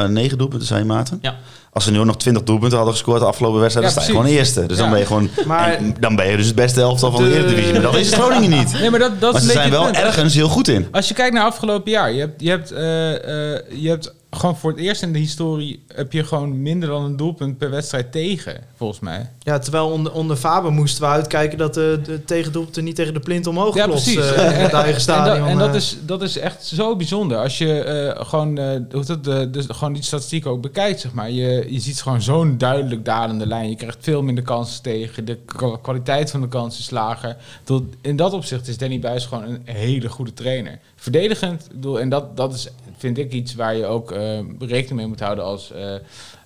negen 0.07 0.39
doelpunten, 0.39 0.67
zei 0.69 0.81
je 0.81 0.87
Maarten? 0.87 1.19
Ja. 1.23 1.37
Als 1.73 1.85
ze 1.85 1.91
nu 1.91 1.99
ook 1.99 2.05
nog 2.05 2.17
20 2.17 2.43
doelpunten 2.43 2.77
hadden 2.77 2.95
gescoord 2.97 3.21
de 3.21 3.27
afgelopen 3.27 3.61
wedstrijd, 3.61 3.89
Ja, 3.89 3.95
dan 3.95 4.03
sta 4.05 4.13
je 4.13 4.19
gewoon 4.19 4.37
eerste. 4.37 4.67
Dus 4.67 4.77
Ja. 4.77 4.83
dan 4.83 4.91
ben 4.91 4.99
je 5.01 5.07
gewoon, 5.07 5.29
Maar- 5.47 5.73
en 5.75 5.95
dan 6.01 6.17
ben 6.17 6.31
je 6.31 6.37
dus 6.37 6.47
het 6.47 6.55
beste 6.55 6.81
elftal 6.81 7.11
van 7.13 7.23
de, 7.23 7.29
De- 7.31 7.37
Eredivisie. 7.37 7.73
Maar 7.73 7.83
dat 7.83 7.95
is 7.95 8.13
Groningen 8.13 8.51
niet. 8.51 8.73
nee, 8.81 8.91
maar 8.91 8.99
dat, 8.99 9.21
dat 9.21 9.33
maar 9.33 9.41
is 9.41 9.47
ze 9.47 9.53
zijn 9.53 9.71
wel 9.71 9.91
ergens 9.93 10.35
heel 10.35 10.49
goed 10.49 10.69
in. 10.69 10.87
Als 10.93 11.09
je 11.09 11.15
kijkt 11.15 11.35
naar 11.35 11.45
afgelopen 11.45 11.91
jaar, 11.91 12.13
je 12.13 12.21
hebt, 12.21 12.41
je 12.41 12.51
hebt, 12.51 12.71
eh, 12.73 13.15
eh, 13.55 13.61
je 13.75 13.89
hebt 13.89 14.15
gewoon 14.31 14.57
voor 14.57 14.71
het 14.71 14.81
eerst 14.81 15.03
in 15.03 15.13
de 15.13 15.19
historie 15.19 15.83
heb 15.95 16.13
je 16.13 16.25
gewoon 16.25 16.63
minder 16.63 16.89
dan 16.89 17.03
een 17.05 17.17
doelpunt 17.17 17.59
per 17.59 17.71
wedstrijd 17.71 18.13
tegen, 18.13 18.61
volgens 18.77 19.01
mij. 19.01 19.31
ja, 19.39 19.59
terwijl 19.59 19.89
onder, 19.91 20.13
onder 20.13 20.37
Faber 20.37 20.73
moesten 20.73 21.03
we 21.03 21.09
uitkijken 21.09 21.59
dat 21.59 21.75
de, 21.75 22.01
de 22.05 22.25
tegendoelpunten 22.25 22.85
niet 22.85 22.95
tegen 22.97 23.15
de 23.15 23.21
plint 23.21 23.47
omhoog 23.47 23.75
Ja, 23.75 23.87
precies. 23.87 24.15
in 24.15 24.23
het 24.23 24.73
eigen 24.73 25.15
En, 25.15 25.25
dat, 25.25 25.37
en 25.49 25.59
dat, 25.59 25.69
eh. 25.69 25.75
is, 25.75 25.97
dat 26.07 26.23
is 26.23 26.39
echt 26.39 26.65
zo 26.65 26.97
bijzonder. 26.97 27.39
Als 27.39 27.59
je 27.59 27.81
eh, 27.83 28.25
gewoon, 28.27 28.59
hoe 28.59 28.87
heet 28.91 29.07
dat, 29.07 29.25
de, 29.25 29.65
gewoon 29.69 29.93
die 29.93 30.03
statistiek 30.03 30.47
ook 30.47 30.61
bekijkt, 30.61 31.01
zeg 31.01 31.13
maar. 31.13 31.31
Je, 31.31 31.67
je 31.69 31.81
ziet 31.81 32.03
gewoon 32.03 32.23
zo'n 32.23 32.59
duidelijk 32.59 33.05
dalende 33.05 33.47
lijn. 33.47 33.69
Je 33.69 33.77
krijgt 33.77 33.99
veel 34.01 34.23
minder 34.23 34.45
kansen 34.45 34.83
tegen. 34.83 35.25
De 35.25 35.39
kwa- 35.45 35.77
kwaliteit 35.83 36.31
van 36.31 36.41
de 36.41 36.49
kansen 36.49 36.81
is 36.81 36.91
lager. 36.91 37.37
Tot, 37.65 37.83
in 38.01 38.17
dat 38.17 38.33
opzicht 38.33 38.69
is 38.69 38.79
Danny 38.79 38.99
Buis 39.01 39.27
gewoon 39.27 39.45
een 39.45 39.61
hele 39.65 40.09
goede 40.09 40.33
trainer. 40.35 40.79
Verdedigend, 41.01 41.69
bedoel, 41.73 42.01
en 42.01 42.09
dat, 42.09 42.37
dat 42.37 42.55
is, 42.55 42.69
vind 42.97 43.19
ik 43.19 43.33
iets 43.33 43.55
waar 43.55 43.77
je 43.77 43.87
ook 43.87 44.13
eh, 44.13 44.39
rekening 44.59 44.97
mee 44.97 45.07
moet 45.07 45.21
houden 45.21 45.45
als, 45.45 45.73
eh, 45.73 45.95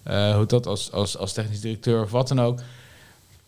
eh, 0.03 0.37
hoe 0.37 0.47
dat, 0.47 0.67
als, 0.67 0.93
als, 0.93 1.17
als 1.17 1.33
technisch 1.33 1.61
directeur 1.61 2.03
of 2.03 2.11
wat 2.11 2.29
dan 2.29 2.41
ook. 2.41 2.61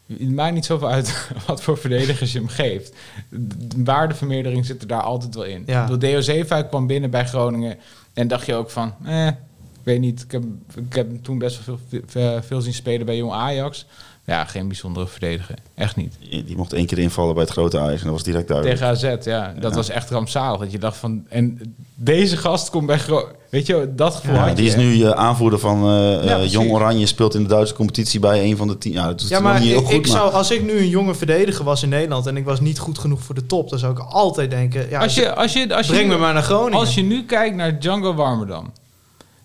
Het 0.07 0.31
maakt 0.31 0.55
niet 0.55 0.65
zoveel 0.65 0.89
uit 0.89 1.29
wat 1.47 1.63
voor 1.63 1.79
verdedigers 1.79 2.33
je 2.33 2.39
hem 2.39 2.49
geeft. 2.49 2.95
De 3.29 3.85
waardevermeerdering 3.85 4.67
zit 4.67 4.83
er 4.83 4.89
daar 4.89 5.03
altijd 5.03 5.35
wel 5.35 5.45
in. 5.45 5.63
Ja. 5.67 5.87
Bedoel, 5.87 6.23
Zeefuik 6.23 6.69
kwam 6.69 6.87
binnen 6.87 7.11
bij 7.11 7.27
Groningen 7.27 7.79
en 8.15 8.29
dacht 8.29 8.47
je 8.47 8.55
ook 8.55 8.71
van, 8.71 8.95
eh, 9.05 9.27
ik 9.27 9.35
weet 9.83 10.01
niet. 10.01 10.23
Ik 10.23 10.33
heb, 10.33 10.43
ik 10.75 10.95
heb 10.95 11.23
toen 11.23 11.39
best 11.39 11.67
wel 11.67 11.79
veel, 11.89 12.01
veel, 12.07 12.43
veel 12.43 12.61
zien 12.61 12.75
spelen 12.75 13.07
bij 13.07 13.17
Jong 13.17 13.33
Ajax. 13.33 13.87
Ja, 14.27 14.45
geen 14.45 14.67
bijzondere 14.69 15.07
verdediger. 15.07 15.55
Echt 15.75 15.97
niet. 15.97 16.15
Die 16.31 16.57
mocht 16.57 16.73
één 16.73 16.87
keer 16.87 16.99
invallen 16.99 17.35
bij 17.35 17.43
het 17.43 17.53
grote 17.53 17.79
Ajax 17.79 17.99
en 17.99 18.05
dat 18.07 18.15
was 18.15 18.23
direct 18.23 18.49
duidelijk. 18.49 18.79
Tegen 18.79 18.93
AZ, 18.93 19.25
ja. 19.25 19.55
Dat 19.61 19.71
Ja. 19.71 19.77
was 19.77 19.89
echt 19.89 20.11
rampzalig. 20.11 20.61
Dat 20.61 20.73
je 20.73 20.79
dacht 20.79 20.97
van, 20.97 21.25
en 21.29 21.75
deze 21.95 22.37
gast 22.37 22.71
komt 22.71 22.87
bij 22.87 22.99
Groningen. 22.99 23.33
Weet 23.49 23.67
je, 23.67 23.93
dat 23.97 24.15
gevoel 24.15 24.35
Ja, 24.35 24.41
had 24.41 24.49
je. 24.49 24.55
die 24.55 24.67
is 24.67 24.77
nu 24.77 25.03
eh, 25.03 25.11
aanvoerder 25.11 25.59
van 25.59 25.85
eh, 25.89 26.33
eh. 26.43 26.51
Jong 26.51 26.71
Oranje, 26.71 27.07
speelt 27.07 27.35
in 27.35 27.43
de 27.43 27.49
Duitse 27.49 27.75
competitie 27.75 28.21
bij 28.21 28.45
een 28.45 28.57
van 28.57 28.69
de 28.69 28.79
tien. 28.79 28.93
Ja, 28.93 29.41
maar 29.41 29.61
niet 29.61 29.69
heel 29.69 29.79
ik, 29.79 29.85
goed. 29.85 29.95
ik 29.95 30.01
maar- 30.09 30.17
zou, 30.17 30.33
als 30.33 30.51
ik 30.51 30.63
nu 30.63 30.79
een 30.79 30.89
jonge 30.89 31.15
verdediger 31.15 31.65
was 31.65 31.83
in 31.83 31.89
Nederland 31.89 32.27
en 32.27 32.37
ik 32.37 32.45
was 32.45 32.61
niet 32.61 32.79
goed 32.79 32.99
genoeg 32.99 33.23
voor 33.23 33.35
de 33.35 33.47
top, 33.47 33.71
dan 33.71 33.79
zou 33.79 33.93
ik 33.93 33.99
altijd 33.99 34.51
denken, 34.51 34.89
ja, 34.91 35.01
als 35.01 35.15
je, 35.15 35.35
als 35.35 35.53
je, 35.53 35.77
als 35.77 35.87
je, 35.87 35.93
breng 35.93 36.09
me 36.09 36.17
maar 36.17 36.33
naar 36.35 36.43
Groningen. 36.43 36.79
Als 36.79 36.95
je 36.95 37.03
nu 37.03 37.25
kijkt 37.25 37.57
naar 37.57 37.79
Django 37.81 38.15
Warmerdam, 38.15 38.73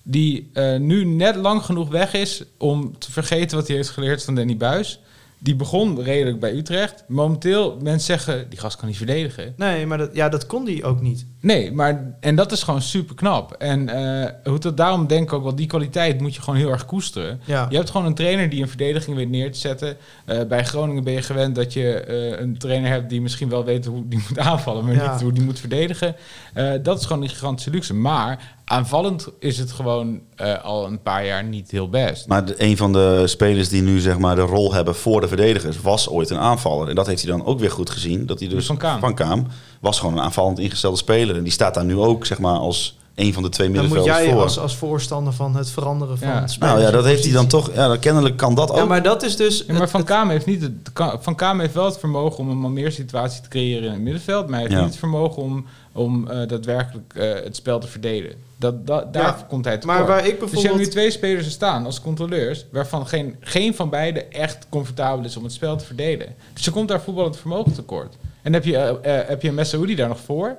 die 0.10 0.50
eh, 0.54 0.78
nu 0.78 1.06
net 1.06 1.36
lang 1.36 1.62
genoeg 1.62 1.90
weg 1.90 2.14
is 2.14 2.44
om 2.58 2.98
te 2.98 3.12
vergeten 3.12 3.58
wat 3.58 3.68
hij 3.68 3.76
heeft 3.76 3.90
geleerd 3.90 4.24
van 4.24 4.36
Danny 4.36 4.58
Buis. 4.58 5.00
Die 5.40 5.56
begon 5.56 6.02
redelijk 6.02 6.40
bij 6.40 6.54
Utrecht. 6.54 7.04
Momenteel, 7.08 7.78
mensen 7.82 8.06
zeggen, 8.06 8.50
die 8.50 8.60
gast 8.60 8.78
kan 8.78 8.88
niet 8.88 8.98
verdedigen. 8.98 9.54
Nee, 9.58 9.86
maar 9.86 9.98
dat, 9.98 10.16
ja, 10.16 10.30
dat 10.30 10.46
kon 10.46 10.66
die 10.66 10.84
ook 10.84 11.02
niet. 11.02 11.26
Nee, 11.42 11.72
maar 11.72 12.16
en 12.20 12.36
dat 12.36 12.52
is 12.52 12.64
gewoon 12.64 12.82
super 12.82 13.16
knap. 13.16 13.52
En 13.54 13.90
eh, 13.90 14.30
hoe 14.44 14.60
dat 14.60 14.78
daarom 14.78 15.08
denk 15.08 15.24
ik 15.24 15.34
ook 15.34 15.44
wel, 15.44 15.56
die 15.56 15.66
kwaliteit 15.68 16.22
moet 16.22 16.36
je 16.36 16.42
gewoon 16.42 16.60
heel 16.60 16.70
erg 16.70 16.86
koesteren. 16.86 17.42
Ja. 17.46 17.66
Je 17.70 17.76
hebt 17.76 17.90
gewoon 17.90 18.06
een 18.06 18.14
trainer 18.14 18.50
die 18.50 18.62
een 18.62 18.68
verdediging 18.68 19.16
weet 19.16 19.30
neer 19.30 19.52
te 19.52 19.60
zetten. 19.60 19.98
Eh, 20.26 20.40
bij 20.48 20.66
Groningen 20.66 21.04
ben 21.04 21.14
je 21.14 21.22
gewend 21.22 21.56
dat 21.56 21.74
je 21.74 21.94
eh, 21.94 22.40
een 22.40 22.58
trainer 22.58 22.90
hebt 22.90 23.10
die 23.10 23.22
misschien 23.22 23.50
wel 23.50 23.64
weet 23.66 23.86
hoe 23.86 24.08
die 24.08 24.24
moet 24.30 24.40
aanvallen, 24.40 24.86
maar 24.86 24.94
Ja. 24.96 25.12
niet 25.12 25.22
hoe 25.22 25.34
die 25.34 25.44
moet 25.44 25.60
verdedigen. 25.60 26.16
Eh, 26.54 26.72
dat 26.84 27.00
is 27.00 27.06
gewoon 27.06 27.24
een 27.24 27.30
gigantische 27.30 27.70
luxe. 27.72 27.94
Maar 27.94 28.58
aanvallend 28.66 29.28
is 29.40 29.58
het 29.58 29.72
gewoon 29.72 30.20
eh, 30.36 30.64
al 30.64 30.86
een 30.86 31.02
paar 31.02 31.26
jaar 31.26 31.44
niet 31.44 31.72
heel 31.72 31.90
best. 31.90 32.28
Maar 32.28 32.46
de- 32.46 32.56
een 32.58 32.78
van 32.78 32.94
de 32.94 33.24
spelers 33.28 33.70
die 33.70 33.82
nu 33.82 34.00
zeg 34.00 34.18
maar 34.18 34.36
de 34.36 34.42
rol 34.42 34.74
hebben 34.74 34.96
voor 34.96 35.22
de 35.22 35.28
verdedigers 35.28 35.82
was 35.82 36.10
ooit 36.10 36.30
een 36.30 36.38
aanvaller. 36.40 36.90
En 36.90 36.96
dat 36.96 37.08
heeft 37.08 37.22
hij 37.24 37.32
dan 37.32 37.46
ook 37.46 37.60
weer 37.60 37.72
goed 37.72 37.90
gezien. 37.90 38.26
Dat 38.26 38.40
hij 38.40 38.50
dus 38.50 38.66
Van 38.66 38.78
Kaam. 38.78 39.00
Van 39.00 39.14
Kaam 39.16 39.48
was 39.80 40.00
gewoon 40.00 40.18
een 40.18 40.24
aanvallend 40.24 40.60
ingestelde 40.60 40.98
speler. 40.98 41.36
En 41.36 41.44
die 41.44 41.52
staat 41.52 41.74
daar 41.74 41.86
nu 41.86 41.96
ook 41.98 42.26
zeg 42.26 42.40
maar 42.40 42.58
als 42.58 42.98
een 43.16 43.34
van 43.34 43.44
de 43.44 43.50
twee 43.50 43.68
Dan 43.72 43.76
moet 43.76 43.86
middenvelders 43.86 44.24
jij 44.26 44.34
voor. 44.34 44.42
als, 44.44 44.60
als 44.60 44.76
voorstander 44.76 45.34
van 45.34 45.56
het 45.56 45.70
veranderen 45.72 46.18
van 46.18 46.28
Ja. 46.28 46.42
het 46.42 46.52
spelen. 46.52 46.74
nou 46.74 46.86
ja, 46.86 46.92
dat 46.92 47.06
heeft 47.06 47.24
hij 47.24 47.34
dan 47.34 47.48
toch. 47.48 47.74
Ja, 47.74 47.98
kennelijk 47.98 48.38
kan 48.38 48.56
dat 48.56 48.72
ook. 48.72 48.78
Ja, 48.78 48.86
maar 48.86 49.04
dat 49.04 49.24
is 49.24 49.36
dus... 49.36 49.64
Ja, 49.68 49.74
maar 49.74 49.90
Van 49.90 50.04
Kamer 50.04 50.32
heeft 50.34 50.46
niet 50.46 50.62
het, 50.62 50.72
Van 51.20 51.36
Kamer 51.36 51.62
heeft 51.62 51.74
wel 51.74 51.86
het 51.86 51.98
vermogen 52.00 52.40
om 52.40 52.50
een 52.50 52.58
Malmeer 52.58 52.92
situatie 52.92 53.42
te 53.42 53.50
creëren 53.50 53.84
in 53.84 53.92
het 53.92 54.02
middenveld, 54.02 54.44
maar 54.48 54.54
hij 54.54 54.62
heeft 54.62 54.72
Ja. 54.74 54.80
niet 54.80 54.90
het 54.90 55.00
vermogen 55.00 55.42
om, 55.44 55.66
om 55.92 56.28
eh, 56.28 56.48
daadwerkelijk 56.48 57.14
eh, 57.16 57.34
het 57.44 57.56
spel 57.56 57.80
te 57.80 57.88
verdelen. 57.88 58.32
Dat, 58.58 58.88
dat, 58.88 59.14
daar 59.14 59.24
Ja, 59.24 59.46
komt 59.50 59.66
hij 59.66 59.78
tekort. 59.78 59.98
maar 59.98 60.08
waar 60.08 60.26
ik 60.26 60.26
Dus 60.26 60.32
je 60.32 60.40
hebt 60.40 60.52
nu 60.56 60.62
bijvoorbeeld... 60.62 60.92
twee 60.92 61.12
spelers 61.12 61.46
er 61.46 61.52
staan 61.52 61.86
als 61.86 62.02
controleurs, 62.02 62.66
waarvan 62.72 63.08
geen, 63.08 63.36
geen 63.40 63.76
van 63.76 63.90
beiden 63.90 64.32
echt 64.32 64.66
comfortabel 64.70 65.26
is 65.26 65.38
om 65.38 65.44
het 65.44 65.54
spel 65.54 65.76
te 65.78 65.86
verdelen. 65.86 66.36
Dus 66.54 66.66
je 66.66 66.72
komt 66.72 66.88
daar 66.88 67.02
voetballend 67.02 67.38
vermogen 67.38 67.74
tekort. 67.74 68.16
En 68.50 68.56
heb 68.56 68.66
je, 68.66 68.78
eh, 68.78 69.28
heb 69.28 69.42
je 69.42 69.48
een 69.48 69.54
Messaoudi 69.54 69.96
daar 69.96 70.08
nog 70.08 70.20
voor? 70.26 70.56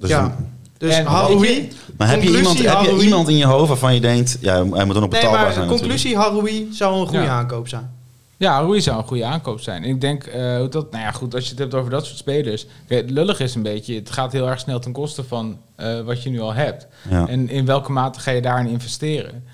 Dus 0.00 0.10
ja, 0.10 0.36
dus 0.78 0.94
En- 0.96 1.04
Haroui... 1.06 1.68
maar 1.96 2.08
heb 2.08 2.22
je, 2.22 2.36
iemand, 2.36 2.56
heb 2.58 2.66
je 2.66 2.68
Haroui- 2.68 3.04
iemand 3.04 3.28
in 3.28 3.36
je 3.36 3.44
hoofd 3.46 3.68
waarvan 3.68 3.94
je 3.94 4.00
denkt, 4.00 4.38
ja, 4.40 4.54
hij 4.54 4.84
moet 4.84 4.94
dan 4.94 5.04
ook 5.04 5.10
Nee, 5.10 5.20
betaalbaar 5.20 5.42
maar 5.42 5.52
zijn. 5.52 5.68
conclusie, 5.68 6.16
Haroui 6.16 6.68
zou 6.72 7.00
een 7.00 7.06
goede 7.06 7.22
Ja. 7.24 7.28
aankoop 7.28 7.68
zijn. 7.68 7.90
Ja, 8.36 8.58
Rui 8.58 8.80
zou 8.80 8.98
een 8.98 9.04
goede 9.06 9.24
aankoop 9.24 9.60
zijn. 9.60 9.84
Ik 9.84 10.00
denk 10.00 10.24
eh, 10.24 10.56
hoe 10.58 10.68
dat, 10.68 10.90
nou 10.90 11.04
ja, 11.04 11.10
goed, 11.10 11.34
als 11.34 11.44
je 11.44 11.50
het 11.50 11.58
hebt 11.58 11.74
over 11.74 11.90
dat 11.90 12.06
soort 12.06 12.18
spelers. 12.18 12.66
Kijk, 12.88 13.00
het 13.00 13.10
lullig 13.10 13.40
is 13.40 13.54
een 13.54 13.62
beetje, 13.62 13.94
het 13.94 14.10
gaat 14.10 14.32
heel 14.32 14.48
erg 14.48 14.60
snel 14.60 14.78
ten 14.80 14.92
koste 14.92 15.24
van 15.24 15.58
eh, 15.76 16.00
wat 16.00 16.22
je 16.22 16.30
nu 16.30 16.40
al 16.40 16.52
hebt. 16.54 16.86
Ja. 17.10 17.26
En 17.28 17.48
in 17.48 17.66
welke 17.66 17.92
mate 17.92 18.20
ga 18.20 18.30
je 18.30 18.42
daarin 18.42 18.66
investeren? 18.66 19.44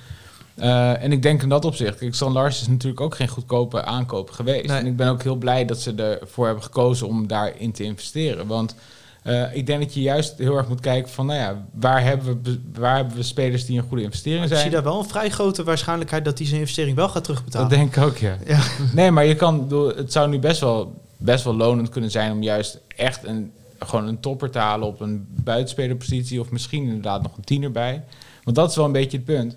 Eh, 0.58 1.02
en 1.02 1.12
ik 1.12 1.22
denk 1.22 1.42
in 1.42 1.48
dat 1.48 1.64
opzicht, 1.64 1.98
kijk, 1.98 2.14
Stan 2.14 2.32
Lars 2.32 2.60
is 2.60 2.68
natuurlijk 2.68 3.00
ook 3.00 3.14
geen 3.14 3.28
goedkope 3.28 3.84
aankoop 3.84 4.30
geweest. 4.30 4.66
Nee. 4.66 4.78
En 4.78 4.86
ik 4.86 4.96
ben 4.96 5.08
ook 5.08 5.22
heel 5.22 5.36
blij 5.36 5.64
dat 5.64 5.80
ze 5.80 5.94
ervoor 5.94 6.44
hebben 6.46 6.64
gekozen 6.64 7.06
om 7.06 7.26
daarin 7.26 7.72
te 7.72 7.82
investeren. 7.82 8.46
Want 8.46 8.74
eh, 9.22 9.56
ik 9.56 9.66
denk 9.66 9.80
dat 9.80 9.94
je 9.94 10.00
juist 10.00 10.38
heel 10.38 10.56
erg 10.56 10.68
moet 10.68 10.80
kijken 10.80 11.10
van, 11.10 11.26
nou 11.26 11.38
ja, 11.38 11.64
waar 11.72 12.02
hebben 12.02 12.42
we, 12.42 12.60
waar 12.74 12.96
hebben 12.96 13.16
we 13.16 13.22
spelers 13.22 13.64
die 13.66 13.78
een 13.78 13.88
goede 13.88 14.02
investering 14.02 14.42
Ik 14.42 14.48
zie 14.48 14.58
zijn? 14.58 14.70
daar 14.70 14.82
wel 14.82 14.98
een 14.98 15.08
vrij 15.08 15.30
grote 15.30 15.64
waarschijnlijkheid 15.64 16.24
dat 16.24 16.38
hij 16.38 16.46
zijn 16.46 16.60
investering 16.60 16.96
wel 16.96 17.08
gaat 17.08 17.24
terugbetalen. 17.24 17.68
Dat 17.68 17.78
denk 17.78 17.96
ik 17.96 18.02
ook, 18.02 18.16
ja. 18.16 18.36
Ja. 18.46 18.60
Nee, 18.94 19.10
maar 19.10 19.24
je 19.24 19.34
kan, 19.34 19.72
het 19.96 20.12
zou 20.12 20.28
nu 20.28 20.38
best 20.38 20.60
wel, 20.60 21.02
best 21.16 21.44
wel 21.44 21.54
lonend 21.54 21.88
kunnen 21.88 22.10
zijn 22.10 22.32
om 22.32 22.42
juist 22.42 22.80
echt 22.96 23.26
een, 23.26 23.52
gewoon 23.78 24.08
een 24.08 24.20
topper 24.20 24.50
te 24.50 24.58
halen 24.58 24.86
op 24.86 25.00
een 25.00 25.26
buitenspelerpositie 25.28 26.40
of 26.40 26.50
misschien 26.50 26.82
inderdaad 26.82 27.22
nog 27.22 27.36
een 27.36 27.44
tiener 27.44 27.72
bij. 27.72 28.04
Want 28.44 28.56
dat 28.56 28.70
is 28.70 28.76
wel 28.76 28.84
een 28.84 28.92
beetje 28.92 29.16
het 29.16 29.26
punt. 29.26 29.56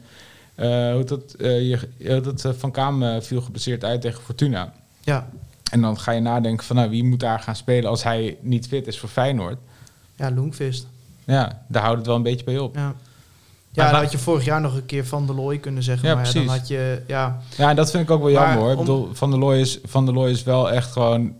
Eh, 0.62 0.94
hoe 0.94 1.04
dat, 1.04 1.34
eh, 1.40 1.70
je, 1.70 1.80
je- 1.98 2.22
dat 2.22 2.46
eh, 2.46 2.52
Van 2.58 2.72
Kaam 2.72 3.04
eh, 3.04 3.22
viel 3.22 3.42
geblesseerd 3.42 3.84
uit 3.84 4.02
tegen 4.02 4.22
Fortuna. 4.24 4.74
Ja, 5.02 5.28
En 5.72 5.82
dan 5.82 6.00
ga 6.00 6.12
je 6.12 6.20
nadenken 6.22 6.66
van 6.66 6.76
nou, 6.76 6.90
wie 6.90 7.04
moet 7.04 7.20
daar 7.20 7.40
gaan 7.40 7.56
spelen 7.56 7.90
als 7.90 8.04
hij 8.04 8.38
niet 8.42 8.68
fit 8.68 8.88
is 8.88 9.00
voor 9.00 9.10
Feyenoord. 9.10 9.58
ja 10.16 10.32
Loengvist. 10.32 10.88
Ja, 11.24 11.62
daar 11.68 11.82
houdt 11.82 11.98
het 11.98 12.08
wel 12.08 12.16
een 12.16 12.24
beetje 12.24 12.46
bij 12.46 12.58
op. 12.58 12.76
Ja. 12.76 12.94
Ja, 13.74 13.92
dan 13.92 14.02
had 14.02 14.12
je 14.12 14.18
vorig 14.18 14.46
jaar 14.46 14.62
nog 14.62 14.76
een 14.76 14.86
keer 14.86 15.06
Van 15.06 15.26
der 15.26 15.36
Looy 15.36 15.58
kunnen 15.58 15.84
zeggen. 15.84 16.10
Ja, 16.10 16.16
maar 16.16 16.34
dan 16.34 16.48
had 16.48 16.68
je... 16.68 17.02
Ja, 17.08 17.42
Ja, 17.58 17.70
en 17.70 17.76
dat 17.76 17.92
vind 17.92 18.04
ik 18.04 18.12
ook 18.12 18.22
wel 18.24 18.32
Maar 18.34 18.42
jammer 18.42 18.62
hoor. 18.64 18.72
Ik 18.72 18.78
bedoel, 18.78 19.10
Van 19.14 19.30
der 19.30 19.40
Looy 19.40 19.60
is, 19.60 19.80
Van 19.84 20.06
der 20.06 20.14
Looy 20.14 20.30
is 20.30 20.44
wel 20.44 20.72
echt 20.72 20.92
gewoon... 20.92 21.34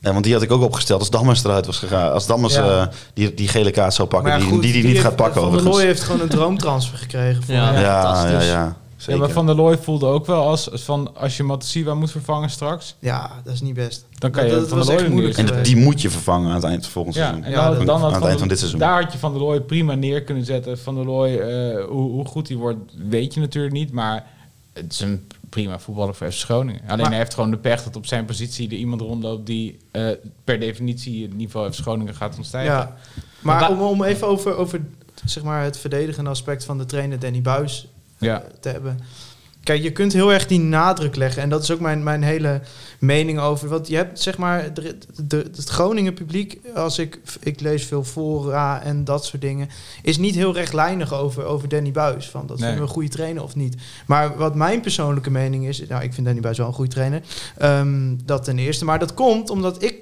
Ja, 0.00 0.12
want 0.12 0.24
die 0.24 0.32
had 0.32 0.42
ik 0.42 0.50
ook 0.52 0.62
opgesteld 0.62 1.00
als 1.00 1.10
Dammers 1.10 1.44
eruit 1.44 1.66
was 1.66 1.78
gegaan. 1.78 2.12
Als 2.12 2.26
Dammers 2.26 2.54
Ja. 2.54 2.80
eh, 2.80 2.86
die, 3.14 3.34
die 3.34 3.48
gele 3.48 3.70
kaart 3.70 3.94
zou 3.94 4.08
pakken, 4.08 4.30
maar 4.30 4.38
die, 4.40 4.48
goed, 4.48 4.62
die 4.62 4.72
die 4.72 4.82
niet 4.82 4.92
heeft- 4.92 5.04
gaat 5.04 5.16
pakken 5.16 5.40
Van 5.40 5.52
der. 5.52 5.62
Looy 5.62 5.84
heeft 5.84 6.02
gewoon 6.02 6.20
een 6.20 6.28
droomtransfer 6.28 6.98
gekregen. 6.98 7.42
Ja. 7.46 7.72
ja, 7.72 7.80
ja, 7.80 8.02
fantastisch. 8.02 8.46
ja, 8.46 8.52
Ja, 8.52 8.76
zeker. 8.96 9.20
maar 9.20 9.30
Van 9.30 9.46
der 9.46 9.54
Looy 9.54 9.78
voelde 9.78 10.06
ook 10.06 10.26
wel 10.26 10.46
als, 10.46 10.70
als 10.72 10.82
van 10.82 11.16
als 11.16 11.36
je 11.36 11.42
Matasiwa 11.42 11.94
moet 11.94 12.10
vervangen 12.10 12.50
straks, 12.50 12.94
ja, 12.98 13.30
dat 13.44 13.54
is 13.54 13.60
niet 13.60 13.74
best. 13.74 14.04
dan 14.18 14.30
kan 14.30 14.42
Dat- 14.42 14.52
je 14.52 14.58
dat 14.58 14.68
Van 14.68 14.78
der 14.86 14.94
Looy 15.00 15.08
moeilijk 15.10 15.38
en 15.38 15.62
die 15.62 15.76
moet 15.76 16.00
je 16.02 16.10
vervangen 16.10 16.48
aan 16.48 16.54
het 16.54 16.64
eind 16.64 16.82
van 16.82 16.92
volgend 16.92 17.14
Ja, 17.14 17.22
seizoen. 17.22 17.44
en 17.44 17.50
Ja, 17.50 17.70
dan, 17.70 17.86
dan 17.86 17.96
aan 18.02 18.04
het 18.10 18.18
Van 18.18 18.26
eind 18.26 18.38
van 18.38 18.48
dit 18.48 18.58
seizoen. 18.58 18.80
Daar 18.80 19.02
had 19.02 19.12
je 19.12 19.18
Van 19.18 19.32
der 19.32 19.40
Looy 19.42 19.60
prima 19.60 19.94
neer 19.94 20.22
kunnen 20.22 20.44
zetten. 20.44 20.78
Van 20.78 20.94
der 20.94 21.04
Looy, 21.04 21.36
eh, 21.38 21.84
hoe, 21.84 22.10
hoe 22.10 22.24
goed 22.24 22.48
hij 22.48 22.56
wordt, 22.56 22.78
weet 23.08 23.34
je 23.34 23.40
natuurlijk 23.40 23.74
niet. 23.74 23.92
Maar 23.92 24.24
het 24.72 24.92
is 24.92 25.00
een 25.00 25.26
prima 25.50 25.78
voetballer 25.78 26.14
voor 26.14 26.32
FC 26.32 26.44
Groningen. 26.44 26.80
Alleen 26.86 26.96
Maar- 26.98 27.08
hij 27.08 27.18
heeft 27.18 27.34
gewoon 27.34 27.50
de 27.50 27.56
pech 27.58 27.82
dat 27.82 27.96
op 27.96 28.06
zijn 28.06 28.24
positie 28.24 28.68
er 28.70 28.76
iemand 28.76 29.00
rondloopt 29.00 29.46
die 29.46 29.78
eh, 29.90 30.08
per 30.44 30.60
definitie 30.60 31.22
het 31.22 31.34
niveau 31.34 31.72
FC 31.72 31.80
Groningen 31.80 32.14
gaat 32.14 32.36
ontstijgen. 32.36 32.72
Ja. 32.72 32.96
Maar 33.40 33.60
Maar 33.60 33.70
om, 33.70 33.80
om 33.80 34.04
even 34.04 34.26
over, 34.26 34.56
over 34.56 34.80
zeg 35.24 35.42
maar, 35.42 35.64
het 35.64 35.78
verdedigende 35.78 36.30
aspect 36.30 36.64
van 36.64 36.78
de 36.78 36.86
trainer 36.86 37.18
Danny 37.18 37.42
Buis 37.42 37.86
Ja. 38.18 38.42
te 38.60 38.68
hebben. 38.68 38.98
Kijk, 39.62 39.82
je 39.82 39.92
kunt 39.92 40.12
heel 40.12 40.32
erg 40.32 40.46
die 40.46 40.58
nadruk 40.60 41.16
leggen. 41.16 41.42
En 41.42 41.48
dat 41.48 41.62
is 41.62 41.70
ook 41.70 41.80
mijn, 41.80 42.02
mijn 42.02 42.22
hele 42.22 42.60
mening 42.98 43.38
over. 43.40 43.68
Want 43.68 43.88
je 43.88 43.96
hebt 43.96 44.20
zeg 44.20 44.38
maar 44.38 44.74
de, 44.74 44.96
de, 45.24 45.36
het 45.36 45.68
Groningen 45.68 46.14
publiek, 46.14 46.60
als 46.74 46.98
ik, 46.98 47.18
ik 47.40 47.60
lees 47.60 47.84
veel 47.84 48.04
fora 48.04 48.82
en 48.82 49.04
dat 49.04 49.24
soort 49.24 49.42
dingen, 49.42 49.68
is 50.02 50.16
niet 50.18 50.34
heel 50.34 50.54
rechtlijnig 50.54 51.14
over, 51.14 51.44
over 51.44 51.68
Danny 51.68 51.90
Buis. 51.92 52.28
Van 52.28 52.46
dat 52.46 52.58
Nee. 52.58 52.58
vinden 52.58 52.76
we 52.76 52.82
een 52.88 52.94
goede 52.94 53.08
trainer 53.08 53.42
of 53.42 53.54
niet. 53.56 53.74
Maar 54.06 54.36
wat 54.36 54.54
mijn 54.54 54.80
persoonlijke 54.80 55.30
mening 55.30 55.66
is, 55.66 55.86
nou, 55.88 56.02
ik 56.02 56.12
vind 56.14 56.26
Danny 56.26 56.40
Buis 56.42 56.58
wel 56.58 56.66
een 56.66 56.72
goede 56.72 56.90
trainer. 56.90 57.22
ehm, 57.58 58.14
dat 58.24 58.44
ten 58.44 58.58
eerste. 58.58 58.84
Maar 58.84 58.98
dat 58.98 59.14
komt 59.14 59.50
omdat 59.50 59.82
ik 59.82 59.94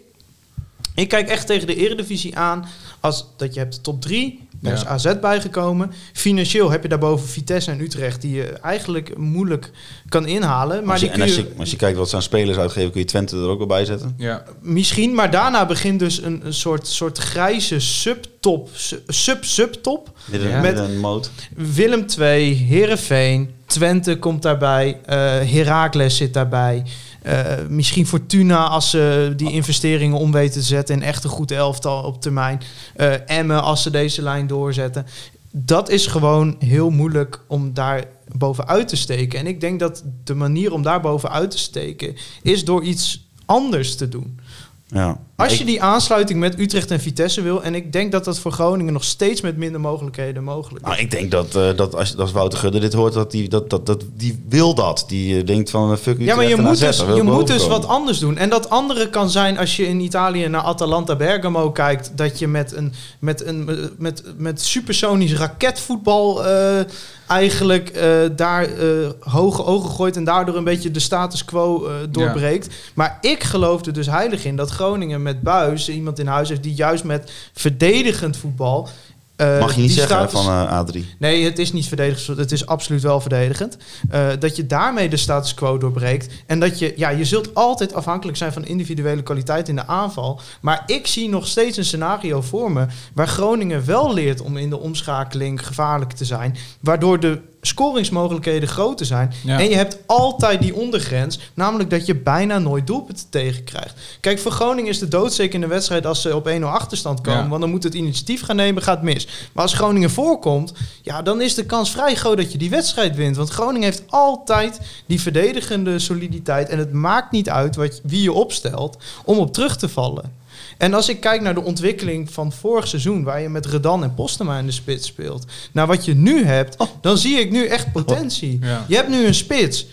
ik 0.94 1.08
kijk 1.08 1.28
echt 1.28 1.46
tegen 1.46 1.66
de 1.66 1.74
Eredivisie 1.76 2.36
aan 2.38 2.66
als 3.00 3.26
dat 3.36 3.54
je 3.54 3.60
hebt 3.60 3.74
de 3.74 3.80
top 3.80 4.00
3. 4.02 4.47
Er 4.62 4.72
is. 4.72 4.84
AZ 4.84 5.12
bijgekomen. 5.20 5.92
Financieel 6.12 6.70
heb 6.70 6.82
je 6.82 6.88
daarboven 6.88 7.28
Vitesse 7.28 7.70
en 7.70 7.80
Utrecht 7.80 8.20
die 8.20 8.34
je 8.34 8.42
eigenlijk 8.44 9.16
moeilijk 9.18 9.70
kan 10.08 10.26
inhalen. 10.26 10.76
Maar 10.76 10.86
Maar 10.86 10.98
die 10.98 11.08
en 11.08 11.14
kun 11.14 11.22
als 11.22 11.34
je, 11.34 11.40
je, 11.42 11.48
als 11.58 11.70
je 11.70 11.76
kijkt 11.76 11.98
wat 11.98 12.08
ze 12.08 12.16
aan 12.16 12.22
spelers 12.22 12.58
uitgeven, 12.58 12.90
kun 12.90 13.00
je 13.00 13.06
Twente 13.06 13.36
er 13.36 13.48
ook 13.48 13.58
wel 13.58 13.66
bij 13.66 13.84
zetten. 13.84 14.14
Ja. 14.16 14.42
misschien, 14.62 15.14
maar 15.14 15.30
daarna 15.30 15.66
begint 15.66 15.98
dus 15.98 16.22
een, 16.22 16.40
een 16.46 16.54
soort, 16.54 16.86
soort 16.86 17.18
grijze 17.18 17.80
subtop, 17.80 18.68
su- 18.72 18.98
sub-subtop. 19.06 20.10
Ja. 20.32 20.60
Met- 20.60 20.78
een 20.78 20.98
moot. 20.98 21.30
Willem 21.56 22.04
II, 22.18 22.54
Herenveen, 22.54 23.50
Twente 23.68 24.18
komt 24.18 24.42
daarbij, 24.42 25.00
eh 25.04 25.16
Heracles 25.50 26.16
zit 26.16 26.34
daarbij. 26.34 26.82
Eh, 27.22 27.42
misschien 27.68 28.06
Fortuna 28.06 28.68
als 28.68 28.90
ze 28.90 29.32
die 29.36 29.52
investeringen 29.52 30.18
om 30.18 30.32
weten 30.32 30.60
te 30.60 30.66
zetten 30.66 30.94
in 30.94 31.02
echt 31.02 31.24
een 31.24 31.30
goed 31.30 31.50
elftal 31.50 32.02
op 32.02 32.20
termijn. 32.20 32.60
Eh 32.96 33.12
Emmen 33.26 33.62
als 33.62 33.82
ze 33.82 33.90
deze 33.90 34.22
lijn 34.22 34.46
doorzetten. 34.46 35.06
Dat 35.50 35.90
is 35.90 36.06
gewoon 36.06 36.56
heel 36.58 36.90
moeilijk 36.90 37.44
om 37.46 37.74
daar 37.74 38.04
bovenuit 38.36 38.88
te 38.88 38.96
steken. 38.96 39.38
En 39.38 39.46
ik 39.46 39.60
denk 39.60 39.80
dat 39.80 40.04
de 40.24 40.34
manier 40.34 40.72
om 40.72 40.82
daar 40.82 41.00
bovenuit 41.00 41.50
te 41.50 41.58
steken 41.58 42.16
is 42.42 42.64
door 42.64 42.82
iets 42.82 43.28
anders 43.44 43.96
te 43.96 44.08
doen. 44.08 44.40
Ja. 44.86 45.20
Als 45.38 45.52
Ik- 45.52 45.58
je 45.58 45.64
die 45.64 45.82
aansluiting 45.82 46.40
met 46.40 46.58
Utrecht 46.58 46.90
en 46.90 47.00
Vitesse 47.00 47.42
wil, 47.42 47.62
en 47.62 47.74
ik 47.74 47.92
denk 47.92 48.12
dat 48.12 48.24
dat 48.24 48.38
voor 48.38 48.52
Groningen 48.52 48.92
nog 48.92 49.04
steeds 49.04 49.40
met 49.40 49.56
minder 49.56 49.80
mogelijkheden 49.80 50.44
mogelijk 50.44 50.84
is. 50.84 50.90
Nou, 50.90 51.02
ik 51.02 51.10
denk 51.10 51.30
dat, 51.30 51.54
eh, 51.54 51.76
dat 51.76 51.94
als, 51.94 52.16
als 52.16 52.32
Wouter 52.32 52.58
Gudde 52.58 52.78
dit 52.78 52.92
hoort, 52.92 53.12
dat 53.12 53.30
die, 53.30 53.48
dat, 53.48 53.70
dat, 53.70 53.86
dat, 53.86 54.04
die 54.16 54.44
wil 54.48 54.74
dat. 54.74 55.04
Die 55.08 55.38
eh, 55.38 55.46
denkt 55.46 55.70
van, 55.70 55.92
eh, 55.92 55.96
fuck 55.96 56.12
Utrecht 56.12 56.28
Ja, 56.30 56.34
maar 56.36 56.44
je 56.48 56.56
en 56.56 56.62
moet 56.62 56.70
AZ, 56.70 56.80
dus, 56.80 57.16
je 57.16 57.22
moet 57.22 57.46
dus 57.46 57.66
wat 57.66 57.86
anders 57.86 58.18
doen. 58.18 58.36
En 58.36 58.48
dat 58.50 58.70
andere 58.70 59.10
kan 59.10 59.30
zijn 59.30 59.58
als 59.58 59.76
je 59.76 59.86
in 59.86 60.00
Italië 60.00 60.48
naar 60.48 60.62
Atalanta 60.62 61.16
Bergamo 61.16 61.70
kijkt. 61.70 62.12
Dat 62.14 62.38
je 62.38 62.48
met, 62.48 62.72
een, 62.76 62.92
met, 63.18 63.46
een, 63.46 63.90
met, 63.98 64.22
met 64.36 64.60
supersonisch 64.62 65.34
raketvoetbal 65.34 66.46
eh, 66.46 66.80
eigenlijk 67.26 67.88
eh, 67.88 68.10
daar 68.36 68.64
eh, 68.64 68.88
hoge 69.20 69.64
ogen 69.64 69.90
gooit. 69.90 70.16
En 70.16 70.24
daardoor 70.24 70.56
een 70.56 70.64
beetje 70.64 70.90
de 70.90 71.00
status 71.00 71.44
quo 71.44 71.86
eh, 71.86 71.92
doorbreekt. 72.10 72.74
Maar 72.94 73.18
ik 73.20 73.42
geloof 73.42 73.86
er 73.86 73.92
dus 73.92 74.06
heilig 74.06 74.44
in 74.44 74.56
dat 74.56 74.70
Groningen 74.70 75.22
met 75.28 75.42
Buis 75.42 75.88
iemand 75.88 76.18
in 76.18 76.26
huis 76.26 76.48
heeft 76.48 76.62
die 76.62 76.74
juist 76.74 77.04
met 77.04 77.30
verdedigend 77.52 78.36
voetbal. 78.36 78.88
eh, 79.36 79.60
Mag 79.60 79.74
je 79.74 79.80
niet 79.80 79.92
zeggen 79.92 80.28
status- 80.28 80.40
van 80.40 80.52
eh, 80.52 80.80
A3. 80.80 81.16
Nee, 81.18 81.44
het 81.44 81.58
is 81.58 81.72
niet 81.72 81.86
verdedigend. 81.86 82.38
Het 82.38 82.52
is 82.52 82.66
absoluut 82.66 83.02
wel 83.02 83.20
verdedigend. 83.20 83.76
Eh, 84.10 84.26
dat 84.38 84.56
je 84.56 84.66
daarmee 84.66 85.08
de 85.08 85.16
status 85.16 85.54
quo 85.54 85.78
doorbreekt. 85.78 86.34
En 86.46 86.60
dat 86.60 86.78
je, 86.78 86.92
ja, 86.96 87.08
je 87.08 87.24
zult 87.24 87.54
altijd 87.54 87.94
afhankelijk 87.94 88.36
zijn 88.38 88.52
van 88.52 88.64
individuele 88.64 89.22
kwaliteit 89.22 89.68
in 89.68 89.76
de 89.76 89.86
aanval. 89.86 90.40
Maar 90.60 90.82
ik 90.86 91.06
zie 91.06 91.28
nog 91.28 91.46
steeds 91.46 91.76
een 91.76 91.84
scenario 91.84 92.40
voor 92.42 92.72
me. 92.72 92.86
waar 93.14 93.28
Groningen 93.28 93.86
wel 93.86 94.14
leert 94.14 94.40
om 94.40 94.56
in 94.56 94.70
de 94.70 94.78
omschakeling 94.78 95.66
gevaarlijk 95.66 96.12
te 96.12 96.24
zijn. 96.24 96.56
Waardoor 96.80 97.20
de 97.20 97.40
scoringsmogelijkheden 97.68 98.68
groter 98.68 99.06
zijn. 99.06 99.32
Ja. 99.44 99.58
En 99.58 99.68
je 99.68 99.74
hebt 99.74 99.98
altijd 100.06 100.62
die 100.62 100.74
ondergrens. 100.74 101.38
Namelijk 101.54 101.90
dat 101.90 102.06
je 102.06 102.16
bijna 102.16 102.58
nooit 102.58 102.86
doelpunten 102.86 103.26
tegenkrijgt. 103.30 103.94
Kijk, 104.20 104.38
voor 104.38 104.52
Groningen 104.52 104.90
is 104.90 104.98
de 104.98 105.08
doodsteek 105.08 105.54
in 105.54 105.60
de 105.60 105.66
wedstrijd 105.66 106.06
als 106.06 106.22
ze 106.22 106.34
op 106.34 106.48
1-0 106.48 106.62
achterstand 106.62 107.20
komen. 107.20 107.42
Ja. 107.42 107.48
Want 107.48 107.60
dan 107.60 107.70
moet 107.70 107.82
het 107.82 107.94
initiatief 107.94 108.42
gaan 108.42 108.56
nemen, 108.56 108.82
gaat 108.82 109.02
mis. 109.02 109.26
Maar 109.52 109.62
als 109.62 109.74
Groningen 109.74 110.10
voorkomt, 110.10 110.72
ja, 111.02 111.22
dan 111.22 111.40
is 111.40 111.54
de 111.54 111.66
kans 111.66 111.90
vrij 111.90 112.14
groot 112.14 112.36
dat 112.36 112.52
je 112.52 112.58
die 112.58 112.70
wedstrijd 112.70 113.16
wint. 113.16 113.36
Want 113.36 113.50
Groningen 113.50 113.88
heeft 113.88 114.02
altijd 114.06 114.80
die 115.06 115.20
verdedigende 115.20 115.98
soliditeit. 115.98 116.68
En 116.68 116.78
het 116.78 116.92
maakt 116.92 117.30
niet 117.30 117.50
uit 117.50 117.76
wat, 117.76 118.00
wie 118.02 118.22
je 118.22 118.32
opstelt 118.32 118.96
om 119.24 119.38
op 119.38 119.52
terug 119.52 119.76
te 119.76 119.88
vallen. 119.88 120.46
En 120.76 120.94
als 120.94 121.08
ik 121.08 121.20
kijk 121.20 121.40
naar 121.40 121.54
de 121.54 121.62
ontwikkeling 121.64 122.30
van 122.32 122.52
vorig 122.52 122.88
seizoen, 122.88 123.22
waar 123.24 123.40
je 123.40 123.48
met 123.48 123.66
Redan 123.66 124.02
en 124.02 124.14
Postema 124.14 124.58
in 124.58 124.66
de 124.66 124.72
spits 124.72 125.06
speelt, 125.06 125.44
naar 125.72 125.86
wat 125.86 126.04
je 126.04 126.14
nu 126.14 126.44
hebt, 126.44 126.76
dan 127.00 127.18
zie 127.18 127.38
ik 127.38 127.50
nu 127.50 127.66
echt 127.66 127.92
potentie. 127.92 128.58
Ja. 128.62 128.84
Je 128.88 128.94
hebt 128.96 129.08
nu 129.08 129.26
een 129.26 129.34
spits. 129.34 129.86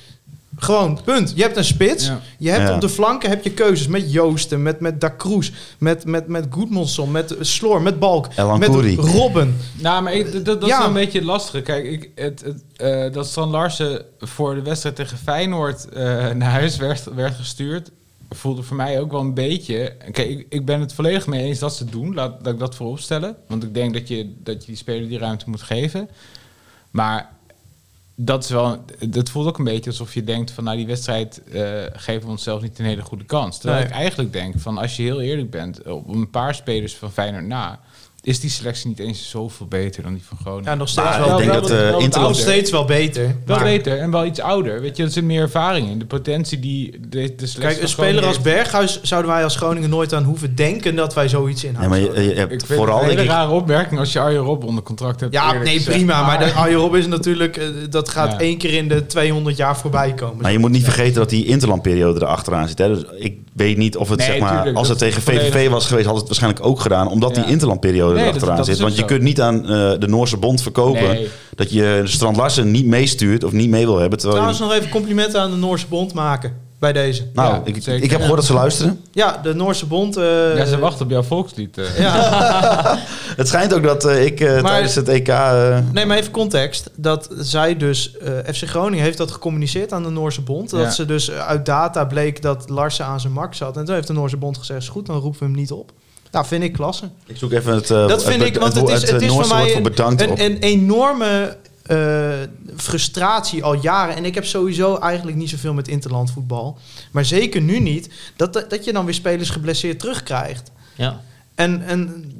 Gewoon, 0.58 1.00
punt. 1.04 1.32
Je 1.36 1.42
hebt 1.42 1.58
een 1.58 1.64
spits. 1.66 2.06
Ja. 2.06 2.22
Je 2.40 2.50
hebt 2.50 2.68
Ja. 2.68 2.74
op 2.76 2.82
de 2.82 2.90
flanken 2.90 3.30
heb 3.30 3.44
je 3.44 3.52
keuzes 3.52 3.88
met 3.88 4.12
Joosten, 4.12 4.64
met, 4.64 4.80
met 4.80 5.02
Da 5.02 5.14
Cruz, 5.18 5.52
met, 5.78 6.06
met, 6.06 6.28
met 6.28 6.46
Goedmondson, 6.50 7.12
met 7.12 7.36
Sloor, 7.40 7.82
met 7.82 8.00
Balk, 8.00 8.28
El 8.36 8.58
met. 8.58 8.70
Robben. 8.98 9.58
Nou, 9.74 10.04
maar 10.04 10.14
ik, 10.14 10.32
dat, 10.34 10.46
dat 10.46 10.62
is 10.64 10.68
Ja. 10.70 10.78
wel 10.78 10.88
een 10.88 10.94
beetje 10.94 11.18
het 11.18 11.28
lastige. 11.28 11.62
Kijk, 11.62 11.86
ik, 11.86 12.10
het, 12.16 12.42
het, 12.46 12.64
eh, 12.76 13.14
dat 13.14 13.28
Stan 13.28 13.50
Larsen 13.50 14.06
voor 14.20 14.56
de 14.56 14.62
wedstrijd 14.62 14.96
tegen 14.96 15.18
Feyenoord 15.18 15.90
eh, 15.90 16.04
naar 16.30 16.52
huis 16.52 16.78
werd, 16.78 17.04
werd 17.16 17.36
gestuurd... 17.36 17.92
voelde 18.30 18.64
voor 18.64 18.76
mij 18.76 19.00
ook 19.00 19.12
wel 19.12 19.22
een 19.22 19.34
beetje... 19.34 19.96
Kijk, 20.12 20.30
ik, 20.30 20.46
ik 20.50 20.66
ben 20.66 20.80
het 20.80 20.94
volledig 20.94 21.28
mee 21.28 21.44
eens 21.44 21.60
dat 21.60 21.76
ze 21.76 21.84
het 21.84 21.92
doen. 21.92 22.14
Laat 22.14 22.44
dat 22.44 22.54
ik 22.54 22.60
dat 22.60 22.76
voorop 22.76 23.00
stellen. 23.00 23.36
Want 23.48 23.64
ik 23.64 23.74
denk 23.74 23.94
dat 23.94 24.08
je, 24.08 24.34
dat 24.44 24.62
je 24.62 24.68
die 24.68 24.76
speler 24.76 25.10
die 25.10 25.18
ruimte 25.18 25.50
moet 25.50 25.62
geven. 25.62 26.10
Maar 26.92 27.30
dat 28.16 28.44
is 28.44 28.50
wel... 28.50 28.86
Het 29.00 29.30
voelt 29.30 29.48
ook 29.48 29.58
een 29.58 29.64
beetje 29.64 29.90
alsof 29.90 30.14
je 30.14 30.24
denkt 30.24 30.52
van... 30.52 30.64
nou, 30.64 30.78
die 30.78 30.88
wedstrijd 30.88 31.44
eh, 31.44 31.84
geven 31.94 32.22
we 32.24 32.30
onszelf 32.30 32.62
niet 32.62 32.80
een 32.80 32.86
hele 32.86 33.02
goede 33.02 33.26
kans. 33.26 33.58
Terwijl 33.60 33.80
Nee. 33.82 33.90
ik 33.90 33.96
eigenlijk 33.96 34.34
denk 34.34 34.60
van... 34.60 34.78
als 34.78 34.96
je 34.96 35.04
heel 35.04 35.22
eerlijk 35.22 35.50
bent... 35.50 35.84
op 35.84 36.08
een 36.08 36.30
paar 36.30 36.56
spelers 36.56 36.96
van 36.96 37.12
Feyenoord 37.12 37.46
na... 37.46 37.80
is 38.26 38.40
die 38.40 38.50
selectie 38.50 38.88
niet 38.88 39.00
eens 39.00 39.30
zoveel 39.30 39.66
beter 39.68 40.04
dan 40.04 40.14
die 40.14 40.24
van 40.28 40.38
Groningen. 40.42 40.72
Ja, 40.72 40.76
nog 40.76 40.90
steeds 40.90 41.08
Maar 41.10 41.20
wel, 41.20 41.32
ik 41.32 41.38
denk 41.38 41.52
wel 41.52 41.62
dat 41.62 41.72
eh, 41.72 42.12
wel 42.20 42.28
nog 42.28 42.36
steeds 42.36 42.72
wel 42.72 42.86
beter. 42.86 43.36
Wel 43.46 43.56
Maar- 43.56 43.66
beter 43.66 44.00
en 44.00 44.12
wel 44.12 44.26
iets 44.26 44.40
ouder. 44.40 44.82
Weet 44.82 44.98
je, 44.98 45.04
er 45.04 45.10
zit 45.10 45.24
meer 45.24 45.42
ervaring 45.42 45.90
in. 45.90 46.00
De 46.00 46.06
potentie 46.06 46.60
die 46.60 46.92
de, 46.92 47.10
de 47.10 47.20
selectie 47.20 47.60
Kijk, 47.60 47.74
van 47.74 47.82
een 47.84 47.90
speler 47.90 48.26
als 48.26 48.42
Berghuis 48.42 49.02
zouden 49.02 49.32
wij 49.32 49.44
als 49.44 49.56
Groningen 49.56 49.90
nooit 49.90 50.14
aan 50.14 50.24
hoeven 50.24 50.56
denken 50.56 50.96
dat 50.96 51.14
wij 51.14 51.28
zoiets 51.30 51.64
in 51.64 51.78
Ja, 51.82 51.88
maar 51.88 52.00
je, 52.00 52.06
hebt 52.36 52.52
Ik 52.52 52.66
vind 52.66 52.80
vooral, 52.80 53.00
het 53.00 53.10
een 53.10 53.16
denk 53.16 53.20
hele 53.20 53.22
ik, 53.22 53.30
rare 53.30 53.52
opmerking 53.52 54.00
als 54.00 54.14
je 54.14 54.20
Arjen 54.20 54.42
Rob 54.42 54.64
onder 54.64 54.84
contract 54.84 55.20
hebt. 55.20 55.34
Ja, 55.34 55.54
nee, 55.54 55.74
gezegd. 55.78 55.98
prima. 55.98 56.26
Maar 56.26 56.40
de 56.40 56.52
Arjen 56.52 56.78
Rob 56.80 56.96
is 56.96 57.08
natuurlijk, 57.08 57.58
eh, 57.58 57.66
dat 57.90 58.10
gaat 58.10 58.32
Ja. 58.32 58.40
één 58.40 58.58
keer 58.58 58.74
in 58.74 58.88
de 58.88 59.06
200 59.06 59.58
jaar 59.58 59.78
voorbij 59.78 60.14
komen. 60.14 60.42
maar 60.42 60.52
je 60.52 60.60
moet 60.60 60.72
niet 60.72 60.84
vergeten 60.84 61.14
dat 61.16 61.30
die 61.30 61.46
interlandperiode 61.46 62.22
erachteraan 62.22 62.68
zit. 62.68 62.78
Hè? 62.78 62.88
Dus 62.88 63.04
ik 63.18 63.38
weet 63.54 63.78
niet 63.78 63.98
of 63.98 64.10
het, 64.10 64.18
Nee, 64.18 64.28
zeg 64.28 64.40
maar, 64.40 64.56
tuurlijk, 64.56 64.78
als 64.78 64.90
het 64.90 65.00
dat 65.00 65.08
tegen 65.10 65.22
VVV 65.22 65.70
was 65.70 65.86
geweest, 65.86 66.08
had 66.08 66.16
het 66.16 66.26
waarschijnlijk 66.28 66.66
ook 66.66 66.80
gedaan. 66.80 67.08
Omdat 67.10 67.36
die 67.36 67.46
interlandperiode 67.46 68.14
Nee, 68.16 68.24
dat- 68.26 68.34
erachteraan 68.34 68.57
dat 68.57 68.68
is 68.68 68.74
zit. 68.74 68.82
Want 68.84 68.93
je 68.95 69.01
zo. 69.01 69.05
kunt 69.07 69.22
niet 69.22 69.41
aan 69.41 69.61
eh, 69.61 69.91
de 69.99 70.07
Noorse 70.07 70.38
bond 70.38 70.61
verkopen 70.61 71.01
Nee. 71.07 71.28
dat 71.55 71.72
je 71.72 72.01
Strand 72.05 72.38
Larsen 72.38 72.72
niet 72.72 72.86
meestuurt 72.86 73.43
of 73.43 73.51
niet 73.51 73.70
mee 73.70 73.86
wil 73.86 73.99
hebben. 73.99 74.20
Terwijl 74.20 74.41
Trouwens 74.41 74.57
je, 74.57 74.63
nog 74.66 74.74
even 74.74 74.89
complimenten 74.99 75.41
aan 75.41 75.51
de 75.51 75.57
Noorse 75.57 75.88
bond 75.88 76.13
maken. 76.13 76.63
bij 76.80 76.93
deze. 76.93 77.28
Nou, 77.34 77.53
Ja, 77.53 77.61
ik, 77.63 77.76
zeker. 77.84 78.03
ik 78.03 78.09
heb 78.11 78.20
gehoord 78.20 78.38
dat 78.38 78.45
ze 78.47 78.53
luisteren. 78.53 78.99
Ja, 79.11 79.39
de 79.43 79.53
Noorse 79.55 79.86
bond. 79.86 80.18
eh, 80.18 80.57
ja, 80.57 80.66
ze 80.66 80.80
wachten 80.80 81.05
op 81.05 81.11
jouw 81.11 81.24
volkslied. 81.24 81.78
eh. 81.78 81.99
Ja, 81.99 82.99
Het 83.38 83.47
schijnt 83.47 83.74
ook 83.74 83.84
dat 83.84 84.05
eh, 84.05 84.26
ik 84.26 84.39
Maar- 84.39 84.63
tijdens 84.63 84.95
het 84.95 85.07
EK... 85.09 85.28
eh, 85.28 85.78
nee, 85.93 86.05
maar 86.05 86.18
even 86.18 86.32
context. 86.32 86.89
Dat 86.95 87.28
zij 87.39 87.78
dus, 87.78 88.18
eh, 88.18 88.32
FC 88.53 88.63
Groningen 88.68 89.03
heeft 89.05 89.18
dat 89.18 89.32
gecommuniceerd 89.32 89.93
aan 89.93 90.03
de 90.03 90.09
Noorse 90.09 90.41
bond. 90.41 90.70
Dat 90.70 90.80
Ja. 90.82 90.89
ze 90.89 91.05
dus 91.05 91.32
uit 91.32 91.66
data 91.66 92.05
bleek 92.05 92.41
dat 92.41 92.70
Larsen 92.70 93.05
aan 93.05 93.20
zijn 93.20 93.34
mak 93.34 93.53
zat. 93.53 93.78
En 93.78 93.86
toen 93.86 93.95
heeft 93.95 94.07
de 94.07 94.13
Noorse 94.13 94.38
bond 94.38 94.57
gezegd, 94.57 94.82
is 94.82 94.89
goed, 94.89 95.05
dan 95.05 95.20
roepen 95.20 95.39
we 95.39 95.45
hem 95.45 95.55
niet 95.55 95.72
op. 95.72 95.91
Nou, 96.36 96.48
vind 96.48 96.64
ik 96.64 96.74
klasse. 96.74 97.10
ik 97.26 97.38
zoek 97.38 97.52
even 97.52 97.74
het, 97.74 97.92
eh, 97.92 98.08
Dat 98.08 98.24
vind 98.24 98.40
het, 98.40 98.48
ik, 98.48 98.58
want 98.58 98.76
het 98.76 98.90
is, 98.90 99.02
het, 99.02 99.12
het 99.12 99.22
is 99.22 99.28
voor 99.28 99.48
mij 99.48 99.72
voor 99.72 100.06
een, 100.06 100.22
een, 100.22 100.44
een 100.44 100.58
enorme 100.58 101.58
eh, 101.84 102.34
frustratie 102.76 103.64
al 103.64 103.74
jaren. 103.74 104.16
En 104.16 104.26
ik 104.26 104.36
heb 104.36 104.46
sowieso 104.46 104.98
eigenlijk 104.98 105.38
niet 105.38 105.50
zoveel 105.50 105.74
met 105.74 105.88
interlandvoetbal. 105.88 106.78
Maar 107.12 107.26
zeker 107.26 107.62
nu 107.62 107.80
niet, 107.80 108.10
dat, 108.36 108.54
dat, 108.54 108.86
je 108.86 108.94
dan 108.94 109.06
weer 109.06 109.14
spelers 109.14 109.50
geblesseerd 109.50 110.00
terugkrijgt. 110.00 110.72
Ja. 110.96 111.22
En, 111.56 111.82
en 111.82 112.32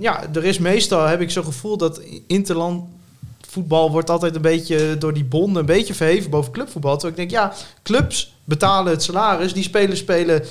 ja, 0.00 0.24
er 0.34 0.44
is 0.44 0.58
meestal, 0.58 1.06
heb 1.06 1.20
ik 1.20 1.30
zo'n 1.30 1.44
gevoel 1.44 1.76
dat 1.76 2.00
interland 2.26 2.84
voetbal 3.48 3.90
wordt 3.90 4.10
altijd 4.10 4.34
een 4.34 4.42
beetje 4.42 4.98
door 4.98 5.14
die 5.14 5.24
bonden 5.24 5.60
een 5.60 5.66
beetje 5.66 5.94
verheven 5.94 6.30
boven 6.30 6.52
clubvoetbal. 6.52 6.98
Terwijl 6.98 7.12
ik 7.12 7.30
denk, 7.30 7.42
ja, 7.42 7.52
clubs 7.82 8.34
betalen 8.44 8.92
het 8.92 9.02
salaris. 9.02 9.52
Die 9.52 9.62
spelers 9.62 10.00
spelen 10.00 10.44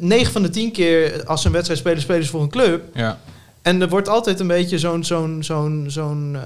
9 0.00 0.32
van 0.32 0.42
de 0.42 0.50
10 0.50 0.72
keer 0.72 1.22
als 1.26 1.40
ze 1.40 1.46
een 1.46 1.52
wedstrijd 1.52 1.80
spelen, 1.80 2.00
spelen 2.00 2.24
ze 2.24 2.30
voor 2.30 2.42
een 2.42 2.48
club. 2.50 2.82
Ja. 2.94 3.18
En 3.62 3.80
er 3.80 3.88
wordt 3.88 4.08
altijd 4.08 4.40
een 4.40 4.46
beetje 4.46 4.78
zo'n 4.78 5.04
zo'n 5.04 5.38
zo'n 5.42 5.84
zo'n 5.88 6.36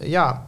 eh, 0.00 0.08
ja, 0.10 0.46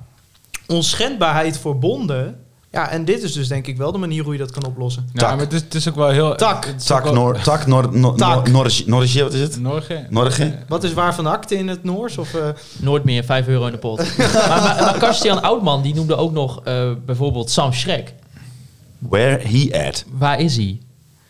onschendbaarheid 0.66 1.58
voor 1.58 1.78
bonden. 1.78 2.36
Ja, 2.72 2.90
en 2.90 3.04
dit 3.04 3.22
is 3.22 3.32
dus 3.32 3.48
denk 3.48 3.66
ik 3.66 3.76
wel 3.76 3.92
de 3.92 3.98
manier 3.98 4.22
hoe 4.24 4.32
je 4.32 4.38
dat 4.38 4.50
kan 4.50 4.64
oplossen. 4.66 5.08
Ja, 5.12 5.20
Tak. 5.20 5.30
maar 5.30 5.38
het 5.40 5.52
is, 5.52 5.60
het 5.60 5.74
is 5.74 5.88
ook 5.88 5.94
wel 5.94 6.08
heel... 6.10 6.34
Tak. 6.36 6.64
Tak, 6.64 7.02
wel- 7.04 7.12
Noor, 7.14 7.40
tak, 7.40 7.66
Noor, 7.66 7.88
Noor, 7.98 8.16
Tak. 8.16 8.48
Noor, 8.48 8.72
Norrisje, 8.86 9.22
wat 9.22 9.32
is 9.32 9.40
het? 9.40 9.60
Norge? 9.60 10.06
Norge? 10.10 10.58
Wat 10.68 10.84
is 10.84 10.92
waar 10.92 11.14
van 11.14 11.26
akte 11.26 11.54
in 11.56 11.68
het 11.68 11.84
Noors? 11.84 12.18
Of, 12.18 12.34
eh, 12.34 12.48
Nooit 12.80 13.04
meer 13.04 13.24
5 13.24 13.46
euro 13.46 13.66
in 13.66 13.72
de 13.72 13.78
pot. 13.78 13.98
maar, 14.18 14.30
maar, 14.32 14.76
maar 14.80 14.98
Karstian 14.98 15.42
Oudman 15.42 15.82
die 15.82 15.94
noemde 15.94 16.16
ook 16.16 16.32
nog 16.32 16.60
eh, 16.64 16.90
bijvoorbeeld 17.06 17.50
Sam 17.50 17.72
Schrek. 17.72 18.14
Where 18.98 19.38
he 19.48 19.86
at? 19.88 20.04
Waar 20.12 20.40
is 20.40 20.56
hij? 20.56 20.78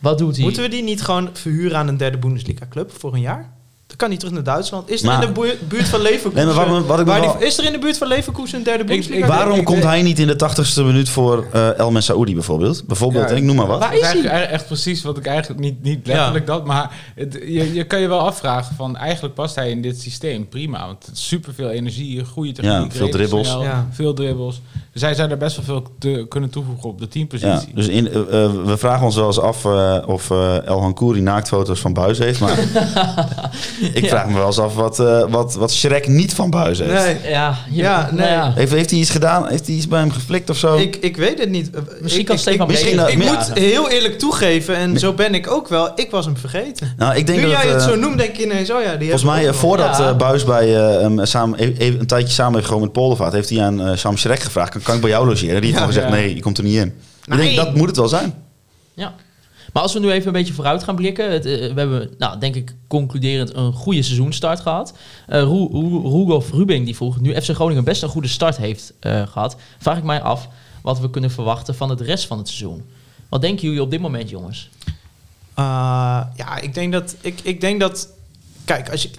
Wat 0.00 0.18
doet 0.18 0.34
hij? 0.34 0.44
Moeten 0.44 0.62
we 0.62 0.68
die 0.68 0.82
niet 0.82 1.02
gewoon 1.02 1.30
verhuren 1.32 1.76
aan 1.76 1.88
een 1.88 1.96
derde 1.96 2.18
Bundesliga-club 2.18 2.92
voor 2.92 3.14
een 3.14 3.20
jaar? 3.20 3.58
Dan 3.90 3.98
kan 3.98 4.08
hij 4.08 4.18
terug 4.18 4.34
naar 4.34 4.42
Duitsland. 4.42 4.90
Is 4.90 5.00
er 5.00 5.06
Maar- 5.06 5.22
in 5.24 5.32
de 5.34 5.56
buurt, 5.68 5.88
van 5.88 6.00
Leverkusen... 6.10 6.46
Nee, 6.46 6.54
maar 6.54 6.68
wat- 6.68 6.86
wat 6.86 7.00
ik 7.00 7.06
waar 7.06 7.20
wel- 7.20 7.36
die- 7.38 7.46
is 7.46 7.58
er 7.58 7.64
in 7.64 7.72
de 7.72 7.78
buurt 7.78 7.98
van 7.98 8.08
Leverkusen 8.08 8.58
een 8.58 8.64
derde 8.64 8.84
Bundesliga? 8.84 9.26
Waarom 9.26 9.58
ik 9.58 9.64
komt 9.64 9.82
hij 9.82 10.02
niet 10.02 10.18
in 10.18 10.26
de 10.26 10.34
80ste 10.50 10.82
minuut 10.84 11.08
voor 11.08 11.46
eh 11.52 11.78
El 11.78 11.90
Messaoudi 11.90 12.34
bijvoorbeeld? 12.34 12.86
Bijvoorbeeld, 12.86 13.30
Ja, 13.30 13.36
ik 13.36 13.42
noem 13.42 13.56
maar 13.56 13.66
wat. 13.66 13.78
Waar 13.78 13.94
is 13.94 14.00
hij? 14.00 14.10
eigenlijk 14.10 14.50
echt 14.50 14.66
precies 14.66 15.02
wat 15.02 15.16
ik 15.16 15.26
eigenlijk 15.26 15.60
niet, 15.60 15.82
niet 15.82 16.06
letterlijk 16.06 16.46
dat, 16.46 16.64
maar 16.64 16.90
het, 17.14 17.32
je, 17.46 17.74
je 17.74 17.84
kan 17.84 18.00
je 18.00 18.08
wel 18.08 18.20
afvragen 18.20 18.74
van 18.76 18.96
eigenlijk 18.96 19.34
past 19.34 19.54
hij 19.54 19.70
in 19.70 19.82
dit 19.82 20.00
systeem 20.00 20.48
prima, 20.48 20.86
want 20.86 21.08
superveel 21.12 21.70
energie, 21.70 22.24
goede 22.24 22.52
techniek, 22.52 22.92
Ja, 22.92 22.98
veel 22.98 23.08
dribbles. 23.08 23.48
snel, 23.48 23.62
Ja. 23.62 23.86
veel 23.90 24.14
dribbles. 24.14 24.60
Dus 24.92 25.02
hij 25.02 25.14
zou 25.14 25.30
er 25.30 25.36
best 25.36 25.56
wel 25.56 25.64
veel 25.64 25.82
te 25.98 26.26
kunnen 26.28 26.50
toevoegen 26.50 26.88
op 26.88 26.98
de 26.98 27.04
Ja, 27.04 27.10
teampositie. 27.10 27.74
dus 27.74 27.88
in, 27.88 28.08
eh, 28.08 28.44
eh, 28.44 28.50
we 28.64 28.76
vragen 28.76 29.04
ons 29.06 29.16
wel 29.16 29.26
eens 29.26 29.40
af 29.40 29.64
of 30.06 30.30
eh 30.30 30.66
El 30.66 30.80
Hankouri 30.80 31.20
naaktfoto's 31.20 31.80
van 31.80 31.92
Buis 31.92 32.18
heeft. 32.18 32.40
Maar 32.40 32.58
ik 33.94 34.08
vraag 34.08 34.26
me 34.26 34.34
wel 34.34 34.46
eens 34.46 34.58
af 34.58 34.74
wat, 34.74 34.98
eh 35.00 35.24
wat, 35.28 35.54
wat 35.54 35.72
Shrek 35.72 36.08
niet 36.08 36.34
van 36.34 36.50
Buis 36.50 36.78
heeft. 36.78 36.92
Nee, 37.22 37.30
Ja, 37.32 37.54
hier- 37.68 37.82
Ja, 37.84 38.00
nou 38.02 38.14
nee. 38.14 38.28
ja. 38.30 38.52
Heeft, 38.54 38.72
heeft 38.72 38.90
hij 38.90 38.98
iets 38.98 39.10
gedaan? 39.10 39.48
Heeft 39.48 39.66
hij 39.66 39.76
iets 39.76 39.88
bij 39.88 39.98
hem 40.00 40.10
geflikt 40.12 40.50
of 40.50 40.56
zo? 40.56 40.76
ik, 40.76 40.96
ik 40.96 41.16
weet 41.16 41.38
het 41.38 41.48
niet. 41.50 41.70
Eh, 41.70 41.80
Misschien 42.00 42.20
ik, 42.20 42.26
kan 42.26 42.34
ik- 42.36 42.40
Stefan 42.40 42.60
ik, 42.60 42.70
Misschien 42.72 43.08
ik, 43.08 43.22
ja. 43.22 43.32
moet 43.32 43.52
heel 43.58 43.90
eerlijk 43.90 44.18
toegeven, 44.18 44.76
en 44.76 44.98
zo 44.98 45.12
ben 45.12 45.34
ik 45.34 45.50
ook 45.50 45.68
wel, 45.68 45.92
ik 45.94 46.10
was 46.10 46.24
hem 46.24 46.36
vergeten. 46.36 46.94
nou, 46.96 47.16
ik 47.16 47.26
denk 47.26 47.38
nu 47.40 47.44
dat 47.50 47.60
jij 47.62 47.70
het 47.70 47.80
eh, 47.82 47.88
zo 47.88 47.96
noemt, 47.96 48.18
denk 48.18 48.30
ik 48.36 48.44
ineens, 48.44 48.70
oh 48.70 48.82
ja, 48.82 48.90
die 48.96 48.98
Volgens 49.10 49.30
mij, 49.30 49.46
eh, 49.48 49.52
voordat 49.54 49.96
Ja. 49.98 50.08
eh, 50.08 50.16
Buis 50.16 50.44
bij 50.44 50.76
eh, 50.76 51.00
hem 51.00 51.26
samen, 51.26 51.62
e- 51.62 51.74
e- 51.78 51.96
een 51.98 52.06
tijdje 52.06 52.32
samen 52.34 52.54
heeft 52.54 52.66
gewoon 52.66 52.82
met 52.82 52.92
Poldervaart, 52.92 53.32
heeft 53.32 53.50
hij 53.50 53.62
aan 53.62 53.86
eh, 53.86 53.96
Sam 53.96 54.16
Shrek 54.16 54.40
gevraagd: 54.40 54.70
kan, 54.70 54.82
kan 54.82 54.94
ik 54.94 55.00
bij 55.00 55.10
jou 55.10 55.26
logeren? 55.26 55.48
Die 55.48 55.54
heeft 55.54 55.66
Ja. 55.72 55.78
gewoon 55.78 55.92
gezegd: 55.92 56.08
Ja. 56.08 56.14
nee, 56.14 56.34
je 56.34 56.40
komt 56.40 56.58
er 56.58 56.64
niet 56.64 56.76
in. 56.76 56.94
Ik 57.30 57.36
denk, 57.36 57.56
dat 57.56 57.74
moet 57.74 57.86
het 57.88 57.96
wel 57.96 58.08
zijn. 58.08 58.34
Ja. 58.94 59.12
Maar 59.72 59.82
als 59.82 59.92
we 59.92 59.98
nu 59.98 60.10
even 60.10 60.26
een 60.26 60.32
beetje 60.32 60.52
vooruit 60.52 60.82
gaan 60.84 60.94
blikken. 60.96 61.32
Het, 61.32 61.46
eh, 61.46 61.52
we 61.72 61.80
hebben, 61.80 62.10
nou, 62.18 62.38
denk 62.38 62.54
ik, 62.54 62.74
concluderend 62.88 63.54
een 63.54 63.72
goede 63.72 64.02
seizoenstart 64.02 64.60
gehad. 64.60 64.92
Eh 65.26 65.42
Ru- 65.42 65.68
Ru- 65.72 66.08
Rudolf 66.08 66.50
Rubing 66.52 66.84
die 66.84 66.96
vroeg, 66.96 67.20
nu 67.20 67.40
FC 67.40 67.48
Groningen 67.50 67.84
best 67.84 68.02
een 68.02 68.08
goede 68.08 68.28
start 68.28 68.56
heeft 68.56 68.92
eh, 69.00 69.26
gehad, 69.26 69.56
vraag 69.78 69.96
ik 69.98 70.04
mij 70.04 70.22
af 70.22 70.48
wat 70.82 71.00
we 71.00 71.10
kunnen 71.10 71.30
verwachten 71.30 71.74
van 71.74 71.90
het 71.90 72.00
rest 72.00 72.26
van 72.26 72.38
het 72.38 72.48
seizoen. 72.48 72.84
Wat 73.28 73.40
denken 73.40 73.64
jullie 73.66 73.82
op 73.82 73.90
dit 73.90 74.00
moment, 74.00 74.30
jongens? 74.30 74.70
Uh, 75.58 75.64
ja, 76.36 76.58
ik 76.60 76.74
denk 76.74 76.92
dat. 76.92 77.16
Ik, 77.20 77.40
ik 77.42 77.60
denk 77.60 77.80
dat. 77.80 78.08
Kijk, 78.64 78.90
als 78.90 79.02
je. 79.02 79.10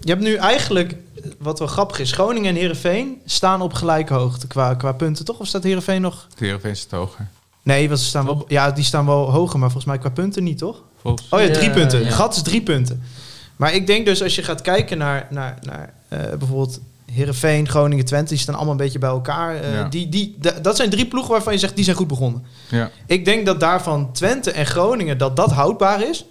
Je 0.00 0.10
hebt 0.10 0.22
nu 0.22 0.34
eigenlijk. 0.34 0.96
Wat 1.38 1.58
wel 1.58 1.68
grappig 1.68 1.98
is. 1.98 2.12
Groningen 2.12 2.48
en 2.50 2.60
Herenveen 2.60 3.20
staan 3.24 3.60
op 3.62 3.72
gelijke 3.72 4.14
hoogte 4.14 4.46
qua, 4.46 4.74
qua 4.74 4.92
punten, 4.92 5.24
toch? 5.24 5.38
Of 5.38 5.46
staat 5.46 5.62
Herenveen 5.62 6.00
nog. 6.00 6.26
Is 6.70 6.80
het 6.80 6.90
hoger. 6.90 7.28
Nee, 7.68 7.88
want 7.88 8.00
ze 8.00 8.06
staan 8.06 8.24
wel, 8.24 8.44
ja, 8.48 8.70
die 8.70 8.84
staan 8.84 9.06
wel 9.06 9.30
hoger, 9.30 9.58
maar 9.58 9.70
volgens 9.70 9.84
mij 9.92 9.98
qua 9.98 10.08
punten 10.10 10.44
niet, 10.44 10.58
toch? 10.58 10.82
Volgens 11.00 11.26
Oh 11.30 11.40
ja, 11.40 11.46
Ja, 11.46 11.52
drie 11.52 11.70
punten. 11.70 12.04
ja. 12.04 12.10
Gat 12.10 12.36
is 12.36 12.42
drie 12.42 12.62
punten. 12.62 13.02
Maar 13.56 13.74
ik 13.74 13.86
denk 13.86 14.06
dus 14.06 14.22
als 14.22 14.34
je 14.34 14.42
gaat 14.42 14.60
kijken 14.62 14.98
naar, 14.98 15.26
naar, 15.30 15.58
naar 15.62 15.92
eh, 16.08 16.18
bijvoorbeeld 16.38 16.80
Herenveen, 17.12 17.68
Groningen, 17.68 18.04
Twente, 18.04 18.28
die 18.28 18.38
staan 18.38 18.54
allemaal 18.54 18.72
een 18.72 18.78
beetje 18.78 18.98
bij 18.98 19.08
elkaar. 19.10 19.54
Eh, 19.54 19.72
Ja. 19.72 19.88
die, 19.88 20.08
die, 20.08 20.36
da- 20.40 20.58
dat 20.62 20.76
zijn 20.76 20.90
drie 20.90 21.06
ploegen 21.06 21.30
waarvan 21.32 21.52
je 21.52 21.58
zegt 21.58 21.74
die 21.76 21.84
zijn 21.84 21.96
goed 21.96 22.06
begonnen. 22.08 22.42
ja. 22.68 22.90
Ik 23.06 23.24
denk 23.24 23.46
dat 23.46 23.60
daarvan 23.60 24.12
Twente 24.12 24.50
en 24.50 24.66
Groningen 24.66 25.18
dat 25.18 25.36
dat 25.36 25.50
houdbaar 25.52 26.08
is. 26.08 26.24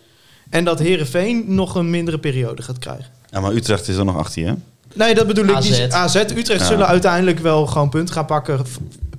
En 0.50 0.64
dat 0.66 0.80
Herenveen 0.80 1.44
nog 1.48 1.76
een 1.76 1.90
mindere 1.90 2.20
periode 2.20 2.62
gaat 2.62 2.80
krijgen. 2.80 3.06
Ja, 3.30 3.40
maar 3.40 3.52
Utrecht 3.52 3.88
is 3.88 3.96
er 3.96 4.06
nog 4.06 4.18
achter 4.18 4.42
je. 4.42 4.48
hè? 4.48 4.54
Nee, 4.94 5.16
dat 5.16 5.28
bedoel 5.28 5.46
ik. 5.46 5.56
AZ. 5.56 5.70
Die, 5.78 5.94
AZ, 5.94 6.16
Utrecht 6.16 6.60
Ja. 6.62 6.66
zullen 6.66 6.88
uiteindelijk 6.88 7.40
wel 7.40 7.66
gewoon 7.66 7.90
punten 7.90 8.14
gaan 8.16 8.26
pakken. 8.26 8.66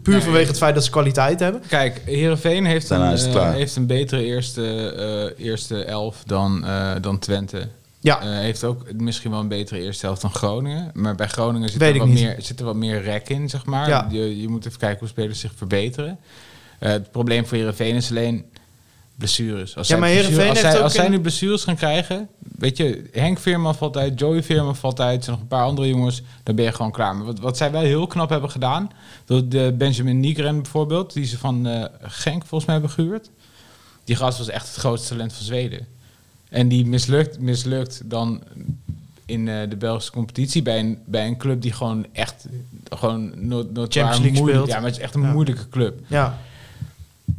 Puur 0.09 0.16
Nee. 0.16 0.26
vanwege 0.26 0.48
het 0.48 0.59
feit 0.59 0.74
dat 0.74 0.84
ze 0.84 0.90
kwaliteit 0.90 1.40
hebben. 1.40 1.62
Kijk, 1.68 2.02
Heerenveen 2.04 2.64
heeft 2.66 2.90
een, 2.90 2.98
Daarna 2.98 3.12
is 3.14 3.20
het 3.20 3.28
eh, 3.30 3.34
klaar. 3.36 3.52
heeft 3.54 3.76
een 3.76 3.86
betere 3.86 4.24
eerste, 4.24 4.92
eh, 5.36 5.44
eerste 5.46 5.84
elf 5.84 6.22
dan, 6.26 6.64
eh, 6.66 6.90
dan 7.00 7.18
Twente. 7.18 7.68
Ja, 8.00 8.20
Eh, 8.20 8.28
heeft 8.28 8.64
ook 8.64 8.92
misschien 8.92 9.30
wel 9.30 9.40
een 9.40 9.48
betere 9.48 9.80
eerste 9.80 10.06
helft 10.06 10.20
dan 10.20 10.30
Groningen. 10.34 10.90
Maar 10.94 11.14
bij 11.14 11.26
Groningen 11.28 11.68
zit, 11.68 11.78
Weet 11.80 11.92
er 11.92 11.98
wat, 11.98 12.09
niet. 12.09 12.20
meer, 12.22 12.36
zit 12.38 12.59
er 12.61 12.64
wat 12.66 12.76
meer 12.76 13.02
rek 13.02 13.28
in, 13.28 13.48
zeg 13.48 13.64
maar. 13.66 13.88
Ja. 13.88 14.06
Je, 14.11 14.40
je 14.40 14.48
moet 14.48 14.66
even 14.66 14.78
kijken 14.78 14.98
hoe 14.98 15.09
spelers 15.09 15.40
zich 15.40 15.52
verbeteren. 15.56 16.18
Eh, 16.78 16.90
het 16.90 17.11
probleem 17.11 17.46
voor 17.46 17.56
Heerenveen 17.56 17.94
is 17.94 18.11
alleen 18.11 18.44
blessures. 19.19 19.77
Als 19.77 19.89
Ja, 19.89 19.97
maar 19.97 20.09
Heerenveen 20.09 20.49
als 20.49 20.61
heeft 20.61 20.73
zij, 20.73 20.83
als 20.83 20.93
zij 20.93 21.09
nu 21.09 21.21
blessures 21.21 21.64
gaan 21.64 21.77
krijgen... 21.77 22.29
Weet 22.39 22.77
je, 22.77 23.09
Henk 23.12 23.39
Veerman 23.39 23.75
valt 23.75 23.97
uit, 23.97 24.19
Joey 24.19 24.43
Veerman 24.43 24.77
valt 24.77 25.01
uit... 25.01 25.25
zijn 25.25 25.37
nog 25.37 25.45
een 25.45 25.51
paar 25.51 25.64
andere 25.64 25.89
jongens, 25.89 26.23
dan 26.43 26.55
ben 26.55 26.64
je 26.64 26.73
gewoon 26.73 26.93
klaar. 26.93 27.16
Maar 27.16 27.25
wat, 27.25 27.39
wat 27.39 27.57
zij 27.57 27.71
wel 27.71 27.81
heel 27.81 28.07
knap 28.07 28.29
hebben 28.29 28.51
gedaan... 28.51 28.91
door 29.25 29.49
de 29.49 29.75
Benjamin 29.79 30.21
Nigren 30.21 30.62
bijvoorbeeld... 30.62 31.12
die 31.12 31.25
ze 31.25 31.39
van 31.39 31.66
eh, 31.66 31.85
Genk 32.03 32.41
volgens 32.41 32.64
mij 32.64 32.75
hebben 32.75 32.91
gehuurd... 32.91 33.31
die 34.05 34.16
gast 34.16 34.39
was 34.39 34.49
echt 34.49 34.66
het 34.66 34.77
grootste 34.77 35.09
talent 35.09 35.33
van 35.33 35.45
Zweden. 35.45 35.87
En 36.49 36.69
die 36.69 36.87
mislukt, 36.87 37.41
mislukt 37.41 38.01
dan 38.05 38.43
in 39.27 39.49
eh, 39.49 39.69
de 39.69 39.77
Belgische 39.77 40.12
competitie 40.12 40.62
bij 40.62 40.79
een, 40.79 40.99
bij 41.05 41.27
een 41.27 41.37
club 41.37 41.62
die 41.62 41.73
gewoon 41.73 42.07
echt 42.12 42.47
gewoon 42.91 43.33
no, 43.49 43.57
Champions 43.75 44.19
League 44.19 44.31
moeilijk, 44.33 44.51
speelt. 44.51 44.69
Ja, 44.69 44.75
maar 44.75 44.89
het 44.89 44.97
is 44.97 45.03
echt 45.03 45.14
een 45.14 45.23
Ja. 45.23 45.33
moeilijke 45.33 45.69
club. 45.69 46.01
ja. 46.07 46.39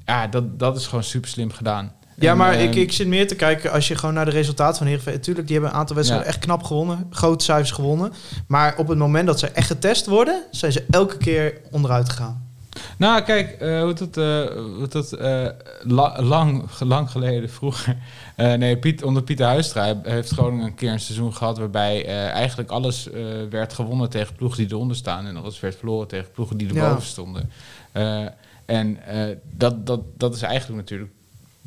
Ja, 0.09 0.27
dat, 0.27 0.59
dat 0.59 0.77
is 0.77 0.87
gewoon 0.87 1.03
super 1.03 1.29
slim 1.29 1.51
gedaan. 1.51 1.91
ja 2.15 2.31
En, 2.31 2.37
maar 2.37 2.53
ik, 2.55 2.75
ik 2.75 2.91
zit 2.91 3.07
meer 3.07 3.27
te 3.27 3.35
kijken 3.35 3.71
als 3.71 3.87
je 3.87 3.95
gewoon 3.95 4.15
naar 4.15 4.25
de 4.25 4.31
resultaten 4.31 4.77
van 4.77 4.87
Heerenveen... 4.87 5.13
Natuurlijk, 5.13 5.47
die 5.47 5.55
hebben 5.55 5.73
een 5.73 5.79
aantal 5.79 5.95
wedstrijden 5.95 6.27
Ja. 6.27 6.33
echt 6.33 6.43
knap 6.43 6.63
gewonnen. 6.63 7.07
Grote 7.09 7.43
cijfers 7.43 7.71
gewonnen. 7.71 8.13
Maar 8.47 8.77
op 8.77 8.87
het 8.87 8.97
moment 8.97 9.27
dat 9.27 9.39
ze 9.39 9.47
echt 9.47 9.67
getest 9.67 10.05
worden... 10.05 10.43
zijn 10.51 10.71
ze 10.71 10.85
elke 10.89 11.17
keer 11.17 11.57
onderuit 11.71 12.09
gegaan. 12.09 12.47
Nou, 12.97 13.21
kijk, 13.21 13.51
eh, 13.51 13.79
hoe 13.81 13.89
het, 13.89 14.17
eh, 14.17 14.47
hoe 14.55 14.87
het 14.89 15.13
eh, 15.13 15.47
la- 15.81 16.21
lang, 16.21 16.63
lang 16.79 17.11
geleden, 17.11 17.49
vroeger. 17.49 17.97
nee, 18.57 18.77
Piet, 18.77 19.03
onder 19.03 19.23
Pieter 19.23 19.45
Huistra 19.45 19.95
heeft 20.03 20.29
Groningen 20.31 20.65
een 20.65 20.75
keer 20.75 20.91
een 20.91 20.99
seizoen 20.99 21.33
gehad 21.33 21.57
waarbij 21.57 22.05
eigenlijk 22.31 22.69
alles 22.69 23.09
werd 23.49 23.73
gewonnen 23.73 24.09
tegen 24.09 24.35
ploegen 24.35 24.57
die 24.57 24.67
eronder 24.75 24.95
staan 24.97 25.25
en 25.25 25.37
alles 25.37 25.59
werd 25.59 25.75
verloren 25.75 26.07
tegen 26.07 26.31
ploegen 26.31 26.57
die 26.57 26.67
erboven 26.67 26.89
Ja. 26.89 26.99
stonden. 26.99 27.49
En 28.69 28.97
eh, 29.07 29.35
dat, 29.57 29.85
dat, 29.85 29.99
dat 30.17 30.35
is 30.35 30.41
eigenlijk 30.41 30.79
natuurlijk 30.81 31.11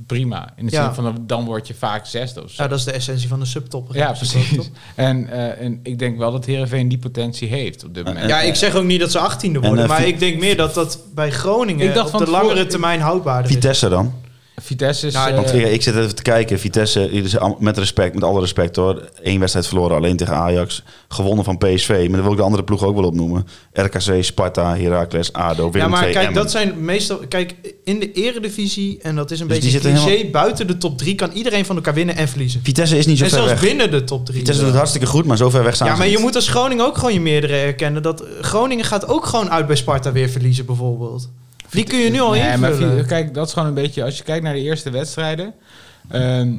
prima. 0.07 0.53
In 0.57 0.67
de 0.67 0.73
Ja. 0.73 0.85
zin 0.85 1.05
van 1.05 1.23
dan 1.27 1.45
word 1.45 1.67
je 1.67 1.75
vaak 1.75 2.07
zesde 2.07 2.43
of 2.43 2.51
zo. 2.51 2.63
Ja, 2.63 2.69
dat 2.69 2.79
is 2.79 2.85
de 2.85 2.93
essentie 2.93 3.29
van 3.29 3.39
de 3.41 3.47
subtopper. 3.47 3.97
Ja, 3.97 4.13
precies. 4.13 4.71
En, 4.95 5.29
eh, 5.31 5.65
en 5.65 5.81
ik 5.83 5.99
denk 5.99 6.19
wel 6.19 6.33
dat 6.33 6.45
Heerenveen 6.45 6.89
die 6.89 6.99
potentie 6.99 7.49
heeft 7.49 7.85
op 7.85 7.95
dit 7.95 8.05
moment. 8.05 8.29
Ja, 8.29 8.41
ik 8.41 8.55
zeg 8.55 8.75
ook 8.75 8.85
niet 8.85 9.01
dat 9.01 9.11
ze 9.11 9.19
achttiende 9.19 9.59
En, 9.61 9.67
worden. 9.67 9.85
eh, 9.85 9.91
maar 9.91 10.07
ik 10.07 10.19
denk 10.19 10.41
meer 10.41 10.57
dat 10.57 10.75
dat 10.75 10.99
bij 11.15 11.31
Groningen 11.31 11.87
Ik 11.89 11.95
dacht 11.95 12.07
op 12.07 12.11
van 12.17 12.25
de 12.25 12.31
langere 12.31 12.67
termijn 12.67 13.01
houdbaarder 13.01 13.51
is. 13.51 13.57
Vitesse 13.57 13.89
dan? 13.89 14.13
Vitesse 14.57 15.07
is... 15.07 15.13
Nou, 15.15 15.29
eh, 15.31 15.35
Want 15.35 15.53
ik 15.55 15.83
zit 15.83 15.97
even 15.97 16.15
te 16.15 16.23
kijken. 16.23 16.59
Vitesse, 16.59 17.25
met 17.59 17.79
respect, 17.79 18.15
met 18.15 18.25
alle 18.25 18.41
respect 18.41 18.77
hoor. 18.77 19.09
Eén 19.23 19.39
wedstrijd 19.39 19.67
verloren 19.67 19.97
alleen 19.97 20.17
tegen 20.17 20.35
Ajax. 20.35 20.83
Gewonnen 21.09 21.45
van 21.45 21.59
PSV. 21.59 21.89
Maar 21.89 22.11
dan 22.11 22.23
wil 22.23 22.31
ik 22.31 22.37
de 22.37 22.43
andere 22.43 22.65
ploeg 22.65 22.83
ook 22.85 22.95
wel 22.95 23.05
opnoemen. 23.05 23.47
RKC, 23.73 24.25
Sparta, 24.25 24.77
Heracles, 24.77 25.33
ADO, 25.33 25.71
Willem 25.71 25.89
Ja, 25.89 25.95
maar 25.95 26.03
II, 26.03 26.13
kijk, 26.13 26.27
Emmen. 26.27 26.43
dat 26.43 26.51
zijn 26.51 26.85
meestal... 26.85 27.21
Kijk, 27.29 27.55
in 27.85 28.01
de 28.01 28.13
eredivisie, 28.13 28.99
en 29.03 29.15
dat 29.15 29.31
is 29.31 29.41
een 29.41 29.49
Dus 29.49 29.61
die 29.61 29.71
beetje 29.73 29.91
zitten 29.91 30.05
cliché... 30.05 30.31
buiten 30.31 30.67
de 30.67 30.79
top 30.79 30.99
3 30.99 31.15
kan 31.15 31.31
iedereen 31.33 31.65
van 31.65 31.77
elkaar 31.77 31.95
winnen 31.95 32.17
en 32.17 32.29
verliezen. 32.29 32.61
Vitesse 32.63 32.99
is 32.99 33.07
niet 33.07 33.19
zo 33.19 33.25
En 33.25 33.31
ver 33.31 33.39
zelfs 33.39 33.53
weg. 33.53 33.63
binnen 33.63 33.91
de 33.91 34.05
top 34.05 34.25
3. 34.27 34.39
Vitesse 34.39 34.59
doet 34.61 34.69
het 34.71 34.79
hartstikke 34.79 35.07
goed, 35.07 35.25
maar 35.25 35.37
zo 35.37 35.51
ver 35.51 35.65
weg 35.65 35.75
staan 35.75 35.87
Ja, 35.89 35.97
maar 35.97 36.07
je 36.07 36.13
niet. 36.13 36.21
moet 36.23 36.35
als 36.35 36.49
Groningen 36.49 36.85
ook 36.87 36.99
gewoon 36.99 37.13
je 37.13 37.21
meerdere 37.21 37.57
erkennen. 37.57 38.03
Dat 38.03 38.25
Groningen 38.41 38.85
gaat 38.85 39.09
ook 39.09 39.27
gewoon 39.27 39.51
uit 39.51 39.67
bij 39.67 39.77
Sparta 39.77 40.13
weer 40.13 40.29
verliezen, 40.29 40.67
bijvoorbeeld. 40.67 41.31
Die 41.73 41.85
kun 41.85 41.99
je 41.99 42.11
nu 42.11 42.21
al 42.21 42.31
Nee, 42.31 42.57
maar 42.57 42.71
invullen. 42.71 42.99
Vi- 42.99 43.07
kijk, 43.07 43.35
dat 43.35 43.47
is 43.47 43.53
gewoon 43.53 43.69
een 43.69 43.75
beetje... 43.75 44.05
Als 44.05 44.17
je 44.19 44.23
kijkt 44.25 44.45
naar 44.45 44.55
de 44.55 44.61
eerste 44.61 44.91
wedstrijden... 44.91 45.55
ehm, 46.11 46.53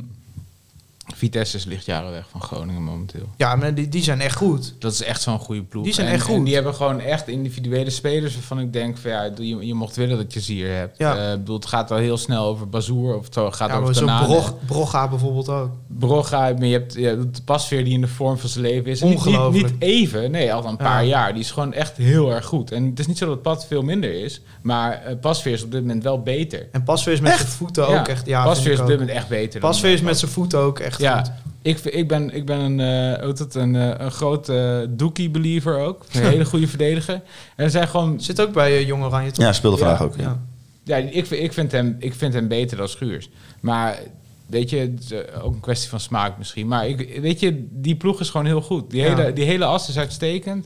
Vitesse 1.16 1.58
is 1.58 1.66
lichtjaren 1.66 2.12
weg 2.12 2.26
van 2.30 2.42
Groningen 2.42 2.82
momenteel. 2.84 3.30
Ja, 3.38 3.56
maar 3.56 3.74
die, 3.76 3.90
die 3.90 4.04
zijn 4.04 4.22
echt 4.22 4.36
goed. 4.36 4.74
Dat 4.80 4.92
is 4.94 5.04
echt 5.04 5.22
zo'n 5.22 5.40
goede 5.40 5.64
ploeg. 5.64 5.84
Die 5.84 5.94
zijn 5.94 6.08
en, 6.08 6.14
echt 6.14 6.24
goed. 6.26 6.36
En 6.36 6.44
die 6.44 6.54
hebben 6.54 6.74
gewoon 6.76 7.00
echt 7.00 7.28
individuele 7.28 7.90
spelers 7.90 8.34
waarvan 8.34 8.60
ik 8.60 8.74
denk 8.74 8.98
van 8.98 9.12
ja, 9.12 9.24
je, 9.38 9.66
je 9.66 9.74
mocht 9.74 9.96
willen 9.96 10.18
dat 10.18 10.34
je 10.34 10.42
ze 10.42 10.52
hier 10.52 10.76
hebt. 10.76 10.98
Ja. 10.98 11.18
Eh, 11.18 11.32
ik 11.32 11.38
bedoel, 11.40 11.56
het 11.56 11.66
gaat 11.66 11.90
wel 11.90 11.98
heel 11.98 12.18
snel 12.18 12.46
over 12.46 12.70
Bazoer 12.70 13.16
of 13.18 13.26
het 13.26 13.56
gaat 13.56 13.70
Ja, 13.70 13.78
over 13.78 13.94
Tanane. 13.94 14.26
Brog, 14.26 14.54
Brogga 14.66 15.08
bijvoorbeeld 15.08 15.50
ook. 15.50 15.70
Brogga, 15.88 16.40
maar 16.40 16.66
je 16.66 16.74
hebt 16.74 16.94
ja, 16.94 17.16
de 17.16 17.30
pasveer 17.46 17.84
die 17.84 17.94
in 17.94 18.02
de 18.02 18.08
vorm 18.08 18.38
van 18.38 18.50
zijn 18.50 18.64
leven 18.66 18.92
is. 18.92 19.02
En 19.02 19.08
Niet, 19.08 19.18
niet, 19.18 19.28
Ongelooflijk. 19.28 19.72
niet 19.72 19.82
even, 19.82 20.32
nee, 20.32 20.54
al 20.54 20.64
een 20.66 20.70
Ja. 20.70 20.76
paar 20.76 21.06
jaar. 21.06 21.34
Die 21.34 21.42
is 21.42 21.52
gewoon 21.52 21.74
echt 21.74 21.98
heel 21.98 22.32
erg 22.32 22.46
goed. 22.46 22.72
En 22.72 22.86
het 22.86 23.00
is 23.00 23.08
niet 23.08 23.18
zo 23.18 23.26
dat 23.26 23.42
Pat 23.42 23.66
veel 23.66 23.82
minder 23.82 24.24
is, 24.24 24.42
maar 24.62 24.92
eh, 25.04 25.16
pasveer 25.22 25.54
is 25.54 25.64
op 25.64 25.72
dit 25.72 25.82
moment 25.82 26.04
wel 26.04 26.22
beter. 26.22 26.68
En 26.72 26.84
Pasveer 26.84 27.14
is 27.14 27.20
met 27.20 27.34
zijn 27.38 27.48
voeten 27.48 27.88
ook 27.88 28.08
echt... 28.08 28.26
Ja, 28.26 28.44
pasveer 28.44 28.72
is 28.72 28.80
op 28.80 28.88
dit 28.88 29.00
moment 29.00 29.16
echt 29.18 29.28
beter. 29.28 29.60
Pasveer 29.60 29.92
is 29.94 30.02
met 30.02 30.20
zijn 30.20 30.32
voeten 30.32 30.60
ook 30.60 30.80
echt 30.80 30.93
ja, 31.02 31.18
goed. 31.18 31.32
ik, 31.62 31.78
vind- 31.80 31.96
ik 31.96 32.08
ben, 32.08 32.36
ik 32.36 32.46
ben 32.46 32.60
een, 32.60 32.80
eh, 33.20 33.28
het, 33.28 33.56
een, 33.56 33.76
eh, 33.76 33.92
een 33.98 34.12
grote 34.12 34.88
Doekie-believer 34.90 35.78
ook. 35.80 36.06
Een 36.14 36.22
hele 36.24 36.46
goede 36.46 36.68
verdediger. 36.68 37.14
En 37.56 37.64
er 37.66 37.70
zijn 37.70 37.88
gewoon... 37.88 38.22
Zit 38.22 38.42
ook 38.42 38.52
bij 38.52 38.72
uh, 38.82 38.88
Jong 38.88 39.04
Oranje, 39.04 39.32
toch? 39.32 39.46
Ja, 39.46 39.54
speelde 39.54 39.78
vandaag 39.78 40.02
ook. 40.02 40.16
Ja. 40.16 40.22
Ja. 40.24 40.40
Ja, 40.84 40.96
ik, 41.12 41.26
vind- 41.26 41.42
ik, 41.42 41.54
vind 41.54 41.72
hem, 41.72 41.96
ik 42.00 42.14
vind 42.14 42.34
hem 42.34 42.48
beter 42.48 42.78
dan 42.78 42.88
Schuurs. 42.88 43.30
Maar 43.60 44.00
weet 44.46 44.70
je, 44.70 44.78
het 44.78 45.00
is 45.04 45.12
eh, 45.12 45.46
ook 45.46 45.54
een 45.54 45.60
kwestie 45.60 45.90
van 45.90 46.00
smaak 46.00 46.38
misschien. 46.38 46.68
Maar 46.68 46.88
ik, 46.88 47.20
weet 47.22 47.40
je, 47.40 47.68
die 47.72 47.96
ploeg 47.96 48.20
is 48.20 48.30
gewoon 48.30 48.46
heel 48.46 48.62
goed. 48.62 48.90
Die, 48.92 49.02
Ja. 49.02 49.16
hele, 49.16 49.34
die 49.34 49.46
hele 49.46 49.66
as 49.66 49.90
is 49.90 49.98
uitstekend. 49.98 50.66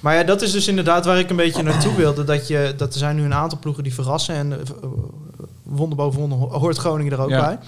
Maar 0.00 0.14
ja, 0.14 0.22
dat 0.22 0.42
is 0.42 0.52
dus 0.52 0.68
inderdaad 0.68 1.04
waar 1.04 1.18
ik 1.18 1.30
een 1.30 1.36
beetje 1.36 1.62
naartoe 1.62 1.94
wilde. 1.96 2.24
Dat, 2.24 2.48
je, 2.48 2.74
dat 2.76 2.92
er 2.92 2.98
zijn 2.98 3.16
nu 3.16 3.22
een 3.24 3.34
aantal 3.34 3.58
ploegen 3.58 3.82
die 3.82 3.94
verrassen. 3.94 4.34
En 4.34 4.52
eh, 4.52 4.58
eh, 4.60 4.88
wonder 5.62 5.96
boven 5.96 6.20
wonder 6.20 6.38
ho- 6.38 6.58
hoort 6.58 6.76
Groningen 6.76 7.12
er 7.12 7.20
ook 7.20 7.28
Ja. 7.30 7.46
bij. 7.46 7.58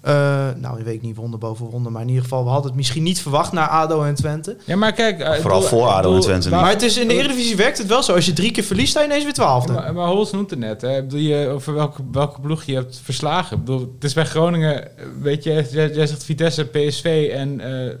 Eh, 0.00 0.48
nou, 0.56 0.78
ik 0.78 0.84
weet 0.84 1.02
niet 1.02 1.16
wonder 1.16 1.38
boven 1.38 1.66
wonder. 1.66 1.92
Maar 1.92 2.02
in 2.02 2.08
ieder 2.08 2.22
geval, 2.22 2.44
we 2.44 2.50
hadden 2.50 2.66
het 2.66 2.76
misschien 2.76 3.02
niet 3.02 3.20
verwacht 3.20 3.52
naar 3.52 3.68
ADO 3.68 4.02
en 4.02 4.14
Twente. 4.14 4.56
Ja, 4.64 4.76
maar 4.76 4.92
kijk... 4.92 5.38
Vooral 5.40 5.62
voor 5.62 5.86
ADO 5.86 6.14
en 6.14 6.20
Twente. 6.20 6.50
Maar 6.50 6.68
het 6.68 6.82
is, 6.82 6.96
in 6.96 7.08
de 7.08 7.14
Eredivisie 7.14 7.56
werkt 7.56 7.78
het 7.78 7.86
wel 7.86 8.02
zo. 8.02 8.14
Als 8.14 8.26
je 8.26 8.32
drie 8.32 8.50
keer 8.50 8.64
verliest, 8.64 8.90
sta 8.90 9.00
je 9.00 9.06
ineens 9.06 9.24
weer 9.24 9.32
twaalfde. 9.32 9.72
Maar, 9.72 9.94
maar 9.94 10.06
Hols 10.06 10.32
noemt 10.32 10.50
het 10.50 10.58
net, 10.58 10.80
hè. 10.80 10.96
Ik 10.96 11.08
bedoel, 11.08 11.20
je, 11.20 11.48
over 11.48 11.74
welke, 11.74 12.02
welke 12.12 12.40
ploeg 12.40 12.62
je 12.62 12.74
hebt 12.74 13.00
verslagen. 13.04 13.56
Ik 13.56 13.64
bedoel, 13.64 13.92
het 13.94 14.04
is 14.04 14.14
bij 14.14 14.24
Groningen, 14.24 14.88
weet 15.20 15.44
je, 15.44 15.66
jij, 15.70 16.06
zegt 16.06 16.24
Vitesse, 16.24 16.64
PSV 16.64 17.30
en 17.34 17.60
eh, 17.60 17.94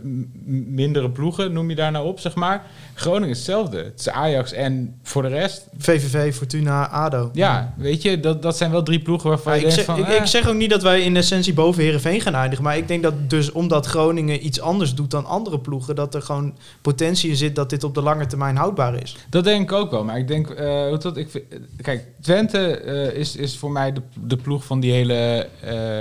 mindere 0.66 1.10
ploegen, 1.10 1.52
noem 1.52 1.68
je 1.70 1.76
daar 1.76 1.92
nou 1.92 2.06
op, 2.06 2.20
zeg 2.20 2.34
maar. 2.34 2.66
Groningen 2.94 3.28
hetzelfde. 3.34 3.76
Het 3.76 3.98
is 4.00 4.08
Ajax 4.08 4.52
en 4.52 4.98
voor 5.02 5.22
de 5.22 5.28
rest, 5.28 5.66
VVV, 5.78 6.34
Fortuna, 6.36 6.88
ADO. 6.88 7.30
ja, 7.32 7.74
weet 7.76 8.02
je, 8.02 8.20
dat, 8.20 8.42
dat 8.42 8.56
zijn 8.56 8.70
wel 8.70 8.82
drie 8.82 9.00
ploegen 9.00 9.28
waarvan 9.28 9.52
Ja, 9.52 9.58
je 9.60 9.66
ik, 9.66 9.74
denkt 9.74 9.86
zeg, 9.86 9.96
van... 9.96 10.04
ik, 10.04 10.10
eh, 10.16 10.20
ik 10.20 10.26
zeg 10.26 10.48
ook 10.48 10.54
niet 10.54 10.70
dat 10.70 10.82
wij 10.82 11.00
in 11.02 11.16
essentie 11.16 11.52
boven 11.54 11.82
Herenveen 11.82 12.20
gaan 12.20 12.34
eindigen. 12.34 12.64
Maar 12.64 12.76
ik 12.76 12.88
denk 12.88 13.02
dat 13.02 13.14
dus 13.30 13.52
omdat 13.52 13.86
Groningen 13.86 14.46
iets 14.46 14.60
anders 14.60 14.94
doet 14.94 15.10
dan 15.10 15.26
andere 15.26 15.58
ploegen, 15.60 15.94
dat 15.94 16.14
er 16.14 16.22
gewoon 16.22 16.54
potentie 16.82 17.30
in 17.30 17.36
zit 17.36 17.54
dat 17.54 17.70
dit 17.70 17.84
op 17.84 17.94
de 17.94 18.02
lange 18.02 18.26
termijn 18.26 18.56
houdbaar 18.56 19.02
is. 19.02 19.16
Dat 19.30 19.44
denk 19.44 19.62
ik 19.70 19.76
ook 19.76 19.90
wel. 19.90 20.04
Maar 20.04 20.18
ik 20.18 20.28
denk, 20.28 20.46
hoe 20.48 20.98
dat, 21.00 21.16
ik, 21.16 21.30
vind- 21.30 21.44
kijk, 21.82 22.06
Twente 22.20 22.76
eh, 22.76 23.18
is, 23.18 23.36
is 23.36 23.56
voor 23.56 23.70
mij 23.70 23.92
de, 23.92 24.00
de 24.24 24.36
ploeg 24.36 24.64
van 24.64 24.80
die 24.80 24.92
hele, 24.92 25.48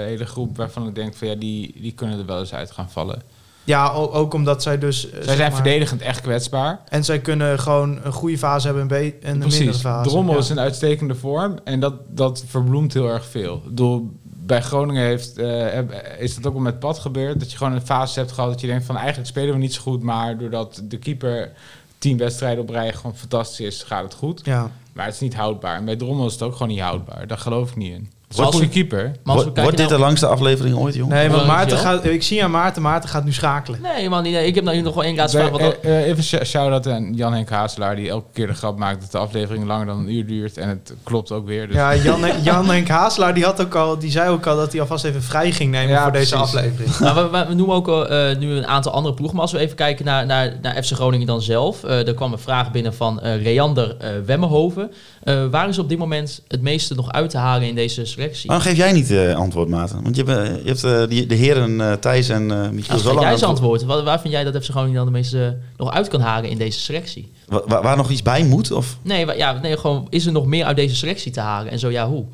hele 0.05 0.25
groep 0.25 0.57
waarvan 0.57 0.87
ik 0.87 0.95
denk 0.95 1.15
van 1.15 1.27
ja, 1.27 1.35
die, 1.35 1.75
die 1.81 1.91
kunnen 1.93 2.19
er 2.19 2.25
wel 2.25 2.39
eens 2.39 2.53
uit 2.53 2.71
gaan 2.71 2.89
vallen. 2.89 3.21
Ja, 3.69 3.89
ook 3.91 4.33
omdat 4.33 4.63
zij 4.63 4.77
dus... 4.77 5.05
eh, 5.05 5.11
Zij 5.13 5.23
zeg 5.23 5.35
zijn 5.35 5.51
maar- 5.51 5.61
verdedigend 5.61 6.01
echt 6.01 6.21
kwetsbaar. 6.21 6.79
En 6.87 7.03
zij 7.03 7.19
kunnen 7.19 7.59
gewoon 7.59 7.99
een 8.03 8.11
goede 8.13 8.37
fase 8.37 8.67
hebben 8.67 8.89
en, 8.89 8.99
een 8.99 9.13
mindere 9.21 9.39
Precies. 9.63 9.81
fase. 9.81 10.09
Drommel 10.09 10.33
Ja. 10.33 10.39
is 10.39 10.49
een 10.49 10.59
uitstekende 10.59 11.15
vorm 11.15 11.59
en 11.63 11.79
dat, 11.79 11.93
dat 12.07 12.43
verbloemt 12.47 12.93
heel 12.93 13.07
erg 13.09 13.25
veel. 13.25 13.61
Bedoel, 13.65 14.09
bij 14.23 14.61
Groningen 14.61 15.03
heeft, 15.03 15.37
eh, 15.37 15.47
heb- 15.71 16.15
is 16.19 16.35
dat 16.35 16.45
ook 16.47 16.53
al 16.53 16.59
met 16.59 16.79
Pad 16.79 16.99
gebeurd. 16.99 17.39
Dat 17.39 17.51
je 17.51 17.57
gewoon 17.57 17.73
een 17.73 17.85
fase 17.85 18.19
hebt 18.19 18.31
gehad 18.31 18.49
dat 18.49 18.61
je 18.61 18.67
denkt 18.67 18.85
van 18.85 18.97
eigenlijk 18.97 19.27
spelen 19.27 19.53
we 19.53 19.59
niet 19.59 19.73
zo 19.73 19.81
goed. 19.81 20.03
Maar 20.03 20.37
doordat 20.37 20.81
de 20.83 20.97
keeper 20.97 21.51
tien 21.97 22.17
wedstrijden 22.17 22.63
op 22.63 22.69
rij 22.69 22.93
gewoon 22.93 23.15
fantastisch 23.17 23.59
is, 23.65 23.83
gaat 23.83 24.03
het 24.03 24.13
goed. 24.13 24.41
Ja. 24.43 24.71
Maar 24.93 25.05
het 25.05 25.13
is 25.13 25.19
niet 25.21 25.35
houdbaar. 25.35 25.75
En 25.75 25.85
bij 25.85 25.95
Drommel 25.95 26.25
is 26.25 26.33
het 26.33 26.41
ook 26.41 26.53
gewoon 26.53 26.67
niet 26.67 26.79
houdbaar. 26.79 27.27
Daar 27.27 27.37
geloof 27.37 27.69
ik 27.69 27.75
niet 27.75 27.93
in. 27.93 28.11
Het 28.29 28.37
is 28.37 28.43
Als 28.45 28.59
een 28.59 28.69
keeper. 28.69 29.01
Maar 29.03 29.11
als 29.13 29.15
we 29.23 29.23
Wordt, 29.33 29.45
kijken 29.45 29.63
wordt 29.63 29.77
dit 29.77 29.89
naar- 29.89 29.97
de 29.97 30.03
langste 30.03 30.27
aflevering 30.27 30.75
ooit, 30.75 30.95
jongen? 30.95 31.15
Nee, 31.15 31.29
want 31.29 31.41
is 31.41 31.47
Maarten 31.47 31.77
gaat... 31.77 32.05
Ik 32.05 32.23
zie 32.23 32.43
aan 32.43 32.51
Maarten, 32.51 32.81
Maarten 32.81 33.09
gaat 33.09 33.23
nu 33.25 33.33
schakelen. 33.33 33.79
Nee, 33.81 34.09
man, 34.09 34.23
nee, 34.23 34.45
ik 34.45 34.55
heb 34.55 34.63
nou 34.63 34.81
nog 34.81 34.93
wel 34.93 35.03
één 35.03 35.15
laatste 35.15 35.37
Bij- 35.37 35.47
vraag. 35.47 35.59
Want 35.61 35.79
eh, 35.79 35.99
eh, 35.99 36.07
even 36.07 36.23
sh- 36.23 36.43
shout-out 36.45 36.87
aan 36.87 37.13
Jan-Henk 37.13 37.49
Hazelaar... 37.49 37.95
die 37.95 38.09
elke 38.09 38.25
keer 38.33 38.47
de 38.47 38.53
grap 38.53 38.77
maakt 38.77 39.01
dat 39.01 39.11
de 39.11 39.17
aflevering 39.17 39.65
langer 39.65 39.85
dan 39.85 39.97
een 39.99 40.13
uur 40.13 40.25
duurt. 40.25 40.57
En 40.57 40.69
het 40.69 40.93
klopt 41.03 41.31
ook 41.31 41.45
weer. 41.47 41.67
Dus 41.67 41.75
Ja, 41.75 41.95
Jan, 41.95 42.19
Jan 42.43 42.69
Henk 42.69 42.87
Haaselaar 42.87 43.33
die, 43.33 43.43
had 43.43 43.61
ook 43.61 43.75
al, 43.75 43.99
die 43.99 44.11
zei 44.11 44.29
ook 44.29 44.45
al 44.45 44.55
dat 44.55 44.71
hij 44.71 44.81
alvast 44.81 45.05
even 45.05 45.23
vrij 45.23 45.51
ging 45.51 45.71
nemen 45.71 45.89
Ja, 45.89 46.03
voor 46.03 46.11
deze 46.11 46.35
precies. 46.35 46.55
aflevering. 46.55 46.97
Nou, 47.09 47.15
we, 47.15 47.37
we- 47.37 47.45
we 47.47 47.53
noemen 47.53 47.75
ook 47.75 47.87
eh, 47.87 48.37
nu 48.37 48.51
een 48.51 48.67
aantal 48.67 48.91
andere 48.91 49.13
ploegen. 49.13 49.35
Maar 49.35 49.45
als 49.45 49.53
we 49.55 49.59
even 49.59 49.75
kijken 49.75 50.05
naar, 50.05 50.25
naar, 50.25 50.53
naar 50.61 50.83
FC 50.83 50.91
Groningen 50.93 51.27
dan 51.27 51.41
zelf. 51.41 51.83
eh 51.83 52.07
er 52.07 52.13
kwam 52.13 52.31
een 52.33 52.39
vraag 52.39 52.71
binnen 52.71 52.93
van 52.93 53.21
eh 53.21 53.43
Reander 53.43 53.95
eh, 53.99 54.09
Wemmenhoven. 54.25 54.91
Eh, 55.23 55.45
waar 55.51 55.69
is 55.69 55.77
op 55.79 55.89
dit 55.89 55.97
moment 55.97 56.41
het 56.47 56.61
meeste 56.61 56.95
nog 56.95 57.11
uit 57.11 57.29
te 57.29 57.37
halen 57.37 57.67
in 57.67 57.75
deze 57.75 58.05
selectie? 58.19 58.47
Waarom 58.49 58.65
geef 58.67 58.77
jij 58.77 58.91
niet 58.91 59.11
eh, 59.11 59.35
antwoord, 59.35 59.67
Maarten? 59.69 60.03
Want 60.03 60.15
je 60.15 60.23
hebt, 60.23 60.61
je 60.63 60.67
hebt 60.67 60.83
eh, 60.83 61.07
die, 61.07 61.25
de 61.25 61.35
heren 61.35 61.81
eh, 61.81 61.93
Thijs 61.93 62.29
en 62.29 62.51
eh 62.51 62.69
Michiel 62.69 62.87
Nou, 62.95 62.99
zo 62.99 63.07
lang 63.13 63.19
jij 63.21 63.31
eens 63.31 63.43
antwoord. 63.43 63.83
Waar, 63.83 64.03
waar 64.03 64.19
vind 64.21 64.33
jij 64.33 64.43
dat 64.43 64.63
FC 64.63 64.69
Groningen 64.69 64.95
dan 64.95 65.05
de 65.05 65.11
meeste 65.11 65.57
nog 65.77 65.91
uit 65.91 66.07
kan 66.07 66.21
halen 66.21 66.49
in 66.49 66.57
deze 66.57 66.79
selectie? 66.79 67.31
Wa- 67.47 67.61
wa- 67.67 67.81
waar 67.81 67.97
nog 67.97 68.09
iets 68.09 68.21
bij 68.21 68.43
moet? 68.43 68.71
Of? 68.71 68.97
Nee, 69.01 69.35
ja, 69.37 69.59
nee, 69.61 69.77
gewoon 69.77 70.07
is 70.09 70.25
er 70.25 70.31
nog 70.31 70.45
meer 70.45 70.65
uit 70.65 70.75
deze 70.75 70.95
selectie 70.95 71.31
te 71.31 71.39
halen? 71.39 71.71
En 71.71 71.79
zo 71.79 71.89
ja, 71.89 72.07
hoe? 72.07 72.25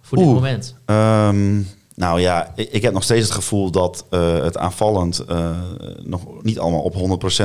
Voor 0.00 0.18
dit 0.18 0.26
moment. 0.26 0.74
Ehm, 0.84 1.60
nou 1.94 2.20
ja, 2.20 2.52
ik, 2.56 2.68
ik 2.70 2.82
heb 2.82 2.92
nog 2.92 3.02
steeds 3.02 3.24
het 3.24 3.34
gevoel 3.34 3.70
dat 3.70 4.04
het 4.42 4.56
aanvallend 4.56 5.24
nog 6.02 6.22
niet 6.42 6.58
allemaal 6.58 6.80
op 6.80 6.94
100% 6.94 6.96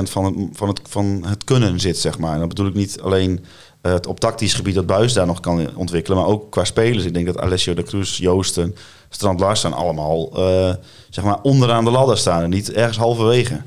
van 0.09 0.25
het, 0.25 0.35
van, 0.51 0.67
het, 0.67 0.79
van 0.89 1.23
het 1.27 1.43
kunnen 1.43 1.79
zit, 1.79 1.97
zeg 1.97 2.17
maar. 2.19 2.33
En 2.33 2.39
dat 2.39 2.47
bedoel 2.47 2.67
ik 2.67 2.73
niet 2.73 3.01
alleen 3.01 3.45
het 3.91 4.07
op 4.07 4.19
tactisch 4.19 4.53
gebied 4.53 4.75
dat 4.75 4.85
Buis 4.85 5.13
daar 5.13 5.25
nog 5.25 5.39
kan 5.39 5.75
ontwikkelen, 5.75 6.17
maar 6.17 6.27
ook 6.27 6.51
qua 6.51 6.63
spelers. 6.63 7.05
Ik 7.05 7.13
denk 7.13 7.25
dat 7.25 7.39
Alessio 7.39 7.73
de 7.73 7.83
Cruz, 7.83 8.17
Joosten, 8.17 8.75
Strand 9.09 9.39
Larsen 9.39 9.73
allemaal 9.73 10.31
eh, 10.35 10.73
zeg 11.09 11.23
maar 11.23 11.41
onderaan 11.41 11.83
de 11.85 11.91
ladder 11.91 12.17
staan 12.17 12.43
en 12.43 12.49
niet 12.49 12.71
ergens 12.71 12.97
halverwege. 12.97 13.61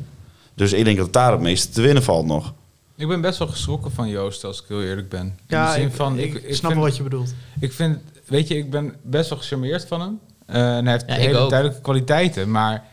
Dus 0.55 0.73
ik 0.73 0.85
denk 0.85 0.99
dat 0.99 1.13
daar 1.13 1.33
het 1.33 1.41
meeste 1.41 1.69
te 1.73 1.81
winnen 1.81 2.03
valt 2.03 2.27
nog. 2.27 2.53
Ik 2.97 3.09
ben 3.09 3.21
best 3.21 3.39
wel 3.39 3.49
geschrokken 3.49 3.93
van 3.93 4.09
Joost, 4.09 4.45
als 4.45 4.59
ik 4.63 4.65
heel 4.69 4.83
eerlijk 4.83 5.09
ben. 5.09 5.21
In 5.21 5.35
Ja, 5.47 5.67
de 5.73 5.79
zin 5.79 5.89
ik, 5.89 5.95
van, 5.95 6.19
ik, 6.19 6.35
ik, 6.35 6.43
ik 6.43 6.55
snap 6.55 6.71
vind, 6.71 6.83
wat 6.83 6.97
je 6.97 7.03
bedoelt. 7.03 7.35
Ik 7.61 7.73
vind, 7.73 7.99
weet 8.27 8.49
je, 8.49 8.57
ik 8.57 8.71
ben 8.71 8.95
best 9.03 9.31
wel 9.31 9.39
gecharmeerd 9.39 9.87
van 9.87 10.01
hem. 10.01 10.19
Eh, 10.47 10.77
en 10.77 10.85
hij 10.85 10.93
heeft 10.93 11.05
Ja, 11.07 11.15
hele 11.15 11.49
duidelijke 11.49 11.81
kwaliteiten. 11.81 12.51
Maar 12.51 12.85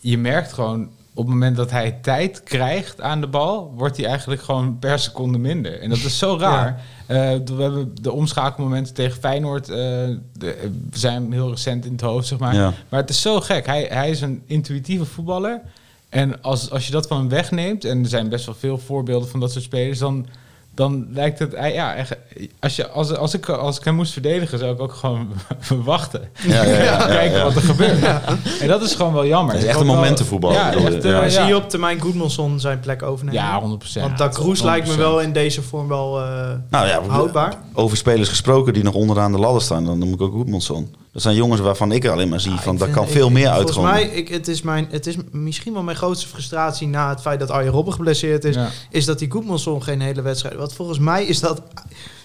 je 0.00 0.18
merkt 0.18 0.52
gewoon, 0.52 0.88
op 1.16 1.24
het 1.24 1.32
moment 1.32 1.56
dat 1.56 1.70
hij 1.70 1.98
tijd 2.02 2.42
krijgt 2.42 3.00
aan 3.00 3.20
de 3.20 3.26
bal, 3.26 3.72
wordt 3.76 3.96
hij 3.96 4.06
eigenlijk 4.06 4.42
gewoon 4.42 4.78
per 4.78 4.98
seconde 4.98 5.38
minder. 5.38 5.80
En 5.80 5.88
dat 5.88 5.98
is 5.98 6.18
zo 6.18 6.36
raar. 6.40 6.82
Eh, 7.06 7.16
we 7.44 7.62
hebben 7.62 7.94
de 8.02 8.12
omschakelmomenten 8.12 8.94
tegen 8.94 9.20
Feyenoord, 9.20 9.68
eh, 9.68 9.76
de, 10.32 10.70
zijn 10.92 11.32
heel 11.32 11.50
recent 11.50 11.84
in 11.84 11.92
het 11.92 12.00
hoofd, 12.00 12.26
zeg 12.26 12.38
maar. 12.38 12.54
Ja. 12.54 12.72
Maar 12.88 13.00
het 13.00 13.10
is 13.10 13.20
zo 13.20 13.40
gek. 13.40 13.66
Hij, 13.66 13.86
hij 13.90 14.10
is 14.10 14.20
een 14.20 14.42
intuïtieve 14.46 15.04
voetballer. 15.04 15.60
En 16.08 16.42
als, 16.42 16.70
als 16.70 16.86
je 16.86 16.92
dat 16.92 17.06
van 17.06 17.18
hem 17.18 17.28
wegneemt, 17.28 17.84
en 17.84 18.02
er 18.02 18.08
zijn 18.08 18.28
best 18.28 18.46
wel 18.46 18.54
veel 18.54 18.78
voorbeelden 18.78 19.28
van 19.28 19.40
dat 19.40 19.52
soort 19.52 19.64
spelers, 19.64 19.98
dan, 19.98 20.26
dan 20.76 21.06
lijkt 21.12 21.38
het. 21.38 21.52
hij- 21.56 21.72
Ja, 21.74 21.94
echt, 21.94 22.16
als, 22.60 22.76
je, 22.76 22.88
als, 22.88 23.16
als, 23.16 23.34
ik, 23.34 23.48
als 23.48 23.78
ik 23.78 23.84
hem 23.84 23.94
moest 23.94 24.12
verdedigen, 24.12 24.58
zou 24.58 24.72
ik 24.72 24.80
ook 24.80 24.92
gewoon 24.92 25.28
wachten. 25.84 26.28
Ja, 26.46 26.62
ja, 26.62 26.70
ja, 26.78 26.82
ja, 26.82 27.06
Kijken 27.16 27.38
ja. 27.38 27.44
wat 27.44 27.54
er 27.56 27.62
gebeurt. 27.62 28.02
En 28.60 28.68
dat 28.68 28.82
is 28.82 28.94
gewoon 28.94 29.12
wel 29.12 29.26
jammer. 29.26 29.54
Het 29.54 29.62
is 29.62 29.68
echt 29.68 29.76
ook 29.78 29.82
een 29.82 29.88
momentenvoetbal. 29.94 30.52
Ja, 30.52 30.72
echt, 30.74 31.04
eh, 31.04 31.10
Ja. 31.10 31.28
Zie 31.28 31.42
je 31.44 31.56
op 31.56 31.68
termijn 31.68 32.00
Goedmanson 32.00 32.60
zijn 32.60 32.80
plek 32.80 33.02
overnemen? 33.02 33.40
Ja, 33.40 33.60
100%. 33.60 34.00
Want 34.02 34.18
Da 34.18 34.28
Cruz 34.28 34.62
lijkt 34.62 34.88
me 34.88 34.96
wel 34.96 35.20
in 35.20 35.32
deze 35.32 35.62
vorm 35.62 35.88
wel 35.88 36.20
eh, 36.20 36.50
Nou 36.70 36.86
ja, 36.86 37.00
houdbaar. 37.06 37.54
over 37.74 37.96
spelers 37.96 38.28
gesproken 38.28 38.72
die 38.72 38.82
nog 38.82 38.94
onderaan 38.94 39.32
de 39.32 39.38
ladder 39.38 39.62
staan, 39.62 39.84
dan 39.84 39.98
noem 39.98 40.12
ik 40.12 40.20
ook 40.20 40.32
Goedmanson. 40.32 40.94
Dat 41.16 41.24
zijn 41.24 41.36
jongens 41.36 41.60
waarvan 41.60 41.92
ik 41.92 42.06
alleen 42.06 42.28
maar 42.28 42.40
zie 42.40 42.50
Ja, 42.52 42.58
van, 42.60 42.76
daar 42.76 42.88
vind- 42.88 42.98
kan 43.00 43.08
veel 43.08 43.30
meer 43.30 43.46
Volgens 43.46 43.66
uitkomen. 43.66 43.90
mij, 43.90 44.02
ik, 44.04 44.28
het, 44.28 44.48
is 44.48 44.62
mijn, 44.62 44.88
het 44.90 45.06
is 45.06 45.16
misschien 45.30 45.72
wel 45.72 45.82
mijn 45.82 45.96
grootste 45.96 46.28
frustratie 46.28 46.88
na 46.88 47.08
het 47.08 47.20
feit 47.20 47.40
dat 47.40 47.50
Arjen 47.50 47.72
Robben 47.72 47.94
geblesseerd 47.94 48.44
is, 48.44 48.54
Ja. 48.54 48.68
is 48.90 49.04
dat 49.04 49.18
die 49.18 49.30
Goedmanson 49.30 49.82
geen 49.82 50.00
hele 50.00 50.22
wedstrijd... 50.22 50.54
Want 50.56 50.72
volgens 50.72 50.98
mij 50.98 51.24
is 51.24 51.40
dat 51.40 51.62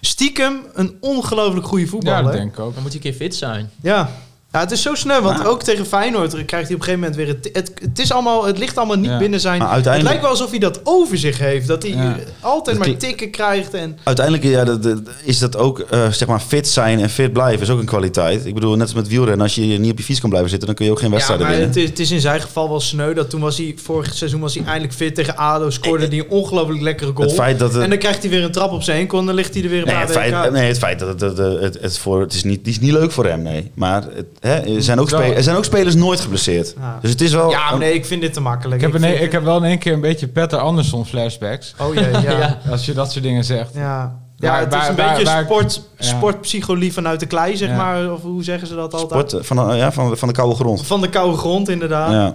stiekem 0.02 0.62
een 0.74 0.98
ongelooflijk 1.00 1.66
goede 1.66 1.84
Ja, 1.84 1.90
voetballer. 1.90 2.24
dat 2.24 2.32
denk 2.34 2.54
ik 2.54 2.60
ook. 2.60 2.74
Dan 2.74 2.82
moet 2.84 2.92
hij 2.94 3.02
een 3.04 3.12
keer 3.12 3.20
fit 3.28 3.36
zijn. 3.36 3.70
Ja, 3.82 4.10
Ja, 4.52 4.60
het 4.60 4.72
is 4.72 4.82
zo 4.82 4.96
snel, 4.96 5.22
want 5.22 5.46
ook 5.46 5.64
tegen 5.64 5.86
Feyenoord 5.86 6.46
krijgt 6.46 6.68
hij 6.68 6.76
op 6.76 6.82
een 6.82 6.88
gegeven 6.88 7.00
moment 7.00 7.16
weer... 7.16 7.28
Het, 7.28 7.50
het, 7.54 7.72
het, 7.82 8.00
is 8.00 8.12
allemaal, 8.12 8.46
het 8.46 8.58
ligt 8.58 8.78
allemaal 8.78 8.98
niet 8.98 9.10
Ja. 9.10 9.18
binnen 9.18 9.40
zijn... 9.40 9.58
Maar 9.58 9.68
Het 9.68 9.74
uiteindelijk- 9.76 10.14
lijkt 10.14 10.22
wel 10.22 10.32
alsof 10.40 10.50
hij 10.50 10.60
dat 10.60 10.80
over 10.84 11.18
zich 11.18 11.38
heeft. 11.40 11.68
Dat 11.68 11.84
hij 11.84 11.92
Ja. 11.92 11.98
eh, 12.16 12.22
altijd 12.40 12.78
Dat 12.78 12.88
maar 12.88 12.98
tikken 12.98 13.30
krijgt. 13.32 13.74
En, 13.74 13.98
Uiteindelijk 14.04 14.46
ja, 14.46 14.64
dat, 14.64 14.84
dat- 14.84 15.00
is 15.24 15.40
dat 15.40 15.58
ook, 15.58 15.80
eh, 15.80 16.12
zeg 16.12 16.28
maar, 16.28 16.40
fit 16.40 16.68
zijn 16.68 17.00
en 17.00 17.10
fit 17.10 17.34
blijven 17.34 17.62
is 17.62 17.70
ook 17.70 17.80
een 17.80 17.86
kwaliteit. 17.86 18.46
Ik 18.46 18.54
bedoel, 18.54 18.72
net 18.72 18.82
als 18.82 18.94
met 18.94 19.08
wielrennen, 19.08 19.42
als 19.42 19.56
je 19.56 19.62
niet 19.62 19.92
op 19.92 19.98
je 19.98 20.04
fiets 20.04 20.20
kan 20.20 20.30
blijven 20.30 20.50
zitten, 20.50 20.68
dan 20.68 20.76
kun 20.78 20.86
je 20.86 20.92
ook 20.92 21.00
geen 21.00 21.12
wedstrijden 21.12 21.48
winnen. 21.48 21.68
het 21.68 21.76
is, 21.78 21.90
het 21.90 22.00
is 22.00 22.12
in 22.12 22.22
zijn 22.22 22.42
geval 22.42 22.70
wel 22.70 22.80
sneu. 22.80 23.14
Dat 23.14 23.30
toen 23.30 23.42
was 23.42 23.58
hij, 23.58 23.76
vorig 23.84 24.14
seizoen 24.16 24.40
was 24.40 24.56
hij 24.56 24.64
eindelijk 24.66 24.94
fit 24.94 25.16
tegen 25.16 25.36
ADO. 25.38 25.70
Scoorde 25.70 26.08
hij 26.08 26.18
een 26.18 26.30
ongelooflijk 26.30 26.82
lekkere 26.82 27.12
goal. 27.14 27.28
Het 27.28 27.38
feit 27.38 27.60
dat 27.60 27.74
het, 27.74 27.84
En 27.84 27.90
dan 27.90 28.00
krijgt 28.00 28.22
hij 28.22 28.30
weer 28.32 28.44
een 28.44 28.52
trap 28.52 28.72
op 28.72 28.84
zijn 28.84 28.98
enkel 29.00 29.20
en 29.20 29.26
dan 29.26 29.36
ligt 29.36 29.54
hij 29.54 29.64
er 29.64 29.70
weer 29.70 29.80
een 29.80 29.86
nee, 29.86 29.94
paar 29.96 30.04
het, 30.04 30.12
feit, 30.12 30.52
nee, 30.52 30.68
het 30.68 30.78
feit 30.78 31.00
dat 31.00 31.22
het, 31.22 31.38
het, 31.38 31.78
het 31.82 31.98
voor, 31.98 32.22
het 32.22 32.34
is 32.34 32.44
niet, 32.44 32.64
die 32.64 32.74
is 32.74 32.80
niet 32.80 32.92
leuk 32.92 33.12
voor 33.12 33.26
hem, 33.26 33.42
nee. 33.42 33.72
Maar 33.76 34.04
het, 34.14 34.26
hè, 34.50 34.76
er, 34.76 34.82
zijn 34.84 35.00
ook 35.00 35.10
spelers, 35.10 35.36
er 35.36 35.44
zijn 35.44 35.56
ook 35.56 35.66
spelers 35.66 35.96
nooit 35.96 36.20
geblesseerd. 36.20 36.74
Ja. 36.80 36.98
Dus 37.02 37.10
het 37.12 37.22
is 37.22 37.34
wel... 37.34 37.50
Ja, 37.50 37.70
maar 37.70 37.80
nee, 37.80 37.94
ik 37.94 38.06
vind 38.06 38.22
dit 38.22 38.34
te 38.34 38.42
makkelijk. 38.42 38.82
Ik 38.82 38.88
heb, 38.92 39.02
een, 39.02 39.10
vind- 39.10 39.22
ik 39.22 39.32
heb 39.32 39.44
wel 39.44 39.58
in 39.58 39.64
één 39.64 39.78
keer 39.80 39.94
een 39.94 40.02
beetje 40.02 40.28
Petter 40.28 40.60
Anderson 40.60 41.06
flashbacks. 41.06 41.74
Oh 41.80 41.94
jee, 41.94 42.12
ja. 42.12 42.20
ja. 42.32 42.38
Ja. 42.38 42.60
Als 42.72 42.86
je 42.86 42.94
dat 42.94 43.12
soort 43.12 43.24
dingen 43.24 43.44
zegt. 43.44 43.74
Ja, 43.74 44.16
ja 44.36 44.60
het 44.60 44.74
is 44.74 44.88
een 44.88 44.96
waar- 44.96 45.10
beetje 45.18 45.26
waar- 45.34 45.44
sport, 45.44 45.82
sportpsychologie 45.98 46.94
vanuit 46.94 47.20
de 47.20 47.26
klei, 47.26 47.58
zeg 47.58 47.70
Ja. 47.70 47.76
maar. 47.76 48.12
Of 48.14 48.22
hoe 48.22 48.44
zeggen 48.44 48.68
ze 48.68 48.76
dat 48.76 48.94
altijd? 48.94 49.30
Sport, 49.30 49.34
eh, 49.34 49.48
van, 49.48 49.70
de- 49.70 49.76
ja, 49.76 49.92
van, 49.92 50.10
de- 50.10 50.16
van 50.16 50.28
de 50.28 50.34
koude 50.34 50.56
grond. 50.56 50.86
Van 50.88 51.02
de 51.02 51.10
koude 51.10 51.38
grond, 51.38 51.70
inderdaad. 51.70 52.12
Ja. 52.12 52.34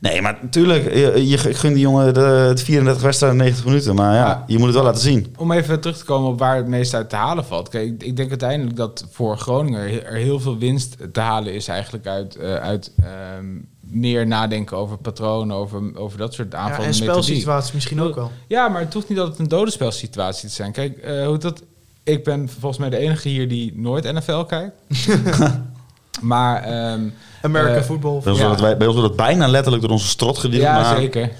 Nee, 0.00 0.22
maar 0.22 0.38
natuurlijk, 0.42 0.84
je, 0.94 1.26
je, 1.28 1.48
ik 1.48 1.56
gun 1.56 1.72
die 1.72 1.80
jongen 1.82 2.14
de, 2.14 2.52
de 2.54 2.62
34 2.64 3.02
wedstrijden 3.02 3.38
90 3.38 3.64
minuten. 3.64 3.94
Maar 3.94 4.14
ja, 4.14 4.20
Ja. 4.26 4.44
je 4.46 4.56
moet 4.56 4.66
het 4.66 4.74
wel 4.74 4.84
laten 4.84 5.00
zien. 5.00 5.34
Om 5.36 5.52
even 5.52 5.80
terug 5.80 5.98
te 5.98 6.04
komen 6.04 6.30
op 6.30 6.38
waar 6.38 6.56
het 6.56 6.66
meest 6.66 6.94
uit 6.94 7.10
te 7.10 7.16
halen 7.16 7.44
valt. 7.44 7.68
Kijk, 7.68 7.86
ik- 7.86 8.02
ik 8.02 8.16
denk 8.16 8.28
uiteindelijk 8.30 8.76
dat 8.76 9.06
voor 9.10 9.38
Groningen 9.38 10.04
er 10.06 10.14
heel 10.16 10.40
veel 10.40 10.58
winst 10.58 10.96
te 11.12 11.20
halen 11.20 11.54
is 11.54 11.68
eigenlijk 11.68 12.06
uit, 12.06 12.36
eh, 12.36 12.54
uit 12.54 12.92
ehm, 13.02 13.46
meer 13.80 14.26
nadenken 14.26 14.76
over 14.76 14.96
patronen, 14.98 15.56
over, 15.56 15.96
over 15.96 16.18
dat 16.18 16.34
soort 16.34 16.52
Ja, 16.52 16.58
aanvallen. 16.58 16.86
en 16.86 16.94
spelsituaties 16.94 17.72
misschien 17.72 18.00
ook 18.00 18.14
wel. 18.14 18.30
Ja, 18.46 18.68
maar 18.68 18.80
het 18.80 18.94
hoeft 18.94 19.08
niet 19.08 19.18
altijd 19.18 19.38
een 19.38 19.48
dodenspelsituatie 19.48 20.48
te 20.48 20.54
zijn. 20.54 20.72
Kijk, 20.72 20.98
eh, 20.98 21.26
hoe 21.26 21.38
dat, 21.38 21.62
ik 22.02 22.24
ben 22.24 22.48
volgens 22.48 22.78
mij 22.80 22.90
de 22.90 22.96
enige 22.98 23.28
hier 23.28 23.48
die 23.48 23.72
nooit 23.76 24.12
NFL 24.12 24.40
kijkt. 24.44 24.74
maar 26.20 26.62
ehm, 26.62 27.00
American 27.42 27.76
Eh, 27.76 27.82
football. 27.82 28.20
Bij 28.22 28.32
ons, 28.32 28.40
Ja. 28.40 28.50
het, 28.50 28.78
bij 28.78 28.86
ons 28.86 28.96
wordt 28.96 29.08
het 29.08 29.16
bijna 29.26 29.46
letterlijk 29.48 29.82
door 29.82 29.92
onze 29.92 30.06
strot 30.08 30.38
gedeeld. 30.38 30.62
ja, 30.62 30.74
maar 30.80 30.96
zeker. 30.96 31.30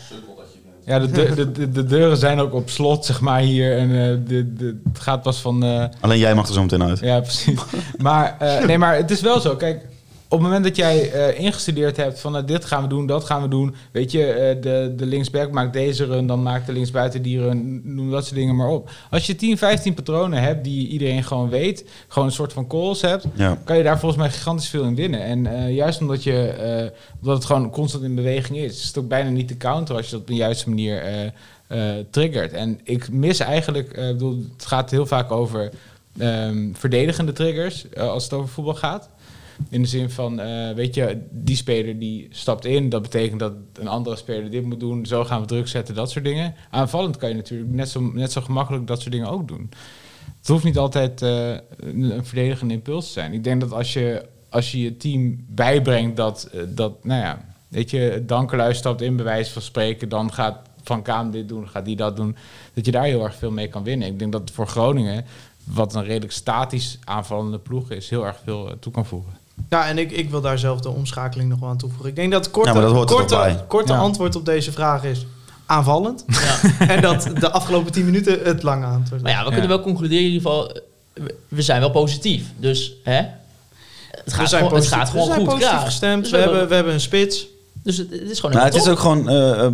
Ja, 0.85 0.99
de, 0.99 1.11
de, 1.11 1.35
de, 1.35 1.53
de, 1.53 1.70
de 1.70 1.85
deuren 1.85 2.16
zijn 2.16 2.41
ook 2.41 2.55
op 2.55 2.70
slot, 2.70 3.05
zeg 3.05 3.20
maar, 3.20 3.41
hier. 3.41 3.79
En 3.79 3.91
eh, 3.91 4.16
de, 4.29 4.53
de, 4.55 4.81
het 4.93 4.99
gaat 5.01 5.23
pas 5.23 5.39
van... 5.39 5.62
eh, 5.65 5.85
Alleen 6.01 6.19
jij 6.19 6.35
mag 6.35 6.49
er 6.49 6.55
zo 6.55 6.62
meteen 6.62 6.83
uit. 6.83 6.99
Ja, 7.01 7.20
precies. 7.20 7.59
maar, 7.99 8.37
eh, 8.39 8.65
nee, 8.66 8.79
maar 8.79 8.97
het 8.97 9.11
is 9.11 9.20
wel 9.20 9.41
zo. 9.41 9.57
Kijk, 9.57 9.85
op 10.31 10.39
het 10.39 10.47
moment 10.49 10.65
dat 10.65 10.77
jij 10.77 11.13
eh, 11.13 11.41
ingestudeerd 11.45 11.97
hebt 11.97 12.21
van 12.21 12.37
eh, 12.37 12.47
dit 12.47 12.65
gaan 12.65 12.83
we 12.83 12.89
doen, 12.89 13.07
dat 13.07 13.25
gaan 13.25 13.43
we 13.43 13.49
doen. 13.49 13.75
Weet 13.93 14.11
je, 14.13 14.27
eh, 14.33 14.63
de, 14.63 14.93
de 14.97 15.07
linksback 15.07 15.51
maakt 15.51 15.73
deze 15.73 16.05
run, 16.05 16.27
dan 16.27 16.43
maakt 16.43 16.67
de 16.67 16.73
linksbuiten 16.73 17.23
die 17.23 17.41
run. 17.41 17.81
Noem 17.95 18.11
dat 18.11 18.25
soort 18.25 18.35
dingen 18.37 18.57
maar 18.57 18.69
op. 18.69 18.91
Als 19.11 19.27
je 19.27 19.37
10, 19.37 19.59
15 19.59 19.95
patronen 19.95 20.43
hebt 20.43 20.65
die 20.65 20.89
iedereen 20.89 21.25
gewoon 21.25 21.49
weet, 21.49 21.85
gewoon 22.09 22.29
een 22.29 22.35
soort 22.35 22.53
van 22.53 22.67
calls 22.67 23.01
hebt, 23.01 23.25
Ja. 23.35 23.59
kan 23.65 23.77
je 23.77 23.83
daar 23.83 23.99
volgens 23.99 24.21
mij 24.21 24.31
gigantisch 24.31 24.69
veel 24.69 24.85
in 24.85 24.95
winnen. 24.95 25.23
En 25.23 25.47
eh, 25.47 25.75
juist 25.75 26.01
omdat, 26.01 26.23
je, 26.23 26.91
omdat 27.21 27.37
het 27.37 27.45
gewoon 27.45 27.71
constant 27.71 28.05
in 28.05 28.15
beweging 28.15 28.59
is, 28.59 28.79
is 28.81 28.87
het 28.87 28.99
ook 28.99 29.09
bijna 29.09 29.31
niet 29.31 29.49
te 29.49 29.57
counter 29.57 29.97
als 29.97 30.05
je 30.05 30.11
dat 30.13 30.21
op 30.21 30.27
de 30.27 30.35
juiste 30.35 30.69
manier 30.69 31.03
triggert. 32.11 32.53
En 32.53 32.81
ik 32.85 33.13
mis 33.13 33.39
eigenlijk, 33.41 33.89
ik 33.89 33.95
bedoel, 33.95 34.45
het 34.57 34.67
gaat 34.67 34.91
heel 34.91 35.07
vaak 35.07 35.31
over 35.31 35.71
ehm, 36.19 36.73
verdedigende 36.73 37.33
triggers 37.33 37.87
als 37.97 38.25
het 38.25 38.33
over 38.33 38.49
voetbal 38.49 38.75
gaat. 38.75 39.09
In 39.69 39.83
de 39.83 39.89
zin 39.89 40.11
van, 40.11 40.41
eh, 40.41 40.75
weet 40.75 40.95
je, 40.95 41.19
die 41.31 41.57
speler 41.57 41.99
die 41.99 42.27
stapt 42.31 42.65
in, 42.65 42.89
dat 42.89 43.03
betekent 43.03 43.41
dat 43.41 43.53
een 43.73 43.89
andere 43.89 44.17
speler 44.17 44.51
dit 44.51 44.65
moet 44.65 44.81
doen, 44.81 45.07
zo 45.07 45.25
gaan 45.25 45.41
we 45.41 45.47
druk 45.47 45.69
zetten, 45.69 45.95
dat 45.95 46.11
soort 46.11 46.25
dingen. 46.25 46.55
Aanvallend 46.71 47.17
kan 47.17 47.29
je 47.29 47.35
natuurlijk 47.35 47.71
net 47.71 47.89
zo, 47.89 48.01
net 48.01 48.33
zo 48.33 48.41
gemakkelijk 48.41 48.87
dat 48.87 49.01
soort 49.01 49.13
dingen 49.13 49.29
ook 49.29 49.49
doen. 49.49 49.71
Het 50.39 50.49
hoeft 50.49 50.65
niet 50.65 50.79
altijd 50.79 51.23
eh, 51.23 51.51
een, 51.77 52.25
verdedigende 52.25 52.75
impuls 52.75 53.07
te 53.07 53.13
zijn. 53.13 53.33
Ik 53.33 53.45
denk 53.45 53.61
dat 53.61 53.73
als 53.73 53.93
je 53.93 54.25
als 54.49 54.73
je, 54.73 54.81
je 54.81 54.97
team 54.97 55.45
bijbrengt 55.49 56.17
dat, 56.17 56.49
eh, 56.53 56.63
dat, 56.69 57.05
nou 57.05 57.21
ja, 57.21 57.45
weet 57.69 57.91
je, 57.91 58.23
Dankelui 58.27 58.75
stapt 58.75 59.01
in, 59.01 59.17
bij 59.17 59.25
wijze 59.25 59.53
van 59.53 59.63
spreken, 59.63 60.09
dan 60.09 60.33
gaat 60.33 60.59
Van 60.83 61.03
Kaan 61.03 61.31
dit 61.31 61.49
doen, 61.49 61.69
gaat 61.69 61.85
die 61.85 61.97
dat 61.97 62.17
doen, 62.17 62.37
dat 62.75 62.85
je 62.85 62.91
daar 62.91 63.05
heel 63.05 63.25
erg 63.25 63.35
veel 63.35 63.51
mee 63.51 63.69
kan 63.69 63.83
winnen. 63.83 64.09
Ik 64.09 64.19
denk 64.19 64.33
dat 64.33 64.51
voor 64.51 64.67
Groningen, 64.67 65.25
wat 65.65 65.95
een 65.95 66.05
redelijk 66.05 66.33
statisch 66.33 66.99
aanvallende 67.05 67.59
ploeg 67.59 67.91
is, 67.91 68.11
heel 68.11 68.27
erg 68.27 68.41
veel 68.45 68.79
toe 68.81 68.93
kan 68.93 69.07
voegen. 69.07 69.38
Ja, 69.69 69.87
en 69.89 69.99
ik, 69.99 70.11
ik 70.13 70.31
wil 70.31 70.41
daar 70.41 70.59
zelf 70.59 70.81
de 70.81 70.89
omschakeling 70.89 71.49
nog 71.49 71.59
wel 71.59 71.69
aan 71.69 71.77
toevoegen. 71.77 72.09
Ik 72.09 72.17
denk 72.17 72.33
dat 72.33 72.45
het 72.45 72.53
korte, 72.55 72.69
Ja, 72.73 72.81
dat 72.81 72.93
korte, 73.11 73.65
korte 73.69 73.93
Ja. 73.93 73.99
antwoord 73.99 74.37
op 74.37 74.45
deze 74.45 74.73
vraag 74.73 75.05
is 75.05 75.27
aanvallend. 75.67 76.25
en 76.79 77.01
dat 77.03 77.31
de 77.41 77.51
afgelopen 77.51 77.93
10 77.93 78.05
minuten 78.05 78.39
het 78.45 78.63
lange 78.63 78.87
antwoord. 78.87 79.23
Maar 79.23 79.31
ja, 79.33 79.39
we 79.39 79.45
Ja. 79.45 79.51
kunnen 79.51 79.69
wel 79.69 79.81
concluderen 79.81 80.25
in 80.25 80.31
ieder 80.33 80.51
geval... 80.51 80.81
we- 81.49 81.63
zijn 81.63 81.81
wel 81.81 81.91
positief. 81.91 82.45
Dus 82.57 82.93
hè, 83.05 83.15
het 83.15 83.31
we 84.25 84.31
gaat, 84.31 84.49
zijn 84.49 84.63
gewoon, 84.63 84.63
het 84.63 84.73
positief, 84.73 84.99
gaat 84.99 85.09
gewoon 85.11 85.27
we 85.27 85.33
zijn 85.35 85.47
goed. 85.47 85.55
positief 85.55 85.79
Ja. 85.79 85.85
gestemd. 85.85 86.23
Dus 86.23 86.31
we, 86.33 86.39
hebben, 86.39 86.69
we 86.69 86.75
hebben 86.75 86.93
een 86.93 87.01
spits. 87.01 87.47
Dus 87.89 87.97
het, 87.97 88.10
het 88.10 88.31
is 88.31 88.40
gewoon 88.40 88.55
Nou, 88.55 88.66
het 88.66 88.74
is 88.74 88.89
ook 88.89 88.98
gewoon, 88.98 89.24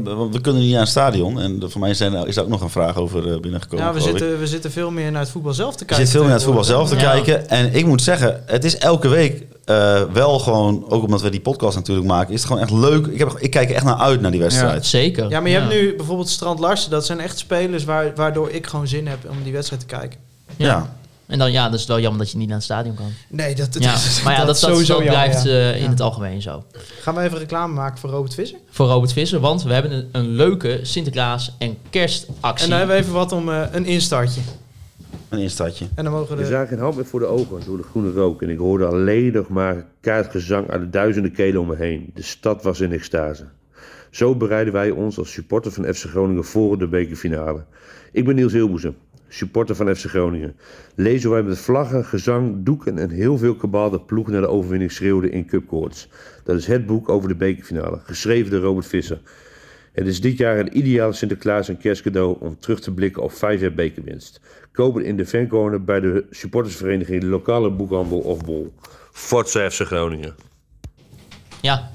want 0.04 0.34
we 0.34 0.40
kunnen 0.40 0.62
niet 0.62 0.74
aan 0.74 0.80
het 0.80 0.88
stadion. 0.88 1.40
En 1.40 1.62
voor 1.66 1.80
mij 1.80 1.94
zijn, 1.94 2.26
is 2.26 2.34
daar 2.34 2.44
ook 2.44 2.50
nog 2.50 2.60
een 2.60 2.70
vraag 2.70 2.96
over 2.96 3.32
eh, 3.32 3.40
binnengekomen. 3.40 3.84
Ja, 3.84 3.92
we 3.92 4.00
geloof 4.00 4.14
ik. 4.14 4.18
zitten, 4.20 4.38
we 4.38 4.46
zitten 4.46 4.70
veel 4.70 4.90
meer 4.90 5.10
naar 5.10 5.20
het 5.20 5.30
voetbal 5.30 5.52
zelf 5.54 5.72
te 5.72 5.78
Je 5.78 5.84
kijken. 5.84 6.06
zit 6.06 6.14
veel 6.14 6.20
meer 6.20 6.28
naar 6.30 6.38
het 6.38 6.46
voetbal 6.46 6.64
zelf 6.64 6.88
te. 6.88 6.96
Ja. 6.96 7.12
kijken. 7.12 7.48
En 7.48 7.74
ik 7.74 7.86
moet 7.86 8.02
zeggen, 8.02 8.42
het 8.46 8.64
is 8.64 8.78
elke 8.78 9.08
week 9.08 9.44
eh, 9.64 10.02
wel 10.12 10.38
gewoon, 10.38 10.84
ook 10.88 11.02
omdat 11.02 11.22
we 11.22 11.30
die 11.30 11.40
podcast 11.40 11.76
natuurlijk 11.76 12.06
maken, 12.06 12.32
is 12.34 12.38
het 12.42 12.46
gewoon 12.48 12.62
echt 12.62 12.72
leuk. 12.72 13.06
Ik, 13.06 13.18
heb, 13.18 13.36
ik 13.38 13.50
kijk 13.50 13.70
echt 13.70 13.84
naar 13.84 13.98
uit 13.98 14.20
naar 14.20 14.30
die 14.30 14.40
wedstrijd. 14.40 14.86
Zeker. 14.86 15.30
Ja, 15.30 15.40
maar 15.40 15.50
je 15.50 15.58
hebt 15.58 15.72
nu 15.72 15.96
bijvoorbeeld 15.96 16.28
Strand 16.28 16.58
Larsen. 16.58 16.90
Dat 16.90 17.06
zijn 17.06 17.20
echt 17.20 17.38
spelers 17.38 17.84
waar, 17.84 18.12
waardoor 18.14 18.50
ik 18.50 18.66
gewoon 18.66 18.88
zin 18.88 19.06
heb 19.06 19.18
om 19.30 19.36
die 19.42 19.52
wedstrijd 19.52 19.80
te 19.88 19.96
kijken. 19.96 20.18
Ja. 20.56 20.66
Ja. 20.66 20.96
En 21.26 21.38
dan, 21.38 21.52
ja, 21.52 21.68
dat 21.68 21.80
is 21.80 21.86
wel 21.86 22.00
jammer 22.00 22.20
dat 22.20 22.30
je 22.30 22.36
niet 22.38 22.46
naar 22.46 22.56
het 22.56 22.64
stadion 22.64 22.94
kan. 22.94 23.10
Nee, 23.28 23.54
dat, 23.54 23.76
Ja. 23.78 23.94
Maar 24.24 24.32
ja, 24.32 24.38
dat, 24.38 24.46
dat, 24.46 24.58
sowieso 24.58 24.94
dat 24.94 25.04
jammer, 25.04 25.24
blijft 25.24 25.42
ja. 25.44 25.50
eh, 25.50 25.76
in 25.76 25.82
Ja. 25.82 25.88
het 25.88 26.00
algemeen 26.00 26.42
zo. 26.42 26.64
Gaan 27.00 27.14
we 27.14 27.20
even 27.20 27.38
reclame 27.38 27.74
maken 27.74 27.98
voor 27.98 28.10
Robert 28.10 28.34
Visser? 28.34 28.58
Voor 28.70 28.86
Robert 28.86 29.12
Visser, 29.12 29.40
want 29.40 29.62
we 29.62 29.72
hebben 29.72 29.92
een, 29.92 30.08
een 30.12 30.28
leuke 30.28 30.78
Sinterklaas- 30.82 31.54
en 31.58 31.76
kerstactie. 31.90 32.64
En 32.64 32.70
dan 32.70 32.78
hebben 32.78 32.96
we 32.96 33.02
even 33.02 33.14
wat 33.14 33.32
om 33.32 33.48
eh, 33.48 33.62
een 33.72 33.84
instartje. 33.86 34.40
Een 35.28 35.38
instartje. 35.38 35.86
En 35.94 36.04
dan 36.04 36.12
mogen 36.12 36.36
de... 36.36 36.46
zagen 36.46 36.68
geen 36.68 36.78
hand 36.78 36.96
meer 36.96 37.06
voor 37.06 37.20
de 37.20 37.26
ogen 37.26 37.60
door 37.66 37.76
de 37.76 37.82
groene 37.82 38.12
rook 38.12 38.42
en 38.42 38.50
ik 38.50 38.58
hoorde 38.58 38.84
alleen 38.86 39.32
nog 39.32 39.48
maar 39.48 39.84
kaartgezang 40.00 40.70
uit 40.70 40.80
de 40.80 40.90
duizenden 40.90 41.32
kelen 41.32 41.60
om 41.60 41.66
me 41.66 41.76
heen. 41.76 42.10
De 42.14 42.22
stad 42.22 42.62
was 42.62 42.80
in 42.80 42.92
extase. 42.92 43.44
Zo 44.10 44.34
bereiden 44.36 44.72
wij 44.72 44.90
ons 44.90 45.18
als 45.18 45.32
supporter 45.32 45.72
van 45.72 45.94
FC 45.94 46.04
Groningen 46.04 46.44
voor 46.44 46.78
de 46.78 46.88
bekerfinale. 46.88 47.64
Ik 48.12 48.24
ben 48.24 48.34
Niels 48.34 48.52
Hilboezem, 48.52 48.96
supporter 49.34 49.74
van 49.74 49.96
FC 49.96 50.04
Groningen. 50.04 50.56
Lezen 50.94 51.30
wij 51.30 51.42
met 51.42 51.58
vlaggen, 51.58 52.04
gezang, 52.04 52.64
doeken 52.64 52.98
en 52.98 53.10
heel 53.10 53.38
veel 53.38 53.54
kabaal 53.54 53.90
de 53.90 54.00
ploeg 54.00 54.28
naar 54.28 54.40
de 54.40 54.48
overwinning 54.48 54.92
schreeuwden 54.92 55.32
in 55.32 55.46
Cupcourts. 55.46 56.08
Dat 56.44 56.56
is 56.56 56.66
het 56.66 56.86
boek 56.86 57.08
over 57.08 57.28
de 57.28 57.34
bekerfinale, 57.34 58.00
geschreven 58.04 58.50
door 58.50 58.60
Robert 58.60 58.86
Visser. 58.86 59.20
Het 59.92 60.06
is 60.06 60.20
dit 60.20 60.38
jaar 60.38 60.58
een 60.58 60.76
ideale 60.76 61.12
Sinterklaas 61.12 61.68
en 61.68 61.78
kerstcadeau 61.78 62.36
om 62.40 62.58
terug 62.58 62.80
te 62.80 62.92
blikken 62.92 63.22
op 63.22 63.32
vijf 63.32 63.60
jaar 63.60 63.74
bekerwinst. 63.74 64.40
Koop 64.72 64.94
het 64.94 65.04
in 65.04 65.16
de 65.16 65.26
fancorner 65.26 65.84
bij 65.84 66.00
de 66.00 66.26
supportersvereniging, 66.30 67.20
de 67.20 67.26
lokale 67.26 67.70
boekhandel 67.70 68.18
of 68.18 68.44
bol. 68.44 68.74
Forza 69.12 69.70
FC 69.70 69.80
Groningen. 69.80 70.34
Ja, 71.60 71.90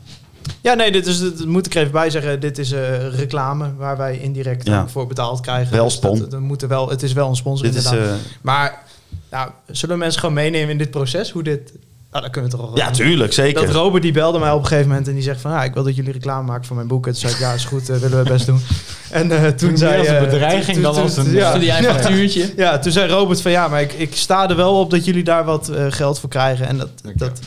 Ja, 0.61 0.73
nee, 0.73 0.91
dit 0.91 1.05
is, 1.07 1.19
dat 1.19 1.45
moet 1.45 1.65
ik 1.65 1.73
er 1.75 1.79
even 1.79 1.91
bij 1.91 2.09
zeggen. 2.09 2.39
Dit 2.39 2.57
is 2.57 2.71
eh, 2.71 3.13
reclame 3.15 3.75
waar 3.77 3.97
wij 3.97 4.17
indirect 4.19 4.67
Ja. 4.67 4.81
ook 4.81 4.89
voor 4.89 5.07
betaald 5.07 5.41
krijgen. 5.41 5.73
Wel 5.75 5.83
Dus 5.85 5.93
spon. 5.93 6.19
dat- 6.19 6.31
dat 6.31 6.39
moet 6.39 6.61
er 6.61 6.67
wel, 6.67 6.89
het 6.89 7.03
is 7.03 7.13
wel 7.13 7.29
een 7.29 7.35
sponsor 7.35 7.67
Dit 7.67 7.75
is, 7.75 7.85
eh, 7.85 7.99
Maar 8.41 8.83
nou, 9.31 9.49
zullen 9.67 9.95
we 9.95 10.01
mensen 10.01 10.19
gewoon 10.19 10.35
meenemen 10.35 10.69
in 10.69 10.77
dit 10.77 10.91
proces? 10.91 11.31
Hoe 11.31 11.43
dit... 11.43 11.73
Nou, 12.11 12.23
dat 12.23 12.31
kunnen 12.33 12.51
we 12.51 12.57
toch 12.57 12.65
wel 12.67 12.77
ja, 12.77 12.85
doen. 12.85 12.93
tuurlijk, 12.93 13.33
zeker. 13.33 13.65
Dat 13.65 13.75
Robert 13.75 14.03
die 14.03 14.11
belde 14.11 14.39
mij 14.39 14.51
op 14.51 14.59
een 14.61 14.67
gegeven 14.67 14.87
moment 14.89 15.07
en 15.07 15.13
die 15.13 15.23
zegt 15.23 15.41
van... 15.41 15.51
Ja, 15.51 15.63
ik 15.63 15.73
wil 15.73 15.83
dat 15.83 15.95
jullie 15.95 16.11
reclame 16.11 16.47
maken 16.47 16.65
voor 16.65 16.75
mijn 16.75 16.87
boek. 16.87 17.05
En 17.07 17.11
toen 17.11 17.21
zei 17.21 17.33
ik, 17.33 17.39
ja, 17.39 17.53
is 17.53 17.65
goed, 17.65 17.89
eh, 17.89 17.97
willen 17.97 18.23
we 18.23 18.29
best 18.29 18.45
doen. 18.45 18.59
En 19.09 19.31
eh, 19.31 19.47
toen 19.51 19.77
zei... 19.77 19.97
als 19.99 20.07
een 20.07 20.15
eh, 20.15 20.23
bedreiging 20.23 20.81
dan 20.81 20.93
toen- 20.93 21.01
als 21.03 21.17
een- 21.17 21.31
ja. 21.31 21.81
factuurtje. 21.81 22.53
Ja, 22.55 22.79
toen 22.79 22.91
zei 22.91 23.11
Robert 23.11 23.41
van 23.41 23.51
ja, 23.51 23.67
maar 23.67 23.81
ik, 23.81 23.93
ik 23.93 24.15
sta 24.15 24.49
er 24.49 24.55
wel 24.55 24.79
op 24.79 24.89
dat 24.91 25.05
jullie 25.05 25.23
daar 25.23 25.45
wat 25.45 25.69
eh, 25.69 25.85
geld 25.89 26.19
voor 26.19 26.29
krijgen. 26.29 26.67
En 26.67 26.77
dat, 26.77 26.89
dat, 27.15 27.39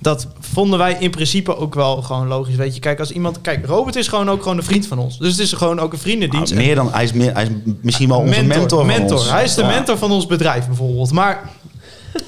dat 0.00 0.26
vonden 0.40 0.78
wij 0.78 0.96
in 1.00 1.10
principe 1.10 1.56
ook 1.56 1.74
wel 1.74 2.02
gewoon 2.02 2.26
logisch. 2.26 2.54
Weet 2.54 2.74
je, 2.74 2.80
kijk, 2.80 2.98
als 2.98 3.10
iemand. 3.10 3.40
Kijk, 3.40 3.66
Robert 3.66 3.96
is 3.96 4.08
gewoon 4.08 4.30
ook 4.30 4.42
gewoon 4.42 4.56
een 4.56 4.64
vriend 4.64 4.86
van 4.86 4.98
ons. 4.98 5.18
Dus 5.18 5.30
het 5.30 5.40
is 5.40 5.52
gewoon 5.52 5.80
ook 5.80 5.92
een 5.92 5.98
vriendendienst. 5.98 6.52
Nou, 6.52 6.64
meer 6.66 6.74
dan, 6.74 6.92
hij 6.92 7.04
is, 7.04 7.12
meer, 7.12 7.32
hij 7.32 7.42
is 7.42 7.48
misschien 7.82 8.08
wel 8.08 8.18
onze 8.18 8.42
mentor. 8.42 8.86
mentor. 8.86 9.18
ons. 9.18 9.30
Hij 9.30 9.44
is 9.44 9.54
de 9.54 9.64
mentor 9.64 9.98
van 9.98 10.10
ons 10.10 10.26
bedrijf 10.26 10.66
bijvoorbeeld. 10.66 11.12
Maar. 11.12 11.50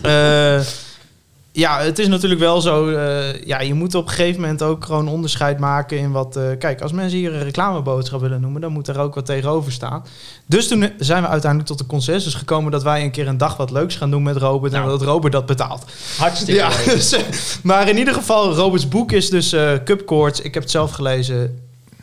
Ja, 1.55 1.81
het 1.81 1.99
is 1.99 2.09
natuurlijk 2.09 2.41
wel 2.41 2.61
zo. 2.61 2.89
eh, 2.89 3.43
ja, 3.45 3.61
je 3.61 3.75
moet 3.75 3.95
op 3.95 4.05
een 4.05 4.11
gegeven 4.13 4.41
moment 4.41 4.63
ook 4.63 4.85
gewoon 4.85 5.09
onderscheid 5.09 5.59
maken 5.59 5.99
in 5.99 6.11
wat. 6.13 6.37
eh, 6.37 6.43
kijk, 6.59 6.81
als 6.81 6.93
mensen 6.93 7.19
hier 7.19 7.35
een 7.35 7.43
reclameboodschap 7.43 8.21
willen 8.21 8.41
noemen, 8.41 8.61
dan 8.61 8.73
moet 8.73 8.89
er 8.89 8.99
ook 8.99 9.15
wat 9.15 9.27
tegenover 9.27 9.73
staan. 9.73 10.05
Dus 10.47 10.69
toen 10.69 10.91
zijn 10.99 11.23
we 11.23 11.29
uiteindelijk 11.29 11.71
tot 11.71 11.79
de 11.79 11.87
consensus 11.87 12.35
gekomen 12.35 12.73
dat 12.73 12.83
wij 12.83 13.03
een 13.03 13.11
keer 13.11 13.29
een 13.29 13.39
dag 13.39 13.57
wat 13.57 13.71
leuks 13.71 13.97
gaan 13.97 14.11
doen 14.11 14.23
met 14.23 14.37
Robert 14.37 14.73
en 14.73 14.85
dat 14.85 15.03
Robert 15.03 15.33
dat 15.33 15.47
betaalt. 15.47 15.85
Hartstikke 16.19 16.55
Ja, 16.55 16.69
leuk. 16.69 16.85
dus, 16.85 17.13
eh, 17.13 17.21
maar 17.63 17.89
in 17.89 17.99
ieder 17.99 18.15
geval, 18.15 18.55
Roberts 18.55 18.89
boek 18.89 19.13
is 19.13 19.31
dus 19.31 19.53
eh 19.53 19.73
Cup 19.85 20.03
Chords. 20.07 20.41
Ik 20.41 20.55
heb 20.55 20.63
het 20.63 20.73
zelf 20.73 20.91
gelezen. 20.91 21.59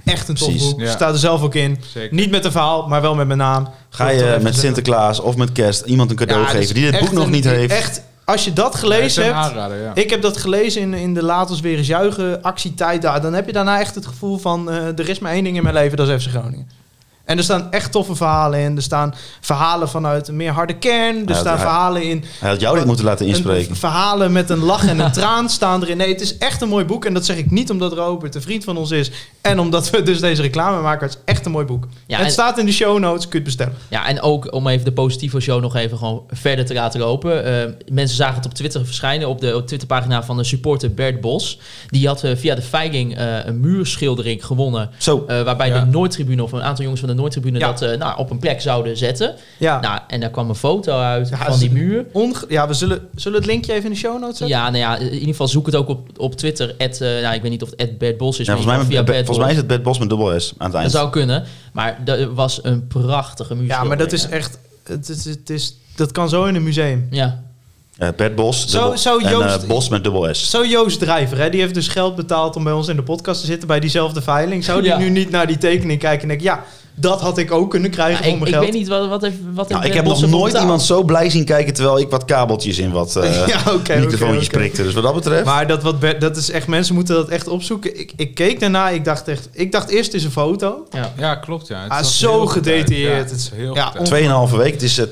Echt 0.05 0.27
een 0.27 0.35
tof 0.35 0.47
Precies, 0.49 0.69
boek. 0.69 0.79
ja. 0.79 0.91
Staat 0.91 1.13
er 1.13 1.19
zelf 1.19 1.41
ook 1.41 1.55
in. 1.55 1.77
Zeker. 1.93 2.15
Niet 2.15 2.31
met 2.31 2.45
een 2.45 2.51
verhaal, 2.51 2.87
maar 2.87 3.01
wel 3.01 3.15
met 3.15 3.27
mijn 3.27 3.39
naam. 3.39 3.67
Ga 3.89 4.09
je 4.09 4.37
met. 4.41 4.55
Sinterklaas 4.55 5.19
of 5.19 5.35
met 5.35 5.51
kerst 5.51 5.85
iemand 5.85 6.09
een 6.09 6.15
cadeau 6.15 6.41
Ja, 6.41 6.47
is 6.47 6.53
geven 6.53 6.73
die 6.75 6.91
dit 6.91 6.99
boek 6.99 7.11
nog 7.11 7.25
een- 7.25 7.31
niet 7.31 7.43
heeft? 7.45 7.73
Echt, 7.73 8.01
als 8.29 8.45
je 8.45 8.53
dat 8.53 8.75
gelezen 8.75 9.23
hebt. 9.23 9.35
aanrader, 9.35 9.81
ja. 9.81 9.91
Ik 9.93 10.09
heb 10.09 10.21
dat 10.21 10.37
gelezen 10.37 10.81
in, 10.81 10.93
in 10.93 11.13
de 11.13 11.23
Laat 11.23 11.49
ons 11.49 11.59
weer 11.59 11.77
eens 11.77 11.87
juichen 11.87 12.41
actietijd 12.41 13.01
daar. 13.01 13.21
Dan 13.21 13.33
heb 13.33 13.45
je 13.45 13.53
daarna 13.53 13.79
echt 13.79 13.95
het 13.95 14.05
gevoel 14.05 14.37
van... 14.37 14.69
eh, 14.69 14.99
er 14.99 15.09
is 15.09 15.19
maar 15.19 15.31
één 15.31 15.43
ding 15.43 15.57
in 15.57 15.63
mijn 15.63 15.75
leven, 15.75 15.97
dat 15.97 16.07
is 16.09 16.23
FC 16.23 16.29
Groningen. 16.29 16.69
En 17.29 17.37
er 17.37 17.43
staan 17.43 17.71
echt 17.71 17.91
toffe 17.91 18.15
verhalen 18.15 18.59
in. 18.59 18.75
Er 18.75 18.81
staan 18.81 19.13
verhalen 19.41 19.89
vanuit 19.89 20.27
een 20.27 20.35
meer 20.35 20.51
harde 20.51 20.77
kern. 20.77 21.15
Er 21.27 21.29
Ja, 21.33 21.39
staan 21.39 21.53
hij- 21.53 21.61
verhalen 21.61 22.03
in... 22.03 22.23
Hij 22.39 22.49
had 22.49 22.59
jou 22.59 22.75
dit 22.77 22.85
moeten 22.85 23.05
laten 23.05 23.25
inspreken. 23.25 23.69
Een, 23.69 23.75
verhalen 23.75 24.31
met 24.31 24.49
een 24.49 24.59
lach 24.63 24.87
en 24.87 24.99
een 24.99 25.11
traan 25.21 25.49
staan 25.49 25.81
erin. 25.83 25.97
Nee, 25.97 26.11
het 26.11 26.21
is 26.21 26.37
echt 26.37 26.61
een 26.61 26.67
mooi 26.69 26.85
boek. 26.85 27.05
En 27.05 27.13
dat 27.13 27.25
zeg 27.25 27.37
ik 27.37 27.51
niet 27.51 27.69
omdat 27.69 27.93
Robert 27.93 28.35
een 28.35 28.41
vriend 28.41 28.63
van 28.63 28.77
ons 28.77 28.91
is. 28.91 29.11
En 29.41 29.59
omdat 29.59 29.89
we 29.89 30.03
dus 30.03 30.19
deze 30.19 30.41
reclame 30.41 30.81
maken. 30.81 31.07
Het 31.07 31.15
is 31.15 31.21
echt 31.33 31.45
een 31.45 31.51
mooi 31.51 31.65
boek. 31.65 31.87
Ja, 32.07 32.17
het 32.17 32.25
en- 32.25 32.31
staat 32.31 32.57
in 32.57 32.65
de 32.65 32.71
show 32.71 32.99
notes. 32.99 33.27
Kun 33.27 33.39
je 33.39 33.45
het 33.45 33.55
bestellen. 33.57 33.73
Ja, 33.89 34.07
en 34.07 34.21
ook 34.21 34.53
om 34.53 34.67
even 34.67 34.85
de 34.85 34.91
positieve 34.91 35.39
show 35.39 35.61
nog 35.61 35.75
even 35.75 35.97
gewoon 35.97 36.23
verder 36.29 36.65
te 36.65 36.73
laten 36.73 36.99
lopen. 36.99 37.45
Eh, 37.45 37.71
mensen 37.91 38.15
zagen 38.17 38.35
het 38.35 38.45
op 38.45 38.53
Twitter 38.53 38.85
verschijnen, 38.85 39.27
op 39.29 39.41
de 39.41 39.55
op 39.55 39.67
Twitterpagina 39.67 40.23
van 40.23 40.37
de 40.37 40.43
supporter 40.43 40.93
Bert 40.93 41.21
Bos. 41.21 41.59
Die 41.87 42.07
had 42.07 42.23
eh, 42.23 42.35
via 42.35 42.55
de 42.55 42.61
veiling 42.61 43.17
eh, 43.17 43.45
een 43.45 43.59
muurschildering 43.59 44.45
gewonnen. 44.45 44.89
Zo, 44.97 45.23
eh, 45.27 45.41
waarbij 45.41 45.67
Ja. 45.67 45.79
de 45.79 45.85
Noordtribune 45.85 46.43
of 46.43 46.51
een 46.51 46.63
aantal 46.63 46.83
jongens 46.83 46.99
van 47.01 47.09
de 47.09 47.15
Noordtribune 47.19 47.59
Ja. 47.59 47.67
dat 47.71 47.81
eh, 47.81 47.97
nou, 47.97 48.17
op 48.17 48.29
een 48.29 48.39
plek 48.39 48.61
zouden 48.61 48.97
zetten. 48.97 49.35
Ja, 49.57 49.79
Nou, 49.79 49.99
en 50.07 50.19
daar 50.19 50.29
kwam 50.29 50.49
een 50.49 50.55
foto 50.55 50.99
uit 50.99 51.29
Ja, 51.29 51.37
van 51.37 51.59
die 51.59 51.71
muur. 51.71 52.05
ja 52.47 52.67
we 52.67 52.73
zullen, 52.73 53.07
zullen 53.15 53.37
het 53.37 53.47
linkje 53.47 53.71
even 53.73 53.85
in 53.85 53.91
de 53.91 53.97
show 53.97 54.19
notes 54.19 54.37
zetten? 54.37 54.57
Ja, 54.57 54.63
nou 54.69 54.77
ja, 54.77 54.97
in 54.97 55.13
ieder 55.13 55.27
geval 55.27 55.47
zoek 55.47 55.65
het 55.65 55.75
ook 55.75 55.87
op, 55.87 56.07
op 56.17 56.35
Twitter. 56.35 56.75
At, 56.77 57.01
eh, 57.01 57.21
nou, 57.21 57.35
ik 57.35 57.41
weet 57.41 57.51
niet 57.51 57.63
of 57.63 57.69
het 57.75 57.97
Bert 57.97 58.17
Bos 58.17 58.39
is. 58.39 58.45
ja, 58.45 58.53
maar 58.53 58.61
volgens, 58.63 58.83
mij, 58.87 58.91
via 58.95 59.03
Bert 59.03 59.17
volgens 59.25 59.37
mij 59.45 59.49
is 59.51 59.57
het 59.57 59.67
Bed 59.67 59.83
Bos 59.83 59.99
met 59.99 60.09
dubbel 60.09 60.39
S 60.39 60.53
aan 60.57 60.63
het 60.63 60.71
Dat 60.71 60.81
eind. 60.81 60.91
zou 60.91 61.09
kunnen. 61.09 61.43
Maar 61.73 61.99
er 62.05 62.33
was 62.33 62.59
een 62.63 62.87
prachtige 62.87 63.55
muur. 63.55 63.67
Ja, 63.67 63.83
maar 63.83 63.97
dat 63.97 64.11
is 64.11 64.27
echt... 64.27 64.59
Het 64.83 65.09
is, 65.09 65.25
het 65.25 65.49
is, 65.49 65.75
dat 65.95 66.11
kan 66.11 66.29
zo 66.29 66.45
in 66.45 66.55
een 66.55 66.63
museum. 66.63 67.07
Ja, 67.11 67.43
Ja, 67.97 68.11
Bed 68.11 68.35
Bos 68.35 68.67
Zo- 68.67 68.95
zo 68.95 69.17
en 69.19 69.29
Joost- 69.29 69.61
eh, 69.63 69.67
Bos 69.67 69.89
met 69.89 70.03
dubbel 70.03 70.33
S. 70.33 70.49
Zo 70.49 70.65
Joost 70.65 70.99
Drijver, 70.99 71.37
hè, 71.37 71.49
die 71.49 71.61
heeft 71.61 71.73
dus 71.73 71.87
geld 71.87 72.15
betaald 72.15 72.55
om 72.55 72.63
bij 72.63 72.73
ons 72.73 72.87
in 72.87 72.95
de 72.95 73.03
podcast 73.03 73.39
te 73.41 73.45
zitten 73.45 73.67
bij 73.67 73.79
diezelfde 73.79 74.21
veiling. 74.21 74.63
Zou 74.63 74.81
die 74.81 74.89
Ja. 74.91 74.97
nu 74.97 75.09
niet 75.09 75.29
naar 75.29 75.47
die 75.47 75.57
tekening 75.57 75.99
kijken 75.99 76.21
en 76.21 76.27
denken, 76.27 76.45
ja, 76.45 76.63
dat 76.99 77.21
had 77.21 77.37
ik 77.37 77.51
ook 77.51 77.69
kunnen 77.69 77.89
krijgen 77.91 78.15
Ja, 78.17 78.23
voor 78.23 78.31
ik, 78.33 78.39
mijn 78.39 78.47
ik 78.47 78.53
geld. 78.53 78.65
weet 78.65 78.73
niet 78.79 78.87
wat, 78.87 79.07
wat 79.07 79.21
heeft 79.21 79.35
wat 79.53 79.69
Nou, 79.69 79.85
ik 79.85 79.93
heb 79.93 80.05
nog 80.05 80.21
nooit 80.21 80.43
betaald. 80.43 80.61
iemand 80.63 80.81
zo 80.81 81.03
blij 81.03 81.29
zien 81.29 81.45
kijken 81.45 81.73
terwijl 81.73 81.99
ik 81.99 82.09
wat 82.09 82.25
kabeltjes 82.25 82.77
in 82.77 82.91
wat 82.91 83.15
eh 83.15 83.47
ja, 83.47 83.61
microfoontjes 83.99 84.47
prikte. 84.47 84.83
Dus 84.83 84.93
wat 84.93 85.03
dat 85.03 85.13
betreft... 85.13 85.45
Maar 85.45 85.67
dat, 85.67 85.83
wat, 85.83 85.99
Bert- 85.99 86.21
dat 86.21 86.37
is 86.37 86.49
echt, 86.51 86.67
mensen 86.67 86.95
moeten 86.95 87.15
dat 87.15 87.29
echt 87.29 87.47
opzoeken. 87.47 87.99
Ik, 87.99 88.11
ik 88.15 88.35
keek 88.35 88.59
daarna, 88.59 88.89
ik 88.89 89.05
dacht 89.05 89.27
echt, 89.27 89.49
ik 89.51 89.71
dacht 89.71 89.89
eerst 89.89 90.05
het 90.05 90.15
is 90.15 90.23
een 90.23 90.31
foto. 90.31 90.87
Ja. 90.91 91.13
Ja, 91.17 91.35
klopt. 91.35 91.67
Ja. 91.67 91.81
Het 91.83 91.91
Ah, 91.91 92.03
zo 92.03 92.45
gedetailleerd. 92.47 93.29
het 93.29 93.39
is 93.39 93.51
heel 93.53 93.75
Ja. 93.75 93.91
Tweeënhalve 94.03 94.57
week. 94.57 94.73
Het 94.73 94.81
is 94.83 94.97
eh, 94.97 95.05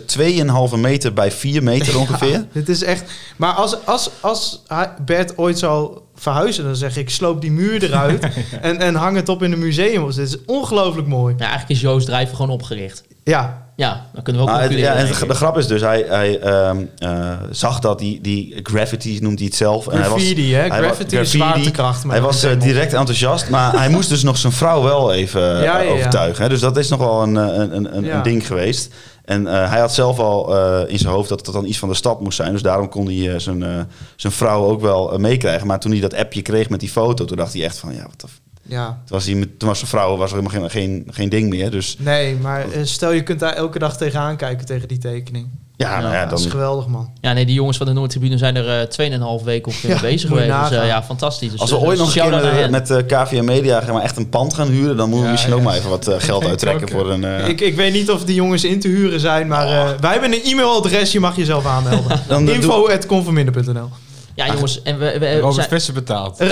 2,5 0.71 0.77
meter 0.79 1.13
bij 1.13 1.31
4 1.31 1.63
meter 1.63 1.99
ongeveer. 2.07 2.45
Dit 2.53 2.69
is 2.69 2.83
echt. 2.83 3.03
Maar 3.37 3.53
als, 3.53 3.75
als, 3.85 4.09
als 4.19 4.61
Bert 5.05 5.37
ooit 5.37 5.59
zou 5.59 5.97
verhuizen, 6.19 6.63
dan 6.63 6.75
zeg 6.75 6.97
ik: 6.97 7.09
sloop 7.09 7.41
die 7.41 7.51
muur 7.51 7.83
eruit 7.83 8.27
en, 8.61 8.77
en 8.79 8.95
hang 8.95 9.15
het 9.15 9.29
op 9.29 9.43
in 9.43 9.51
een 9.51 9.59
museum. 9.59 10.05
Dit 10.05 10.17
is 10.17 10.37
ongelooflijk 10.45 11.07
mooi. 11.07 11.33
Ja, 11.37 11.39
eigenlijk 11.41 11.69
is 11.71 11.81
Joost 11.81 12.05
Drijver 12.05 12.35
gewoon 12.35 12.51
opgericht. 12.51 13.03
Ja, 13.23 13.65
Ja, 13.75 14.05
dan 14.13 14.23
kunnen 14.23 14.41
we 14.41 14.47
ook 14.51 14.55
Nou, 14.57 14.69
het- 14.69 14.79
ja, 14.79 14.93
en 14.93 15.05
de, 15.07 15.13
grap 15.33 15.57
is 15.57 15.67
dus, 15.67 15.81
hij, 15.81 16.05
hij 16.07 16.39
ehm, 16.39 16.77
eh, 16.97 17.31
zag 17.51 17.79
dat 17.79 17.99
die, 17.99 18.21
die 18.21 18.59
graffiti, 18.63 19.19
noemt 19.21 19.37
hij 19.37 19.47
het 19.47 19.55
zelf. 19.55 19.87
En 19.87 19.91
hij 19.99 20.09
was, 20.09 20.21
graffiti, 20.21 20.53
hè? 20.53 20.59
hij 20.59 20.69
Graffiti 20.69 21.03
is 21.17 21.29
graffiti. 21.29 21.37
zwaartekracht. 21.37 22.03
maar 22.03 22.15
Hij 22.15 22.25
was 22.25 22.43
eh, 22.43 22.59
direct 22.59 22.93
enthousiast, 22.93 23.49
maar 23.49 23.73
hij 23.77 23.89
moest 23.89 24.09
dus 24.09 24.23
nog 24.23 24.37
zijn 24.37 24.53
vrouw 24.53 24.83
wel 24.83 25.13
even 25.13 25.57
eh, 25.57 25.63
Ja, 25.63 25.77
ja, 25.79 25.79
ja. 25.79 25.91
overtuigen. 25.91 26.43
Hè? 26.43 26.49
Dus 26.49 26.59
dat 26.59 26.77
is 26.77 26.89
nogal 26.89 27.23
een, 27.23 27.35
een, 27.35 27.75
een, 27.75 27.97
een, 27.97 28.03
Ja. 28.03 28.15
een 28.17 28.23
ding 28.23 28.47
geweest. 28.47 28.93
En 29.27 29.47
eh, 29.47 29.69
hij 29.69 29.79
had 29.79 29.93
zelf 29.93 30.19
al 30.19 30.55
eh, 30.55 30.91
in 30.91 30.99
zijn 30.99 31.13
hoofd 31.13 31.29
dat 31.29 31.45
het 31.45 31.55
dan 31.55 31.65
iets 31.65 31.77
van 31.77 31.89
de 31.89 31.95
stad 31.95 32.21
moest 32.21 32.35
zijn. 32.35 32.51
Dus 32.51 32.61
daarom 32.61 32.89
kon 32.89 33.05
hij 33.05 33.33
eh, 33.33 33.39
zijn, 33.39 33.89
zijn 34.15 34.33
vrouw 34.33 34.63
ook 34.63 34.81
wel 34.81 35.17
meekrijgen. 35.17 35.67
Maar 35.67 35.79
toen 35.79 35.91
hij 35.91 35.99
dat 35.99 36.13
appje 36.13 36.41
kreeg 36.41 36.69
met 36.69 36.79
die 36.79 36.89
foto, 36.89 37.25
toen 37.25 37.37
dacht 37.37 37.53
hij 37.53 37.63
echt 37.63 37.77
van... 37.77 37.93
Ja, 37.93 38.03
wat 38.03 38.21
de 38.21 38.27
Ja. 38.61 38.87
toen 38.87 39.17
was, 39.17 39.25
hij 39.25 39.35
met, 39.35 39.59
toen 39.59 39.67
was 39.67 39.77
zijn 39.77 39.89
vrouw 39.89 40.17
was 40.17 40.31
er 40.31 40.37
helemaal 40.37 40.59
geen, 40.59 40.69
geen, 40.69 41.07
geen 41.09 41.29
ding 41.29 41.49
meer. 41.49 41.71
Dus 41.71 41.97
Nee, 41.99 42.35
maar 42.35 42.65
stel 42.83 43.11
je 43.11 43.23
kunt 43.23 43.39
daar 43.39 43.53
elke 43.53 43.79
dag 43.79 43.97
tegenaan 43.97 44.37
kijken 44.37 44.65
tegen 44.65 44.87
die 44.87 44.97
tekening. 44.97 45.47
Ja, 45.77 45.99
nou 46.01 46.13
ja, 46.13 46.25
dat 46.25 46.39
is 46.39 46.45
geweldig, 46.45 46.87
man. 46.87 47.09
Ja, 47.21 47.33
nee, 47.33 47.45
die 47.45 47.55
jongens 47.55 47.77
van 47.77 47.85
de 47.85 47.93
Noordtribune 47.93 48.37
zijn 48.37 48.55
er 48.55 48.89
eh 48.99 49.09
2,5 49.39 49.43
weken 49.43 49.67
ongeveer 49.67 49.89
Ja, 49.89 49.99
bezig 50.01 50.29
geweest. 50.29 50.69
Dus 50.69 50.79
eh, 50.79 50.87
ja, 50.87 51.03
fantastisch. 51.03 51.51
Dus, 51.51 51.59
Als 51.59 51.69
we 51.69 51.75
eh, 51.75 51.83
ooit 51.83 51.97
nog 51.97 52.15
een 52.15 52.21
keer 52.29 52.69
met, 52.69 52.89
eh, 52.91 52.97
KVM 53.07 53.45
Media 53.45 53.79
zeg 53.81 53.91
maar, 53.93 54.01
echt 54.01 54.17
een 54.17 54.29
pand 54.29 54.53
gaan 54.53 54.67
huren, 54.67 54.97
dan 54.97 55.07
moeten 55.09 55.25
we 55.25 55.31
misschien 55.31 55.53
ja. 55.53 55.59
ook 55.59 55.65
maar 55.65 55.75
even 55.75 55.89
wat 55.89 56.07
eh, 56.07 56.15
geld 56.29 56.45
uittrekken 56.45 56.89
voor 56.89 57.11
een. 57.11 57.23
eh, 57.23 57.47
Ik, 57.47 57.61
ik 57.61 57.75
weet 57.75 57.93
niet 57.93 58.11
of 58.11 58.23
die 58.25 58.35
jongens 58.35 58.63
in 58.63 58.79
te 58.79 58.87
huren 58.87 59.19
zijn, 59.19 59.47
maar 59.47 59.67
eh, 59.67 59.89
wij 59.99 60.11
hebben 60.11 60.33
een 60.33 60.43
e-mailadres. 60.43 61.11
Je 61.11 61.19
mag 61.19 61.35
jezelf 61.35 61.65
aanmelden. 61.65 62.21
Dan, 62.27 62.47
eh, 62.49 62.55
Info.converminder.nl 62.55 63.89
Ja, 64.35 64.45
jongens, 64.47 64.81
en 64.81 64.99
we, 64.99 65.19
we, 65.19 65.35
Robert 65.35 65.53
zijn, 65.55 65.67
Visser 65.67 65.93
betaald. 65.93 66.37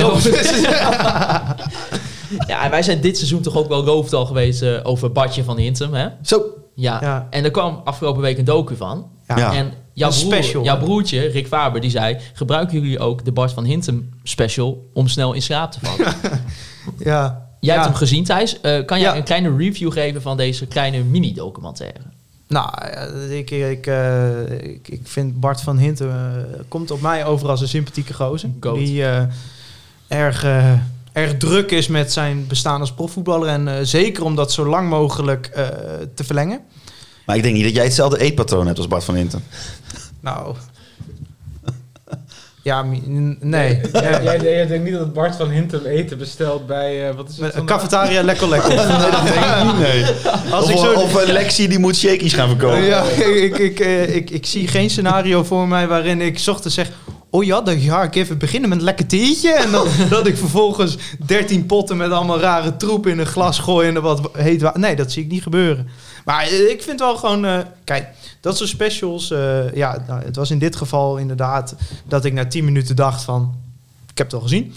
ja, 2.48 2.64
en 2.64 2.70
wij 2.70 2.84
zijn 2.84 3.02
dit 3.02 3.18
seizoen 3.18 3.42
toch 3.42 3.56
ook 3.56 3.68
wel 3.68 3.86
roofdal 3.86 4.26
geweest 4.26 4.62
eh, 4.62 4.74
over 4.84 5.12
Bartje 5.12 5.44
van 5.44 5.58
Hintem, 5.58 5.94
hè? 5.94 6.08
Zo. 6.22 6.42
Ja. 6.76 6.98
Ja. 7.02 7.28
En 7.30 7.44
er 7.44 7.52
kwam 7.52 7.82
afgelopen 7.84 8.22
week 8.22 8.38
een 8.38 8.46
docu 8.46 8.76
van. 8.76 9.06
Ja. 9.28 9.54
En 9.54 9.74
jouw, 9.94 10.10
broer, 10.12 10.64
jouw 10.64 10.78
broertje, 10.78 11.20
Rick 11.28 11.48
Faber, 11.48 11.82
die 11.82 11.90
zei... 11.90 12.18
gebruiken 12.34 12.80
jullie 12.80 13.00
ook 13.00 13.26
de 13.26 13.32
Bart 13.32 13.52
van 13.52 13.64
Hintem 13.64 14.10
special 14.24 14.90
om 14.94 15.08
snel 15.08 15.34
in 15.34 15.42
slaap 15.42 15.72
te 15.72 15.80
vallen? 15.82 16.14
ja. 16.98 17.48
Jij 17.60 17.74
Ja. 17.74 17.80
hebt 17.82 17.86
hem 17.86 17.96
gezien, 17.96 18.24
Thijs. 18.24 18.62
Eh, 18.62 18.86
kan 18.86 19.00
jij 19.00 19.10
Ja. 19.12 19.16
een 19.18 19.24
kleine 19.24 19.56
review 19.58 19.92
geven 19.92 20.22
van 20.22 20.38
deze 20.38 20.66
kleine 20.66 21.04
mini-documentaire? 21.04 22.00
Nou, 22.48 22.70
eh, 22.82 23.38
ik, 23.38 23.52
ik, 23.52 23.88
eh, 23.88 24.52
ik, 24.52 24.88
ik 24.88 25.02
vind 25.04 25.40
Bart 25.40 25.62
van 25.62 25.78
Hinten 25.78 26.10
eh, 26.10 26.60
komt 26.68 26.92
op 26.92 27.02
mij 27.02 27.26
over 27.26 27.50
als 27.50 27.62
een 27.62 27.68
sympathieke 27.68 28.14
gozer. 28.14 28.50
Goat. 28.60 28.76
Die 28.76 29.06
eh, 29.06 29.24
erg, 30.08 30.44
erg 31.14 31.38
druk 31.38 31.72
is 31.72 31.88
met 31.88 32.14
zijn 32.14 32.48
bestaan 32.48 32.80
als 32.80 32.94
profvoetballer. 32.94 33.48
En 33.50 33.68
eh, 33.68 33.74
zeker 33.82 34.24
om 34.24 34.36
dat 34.36 34.52
zo 34.52 34.66
lang 34.66 34.90
mogelijk 34.90 35.46
eh, 35.48 35.68
te 36.16 36.24
verlengen. 36.24 36.60
Maar 37.26 37.36
ik 37.36 37.44
denk 37.44 37.56
niet 37.56 37.64
dat 37.64 37.76
jij 37.76 37.84
hetzelfde 37.84 38.20
eetpatroon 38.20 38.66
hebt 38.66 38.78
als 38.78 38.88
Bart 38.88 39.04
van 39.04 39.16
Hinten. 39.16 39.44
Nou... 40.20 40.56
Ja, 42.66 42.86
nee. 43.40 43.82
Ja. 43.94 44.22
Jij, 44.24 44.40
jij 44.40 44.68
denkt 44.68 44.84
niet 44.84 44.94
dat 44.94 45.14
Bart 45.14 45.36
van 45.36 45.50
Hintem 45.50 45.86
eten 45.86 46.18
bestelt 46.18 46.68
bij... 46.68 47.10
eh, 47.10 47.16
wat 47.16 47.30
is 47.30 47.38
het? 47.38 47.56
Een 47.56 47.66
cafetaria 47.66 48.24
lekker 48.24 48.50
lekker. 48.50 48.70
Nee, 48.76 49.12
dat 49.12 49.24
denk 49.24 49.46
ik 49.46 49.64
niet. 49.64 49.80
Nee. 49.80 50.06
Als 50.52 50.66
of 50.66 50.72
ik 50.72 50.78
zo... 50.78 50.94
of 50.94 51.14
een 51.14 51.32
Lexi 51.32 51.68
die 51.68 51.80
moet 51.80 51.96
shakies 51.96 52.34
gaan 52.34 52.48
verkopen. 52.48 52.82
Ja, 52.84 53.04
ik, 53.04 53.58
ik, 53.58 53.80
eh, 53.80 54.16
ik, 54.16 54.30
ik 54.30 54.46
zie 54.46 54.68
geen 54.68 54.90
scenario 54.90 55.44
voor 55.44 55.68
mij 55.68 55.88
waarin 55.88 56.22
ik 56.22 56.40
's 56.40 56.48
ochtends 56.48 56.76
zeg... 56.76 56.92
Oh 57.30 57.44
ja, 57.44 57.62
dan 57.62 57.80
ga 57.80 58.04
ik 58.04 58.16
even 58.16 58.38
beginnen 58.38 58.70
met 58.70 58.78
een 58.78 58.84
lekker 58.84 59.06
theetje. 59.06 59.54
En 59.54 59.72
dan, 59.72 59.88
dat 60.10 60.28
ik 60.28 60.38
vervolgens 60.38 60.98
13 61.26 61.66
potten 61.66 61.98
met 61.98 62.12
allemaal 62.12 62.40
rare 62.40 62.78
troep 62.78 63.08
in 63.08 63.20
een 63.20 63.26
glas 63.26 63.60
gooi 63.60 63.88
en 63.88 63.96
er 63.96 64.02
wat 64.02 64.30
heet 64.38 64.62
water. 64.62 64.80
Nee, 64.80 64.96
dat 64.96 65.12
zie 65.12 65.24
ik 65.24 65.32
niet 65.32 65.44
gebeuren. 65.44 65.88
Maar 66.26 66.44
eh, 66.44 66.70
ik 66.70 66.82
vind 66.84 67.00
wel 67.00 67.18
gewoon... 67.18 67.46
eh, 67.46 67.58
kijk, 67.84 68.08
dat 68.42 68.58
soort 68.58 68.70
specials... 68.70 69.32
eh, 69.32 69.74
ja, 69.74 70.04
nou, 70.08 70.24
het 70.24 70.36
was 70.36 70.52
in 70.52 70.60
dit 70.60 70.76
geval 70.76 71.18
inderdaad 71.18 71.76
dat 72.08 72.26
ik 72.26 72.34
na 72.34 72.46
10 72.48 72.66
minuten 72.66 72.96
dacht 72.96 73.24
van... 73.24 73.54
Ik 74.12 74.18
heb 74.18 74.28
het 74.28 74.36
al 74.36 74.42
gezien. 74.42 74.74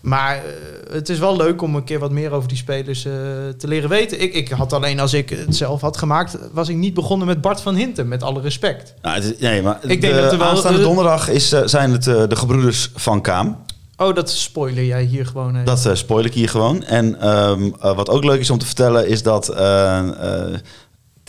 Maar 0.00 0.42
het 0.90 1.08
is 1.08 1.18
wel 1.18 1.36
leuk 1.36 1.62
om 1.62 1.74
een 1.74 1.84
keer 1.84 1.98
wat 1.98 2.10
meer 2.10 2.30
over 2.30 2.48
die 2.48 2.56
spelers 2.56 3.02
te 3.02 3.56
leren 3.68 3.88
weten. 3.88 4.20
Ik, 4.22 4.34
ik 4.34 4.48
had 4.48 4.72
alleen 4.72 5.00
als 5.00 5.12
ik 5.12 5.30
het 5.30 5.56
zelf 5.56 5.80
had 5.80 5.96
gemaakt, 5.96 6.36
was 6.52 6.68
ik 6.68 6.76
niet 6.76 6.94
begonnen 6.94 7.26
met 7.26 7.40
Bart 7.40 7.60
van 7.60 7.74
Hintem, 7.74 8.08
met 8.08 8.22
alle 8.22 8.40
respect. 8.40 8.94
Nou, 9.02 9.14
het 9.14 9.24
is- 9.24 9.38
nee, 9.38 9.62
maar 9.62 9.78
Ik 9.82 10.00
denk 10.00 10.14
de 10.14 10.20
dat 10.20 10.32
er 10.32 10.38
wel- 10.38 10.48
aanstaande 10.48 10.80
donderdag 10.82 11.28
is, 11.28 11.48
zijn 11.64 11.92
het 11.92 12.02
de 12.04 12.36
gebroeders 12.36 12.90
van 12.94 13.20
Kaam. 13.20 13.56
Oh, 13.96 14.14
dat 14.14 14.30
spoiler 14.30 14.84
jij 14.84 15.02
hier 15.02 15.26
gewoon. 15.26 15.52
even. 15.54 15.64
Dat 15.64 15.86
eh, 15.86 15.94
spoil 15.94 16.24
ik 16.24 16.34
hier 16.34 16.48
gewoon. 16.48 16.82
En 16.84 17.20
ehm, 17.20 17.70
eh, 17.80 17.96
wat 17.96 18.08
ook 18.10 18.24
leuk 18.24 18.40
is 18.40 18.50
om 18.50 18.58
te 18.58 18.66
vertellen 18.66 19.08
is 19.08 19.22
dat 19.22 19.48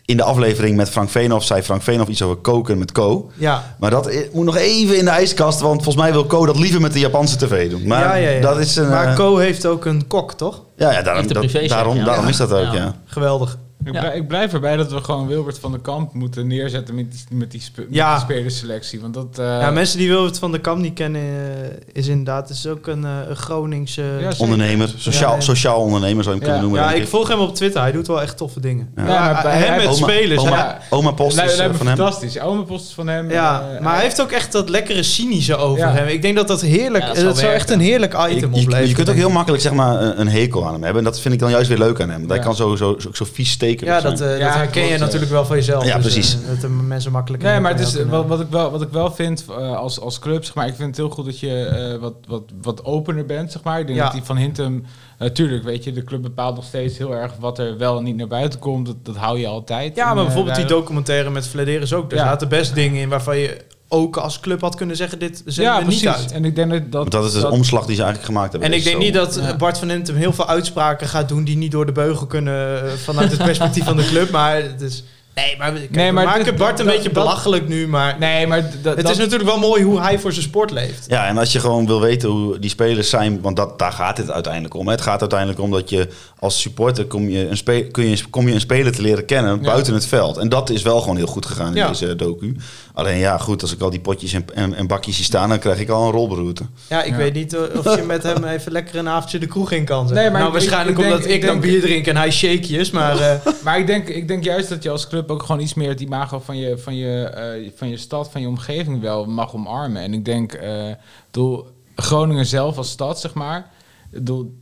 in 0.07 0.17
de 0.17 0.23
aflevering 0.23 0.75
met 0.75 0.89
Frank 0.89 1.09
Veenhoff 1.09 1.45
zei 1.45 1.61
Frank 1.61 1.81
Veenhoff 1.81 2.09
iets 2.09 2.21
over 2.21 2.35
koken 2.35 2.77
met 2.77 2.91
Co. 2.91 3.31
Ja, 3.33 3.75
Maar 3.79 3.89
dat 3.89 4.11
moet 4.33 4.45
nog 4.45 4.57
even 4.57 4.97
in 4.97 5.05
de 5.05 5.11
ijskast, 5.11 5.59
want 5.59 5.83
volgens 5.83 6.03
mij 6.03 6.11
wil 6.11 6.25
Co 6.25 6.45
dat 6.45 6.59
liever 6.59 6.81
met 6.81 6.93
de 6.93 6.99
Japanse 6.99 7.37
tv 7.37 7.69
doen. 7.69 7.87
Maar 7.87 8.01
ja, 8.01 8.13
ja, 8.15 8.29
ja. 8.29 8.41
dat 8.41 8.57
is 8.59 8.75
een... 8.75 8.89
maar 8.89 9.07
eh, 9.07 9.15
Co 9.15 9.37
heeft 9.37 9.65
ook 9.65 9.85
een 9.85 10.07
kok, 10.07 10.33
toch? 10.33 10.61
ja, 10.77 10.91
ja, 10.91 11.01
daarom, 11.01 11.27
dat- 11.27 11.51
daarom, 11.67 11.95
ja. 11.97 12.03
daarom 12.05 12.23
Ja. 12.23 12.29
is 12.29 12.37
dat 12.37 12.51
ook, 12.53 12.59
Ja. 12.65 12.73
ja. 12.73 12.95
Geweldig. 13.05 13.57
Ik, 13.85 13.93
Ja. 13.93 13.99
blij- 13.99 14.15
ik 14.15 14.27
blijf 14.27 14.53
erbij 14.53 14.75
dat 14.77 14.91
we 14.91 15.01
gewoon 15.03 15.27
Wilbert 15.27 15.59
van 15.59 15.71
der 15.71 15.79
Kamp 15.79 16.13
moeten 16.13 16.47
neerzetten 16.47 16.95
met 16.95 17.11
die, 17.11 17.37
met 17.37 17.51
die, 17.51 17.61
spe- 17.61 17.81
met 17.81 17.95
Ja. 17.95 18.13
die 18.13 18.23
spelerselectie. 18.23 19.01
Want 19.01 19.13
dat... 19.13 19.39
eh, 19.39 19.45
ja, 19.45 19.71
mensen 19.71 19.97
die 19.97 20.07
Wilbert 20.09 20.39
van 20.39 20.51
der 20.51 20.59
Kamp 20.59 20.81
niet 20.81 20.93
kennen, 20.93 21.21
eh, 21.21 21.77
is 21.93 22.07
inderdaad 22.07 22.49
is 22.49 22.67
ook 22.67 22.87
een, 22.87 23.05
eh, 23.05 23.11
een 23.29 23.35
Groningse... 23.35 24.01
Ja, 24.01 24.19
Ja. 24.19 24.31
Ondernemer, 24.37 24.93
sociaal, 24.97 25.35
Ja, 25.35 25.41
sociaal 25.41 25.79
ondernemer 25.81 26.23
zou 26.23 26.35
je 26.35 26.41
hem 26.41 26.51
Ja. 26.51 26.57
kunnen 26.57 26.61
noemen. 26.75 26.89
denk 26.93 27.03
ik 27.03 27.09
volg 27.09 27.27
hem 27.27 27.39
op 27.39 27.55
Twitter. 27.55 27.81
Hij 27.81 27.91
doet 27.91 28.07
wel 28.07 28.21
echt 28.21 28.37
toffe 28.37 28.59
dingen. 28.59 28.89
Ja. 28.95 29.05
Ja, 29.07 29.41
bij 29.41 29.57
hem 29.57 29.75
met 29.77 29.85
Oma- 29.85 29.95
spelers. 29.95 30.41
Oma, 30.41 30.55
ja. 30.57 30.79
oma 30.89 31.11
Post 31.11 31.41
is 31.41 31.53
van 31.55 31.65
hem. 31.65 31.75
fantastisch. 31.75 32.37
Oude 32.39 32.63
post 32.63 32.93
van 32.93 33.07
hem. 33.07 33.29
Ja, 33.31 33.67
maar 33.81 33.93
hij 33.93 34.03
heeft 34.03 34.21
ook 34.21 34.31
echt 34.31 34.51
dat 34.51 34.69
lekkere 34.69 35.03
cynische 35.03 35.55
over 35.55 35.77
Ja. 35.79 35.91
hem. 35.91 36.07
Ik 36.07 36.21
denk 36.21 36.35
dat 36.35 36.47
dat 36.47 36.61
heerlijk... 36.61 37.03
Ja, 37.03 37.13
dat 37.13 37.23
dat, 37.23 37.37
zou 37.37 37.51
echt 37.53 37.69
een 37.69 37.79
heerlijk 37.79 38.13
item 38.13 38.37
je- 38.39 38.45
opleveren. 38.45 38.87
je 38.87 38.93
kunt 38.93 39.09
ook 39.09 39.15
heel 39.15 39.29
makkelijk 39.29 39.61
zeg 39.63 39.73
maar, 39.73 40.01
een, 40.19 40.27
hekel 40.27 40.65
aan 40.65 40.73
hem 40.73 40.83
hebben. 40.83 40.99
En 41.05 41.09
dat 41.11 41.19
vind 41.19 41.33
ik 41.33 41.39
dan 41.39 41.49
juist 41.49 41.67
weer 41.67 41.77
leuk 41.77 42.01
aan 42.01 42.09
hem. 42.09 42.17
Want 42.17 42.29
Hij 42.29 42.37
Ja. 42.39 42.43
kan 42.45 42.55
zo, 42.55 42.75
zo, 42.75 42.95
zo, 42.99 43.09
zo 43.13 43.25
vies 43.33 43.51
steken. 43.51 43.76
Ja, 43.85 44.01
dat, 44.01 44.21
eh, 44.21 44.37
Ja, 44.39 44.45
dat 44.45 44.55
herken 44.55 44.85
je 44.85 44.97
natuurlijk 44.97 45.31
wel 45.31 45.45
van 45.45 45.55
jezelf. 45.55 45.85
Ja, 45.85 45.95
dus, 45.97 46.03
precies. 46.13 46.41
eh, 46.41 46.47
dat 46.47 46.61
de 46.61 46.67
mensen 46.69 47.11
makkelijk... 47.11 47.43
Nee, 47.43 47.59
maar 47.59 47.71
het 47.71 47.79
is, 47.79 48.03
wat, 48.03 48.25
wat, 48.25 48.39
ik 48.39 48.47
wel, 48.49 48.71
wat 48.71 48.81
ik 48.81 48.89
wel 48.89 49.11
vind 49.11 49.45
eh, 49.49 49.77
als, 49.77 49.99
als 49.99 50.19
club, 50.19 50.45
zeg 50.45 50.55
maar, 50.55 50.67
ik 50.67 50.75
vind 50.75 50.87
het 50.87 50.97
heel 50.97 51.09
goed 51.09 51.25
dat 51.25 51.39
je 51.39 51.63
eh, 51.65 51.99
wat, 52.01 52.13
wat, 52.27 52.43
wat 52.61 52.85
opener 52.85 53.25
bent, 53.25 53.51
zeg 53.51 53.63
maar. 53.63 53.79
Ik 53.79 53.85
denk 53.87 53.97
Ja. 53.99 54.03
dat 54.03 54.13
die 54.13 54.23
van 54.23 54.37
Hintem, 54.37 54.83
natuurlijk, 55.19 55.63
weet 55.63 55.83
je, 55.83 55.91
de 55.91 56.03
club 56.03 56.21
bepaalt 56.21 56.55
nog 56.55 56.63
steeds 56.65 56.97
heel 56.97 57.15
erg 57.15 57.31
wat 57.39 57.59
er 57.59 57.77
wel 57.77 57.97
en 57.97 58.03
niet 58.03 58.15
naar 58.15 58.27
buiten 58.27 58.59
komt. 58.59 58.85
Dat, 58.85 58.95
dat 59.03 59.15
hou 59.15 59.39
je 59.39 59.47
altijd. 59.47 59.95
Ja, 59.95 60.13
maar 60.13 60.23
bijvoorbeeld 60.25 60.55
die 60.55 60.65
daar- 60.65 60.77
documentaire 60.77 61.29
met 61.29 61.47
Flederis 61.47 61.93
ook. 61.93 62.11
Er 62.11 62.17
Ja. 62.17 62.23
zaten 62.23 62.49
best 62.49 62.75
dingen 62.75 63.01
in 63.01 63.09
waarvan 63.09 63.37
je 63.37 63.57
ook 63.87 64.17
als 64.17 64.39
club 64.39 64.61
had 64.61 64.75
kunnen 64.75 64.95
zeggen... 64.95 65.19
dit 65.19 65.41
zenden 65.45 65.73
Ja, 65.73 65.85
we 65.85 65.91
niet 65.91 66.07
uit. 66.07 66.31
En 66.31 66.45
ik 66.45 66.55
denk 66.55 66.71
dat... 66.71 66.81
dat 66.81 67.01
Want 67.01 67.11
dat 67.11 67.25
is 67.25 67.41
de 67.41 67.49
omslag 67.49 67.85
die 67.85 67.95
ze 67.95 68.01
eigenlijk 68.01 68.33
gemaakt 68.33 68.51
hebben. 68.51 68.71
En 68.71 68.77
ik 68.77 68.83
denk 68.83 68.95
zo. 68.95 69.01
niet 69.01 69.13
dat 69.13 69.35
Ja. 69.35 69.55
Bart 69.55 69.77
van 69.77 69.89
Entem 69.89 70.15
heel 70.15 70.33
veel 70.33 70.47
uitspraken 70.47 71.07
gaat 71.07 71.29
doen... 71.29 71.43
die 71.43 71.57
niet 71.57 71.71
door 71.71 71.85
de 71.85 71.91
beugel 71.91 72.27
kunnen 72.27 72.83
eh, 72.83 72.91
vanuit 72.91 73.31
het 73.31 73.43
perspectief 73.43 73.83
van 73.83 73.97
de 73.97 74.05
club. 74.05 74.31
Maar 74.31 74.55
het 74.55 74.81
is... 74.81 75.03
Nee, 75.37 75.55
maar, 75.57 75.71
kijk, 75.71 75.91
Nee, 75.91 76.11
maar 76.11 76.23
we 76.23 76.29
maken 76.29 76.45
dit- 76.45 76.55
Bart 76.55 76.79
een 76.79 76.85
dat- 76.85 76.95
beetje 76.95 77.11
dat- 77.11 77.23
belachelijk 77.23 77.67
nu, 77.67 77.87
maar... 77.87 78.15
Nee, 78.19 78.47
maar... 78.47 78.57
het 78.57 78.83
dat- 78.83 79.09
is 79.09 79.17
natuurlijk 79.17 79.49
wel 79.49 79.59
mooi 79.59 79.83
hoe 79.83 80.01
hij 80.01 80.19
voor 80.19 80.31
zijn 80.31 80.45
sport 80.45 80.71
leeft. 80.71 81.05
Ja, 81.07 81.27
en 81.27 81.37
als 81.37 81.51
je 81.51 81.59
gewoon 81.59 81.85
wil 81.85 82.01
weten 82.01 82.29
hoe 82.29 82.59
die 82.59 82.69
spelers 82.69 83.09
zijn, 83.09 83.41
want 83.41 83.55
dat, 83.55 83.79
daar 83.79 83.91
gaat 83.91 84.17
het 84.17 84.31
uiteindelijk 84.31 84.73
om. 84.73 84.85
hè. 84.85 84.91
Het 84.91 85.01
gaat 85.01 85.19
uiteindelijk 85.21 85.59
om 85.59 85.71
dat 85.71 85.89
je 85.89 86.07
als 86.39 86.61
supporter 86.61 87.05
kom 87.05 87.29
je 87.29 87.47
een, 87.49 87.57
spe, 87.57 87.87
kun 87.91 88.09
je, 88.09 88.17
kom 88.29 88.47
je 88.47 88.53
een 88.53 88.59
speler 88.59 88.91
te 88.95 89.01
leren 89.01 89.25
kennen 89.25 89.61
buiten 89.61 89.93
het 89.93 90.05
veld. 90.07 90.37
En 90.37 90.49
dat 90.49 90.69
is 90.69 90.81
wel 90.81 90.99
gewoon 91.01 91.17
heel 91.17 91.25
goed 91.27 91.45
gegaan 91.45 91.67
in 91.67 91.75
Ja. 91.75 91.87
deze 91.87 92.15
docu. 92.15 92.55
Alleen 92.93 93.17
ja, 93.17 93.37
goed, 93.37 93.61
als 93.61 93.73
ik 93.73 93.81
al 93.81 93.89
die 93.89 93.99
potjes 93.99 94.33
en, 94.33 94.45
en, 94.53 94.73
en 94.73 94.87
bakjes 94.87 95.15
zie 95.15 95.25
staan, 95.25 95.49
dan 95.49 95.59
krijg 95.59 95.79
ik 95.79 95.89
al 95.89 96.05
een 96.05 96.11
rolberoerte. 96.11 96.63
Ja, 96.89 97.03
ik 97.03 97.11
Ja. 97.11 97.17
weet 97.17 97.33
niet 97.33 97.53
eh, 97.53 97.61
of 97.85 97.95
je 97.95 98.01
met 98.03 98.23
hem 98.23 98.43
even 98.43 98.71
lekker 98.71 98.95
een 98.95 99.09
avondje 99.09 99.39
de 99.39 99.45
kroeg 99.45 99.71
in 99.71 99.85
kan. 99.85 100.07
zeg. 100.07 100.17
Nee, 100.17 100.23
maar 100.29 100.33
nou, 100.41 100.45
ik- 100.45 100.51
waarschijnlijk 100.51 100.97
ik 100.97 101.03
omdat 101.03 101.25
ik, 101.25 101.31
ik 101.31 101.45
dan 101.45 101.59
bier 101.59 101.81
drink 101.81 102.07
en 102.07 102.17
hij 102.17 102.31
shakejes, 102.31 102.91
maar... 102.91 103.19
eh, 103.19 103.31
Maar 103.63 103.79
ik 103.79 103.87
denk, 103.87 104.07
ik 104.07 104.27
denk 104.27 104.43
juist 104.43 104.69
dat 104.69 104.83
je 104.83 104.89
als 104.89 105.07
club 105.07 105.26
ook 105.31 105.43
gewoon 105.43 105.61
iets 105.61 105.73
meer 105.73 105.89
het 105.89 106.01
imago 106.01 106.39
van 106.39 106.57
je, 106.57 106.77
van 106.77 106.95
je, 106.95 107.23
eh, 107.23 107.71
van 107.75 107.89
je 107.89 107.97
stad, 107.97 108.31
van 108.31 108.41
je 108.41 108.47
omgeving 108.47 109.01
wel 109.01 109.25
mag 109.25 109.53
omarmen. 109.53 110.01
En 110.01 110.13
ik 110.13 110.25
denk, 110.25 110.53
eh 110.53 110.91
doel, 111.31 111.67
Groningen 111.95 112.45
zelf 112.45 112.77
als 112.77 112.89
stad, 112.89 113.19
zeg 113.19 113.33
maar. 113.33 113.71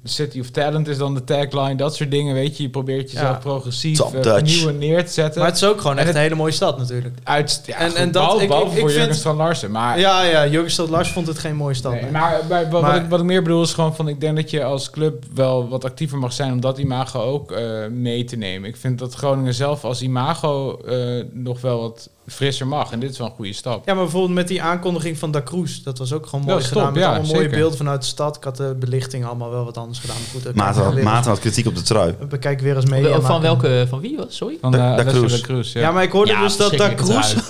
City 0.03 0.39
of 0.39 0.49
Talent 0.49 0.87
is 0.87 0.97
dan 0.97 1.13
de 1.13 1.23
tagline, 1.23 1.75
dat 1.75 1.95
soort 1.95 2.11
dingen, 2.11 2.33
weet 2.33 2.57
je. 2.57 2.63
Je 2.63 2.69
probeert 2.69 3.11
jezelf 3.11 3.29
Ja. 3.33 3.37
progressief, 3.39 3.99
uh, 3.99 4.11
Dutch. 4.11 4.27
vernieuwen 4.29 4.77
neer 4.77 5.05
te 5.05 5.11
zetten. 5.11 5.39
maar 5.41 5.49
het 5.49 5.57
is 5.61 5.63
ook 5.67 5.77
gewoon 5.81 5.91
En 5.91 5.97
echt 5.97 6.07
het- 6.07 6.15
een 6.15 6.21
hele 6.21 6.35
mooie 6.35 6.51
stad 6.51 6.77
natuurlijk. 6.77 7.15
Uit, 7.23 7.61
ja, 7.65 7.75
en- 7.77 7.95
en, 7.95 8.11
dat- 8.11 8.23
behalve, 8.23 8.41
ik- 8.43 8.47
behalve 8.49 8.73
ik- 8.75 8.79
voor 8.79 8.91
Jurgen 8.91 9.15
Strand 9.15 9.37
Larsen. 9.37 9.71
Maar, 9.71 9.99
Ja, 9.99 10.23
ja, 10.23 10.47
Jurgen 10.47 10.71
Stad 10.71 10.89
Lars 10.89 11.09
vond 11.11 11.27
het 11.27 11.39
geen 11.39 11.55
mooie 11.55 11.73
stad. 11.73 11.91
nee, 11.91 12.11
maar, 12.11 12.41
wat, 12.69 12.81
Maar- 12.81 12.95
ik, 13.03 13.09
wat 13.09 13.19
ik 13.19 13.25
meer 13.25 13.41
bedoel 13.43 13.61
is 13.63 13.73
gewoon 13.73 13.95
van... 13.95 14.07
Ik 14.07 14.19
denk 14.21 14.35
dat 14.35 14.49
je 14.49 14.63
als 14.63 14.89
club 14.89 15.23
wel 15.33 15.67
wat 15.69 15.85
actiever 15.85 16.17
mag 16.17 16.33
zijn... 16.33 16.51
om 16.51 16.59
dat 16.59 16.77
imago 16.77 17.21
ook 17.21 17.51
eh, 17.51 17.87
mee 17.91 18.23
te 18.23 18.35
nemen. 18.35 18.69
Ik 18.69 18.75
vind 18.75 18.99
dat 18.99 19.13
Groningen 19.13 19.53
zelf 19.53 19.83
als 19.83 20.01
imago 20.01 20.77
eh, 20.77 21.23
nog 21.31 21.61
wel 21.61 21.79
wat 21.81 22.09
frisser 22.27 22.67
mag. 22.67 22.91
En 22.91 22.99
dit 22.99 23.11
is 23.11 23.17
wel 23.17 23.27
een 23.27 23.33
goede 23.35 23.53
stap. 23.53 23.85
Ja, 23.87 23.93
maar 23.93 24.03
bijvoorbeeld 24.03 24.33
met 24.33 24.47
die 24.47 24.61
aankondiging 24.61 25.17
van 25.17 25.31
Da 25.31 25.41
Cruz, 25.43 25.81
dat 25.83 25.97
was 25.97 26.13
ook 26.13 26.27
gewoon 26.27 26.45
mooi 26.45 26.63
gedaan. 26.63 26.83
top, 26.83 26.93
met 26.93 27.03
ja, 27.03 27.09
allemaal 27.13 27.33
mooie 27.33 27.49
beelden 27.49 27.77
vanuit 27.77 28.01
de 28.01 28.07
stad. 28.07 28.35
Ik 28.37 28.43
had 28.43 28.57
de 28.57 28.75
belichting 28.79 29.25
allemaal 29.25 29.49
wel 29.51 29.65
wat 29.65 29.77
anders 29.77 29.99
gedaan. 29.99 30.15
Goed, 30.31 30.55
Maarten 30.55 30.83
had, 30.83 31.01
Maarten 31.01 31.29
had 31.31 31.39
kritiek 31.39 31.67
op 31.67 31.75
de 31.75 31.81
trui. 31.81 32.15
Bekijk 32.29 32.59
weer 32.61 32.75
eens 32.75 32.85
media. 32.85 33.11
Van 33.11 33.21
maken. 33.21 33.41
welke, 33.41 33.85
van 33.89 33.99
wie? 33.99 34.19
Sorry? 34.27 34.57
Van 34.61 34.71
Da- 34.71 34.97
eh, 34.97 35.05
Da 35.05 35.11
Cruz. 35.11 35.31
Da 35.41 35.47
Cruz, 35.47 35.73
Ja, 35.73 35.91
maar 35.91 36.03
ik 36.03 36.11
hoorde 36.11 36.31
Ja, 36.31 36.41
dus 36.41 36.57
dat 36.57 36.71
Da 36.77 36.93
Cruz... 36.95 37.35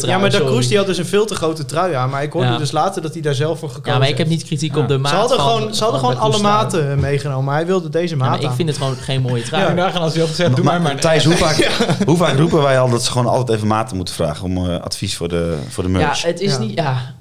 Ja, 0.00 0.18
maar 0.18 0.30
Da. 0.30 0.38
Cruz 0.38 0.66
die 0.68 0.76
had 0.76 0.86
dus 0.86 0.98
een 0.98 1.06
veel 1.06 1.26
te 1.26 1.34
grote 1.34 1.64
trui 1.64 1.94
aan. 1.94 2.10
Maar 2.10 2.22
ik 2.22 2.32
hoorde 2.32 2.48
Ja. 2.48 2.58
dus 2.58 2.70
later 2.70 3.02
dat 3.02 3.12
hij 3.12 3.22
daar 3.22 3.34
zelf 3.34 3.58
voor 3.58 3.68
gekozen 3.68 3.92
Ja, 3.92 3.98
maar 3.98 4.08
ik 4.08 4.18
heb 4.18 4.26
niet 4.28 4.44
kritiek 4.44 4.74
Ja. 4.74 4.80
op 4.82 4.88
de 4.88 4.98
maat 4.98 5.10
Ze 5.12 5.16
hadden 5.18 5.38
van- 5.38 5.46
gewoon, 5.56 5.74
ze 5.74 5.82
hadden 5.82 6.00
gewoon 6.00 6.18
alle 6.18 6.38
maten 6.38 7.00
meegenomen. 7.00 7.44
Maar 7.44 7.54
hij 7.54 7.66
wilde 7.66 7.88
deze 7.88 8.16
Ja, 8.16 8.24
maat 8.24 8.42
ik 8.42 8.50
vind 8.50 8.68
het 8.68 8.78
gewoon 8.78 8.94
geen 8.96 9.20
mooie 9.22 9.42
trui. 9.42 9.74
Ja, 9.76 9.88
als 9.88 10.14
hij 10.14 10.26
doe 10.48 10.48
Maar- 10.48 10.64
maar 10.64 10.80
maar. 10.80 11.00
Thijs, 11.00 11.24
hoe 11.24 11.34
vaak, 11.36 11.70
hoe 12.06 12.16
vaak 12.16 12.36
roepen 12.38 12.62
wij 12.62 12.78
al 12.80 12.90
dat 12.90 13.04
ze 13.04 13.10
gewoon 13.10 13.26
altijd 13.26 13.56
even 13.56 13.68
maten 13.68 13.96
moeten 14.00 14.14
vragen 14.14 14.44
om 14.44 14.70
eh, 14.70 14.80
advies 14.80 15.16
voor 15.16 15.28
de, 15.28 15.58
voor 15.68 15.84
de 15.84 15.90
Ja, 15.90 15.96
merch? 15.98 16.22
het 16.22 16.40
is 16.40 16.52
Ja. 16.52 16.58
niet... 16.58 16.74
Ja, 16.78 17.14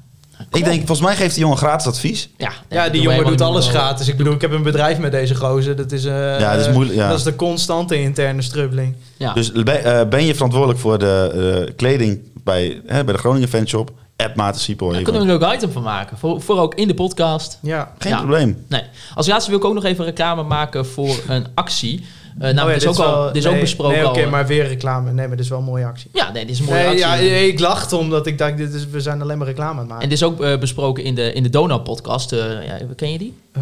ik 0.51 0.63
denk, 0.63 0.77
volgens 0.77 1.01
mij 1.07 1.15
geeft 1.15 1.33
die 1.33 1.43
jongen 1.43 1.57
gratis 1.57 1.87
advies. 1.87 2.29
ja, 2.37 2.51
Ja, 2.69 2.83
die 2.89 3.01
doe 3.01 3.11
jongen 3.11 3.27
doet 3.27 3.41
alles 3.41 3.65
wel. 3.71 3.75
gratis. 3.81 4.07
Ik 4.07 4.17
bedoel, 4.17 4.33
ik 4.33 4.41
heb 4.41 4.51
een 4.51 4.63
bedrijf 4.63 4.97
met 4.99 5.11
deze 5.11 5.35
gozer. 5.35 5.75
Dat 5.75 5.91
is, 5.91 6.05
eh, 6.05 6.39
Ja, 6.39 6.55
dat 6.55 6.65
is 6.67 6.73
moeilijk, 6.73 6.97
ja. 6.97 7.07
Dat 7.09 7.17
is 7.17 7.23
de 7.23 7.35
constante 7.35 8.01
interne 8.01 8.41
strubbeling. 8.41 8.95
Ja. 9.17 9.33
Dus 9.33 9.51
ben, 9.51 9.83
eh, 9.83 10.07
ben 10.07 10.25
je 10.25 10.33
verantwoordelijk 10.33 10.79
voor 10.79 10.99
de 10.99 11.65
eh, 11.67 11.75
kleding 11.75 12.19
bij, 12.43 12.81
hè, 12.85 13.03
bij 13.03 13.13
de 13.13 13.19
Groningen 13.19 13.47
fanshop? 13.49 13.91
App 14.17 14.35
Maarten 14.35 14.61
Siepel. 14.61 14.91
Daar 14.91 15.01
kunnen 15.01 15.21
we 15.25 15.31
een 15.33 15.39
leuk 15.39 15.53
item 15.53 15.71
van 15.71 15.83
maken. 15.83 16.17
Voor, 16.17 16.41
voor 16.41 16.59
ook 16.59 16.75
in 16.75 16.87
de 16.87 16.93
podcast. 16.93 17.57
Ja. 17.61 17.91
Geen 17.97 18.11
Ja. 18.11 18.17
probleem. 18.17 18.65
Nee. 18.69 18.83
Als 19.15 19.27
laatste 19.27 19.49
wil 19.49 19.59
ik 19.59 19.65
ook 19.65 19.73
nog 19.73 19.83
even 19.83 20.05
reclame 20.05 20.43
maken 20.43 20.85
voor 20.85 21.19
een 21.27 21.45
actie. 21.55 22.05
Eh 22.39 22.53
nou, 22.53 22.53
Oh 22.53 22.55
ja, 22.57 22.65
dit 22.73 22.81
is 22.81 22.87
ook, 22.87 22.97
al, 23.05 23.11
wel- 23.13 23.27
dit 23.27 23.35
is 23.35 23.43
nee, 23.43 23.53
ook 23.53 23.59
besproken 23.59 23.97
Nee, 23.97 24.07
oké, 24.07 24.25
maar 24.25 24.47
weer 24.47 24.67
reclame. 24.67 25.11
Nee, 25.11 25.27
maar 25.27 25.35
dit 25.35 25.45
is 25.45 25.51
wel 25.51 25.59
een 25.59 25.65
mooie 25.65 25.85
actie. 25.85 26.09
Ja, 26.13 26.31
nee, 26.31 26.45
dit 26.45 26.53
is 26.53 26.59
een 26.59 26.65
mooie 26.65 26.77
Nee, 26.77 27.05
actie. 27.05 27.25
ja, 27.29 27.35
ik 27.37 27.59
lachte 27.59 27.95
omdat 27.95 28.27
ik 28.27 28.37
dacht, 28.37 28.57
dit 28.57 28.73
is, 28.73 28.87
we 28.89 29.01
zijn 29.01 29.21
alleen 29.21 29.37
maar 29.37 29.47
reclame 29.47 29.71
aan 29.71 29.77
het 29.79 29.87
maken. 29.87 30.03
En 30.03 30.09
dit 30.09 30.17
is 30.17 30.23
ook 30.23 30.41
eh, 30.41 30.57
besproken 30.57 31.03
in 31.03 31.15
de, 31.15 31.33
in 31.33 31.43
de 31.43 31.49
Donau-podcast. 31.49 32.31
Eh, 32.31 32.39
ja, 32.39 32.77
ken 32.95 33.11
je 33.11 33.17
die? 33.17 33.33
Eh, 33.51 33.61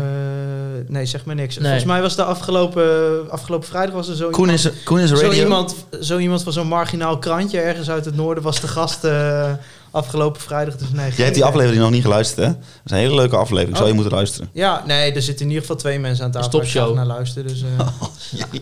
nee, 0.88 1.06
zeg 1.06 1.26
maar 1.26 1.36
niks. 1.36 1.56
Nee. 1.56 1.64
Volgens 1.64 1.86
mij 1.86 2.02
was 2.02 2.16
de 2.16 2.24
afgelopen, 2.24 3.32
afgelopen 3.32 3.68
vrijdag 3.68 3.94
was 3.96 4.08
er 4.08 4.16
zo 4.16 4.30
Koen 4.30 4.44
iemand, 4.46 4.66
is, 4.66 4.84
Koen 4.84 5.00
is 5.00 5.10
zo 5.10 5.16
radio. 5.16 5.44
iemand, 5.44 5.76
zo 6.02 6.18
iemand 6.18 6.44
van 6.44 6.54
zo'n 6.54 6.68
marginaal 6.68 7.18
krantje 7.18 7.60
ergens 7.60 7.90
uit 7.90 8.06
het 8.06 8.16
noorden 8.16 8.44
was 8.44 8.62
de 8.62 8.68
gast 8.68 9.04
eh, 9.04 9.52
afgelopen 9.98 10.42
vrijdag. 10.42 10.76
Dus 10.76 10.88
nee, 10.92 11.12
Jij 11.16 11.24
hebt 11.24 11.36
die 11.36 11.46
aflevering 11.46 11.82
nog 11.82 11.92
niet 11.92 12.02
geluisterd, 12.02 12.38
hè? 12.46 12.52
Dat 12.54 12.62
is 12.86 12.92
een 12.92 12.98
hele 12.98 13.16
leuke 13.16 13.36
aflevering. 13.36 13.76
Zou 13.78 13.84
je 13.90 13.94
Oh. 13.94 14.00
moeten 14.00 14.18
luisteren. 14.18 14.50
Ja, 14.54 14.84
nee, 14.88 15.12
er 15.14 15.22
zitten 15.22 15.42
in 15.46 15.48
ieder 15.52 15.62
geval 15.62 15.76
twee 15.78 16.00
mensen 16.00 16.26
aan 16.26 16.32
tafel 16.32 16.48
Een 16.48 16.54
waar 16.58 16.64
ik 16.66 16.70
graag 16.72 16.84
topshow. 16.86 17.06
naar 17.08 17.16
luisteren. 17.16 17.48
Dus, 17.48 17.62
eh. 17.78 17.88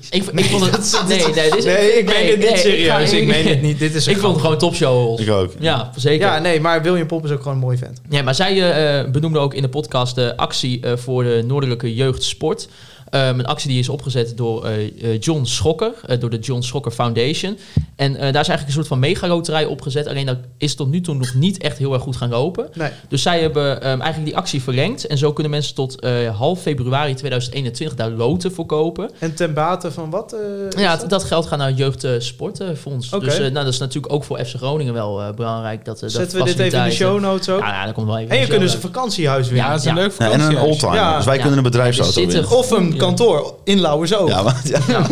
Ik, 0.10 0.24
ik 0.26 0.45
vond 0.45 0.72
het... 0.72 1.02
Nee, 1.07 1.18
nee, 1.18 1.34
dit 1.34 1.56
is, 1.56 1.64
nee, 1.66 1.98
ik 1.98 2.06
meen 2.06 2.16
nee, 2.16 2.30
het 2.32 2.40
niet 2.40 2.49
nee, 2.49 2.57
serieus. 2.57 3.10
ga- 3.10 3.18
Ik 3.18 3.28
meen 3.28 3.48
het 3.48 3.62
niet. 3.62 3.80
Dit 3.80 3.95
is 3.95 4.06
een 4.06 4.12
Ik 4.14 4.20
vond 4.20 4.32
het 4.34 4.41
gewoon 4.41 4.57
topshow. 4.57 5.20
Ik 5.20 5.30
ook. 5.30 5.52
Ja, 5.60 5.91
zeker. 5.95 6.26
Ja, 6.28 6.40
nee, 6.40 6.60
maar 6.62 6.82
William 6.82 7.07
Pop 7.07 7.26
is 7.26 7.32
ook 7.32 7.38
gewoon 7.38 7.53
een 7.53 7.60
mooie 7.60 7.78
vent. 7.78 8.02
Ja, 8.10 8.22
maar 8.24 8.36
zij 8.36 8.72
eh 9.03 9.12
benoemde 9.12 9.40
ook 9.40 9.53
in 9.53 9.62
de 9.62 9.70
podcast 9.70 10.16
de 10.16 10.38
actie 10.38 10.80
eh, 10.82 10.98
voor 10.98 11.24
de 11.24 11.44
Noordelijke 11.48 11.94
Jeugdsport. 11.95 12.68
Ehm, 13.16 13.40
een 13.40 13.46
actie 13.46 13.70
die 13.70 13.80
is 13.80 13.90
opgezet 13.90 14.38
door 14.38 14.66
eh, 14.66 14.86
eh, 15.14 15.20
John 15.20 15.44
Schokker, 15.44 15.92
eh, 16.06 16.20
door 16.20 16.30
de 16.30 16.40
John 16.40 16.62
Schokker 16.62 16.92
Foundation. 16.92 17.58
En 17.96 18.12
eh, 18.16 18.20
daar 18.22 18.28
is 18.30 18.34
eigenlijk 18.36 18.68
een 18.68 18.74
soort 18.74 18.88
van 18.88 19.00
mega-loterij 19.00 19.66
opgezet. 19.66 20.08
Alleen 20.08 20.26
dat 20.26 20.38
is 20.58 20.76
tot 20.76 20.90
nu 20.90 21.02
toe 21.02 21.16
nog 21.16 21.34
niet 21.34 21.58
echt 21.58 21.78
heel 21.78 21.94
erg 21.94 22.02
goed 22.02 22.16
gaan 22.16 22.30
lopen. 22.30 22.70
Nee. 22.74 22.90
Dus 23.10 23.22
zij 23.22 23.42
hebben 23.42 23.82
ehm, 23.82 23.86
eigenlijk 24.02 24.26
die 24.26 24.38
actie 24.38 24.62
verlengd. 24.62 25.08
En 25.08 25.18
zo 25.18 25.34
kunnen 25.34 25.52
mensen 25.52 25.76
tot 25.76 26.00
eh, 26.00 26.38
half 26.38 26.62
februari 26.62 27.14
2021 27.14 27.98
daar 27.98 28.10
loten 28.10 28.52
voor 28.52 28.66
kopen. 28.66 29.10
En 29.20 29.36
ten 29.36 29.54
bate 29.54 29.92
van 29.92 30.10
wat? 30.10 30.34
eh, 30.34 30.82
Ja, 30.82 30.96
dat? 31.08 31.24
geld 31.24 31.46
gaat 31.46 31.58
naar 31.60 31.68
het 31.68 31.78
Jeugdsportfonds. 31.78 33.14
Oké. 33.14 33.26
Dus 33.26 33.38
nou, 33.38 33.52
dat 33.54 33.68
is 33.68 33.78
natuurlijk 33.80 34.14
ook 34.14 34.24
voor 34.24 34.46
FC 34.46 34.56
Groningen 34.56 34.94
wel 34.94 35.22
eh, 35.22 35.34
belangrijk. 35.34 35.86
Dat, 35.86 36.00
dat 36.00 36.12
Zetten 36.12 36.38
we 36.38 36.44
dit 36.44 36.60
even 36.60 36.80
in 36.80 36.86
de 36.86 36.92
show 36.92 37.20
notes 37.20 37.50
ook? 37.50 37.60
Ja, 37.60 37.68
ja, 37.68 37.86
dat 37.86 37.94
komt 37.94 38.08
wel 38.08 38.18
even 38.18 38.30
en 38.36 38.42
je 38.42 38.48
kunt 38.48 38.62
dus 38.62 38.74
een 38.74 38.80
vakantiehuis 38.82 39.48
Ja, 39.48 39.54
winnen. 39.54 39.72
dat 39.72 39.80
is 39.80 39.86
een 39.86 39.96
Ja. 39.96 40.02
leuk 40.02 40.12
Ja, 40.18 40.26
en 40.26 40.26
een 40.26 40.32
vakantiehuis. 40.40 40.70
oldtimer. 40.70 40.96
Ja. 40.96 41.16
dus 41.16 41.26
wij 41.26 41.36
Ja. 41.36 41.42
kunnen 41.42 41.58
een 41.58 41.64
bedrijfsauto 41.64 42.26
winnen. 42.26 42.50
Of 42.52 42.72
een 42.72 42.92
Ja. 42.92 42.98
Kantoor 43.06 43.56
in 43.64 43.80
Lauwersoog. 43.80 44.30
Ja, 44.30 44.41
maar, 44.44 44.61
ja. 44.64 44.80
Ja. 44.88 45.07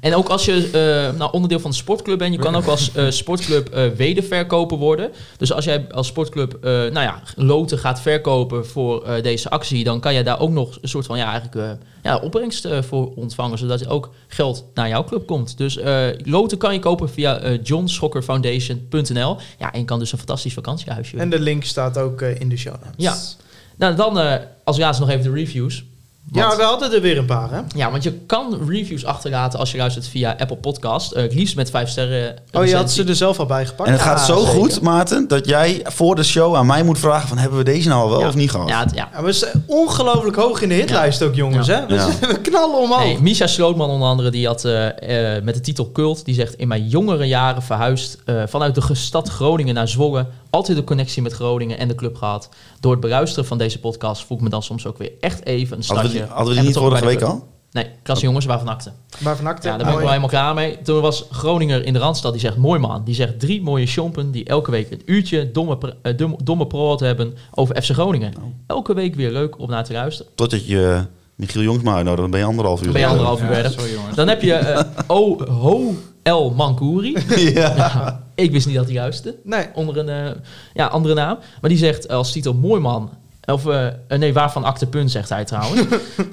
En 0.00 0.14
ook 0.14 0.28
als 0.28 0.44
je 0.44 0.70
eh, 1.12 1.18
nou, 1.18 1.32
onderdeel 1.32 1.60
van 1.60 1.70
de 1.70 1.76
sportclub 1.76 2.18
bent, 2.18 2.34
je 2.34 2.40
kan 2.40 2.56
ook 2.56 2.66
als 2.66 2.92
eh, 2.92 3.10
sportclub 3.10 3.68
eh 3.68 3.86
wederverkoper 3.86 4.78
worden. 4.78 5.10
Dus 5.36 5.52
als 5.52 5.64
jij 5.64 5.86
als 5.90 6.06
sportclub 6.06 6.54
eh, 6.54 6.70
nou 6.70 6.92
ja, 6.92 7.22
loten 7.36 7.78
gaat 7.78 8.00
verkopen 8.00 8.66
voor 8.66 9.02
eh, 9.04 9.22
deze 9.22 9.50
actie, 9.50 9.84
dan 9.84 10.00
kan 10.00 10.14
je 10.14 10.22
daar 10.22 10.40
ook 10.40 10.50
nog 10.50 10.78
een 10.80 10.88
soort 10.88 11.06
van 11.06 11.18
ja, 11.18 11.30
eigenlijk, 11.30 11.54
eh, 11.56 11.86
ja, 12.02 12.16
opbrengst 12.18 12.64
eh, 12.64 12.82
voor 12.82 13.12
ontvangen, 13.14 13.58
zodat 13.58 13.80
er 13.80 13.90
ook 13.90 14.10
geld 14.28 14.64
naar 14.74 14.88
jouw 14.88 15.04
club 15.04 15.26
komt. 15.26 15.56
Dus 15.58 15.76
eh, 15.76 16.06
loten 16.24 16.58
kan 16.58 16.72
je 16.72 16.80
kopen 16.80 17.10
via 17.10 17.38
eh 17.38 17.58
johnschokkerfoundation.nl. 17.62 19.36
Ja, 19.58 19.72
en 19.72 19.78
je 19.78 19.84
kan 19.84 19.98
dus 19.98 20.12
een 20.12 20.18
fantastisch 20.18 20.54
vakantiehuisje. 20.54 21.16
En 21.16 21.30
de 21.30 21.40
link 21.40 21.64
staat 21.64 21.98
ook 21.98 22.22
in 22.22 22.48
de 22.48 22.56
show 22.56 22.74
notes. 22.84 22.94
Ja. 22.96 23.16
Nou, 23.78 23.94
dan 23.94 24.18
eh, 24.18 24.34
als 24.64 24.78
laatste 24.78 25.04
nog 25.04 25.12
even 25.12 25.32
de 25.32 25.38
reviews. 25.38 25.84
Ja, 26.32 26.56
we 26.56 26.62
hadden 26.62 26.92
er 26.92 27.00
weer 27.00 27.18
een 27.18 27.24
paar, 27.24 27.50
hè? 27.50 27.60
Ja, 27.74 27.90
want 27.90 28.02
je 28.02 28.12
kan 28.12 28.58
reviews 28.68 29.04
achterlaten 29.04 29.58
als 29.58 29.70
je 29.72 29.78
luistert 29.78 30.06
via 30.08 30.34
Apple 30.38 30.56
Podcast. 30.56 31.14
Het 31.14 31.34
liefst 31.34 31.56
met 31.56 31.70
vijf 31.70 31.88
sterren. 31.88 32.36
Oh, 32.52 32.66
je 32.66 32.76
had 32.76 32.90
ze 32.90 33.04
er 33.04 33.16
zelf 33.16 33.38
al 33.38 33.46
bij 33.46 33.66
gepakt. 33.66 33.88
En 33.88 33.94
het 33.94 34.02
gaat 34.04 34.20
zo 34.24 34.36
zeker. 34.38 34.52
goed, 34.52 34.80
Maarten, 34.80 35.28
dat 35.28 35.46
jij 35.46 35.80
voor 35.84 36.14
de 36.14 36.22
show 36.24 36.54
aan 36.56 36.66
mij 36.66 36.82
moet 36.82 36.98
vragen 36.98 37.28
van 37.28 37.38
hebben 37.38 37.58
we 37.58 37.64
deze 37.64 37.88
nou 37.88 38.02
al 38.02 38.10
wel 38.10 38.20
Ja. 38.20 38.28
of 38.28 38.34
niet 38.34 38.50
gehad? 38.50 38.68
Ja, 38.68 38.80
het- 38.80 38.94
ja. 38.94 39.08
Ja, 39.12 39.22
we 39.22 39.32
zijn 39.32 39.64
ongelooflijk 39.66 40.36
hoog 40.36 40.60
in 40.62 40.68
de 40.68 40.74
hitlijst 40.74 41.22
ook, 41.22 41.34
jongens, 41.34 41.66
Ja. 41.66 41.74
hè? 41.80 41.86
We, 41.86 41.94
Ja. 41.94 42.08
we 42.20 42.38
knallen 42.40 42.78
omhoog. 42.80 42.98
Nee, 43.02 43.20
Misha 43.20 43.46
Slootman 43.46 43.90
onder 43.90 44.08
andere, 44.08 44.30
die 44.30 44.46
had 44.46 44.64
eh, 44.64 45.36
eh, 45.36 45.42
met 45.42 45.54
de 45.54 45.60
titel 45.60 45.92
Cult, 45.92 46.24
die 46.24 46.34
zegt 46.34 46.54
in 46.54 46.68
mijn 46.68 46.88
jongere 46.88 47.24
jaren 47.24 47.62
verhuisd 47.62 48.18
eh, 48.24 48.42
vanuit 48.46 48.74
de 48.74 48.82
stad 48.94 49.28
Groningen 49.28 49.74
naar 49.74 49.88
Zwolle. 49.88 50.26
Altijd 50.50 50.76
de 50.78 50.84
connectie 50.84 51.22
met 51.22 51.32
Groningen 51.32 51.78
en 51.78 51.88
de 51.88 51.94
club 51.94 52.16
gehad. 52.16 52.48
Door 52.80 52.92
het 52.92 53.00
beluisteren 53.00 53.46
van 53.46 53.58
deze 53.58 53.80
podcast 53.80 54.24
voel 54.24 54.36
ik 54.36 54.42
me 54.42 54.48
dan 54.50 54.62
soms 54.62 54.86
ook 54.86 54.98
weer 54.98 55.12
echt 55.20 55.44
even 55.46 55.76
een 55.78 55.84
Hadden 55.86 56.04
we 56.04 56.10
stadje. 56.10 56.24
die, 56.26 56.34
hadden 56.36 56.54
we 56.54 56.60
die 56.60 56.68
niet 56.68 56.78
vorige 56.78 57.04
week 57.04 57.16
club. 57.18 57.28
al? 57.30 57.46
Nee, 57.72 57.86
klasse 58.02 58.24
jongens 58.24 58.44
waarvan 58.44 58.68
akte. 58.68 58.92
Maar 59.18 59.36
van 59.36 59.46
acte, 59.46 59.68
Ja, 59.68 59.76
daar 59.76 59.84
ben 59.84 59.92
ik 59.94 59.98
wel 59.98 60.08
helemaal 60.08 60.28
klaar 60.28 60.54
mee. 60.54 60.78
Toen 60.82 61.00
was 61.00 61.24
Groninger 61.30 61.84
in 61.84 61.92
de 61.92 61.98
Randstad, 61.98 62.32
die 62.32 62.40
zegt 62.40 62.56
mooi 62.56 62.80
man. 62.80 63.04
Die 63.04 63.14
zegt 63.14 63.40
drie 63.40 63.62
mooie 63.62 63.86
chompen 63.86 64.30
die 64.30 64.44
elke 64.44 64.70
week 64.70 64.90
een 64.90 65.02
uurtje 65.04 65.50
domme, 65.50 65.78
eh, 66.02 66.16
dom- 66.16 66.36
domme 66.42 66.66
proot 66.66 67.00
hebben 67.00 67.34
over 67.54 67.82
FC 67.82 67.90
Groningen. 67.92 68.32
Oh. 68.38 68.44
Elke 68.66 68.94
week 68.94 69.14
weer 69.14 69.30
leuk 69.30 69.58
om 69.58 69.70
naar 69.70 69.84
te 69.84 69.92
luisteren. 69.92 70.32
Totdat 70.34 70.66
je 70.66 70.88
eh, 70.92 71.00
Michiel 71.34 71.62
Jongsma 71.62 71.94
uitnodigt, 71.94 72.20
dan 72.22 72.30
ben 72.30 72.40
je 72.40 72.46
anderhalf 72.46 72.78
uur. 72.78 72.84
Dan 72.84 72.92
ben 72.92 73.02
je 73.02 73.08
anderhalf 73.08 73.40
uur 73.40 73.46
Ja, 73.48 73.52
verder. 73.54 73.72
sorry 73.72 73.92
jongens. 73.92 74.16
Dan 74.16 74.28
heb 74.28 74.42
je 74.42 74.52
eh 74.54 74.84
O 75.16 75.44
Ho 75.50 75.94
El 76.28 76.50
Mankouri. 76.50 77.16
ja. 77.54 78.26
Ik 78.34 78.50
wist 78.50 78.66
niet 78.66 78.76
dat 78.76 78.86
hij 78.86 78.94
luisterde. 78.94 79.38
Nee. 79.44 79.66
Onder 79.74 79.96
een 79.96 80.08
eh, 80.08 80.40
ja, 80.74 80.86
andere 80.86 81.14
naam. 81.14 81.38
Maar 81.60 81.70
die 81.70 81.78
zegt 81.78 82.08
als 82.08 82.32
titel 82.32 82.54
mooi 82.54 82.80
man. 82.80 83.10
Of 83.44 83.66
eh, 83.66 83.86
nee, 84.08 84.32
waarvan 84.32 84.64
acte 84.64 84.86
punt, 84.86 85.10
zegt 85.10 85.28
hij 85.28 85.44
trouwens. 85.44 85.82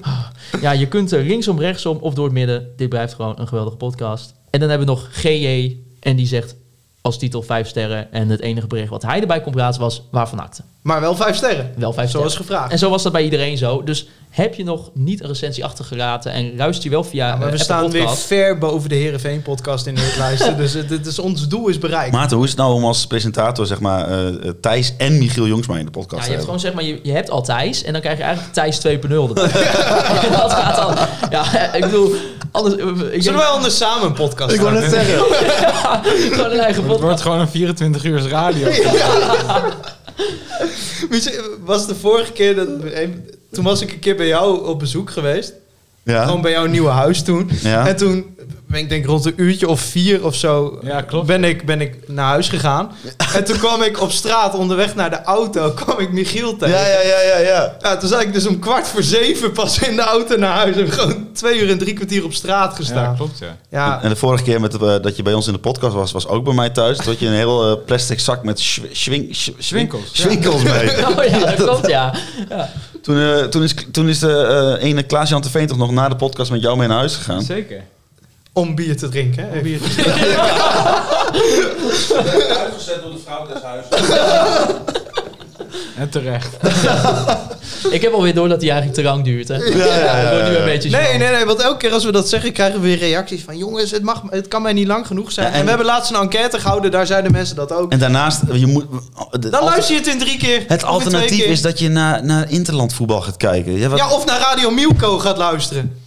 ja, 0.60 0.70
je 0.70 0.88
kunt 0.88 1.12
er 1.12 1.24
linksom, 1.24 1.60
rechtsom 1.60 1.98
of 2.00 2.14
door 2.14 2.24
het 2.24 2.34
midden. 2.34 2.68
Dit 2.76 2.88
blijft 2.88 3.14
gewoon 3.14 3.34
een 3.38 3.48
geweldige 3.48 3.76
podcast. 3.76 4.34
En 4.50 4.60
dan 4.60 4.68
hebben 4.68 4.86
we 4.86 4.92
nog 4.92 5.08
GJ. 5.12 5.76
En 6.00 6.16
die 6.16 6.26
zegt 6.26 6.56
als 7.00 7.18
titel 7.18 7.42
vijf 7.42 7.68
sterren. 7.68 8.12
En 8.12 8.28
het 8.28 8.40
enige 8.40 8.66
bericht 8.66 8.88
wat 8.88 9.02
hij 9.02 9.20
erbij 9.20 9.40
kon 9.40 9.52
plaatsen 9.52 9.82
was 9.82 10.02
waarvan 10.10 10.40
acte. 10.40 10.62
Maar 10.82 11.00
wel 11.00 11.14
vijf 11.14 11.36
sterren. 11.36 11.72
Wel 11.76 11.92
vijf 11.92 12.10
Zoals 12.10 12.32
sterren. 12.32 12.48
gevraagd. 12.50 12.72
En 12.72 12.78
zo 12.78 12.90
was 12.90 13.02
dat 13.02 13.12
bij 13.12 13.24
iedereen 13.24 13.56
zo. 13.58 13.82
Dus 13.82 14.08
heb 14.36 14.54
je 14.54 14.64
nog 14.64 14.90
niet 14.94 15.20
een 15.20 15.26
recensie 15.26 15.64
achtergelaten 15.64 16.32
en 16.32 16.56
luister 16.56 16.84
je 16.84 16.90
wel 16.90 17.04
via 17.04 17.26
Ja, 17.26 17.36
maar 17.36 17.46
eh, 17.46 17.52
we 17.52 17.58
Apple 17.60 17.64
staan 17.64 17.90
weer 17.90 18.16
ver 18.16 18.58
boven 18.58 18.88
de 18.88 18.94
Heerenveen 18.94 19.42
podcast 19.42 19.86
in 19.86 19.94
de 19.94 20.00
hitlijsten. 20.00 20.56
dus 20.62 20.72
het, 20.72 20.90
het 20.90 21.06
is, 21.06 21.18
ons 21.18 21.48
doel 21.48 21.68
is 21.68 21.78
bereikt. 21.78 22.12
Maarten, 22.12 22.36
hoe 22.36 22.44
is 22.44 22.50
het 22.50 22.60
nou 22.60 22.74
om 22.74 22.84
als 22.84 23.06
presentator 23.06 23.66
zeg 23.66 23.80
maar, 23.80 24.08
eh, 24.08 24.28
eh, 24.28 24.34
Thijs 24.60 24.94
en 24.98 25.18
Michiel 25.18 25.46
Jongsma 25.46 25.76
in 25.78 25.84
de 25.84 25.90
podcast 25.90 26.14
Ja, 26.14 26.22
te 26.22 26.26
je 26.26 26.32
hebt 26.32 26.44
gewoon 26.44 26.60
zeg 26.60 26.72
maar, 26.72 26.84
je, 26.84 27.00
je 27.02 27.12
hebt 27.12 27.30
al 27.30 27.42
Thijs 27.42 27.82
en 27.82 27.92
dan 27.92 28.00
krijg 28.00 28.18
je 28.18 28.22
eigenlijk 28.22 28.54
Thijs 28.54 28.78
2.0 28.78 28.82
erbij. 28.82 29.34
dat 30.42 30.52
gaat 30.52 30.76
dan. 30.76 31.06
Ja, 31.30 31.72
ik 31.72 31.80
bedoel, 31.80 32.14
anders. 32.50 32.74
Ik 32.74 33.10
denk, 33.10 33.22
Zullen 33.22 33.38
wij 33.38 33.48
anders 33.48 33.76
samen 33.76 34.06
een 34.06 34.12
podcast 34.12 34.52
Ik 34.52 34.60
starten? 34.60 34.82
gewoon 34.82 35.04
zeggen. 35.04 36.52
een 36.52 36.60
eigen 36.60 36.88
Het 36.88 37.00
wordt 37.00 37.20
gewoon 37.20 37.40
een 37.40 37.48
24 37.48 38.04
uur 38.04 38.28
radio. 38.28 38.68
Misschien 41.10 41.40
Was 41.64 41.86
de 41.86 41.94
vorige 41.94 42.32
keer, 42.32 42.54
dat, 42.54 42.68
toen 43.50 43.64
was 43.64 43.80
ik 43.80 43.92
een 43.92 43.98
keer 43.98 44.16
bij 44.16 44.26
jou 44.26 44.66
op 44.66 44.78
bezoek 44.78 45.10
geweest. 45.10 45.52
Gewoon 46.06 46.34
Ja? 46.36 46.40
bij 46.40 46.50
jouw 46.50 46.66
nieuwe 46.66 46.90
huis 46.90 47.22
toen. 47.22 47.50
Ja. 47.62 47.86
En 47.88 47.96
toen 47.96 48.34
ben 48.68 48.80
ik 48.80 48.88
denk 48.88 49.06
rond 49.06 49.24
een 49.24 49.32
uurtje 49.36 49.68
of 49.68 49.80
vier 49.80 50.24
of 50.24 50.34
zo 50.34 50.78
Ja, 50.82 51.00
klopt. 51.00 51.26
ben 51.26 51.44
ik, 51.44 51.66
ben 51.66 51.80
ik 51.80 51.94
naar 52.08 52.26
huis 52.26 52.48
gegaan. 52.48 52.92
En 53.34 53.44
toen 53.44 53.58
kwam 53.58 53.82
ik 53.82 54.00
op 54.00 54.10
straat 54.10 54.54
onderweg 54.54 54.94
naar 54.94 55.10
de 55.10 55.22
auto, 55.22 55.70
kwam 55.84 55.98
ik 55.98 56.12
Michiel 56.12 56.56
tegen. 56.56 56.74
Ja, 56.78 56.86
ja, 56.86 57.00
ja, 57.00 57.20
ja, 57.20 57.38
ja. 57.38 57.76
Ja, 57.80 57.96
toen 57.96 58.08
zat 58.08 58.20
ik 58.20 58.32
dus 58.32 58.46
om 58.46 58.58
kwart 58.58 58.88
voor 58.88 59.02
zeven 59.02 59.52
pas 59.52 59.78
in 59.78 59.96
de 59.96 60.02
auto 60.02 60.36
naar 60.36 60.52
huis. 60.56 60.76
En 60.76 60.92
gewoon 60.92 61.28
twee 61.32 61.60
uur 61.60 61.70
en 61.70 61.78
drie 61.78 61.94
kwartier 61.94 62.24
op 62.24 62.32
straat 62.32 62.70
Ja, 62.70 62.76
gestaan. 62.76 63.16
klopt 63.16 63.38
ja. 63.38 63.56
Ja, 63.70 64.02
En 64.02 64.08
de 64.08 64.16
vorige 64.16 64.42
keer 64.44 64.60
met, 64.60 64.74
eh, 64.74 64.80
dat 65.02 65.16
je 65.16 65.22
bij 65.22 65.34
ons 65.34 65.46
in 65.46 65.52
de 65.52 65.58
podcast 65.58 65.94
was, 65.94 66.12
was 66.12 66.26
ook 66.28 66.44
bij 66.44 66.54
mij 66.54 66.70
thuis. 66.70 66.96
Toen 66.96 67.06
had 67.06 67.18
je 67.18 67.26
een 67.26 67.32
heel 67.32 67.70
eh, 67.70 67.84
plastic 67.86 68.20
zak 68.20 68.44
met 68.44 68.60
schw- 68.60 68.84
schwing, 68.92 69.36
schw- 69.36 69.50
Zwinkels, 69.58 70.02
ja. 70.12 70.22
zwinkels 70.22 70.62
mee. 70.62 70.90
Oh 71.18 71.24
ja, 71.24 71.38
dat 71.38 71.54
klopt, 71.54 71.86
ja. 71.86 72.14
Toen, 73.06 73.20
eh, 73.20 73.44
toen 73.44 73.62
is, 73.62 73.74
toen 73.92 74.08
is 74.08 74.18
de 74.18 74.76
eh, 74.80 74.88
ene 74.88 75.02
Klaas-Jan 75.02 75.44
Veen 75.44 75.66
toch 75.66 75.76
nog 75.76 75.90
na 75.90 76.08
de 76.08 76.16
podcast 76.16 76.50
met 76.50 76.60
jou 76.60 76.76
mee 76.76 76.88
naar 76.88 76.96
huis 76.96 77.14
gegaan. 77.14 77.42
Zeker. 77.42 77.82
om 78.52 78.74
bier 78.74 78.96
te 78.96 79.08
drinken. 79.08 79.48
Hè? 79.50 79.60
Bier 79.60 79.80
te 79.80 79.88
drinken. 79.94 80.40
Uitgezet 82.60 83.02
door 83.02 83.12
de 83.12 83.18
vrouw 83.24 83.46
des 83.46 83.62
huizes. 83.62 83.88
En 85.98 86.08
terecht. 86.10 86.56
Ik 87.90 88.02
heb 88.02 88.12
alweer 88.12 88.34
door 88.34 88.48
dat 88.48 88.60
die 88.60 88.70
eigenlijk 88.70 89.00
te 89.00 89.04
lang 89.04 89.24
duurt. 89.24 89.48
Hè. 89.48 89.54
Ja, 89.56 89.98
ja, 89.98 90.22
dat 90.22 90.30
wordt 90.32 90.48
nu 90.50 90.56
een 90.56 90.64
beetje 90.64 90.90
Nee, 90.90 91.18
nee, 91.18 91.28
nee, 91.30 91.44
want 91.44 91.60
elke 91.60 91.76
keer 91.76 91.92
als 91.92 92.04
we 92.04 92.12
dat 92.12 92.28
zeggen, 92.28 92.52
krijgen 92.52 92.80
we 92.80 92.86
weer 92.86 92.98
reacties 92.98 93.42
van... 93.44 93.56
jongens, 93.58 93.90
het, 93.90 94.02
mag, 94.02 94.22
het 94.30 94.48
kan 94.48 94.62
mij 94.62 94.72
niet 94.72 94.86
lang 94.86 95.06
genoeg 95.06 95.32
zijn. 95.32 95.46
Ja, 95.46 95.52
en, 95.52 95.58
en- 95.58 95.62
we 95.64 95.68
hebben 95.68 95.86
laatst 95.86 96.10
een 96.10 96.20
enquête 96.20 96.60
gehouden, 96.60 96.90
daar 96.90 97.06
zeiden 97.06 97.32
mensen 97.32 97.56
dat 97.56 97.72
ook. 97.72 97.92
En 97.92 97.98
daarnaast, 97.98 98.40
je 98.52 98.66
moet... 98.66 98.84
Dan 99.50 99.64
luister 99.64 99.94
je 99.94 100.00
het 100.00 100.08
in 100.10 100.18
drie 100.18 100.38
keer. 100.38 100.64
Het 100.66 100.84
alternatief 100.84 101.38
keer. 101.42 101.46
is 101.50 101.62
dat 101.62 101.78
je 101.78 101.88
naar, 101.88 102.24
naar 102.24 102.50
interlandvoetbal 102.50 103.20
gaat 103.20 103.36
kijken. 103.36 103.72
Ja, 103.78 103.88
wat- 103.88 103.98
Ja, 103.98 104.10
of 104.10 104.26
naar 104.26 104.38
Radio 104.38 104.70
Milko 104.70 105.18
gaat 105.18 105.36
luisteren. 105.36 106.04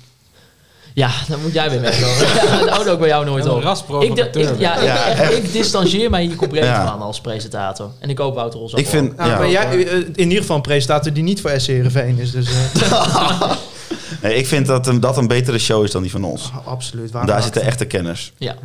Ja, 0.99 1.11
dan 1.27 1.41
moet 1.41 1.53
jij 1.53 1.69
weer 1.69 1.81
wegkomen. 1.81 2.27
Ja, 2.49 2.59
dat 2.59 2.69
houdt 2.69 2.89
ook 2.89 2.99
bij 2.99 3.07
jou 3.07 3.25
nooit 3.25 3.47
op. 3.47 3.57
Ik, 3.57 3.63
rasprovocateur. 3.63 4.51
ik, 4.53 4.59
ja, 4.59 4.75
ik, 4.75 4.83
Ja, 4.83 5.05
echt, 5.05 5.37
ik 5.37 5.51
distancieer 5.51 6.09
mij 6.09 6.23
hier 6.23 6.35
compleet 6.35 6.63
Ja. 6.63 6.87
van 6.87 7.01
als 7.01 7.21
presentator. 7.21 7.89
En 7.99 8.09
ik 8.09 8.17
hoop 8.17 8.35
Wouter 8.35 8.59
Ros 8.59 8.73
ook 8.73 8.79
ik 8.79 8.87
vind... 8.87 9.15
Nou, 9.17 9.29
ja, 9.29 9.37
maar 9.37 9.49
jij, 9.49 9.87
eh, 9.87 9.97
in 9.97 10.13
ieder 10.27 10.37
geval 10.37 10.55
een 10.55 10.61
presentator 10.61 11.13
die 11.13 11.23
niet 11.23 11.41
voor 11.41 11.51
SC 11.57 11.67
Heerenveen 11.67 12.17
is. 12.19 12.31
Dus, 12.31 12.47
eh, 12.73 13.41
nee, 14.21 14.35
ik 14.35 14.47
vind 14.47 14.65
dat 14.65 14.87
een, 14.87 14.99
dat 14.99 15.17
een 15.17 15.27
betere 15.27 15.59
show 15.59 15.83
is 15.83 15.91
dan 15.91 16.01
die 16.01 16.11
van 16.11 16.23
ons. 16.23 16.51
absoluut. 16.65 17.11
Want 17.11 17.27
daar 17.27 17.41
zitten 17.43 17.61
echte 17.61 17.85
kenners. 17.85 18.33
Ja. 18.37 18.55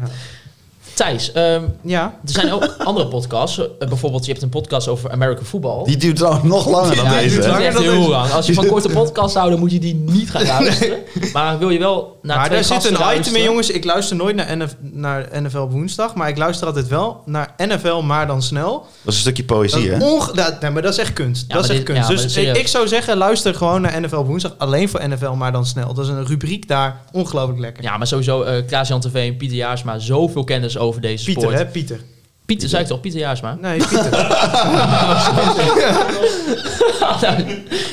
Thijs, 0.94 1.32
ehm, 1.32 1.62
Ja, 1.82 2.02
er 2.24 2.32
zijn 2.32 2.52
ook 2.52 2.74
andere 2.84 3.06
podcasts. 3.08 3.58
Eh, 3.58 3.88
bijvoorbeeld, 3.88 4.24
je 4.24 4.30
hebt 4.30 4.42
een 4.42 4.48
podcast 4.48 4.88
over 4.88 5.10
American 5.10 5.44
football. 5.44 5.84
Die 5.84 5.96
duurt 5.96 6.16
trouwens 6.16 6.44
nog 6.44 6.68
langer 6.68 6.96
dan 6.96 7.04
Ja, 7.04 7.10
die 7.10 7.20
deze. 7.20 7.40
duurt 7.40 7.60
echt 7.60 7.74
dan 7.74 7.82
heel 7.82 7.96
deze. 7.96 8.08
lang. 8.08 8.30
Als 8.30 8.46
je 8.46 8.54
van 8.54 8.66
korte 8.66 8.88
podcasts 9.00 9.34
houdt, 9.36 9.50
dan 9.50 9.60
moet 9.60 9.70
je 9.72 9.78
die 9.78 9.94
niet 9.94 10.30
gaan 10.30 10.46
luisteren. 10.46 10.98
Maar 11.32 11.58
wil 11.58 11.70
je 11.70 11.78
wel 11.78 12.18
naar 12.22 12.36
maar 12.36 12.46
twee 12.46 12.62
daar 12.62 12.80
zit 12.82 12.90
een 12.90 13.18
item 13.18 13.34
in, 13.34 13.42
jongens. 13.42 13.70
Ik 13.70 13.84
luister 13.84 14.16
nooit 14.16 14.36
naar, 14.36 14.56
NF, 14.56 14.74
naar 14.80 15.28
NFL 15.42 15.58
woensdag, 15.68 16.14
maar 16.14 16.28
ik 16.28 16.36
luister 16.38 16.66
altijd 16.66 16.88
wel 16.88 17.22
naar 17.24 17.54
NFL, 17.56 18.00
maar 18.00 18.26
dan 18.26 18.42
snel. 18.42 18.72
Dat 18.72 18.86
is 19.12 19.14
een 19.14 19.20
stukje 19.20 19.44
poëzie, 19.44 19.90
hè? 19.90 19.98
dat, 20.34 20.60
nee, 20.60 20.70
maar 20.70 20.82
dat 20.82 20.92
is 20.92 20.98
echt 20.98 21.12
kunst. 21.12 21.44
Ja, 21.48 21.54
dat 21.54 21.64
is 21.64 21.70
echt 21.70 21.78
dit- 21.78 21.86
kunst. 21.94 22.08
ja, 22.08 22.16
dus 22.16 22.36
ik, 22.36 22.56
ik 22.56 22.68
zou 22.68 22.88
zeggen, 22.88 23.16
luister 23.16 23.54
gewoon 23.54 23.80
naar 23.80 24.00
NFL 24.00 24.16
woensdag. 24.24 24.54
Alleen 24.58 24.88
voor 24.88 25.08
NFL, 25.08 25.30
maar 25.32 25.52
dan 25.52 25.66
snel. 25.66 25.94
Dat 25.94 26.04
is 26.04 26.10
een 26.10 26.26
rubriek 26.26 26.68
daar. 26.68 27.00
Ongelooflijk 27.12 27.58
lekker. 27.60 27.82
Ja, 27.82 27.96
maar 27.96 28.06
sowieso 28.06 28.44
uh, 28.44 28.50
Klaas-Jan 28.66 29.00
TV 29.00 29.14
en 29.30 29.36
Pieter 29.36 29.56
Jaarsma. 29.56 29.98
Zoveel 29.98 30.44
kennis 30.44 30.78
over 30.78 30.82
deze 31.00 31.24
Pieter, 31.24 31.42
sport. 31.42 31.58
hè? 31.58 31.66
Pieter. 31.66 32.00
Pieter, 32.46 32.68
zei 32.68 32.82
ik 32.82 32.88
toch? 32.88 33.00
Pieter 33.00 33.20
Jaarsma? 33.20 33.56
Nee, 33.60 33.78
Pieter. 33.78 34.04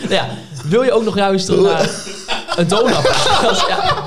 ja. 0.10 0.28
Wil 0.66 0.84
je 0.84 0.92
ook 0.92 1.04
nog 1.04 1.16
luisteren 1.16 1.64
naar 1.64 1.90
een 2.56 2.68
donut? 2.68 2.94
ja. 3.68 4.06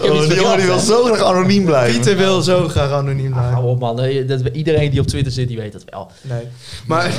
Oh, 0.00 0.20
die 0.20 0.34
jongen 0.34 0.56
die 0.56 0.66
wil 0.66 0.78
zo 0.78 1.04
graag 1.04 1.22
anoniem 1.22 1.64
blijven. 1.64 1.94
Pieter 1.94 2.16
wil 2.16 2.42
zo 2.42 2.68
graag 2.68 2.90
anoniem 2.90 3.24
hè? 3.24 3.30
blijven. 3.32 3.52
Hou 3.54 3.68
op 3.68 3.78
man, 3.78 3.96
dat, 4.26 4.40
iedereen 4.52 4.90
die 4.90 5.00
op 5.00 5.06
Twitter 5.06 5.32
zit, 5.32 5.48
die 5.48 5.56
weet 5.56 5.72
dat 5.72 5.84
wel. 5.90 6.10
Nee. 6.22 6.42
Maar 6.86 7.12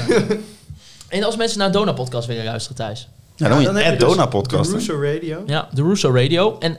En 1.08 1.24
als 1.24 1.36
mensen 1.36 1.58
naar 1.58 1.68
een 1.68 1.74
Dona-podcast 1.74 2.28
willen 2.28 2.46
luisteren, 2.46 2.78
Thijs? 2.78 3.08
Ja, 3.36 3.48
dan 3.48 3.58
moet 3.58 3.68
je 3.68 3.74
dus 3.74 3.98
Dona 3.98 4.28
de? 4.28 4.74
Russo 4.74 5.02
Radio. 5.02 5.44
Ja, 5.46 5.68
de 5.72 5.82
Russo 5.82 6.14
Radio. 6.14 6.58
En 6.60 6.78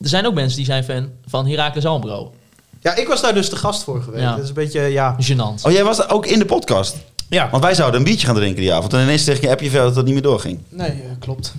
er 0.00 0.08
zijn 0.08 0.26
ook 0.26 0.34
mensen 0.34 0.56
die 0.56 0.66
zijn 0.66 0.84
fan 0.84 1.08
van 1.26 1.46
Heracles 1.46 1.86
Almelo. 1.86 2.32
Ja, 2.80 2.94
ik 2.96 3.08
was 3.08 3.20
daar 3.20 3.34
dus 3.34 3.50
de 3.50 3.56
gast 3.56 3.82
voor 3.82 4.02
geweest. 4.02 4.22
Ja. 4.22 4.30
Dat 4.34 4.42
is 4.42 4.48
een 4.48 4.54
beetje, 4.54 4.80
ja... 4.80 5.16
Gênant. 5.22 5.62
Oh, 5.62 5.72
jij 5.72 5.84
was 5.84 5.96
daar 5.96 6.10
ook 6.10 6.26
in 6.26 6.38
de 6.38 6.44
podcast? 6.44 6.96
Ja. 7.28 7.50
Want 7.50 7.62
wij 7.62 7.74
zouden 7.74 8.00
een 8.00 8.06
biertje 8.06 8.26
gaan 8.26 8.34
drinken 8.34 8.60
die 8.60 8.72
avond. 8.72 8.92
En 8.92 9.02
ineens 9.02 9.24
zeg 9.24 9.40
je 9.40 9.46
een 9.46 9.52
appje 9.52 9.70
verder 9.70 9.86
dat 9.86 9.96
het 9.96 10.04
niet 10.04 10.14
meer 10.14 10.22
doorging. 10.22 10.58
Nee, 10.68 10.90
eh, 10.90 10.96
klopt. 11.18 11.54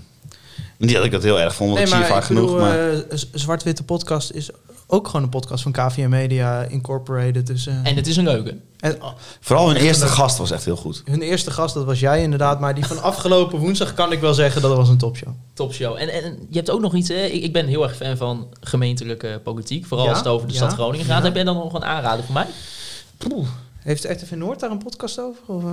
Niet 0.78 0.94
dat 0.94 1.06
ik 1.06 1.12
dat 1.12 1.24
heel 1.24 1.40
erg 1.40 1.56
vond, 1.56 1.70
want 1.70 1.82
ik 1.82 1.88
zie 1.88 1.98
je 1.98 2.06
vaak 2.06 2.28
bedoel, 2.28 2.48
genoeg. 2.48 2.62
Maar... 2.62 2.90
eh, 2.92 2.98
Z- 3.14 3.26
Zwart-Witte 3.34 3.84
Podcast 3.84 4.32
is 4.32 4.50
ook 4.92 5.06
gewoon 5.08 5.24
een 5.24 5.30
podcast 5.30 5.64
van 5.64 5.72
KVM 5.72 6.10
Media 6.10 6.62
Incorporated. 6.64 7.48
Dus, 7.48 7.68
eh, 7.68 7.74
En 7.84 7.96
het 7.96 8.08
is 8.08 8.18
een 8.18 8.24
leuke. 8.24 8.58
en, 8.80 9.02
oh, 9.04 9.12
Vooral 9.40 9.68
hun 9.68 9.76
eerste 9.78 10.04
een- 10.04 10.10
gast 10.10 10.38
was 10.38 10.52
echt 10.52 10.66
heel 10.66 10.76
goed. 10.76 11.02
hun 11.06 11.22
eerste 11.22 11.52
gast, 11.52 11.74
dat 11.74 11.86
was 11.86 12.00
jij 12.00 12.22
inderdaad. 12.22 12.60
Maar 12.60 12.76
die 12.76 12.86
van 12.86 13.02
afgelopen 13.02 13.60
woensdag 13.60 13.94
kan 13.94 14.12
ik 14.12 14.20
wel 14.20 14.34
zeggen, 14.34 14.62
dat 14.62 14.76
was 14.76 14.90
een 14.90 14.98
topshow. 14.98 15.34
Topshow. 15.54 15.96
En, 15.98 16.10
en 16.10 16.38
je 16.50 16.56
hebt 16.58 16.70
ook 16.70 16.82
nog 16.82 16.96
iets, 16.96 17.10
hè? 17.10 17.24
Ik, 17.26 17.44
ik 17.44 17.54
ben 17.54 17.68
heel 17.68 17.84
erg 17.84 17.96
fan 17.96 18.18
van 18.18 18.48
gemeentelijke 18.62 19.40
politiek. 19.44 19.86
Vooral 19.86 20.06
Ja? 20.06 20.12
als 20.12 20.20
het 20.20 20.30
over 20.30 20.48
de 20.48 20.54
Ja? 20.54 20.60
stad 20.60 20.74
Groningen 20.74 21.06
gaat. 21.06 21.18
Ja? 21.18 21.24
Heb 21.24 21.36
jij 21.36 21.44
dan 21.44 21.56
nog 21.56 21.74
een 21.74 21.86
aanrader 21.86 22.24
voor 22.26 22.34
mij? 22.34 22.48
Poeh. 23.18 23.48
Heeft 23.80 24.04
RTV 24.04 24.32
Noord 24.32 24.60
daar 24.60 24.72
een 24.72 24.84
podcast 24.84 25.20
over? 25.20 25.42
Of, 25.46 25.64
eh? 25.64 25.70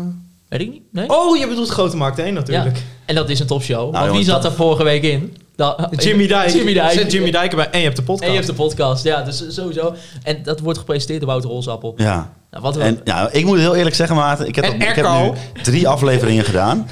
Weet 0.48 0.60
ik 0.60 0.70
niet. 0.70 0.82
Nee? 0.92 1.08
Oh, 1.08 1.36
je 1.36 1.48
bedoelt 1.48 1.68
Grote 1.68 1.96
Markt 1.96 2.18
1 2.18 2.34
natuurlijk. 2.34 2.76
Ja. 2.76 2.82
En 3.04 3.14
dat 3.14 3.28
is 3.28 3.40
een 3.40 3.46
topshow. 3.46 3.80
Want 3.82 3.96
jongens, 3.96 4.12
wie 4.16 4.24
zat 4.24 4.44
er 4.44 4.52
vorige 4.52 4.84
week 4.84 5.02
in? 5.02 5.36
Da- 5.58 5.88
Jimmy 5.96 6.26
Dijk. 6.26 6.50
Jimmy 6.50 6.72
Dijk. 6.72 6.92
Zet 6.92 7.12
Jimmy 7.12 7.30
Dijk 7.30 7.50
erbij. 7.50 7.70
En 7.70 7.78
je 7.78 7.84
hebt 7.84 7.96
de 7.96 8.02
podcast. 8.02 8.22
En 8.24 8.30
je 8.30 8.36
hebt 8.36 8.46
de 8.46 8.62
podcast. 8.62 9.04
Ja, 9.04 9.22
dus 9.22 9.44
sowieso. 9.48 9.94
En 10.22 10.42
dat 10.42 10.60
wordt 10.60 10.78
gepresenteerd 10.78 11.20
door 11.20 11.28
Wouter 11.28 11.50
Rolsappel. 11.50 11.94
Ja. 11.96 12.32
Nou, 12.50 12.62
wat 12.62 12.76
En 12.76 13.00
ja, 13.04 13.28
ik 13.32 13.44
moet 13.44 13.58
heel 13.58 13.76
eerlijk 13.76 13.96
zeggen, 13.96 14.16
Maarten. 14.16 14.46
Ik 14.46 14.54
heb, 14.54 14.64
ik 14.64 14.96
nu 14.96 15.32
drie 15.62 15.88
afleveringen 15.88 16.44
gedaan. 16.44 16.86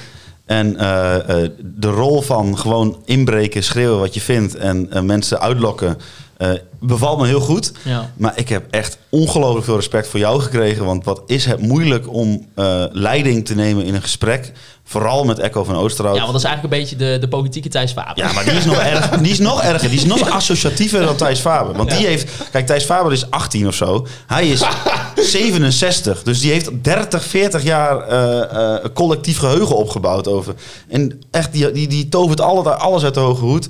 En 0.47 0.77
eh, 0.77 1.45
eh, 1.45 1.51
de 1.63 1.89
rol 1.89 2.21
van 2.21 2.59
gewoon 2.59 3.03
inbreken, 3.05 3.63
schreeuwen 3.63 3.99
wat 3.99 4.15
je 4.15 4.21
vindt 4.21 4.55
en 4.55 4.91
eh, 4.91 5.03
mensen 5.03 5.41
uitlokken, 5.41 5.99
eh, 6.37 6.51
bevalt 6.81 7.19
me 7.19 7.27
heel 7.27 7.41
goed. 7.41 7.73
Ja. 7.83 8.11
Maar 8.17 8.33
ik 8.35 8.49
heb 8.49 8.65
echt 8.71 8.99
ongelooflijk 9.09 9.65
veel 9.65 9.77
respect 9.77 10.09
voor 10.09 10.21
jou 10.21 10.41
gekregen. 10.41 10.85
Want 10.85 11.05
wat 11.05 11.23
is 11.27 11.45
het 11.45 11.61
moeilijk 11.61 12.13
om 12.13 12.47
eh, 12.55 12.85
leiding 12.91 13.47
te 13.47 13.55
nemen 13.55 13.85
in 13.85 13.95
een 13.95 14.03
gesprek. 14.03 14.53
Vooral 14.85 15.25
met 15.25 15.39
Echo 15.39 15.65
van 15.65 15.77
Oosterhout. 15.77 16.17
ja, 16.17 16.21
want 16.21 16.33
dat 16.33 16.43
is 16.43 16.47
eigenlijk 16.47 16.75
een 16.75 16.81
beetje 16.81 16.97
de, 16.97 17.19
de 17.21 17.29
politieke 17.29 17.69
Thijs 17.69 17.93
Faber. 17.93 18.25
Ja, 18.25 18.33
maar 18.33 18.45
die 18.45 18.53
is 18.53 18.65
nog, 18.65 18.79
erg, 18.79 19.09
die 19.19 19.33
is 19.33 19.39
nog 19.39 19.63
erger. 19.63 19.89
Die 19.89 19.99
is 19.99 20.05
nog 20.05 20.31
associatiever 20.31 21.01
dan 21.01 21.17
Thijs 21.17 21.41
Faber. 21.41 21.77
Want 21.77 21.91
die 21.91 22.07
heeft... 22.07 22.31
Kijk, 22.51 22.67
Thijs 22.67 22.85
Faber 22.85 23.13
is 23.13 23.31
18 23.31 23.67
of 23.67 23.75
zo. 23.75 24.07
Hij 24.27 24.49
is 24.49 24.65
67. 25.17 26.23
Dus 26.23 26.41
die 26.41 26.53
heeft 26.53 26.85
30, 26.85 27.25
40 27.25 27.63
jaar 27.63 27.99
eh, 27.99 28.91
collectief 28.95 29.39
geheugen 29.39 29.77
opgebouwd 29.77 30.29
over. 30.29 30.55
En 30.89 31.21
echt, 31.31 31.53
die, 31.53 31.73
die, 31.73 31.89
die 31.89 32.09
tovert 32.09 32.41
alle, 32.41 32.75
alles 32.75 33.05
uit 33.05 33.15
de 33.15 33.21
hoge 33.21 33.45
hoed. 33.45 33.69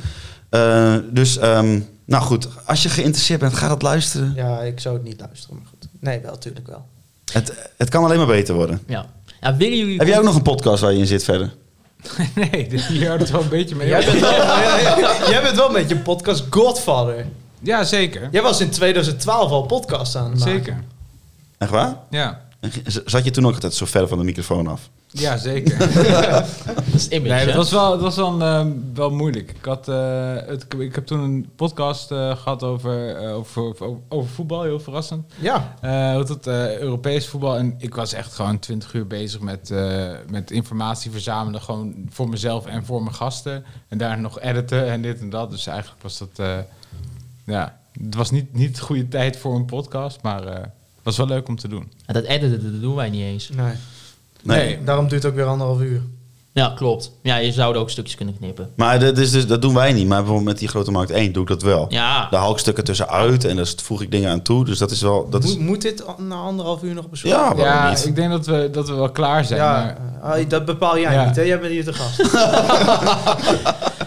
Dus, 1.12 1.38
ehm, 1.38 1.80
nou 2.06 2.22
goed. 2.22 2.48
Als 2.64 2.82
je 2.82 2.88
geïnteresseerd 2.88 3.40
bent, 3.40 3.54
ga 3.54 3.68
dat 3.68 3.82
luisteren. 3.82 4.32
Ja, 4.34 4.60
ik 4.60 4.80
zou 4.80 4.94
het 4.94 5.04
niet 5.04 5.20
luisteren, 5.20 5.56
maar 5.56 5.66
goed. 5.70 5.88
Nee, 6.00 6.20
wel, 6.20 6.30
natuurlijk 6.30 6.66
wel. 6.66 6.86
Het, 7.32 7.70
het 7.76 7.88
kan 7.88 8.04
alleen 8.04 8.18
maar 8.18 8.26
beter 8.26 8.54
worden. 8.54 8.82
Ja. 8.86 9.06
Ja, 9.40 9.56
willen 9.56 9.78
jullie... 9.78 9.98
Heb 9.98 10.06
jij 10.06 10.18
ook 10.18 10.24
nog 10.24 10.34
een 10.34 10.42
podcast 10.42 10.82
waar 10.82 10.92
je 10.92 10.98
in 10.98 11.06
zit 11.06 11.24
verder? 11.24 11.54
nee, 12.50 12.68
dus 12.68 12.86
hier 12.86 13.06
houdt 13.06 13.22
het 13.22 13.30
wel 13.30 13.42
een 13.42 13.48
beetje 13.48 13.74
mee 13.74 13.88
Jij 13.88 14.04
bent 14.04 14.20
wel, 14.20 14.30
jij 15.32 15.42
bent 15.42 15.56
wel 15.56 15.66
een 15.66 15.72
beetje 15.72 15.94
een 15.94 16.02
podcast 16.02 16.44
godfather. 16.50 17.26
Ja, 17.58 17.84
zeker. 17.84 18.28
Jij 18.30 18.42
was 18.42 18.60
in 18.60 18.70
2012 18.70 19.50
al 19.50 19.62
podcast 19.62 20.16
aan 20.16 20.30
het 20.30 20.38
maken. 20.38 20.54
Zeker. 20.54 20.84
Echt 21.58 21.70
waar? 21.70 21.96
Ja. 22.10 22.44
Zat 23.04 23.24
je 23.24 23.30
toen 23.30 23.46
ook 23.46 23.54
altijd 23.54 23.74
zo 23.74 23.86
ver 23.86 24.08
van 24.08 24.18
de 24.18 24.24
microfoon 24.24 24.66
af? 24.66 24.88
Ja, 25.20 25.36
zeker. 25.50 25.78
Dat 25.78 26.84
is 26.94 27.02
het 27.04 27.12
image, 27.12 27.32
Nee, 27.34 27.46
dat 27.46 27.54
was 27.54 27.70
wel, 27.70 27.90
dat 27.90 28.00
was 28.00 28.16
wel, 28.16 28.40
ehm, 28.40 28.70
wel 28.94 29.10
moeilijk. 29.10 29.50
Ik, 29.50 29.64
had, 29.64 29.88
eh, 29.88 30.34
het, 30.46 30.66
ik 30.78 30.94
heb 30.94 31.06
toen 31.06 31.20
een 31.20 31.48
podcast 31.56 32.10
eh, 32.10 32.36
gehad 32.36 32.62
over, 32.62 33.16
eh, 33.16 33.34
over, 33.36 33.62
over, 33.62 33.86
over 34.08 34.30
voetbal, 34.30 34.62
heel 34.62 34.80
verrassend. 34.80 35.32
Ja, 35.38 35.74
Eh, 35.80 35.90
hoe 35.90 36.24
het, 36.24 36.46
eh, 36.46 36.78
Europees 36.78 37.26
voetbal. 37.26 37.56
En 37.56 37.74
ik 37.78 37.94
was 37.94 38.12
echt 38.12 38.32
gewoon 38.34 38.58
20 38.58 38.92
uur 38.94 39.06
bezig 39.06 39.40
met, 39.40 39.70
eh, 39.70 40.10
met 40.30 40.50
informatie 40.50 41.10
verzamelen. 41.10 41.60
Gewoon 41.62 41.94
voor 42.10 42.28
mezelf 42.28 42.66
en 42.66 42.84
voor 42.84 43.02
mijn 43.02 43.14
gasten. 43.14 43.64
En 43.88 43.98
daar 43.98 44.20
nog 44.20 44.40
editen 44.40 44.86
en 44.86 45.02
dit 45.02 45.20
en 45.20 45.30
dat. 45.30 45.50
Dus 45.50 45.66
eigenlijk 45.66 46.02
was 46.02 46.18
dat... 46.18 46.28
eh, 46.36 46.58
ja, 47.46 47.78
het 48.04 48.14
was 48.14 48.30
niet, 48.30 48.54
niet 48.54 48.76
de 48.76 48.82
goede 48.82 49.08
tijd 49.08 49.36
voor 49.36 49.54
een 49.54 49.64
podcast. 49.64 50.22
Maar 50.22 50.46
eh, 50.46 50.54
het 50.62 51.02
was 51.02 51.16
wel 51.16 51.26
leuk 51.26 51.48
om 51.48 51.56
te 51.56 51.68
doen. 51.68 51.92
Ja, 52.06 52.12
dat 52.12 52.24
editen, 52.24 52.72
dat 52.72 52.80
doen 52.80 52.94
wij 52.94 53.10
niet 53.10 53.22
eens. 53.22 53.48
nee. 53.48 53.72
Nee. 54.46 54.78
Daarom 54.84 55.08
duurt 55.08 55.22
het 55.22 55.30
ook 55.32 55.38
weer 55.38 55.46
anderhalf 55.46 55.80
uur. 55.80 56.02
Ja, 56.52 56.72
klopt. 56.76 57.10
Ja, 57.22 57.36
je 57.36 57.52
zou 57.52 57.74
er 57.74 57.80
ook 57.80 57.90
stukjes 57.90 58.16
kunnen 58.16 58.36
knippen. 58.38 58.70
Maar 58.76 59.00
dat, 59.00 59.18
is 59.18 59.30
dus, 59.30 59.46
dat 59.46 59.62
doen 59.62 59.74
wij 59.74 59.92
niet. 59.92 60.06
Maar 60.06 60.16
bijvoorbeeld 60.18 60.48
met 60.48 60.58
die 60.58 60.68
grote 60.68 60.90
markt 60.90 61.10
1 61.10 61.32
doe 61.32 61.42
ik 61.42 61.48
dat 61.48 61.62
wel. 61.62 61.86
Ja, 61.88 62.28
Daar 62.30 62.40
haal 62.40 62.52
ik 62.52 62.58
stukken 62.58 62.84
tussenuit 62.84 63.44
en 63.44 63.56
daar 63.56 63.72
voeg 63.82 64.02
ik 64.02 64.10
dingen 64.10 64.30
aan 64.30 64.42
toe. 64.42 64.64
Dus 64.64 64.78
dat 64.78 64.90
is 64.90 65.00
wel... 65.02 65.28
Dat 65.30 65.44
is, 65.44 65.56
Moet, 65.58 65.82
dit 65.82 66.04
na 66.18 66.34
anderhalf 66.34 66.82
uur 66.82 66.94
nog 66.94 67.08
besproken 67.10 67.56
Ja, 67.56 67.84
Ja, 67.84 67.90
niet? 67.90 68.06
ik 68.06 68.14
denk 68.16 68.30
dat 68.30 68.46
we, 68.46 68.68
dat 68.72 68.88
we 68.88 68.94
wel 68.94 69.10
klaar 69.10 69.44
zijn. 69.44 69.60
Ja, 69.60 69.96
maar- 70.22 70.32
ah, 70.38 70.48
dat 70.48 70.64
bepaal 70.64 70.98
jij 70.98 71.12
Ja. 71.12 71.26
niet, 71.26 71.36
hè? 71.36 71.42
Jij 71.42 71.60
bent 71.60 71.72
hier 71.72 71.84
te 71.84 71.92
gast. 71.92 72.22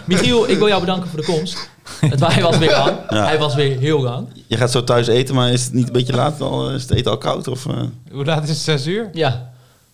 Michiel, 0.06 0.48
ik 0.50 0.58
wil 0.58 0.68
jou 0.68 0.80
bedanken 0.80 1.08
voor 1.08 1.18
de 1.20 1.24
komst. 1.26 1.68
Het, 2.00 2.26
hij 2.26 2.42
was 2.42 2.58
weer 2.58 2.70
lang. 2.70 2.96
Ja. 3.08 3.24
Hij 3.24 3.38
was 3.38 3.54
weer 3.54 3.78
heel 3.78 4.00
lang. 4.02 4.28
je 4.46 4.56
gaat 4.56 4.70
zo 4.70 4.84
thuis 4.84 5.06
eten, 5.06 5.34
maar 5.34 5.52
is 5.52 5.64
het 5.64 5.72
niet 5.72 5.86
een 5.86 5.92
beetje 5.92 6.14
laat? 6.14 6.40
Al, 6.40 6.70
is 6.70 6.82
het 6.82 6.90
eten 6.90 7.10
al 7.10 7.18
koud? 7.18 7.48
Of, 7.48 7.66
eh? 7.66 7.82
Hoe 8.12 8.24
laat 8.24 8.42
is 8.42 8.48
het? 8.48 8.58
Zes 8.58 8.86
uur? 8.86 9.08
Ja, 9.12 9.50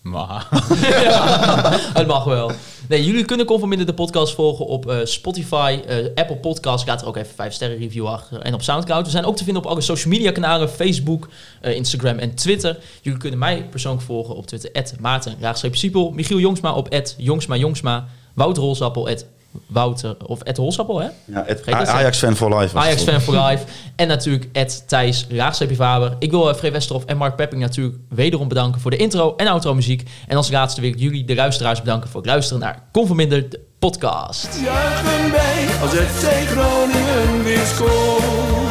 Maar. 0.09 0.47
ja, 1.03 1.79
het 1.93 2.07
mag 2.07 2.23
wel. 2.23 2.51
Nee, 2.89 3.05
jullie 3.05 3.25
kunnen 3.25 3.45
Conforminder 3.45 3.87
de 3.87 3.93
podcast 3.93 4.33
volgen 4.33 4.65
op 4.65 4.89
eh, 4.89 4.97
Spotify, 5.03 5.79
eh, 5.87 5.97
Apple 6.15 6.35
Podcasts. 6.35 6.87
Laat 6.87 7.01
er 7.01 7.07
ook 7.07 7.15
even 7.15 7.35
5 7.35 7.53
sterren 7.53 7.77
review 7.77 8.05
achter. 8.05 8.41
En 8.41 8.53
op 8.53 8.61
Soundcloud. 8.61 9.05
We 9.05 9.11
zijn 9.11 9.25
ook 9.25 9.35
te 9.35 9.43
vinden 9.43 9.63
op 9.63 9.69
alle 9.69 9.81
social 9.81 10.13
media 10.13 10.31
kanalen. 10.31 10.69
Facebook, 10.69 11.29
eh, 11.61 11.75
Instagram 11.75 12.17
en 12.17 12.35
Twitter. 12.35 12.77
Jullie 13.01 13.19
kunnen 13.19 13.39
mij 13.39 13.67
persoonlijk 13.69 14.05
volgen 14.05 14.35
op 14.35 14.47
Twitter. 14.47 14.71
Maarten, 14.99 15.35
Siepel. 15.75 16.11
Michiel 16.11 16.39
Jongsma 16.39 16.73
op 16.73 16.87
Jongsma 17.17 17.55
Jongsma. 17.55 18.07
Wouter 18.33 18.63
Holsappel, 18.63 19.09
Wouter, 19.67 20.17
of 20.25 20.39
Holsappel, 20.55 20.99
hè? 20.99 21.07
Ja, 21.25 21.43
Vergeet 21.45 21.77
het, 21.77 21.87
Ajax-fan 21.87 22.35
for 22.35 22.59
life. 22.59 22.77
Ajax 22.77 23.03
fan 23.03 23.21
for 23.21 23.33
life. 23.33 23.63
En 23.95 24.07
natuurlijk 24.07 24.49
Ed 24.51 24.83
Thijs, 24.87 25.27
Raagstreepje 25.29 25.75
Faber. 25.75 26.15
Ik 26.19 26.31
wil 26.31 26.49
uh, 26.49 26.55
Free 26.55 26.71
Westerhof 26.71 27.05
en 27.05 27.17
Mark 27.17 27.35
Pepping 27.35 27.61
natuurlijk 27.61 27.97
wederom 28.09 28.47
bedanken 28.47 28.81
voor 28.81 28.91
de 28.91 28.97
intro 28.97 29.33
en 29.35 29.47
outro 29.47 29.73
muziek. 29.73 30.09
En 30.27 30.37
als 30.37 30.51
laatste 30.51 30.81
wil 30.81 30.89
ik 30.89 30.99
jullie, 30.99 31.25
de 31.25 31.35
luisteraars, 31.35 31.79
bedanken 31.79 32.09
voor 32.09 32.21
het 32.21 32.29
luisteren 32.29 32.61
naar 32.61 32.83
Conforminder, 32.91 33.49
de 33.49 33.59
podcast. 33.79 34.59
Juichen 34.63 35.81
als 35.81 35.91
het 35.93 36.47
Groningen 36.47 37.43
weer 37.43 37.65
scoort. 37.65 38.66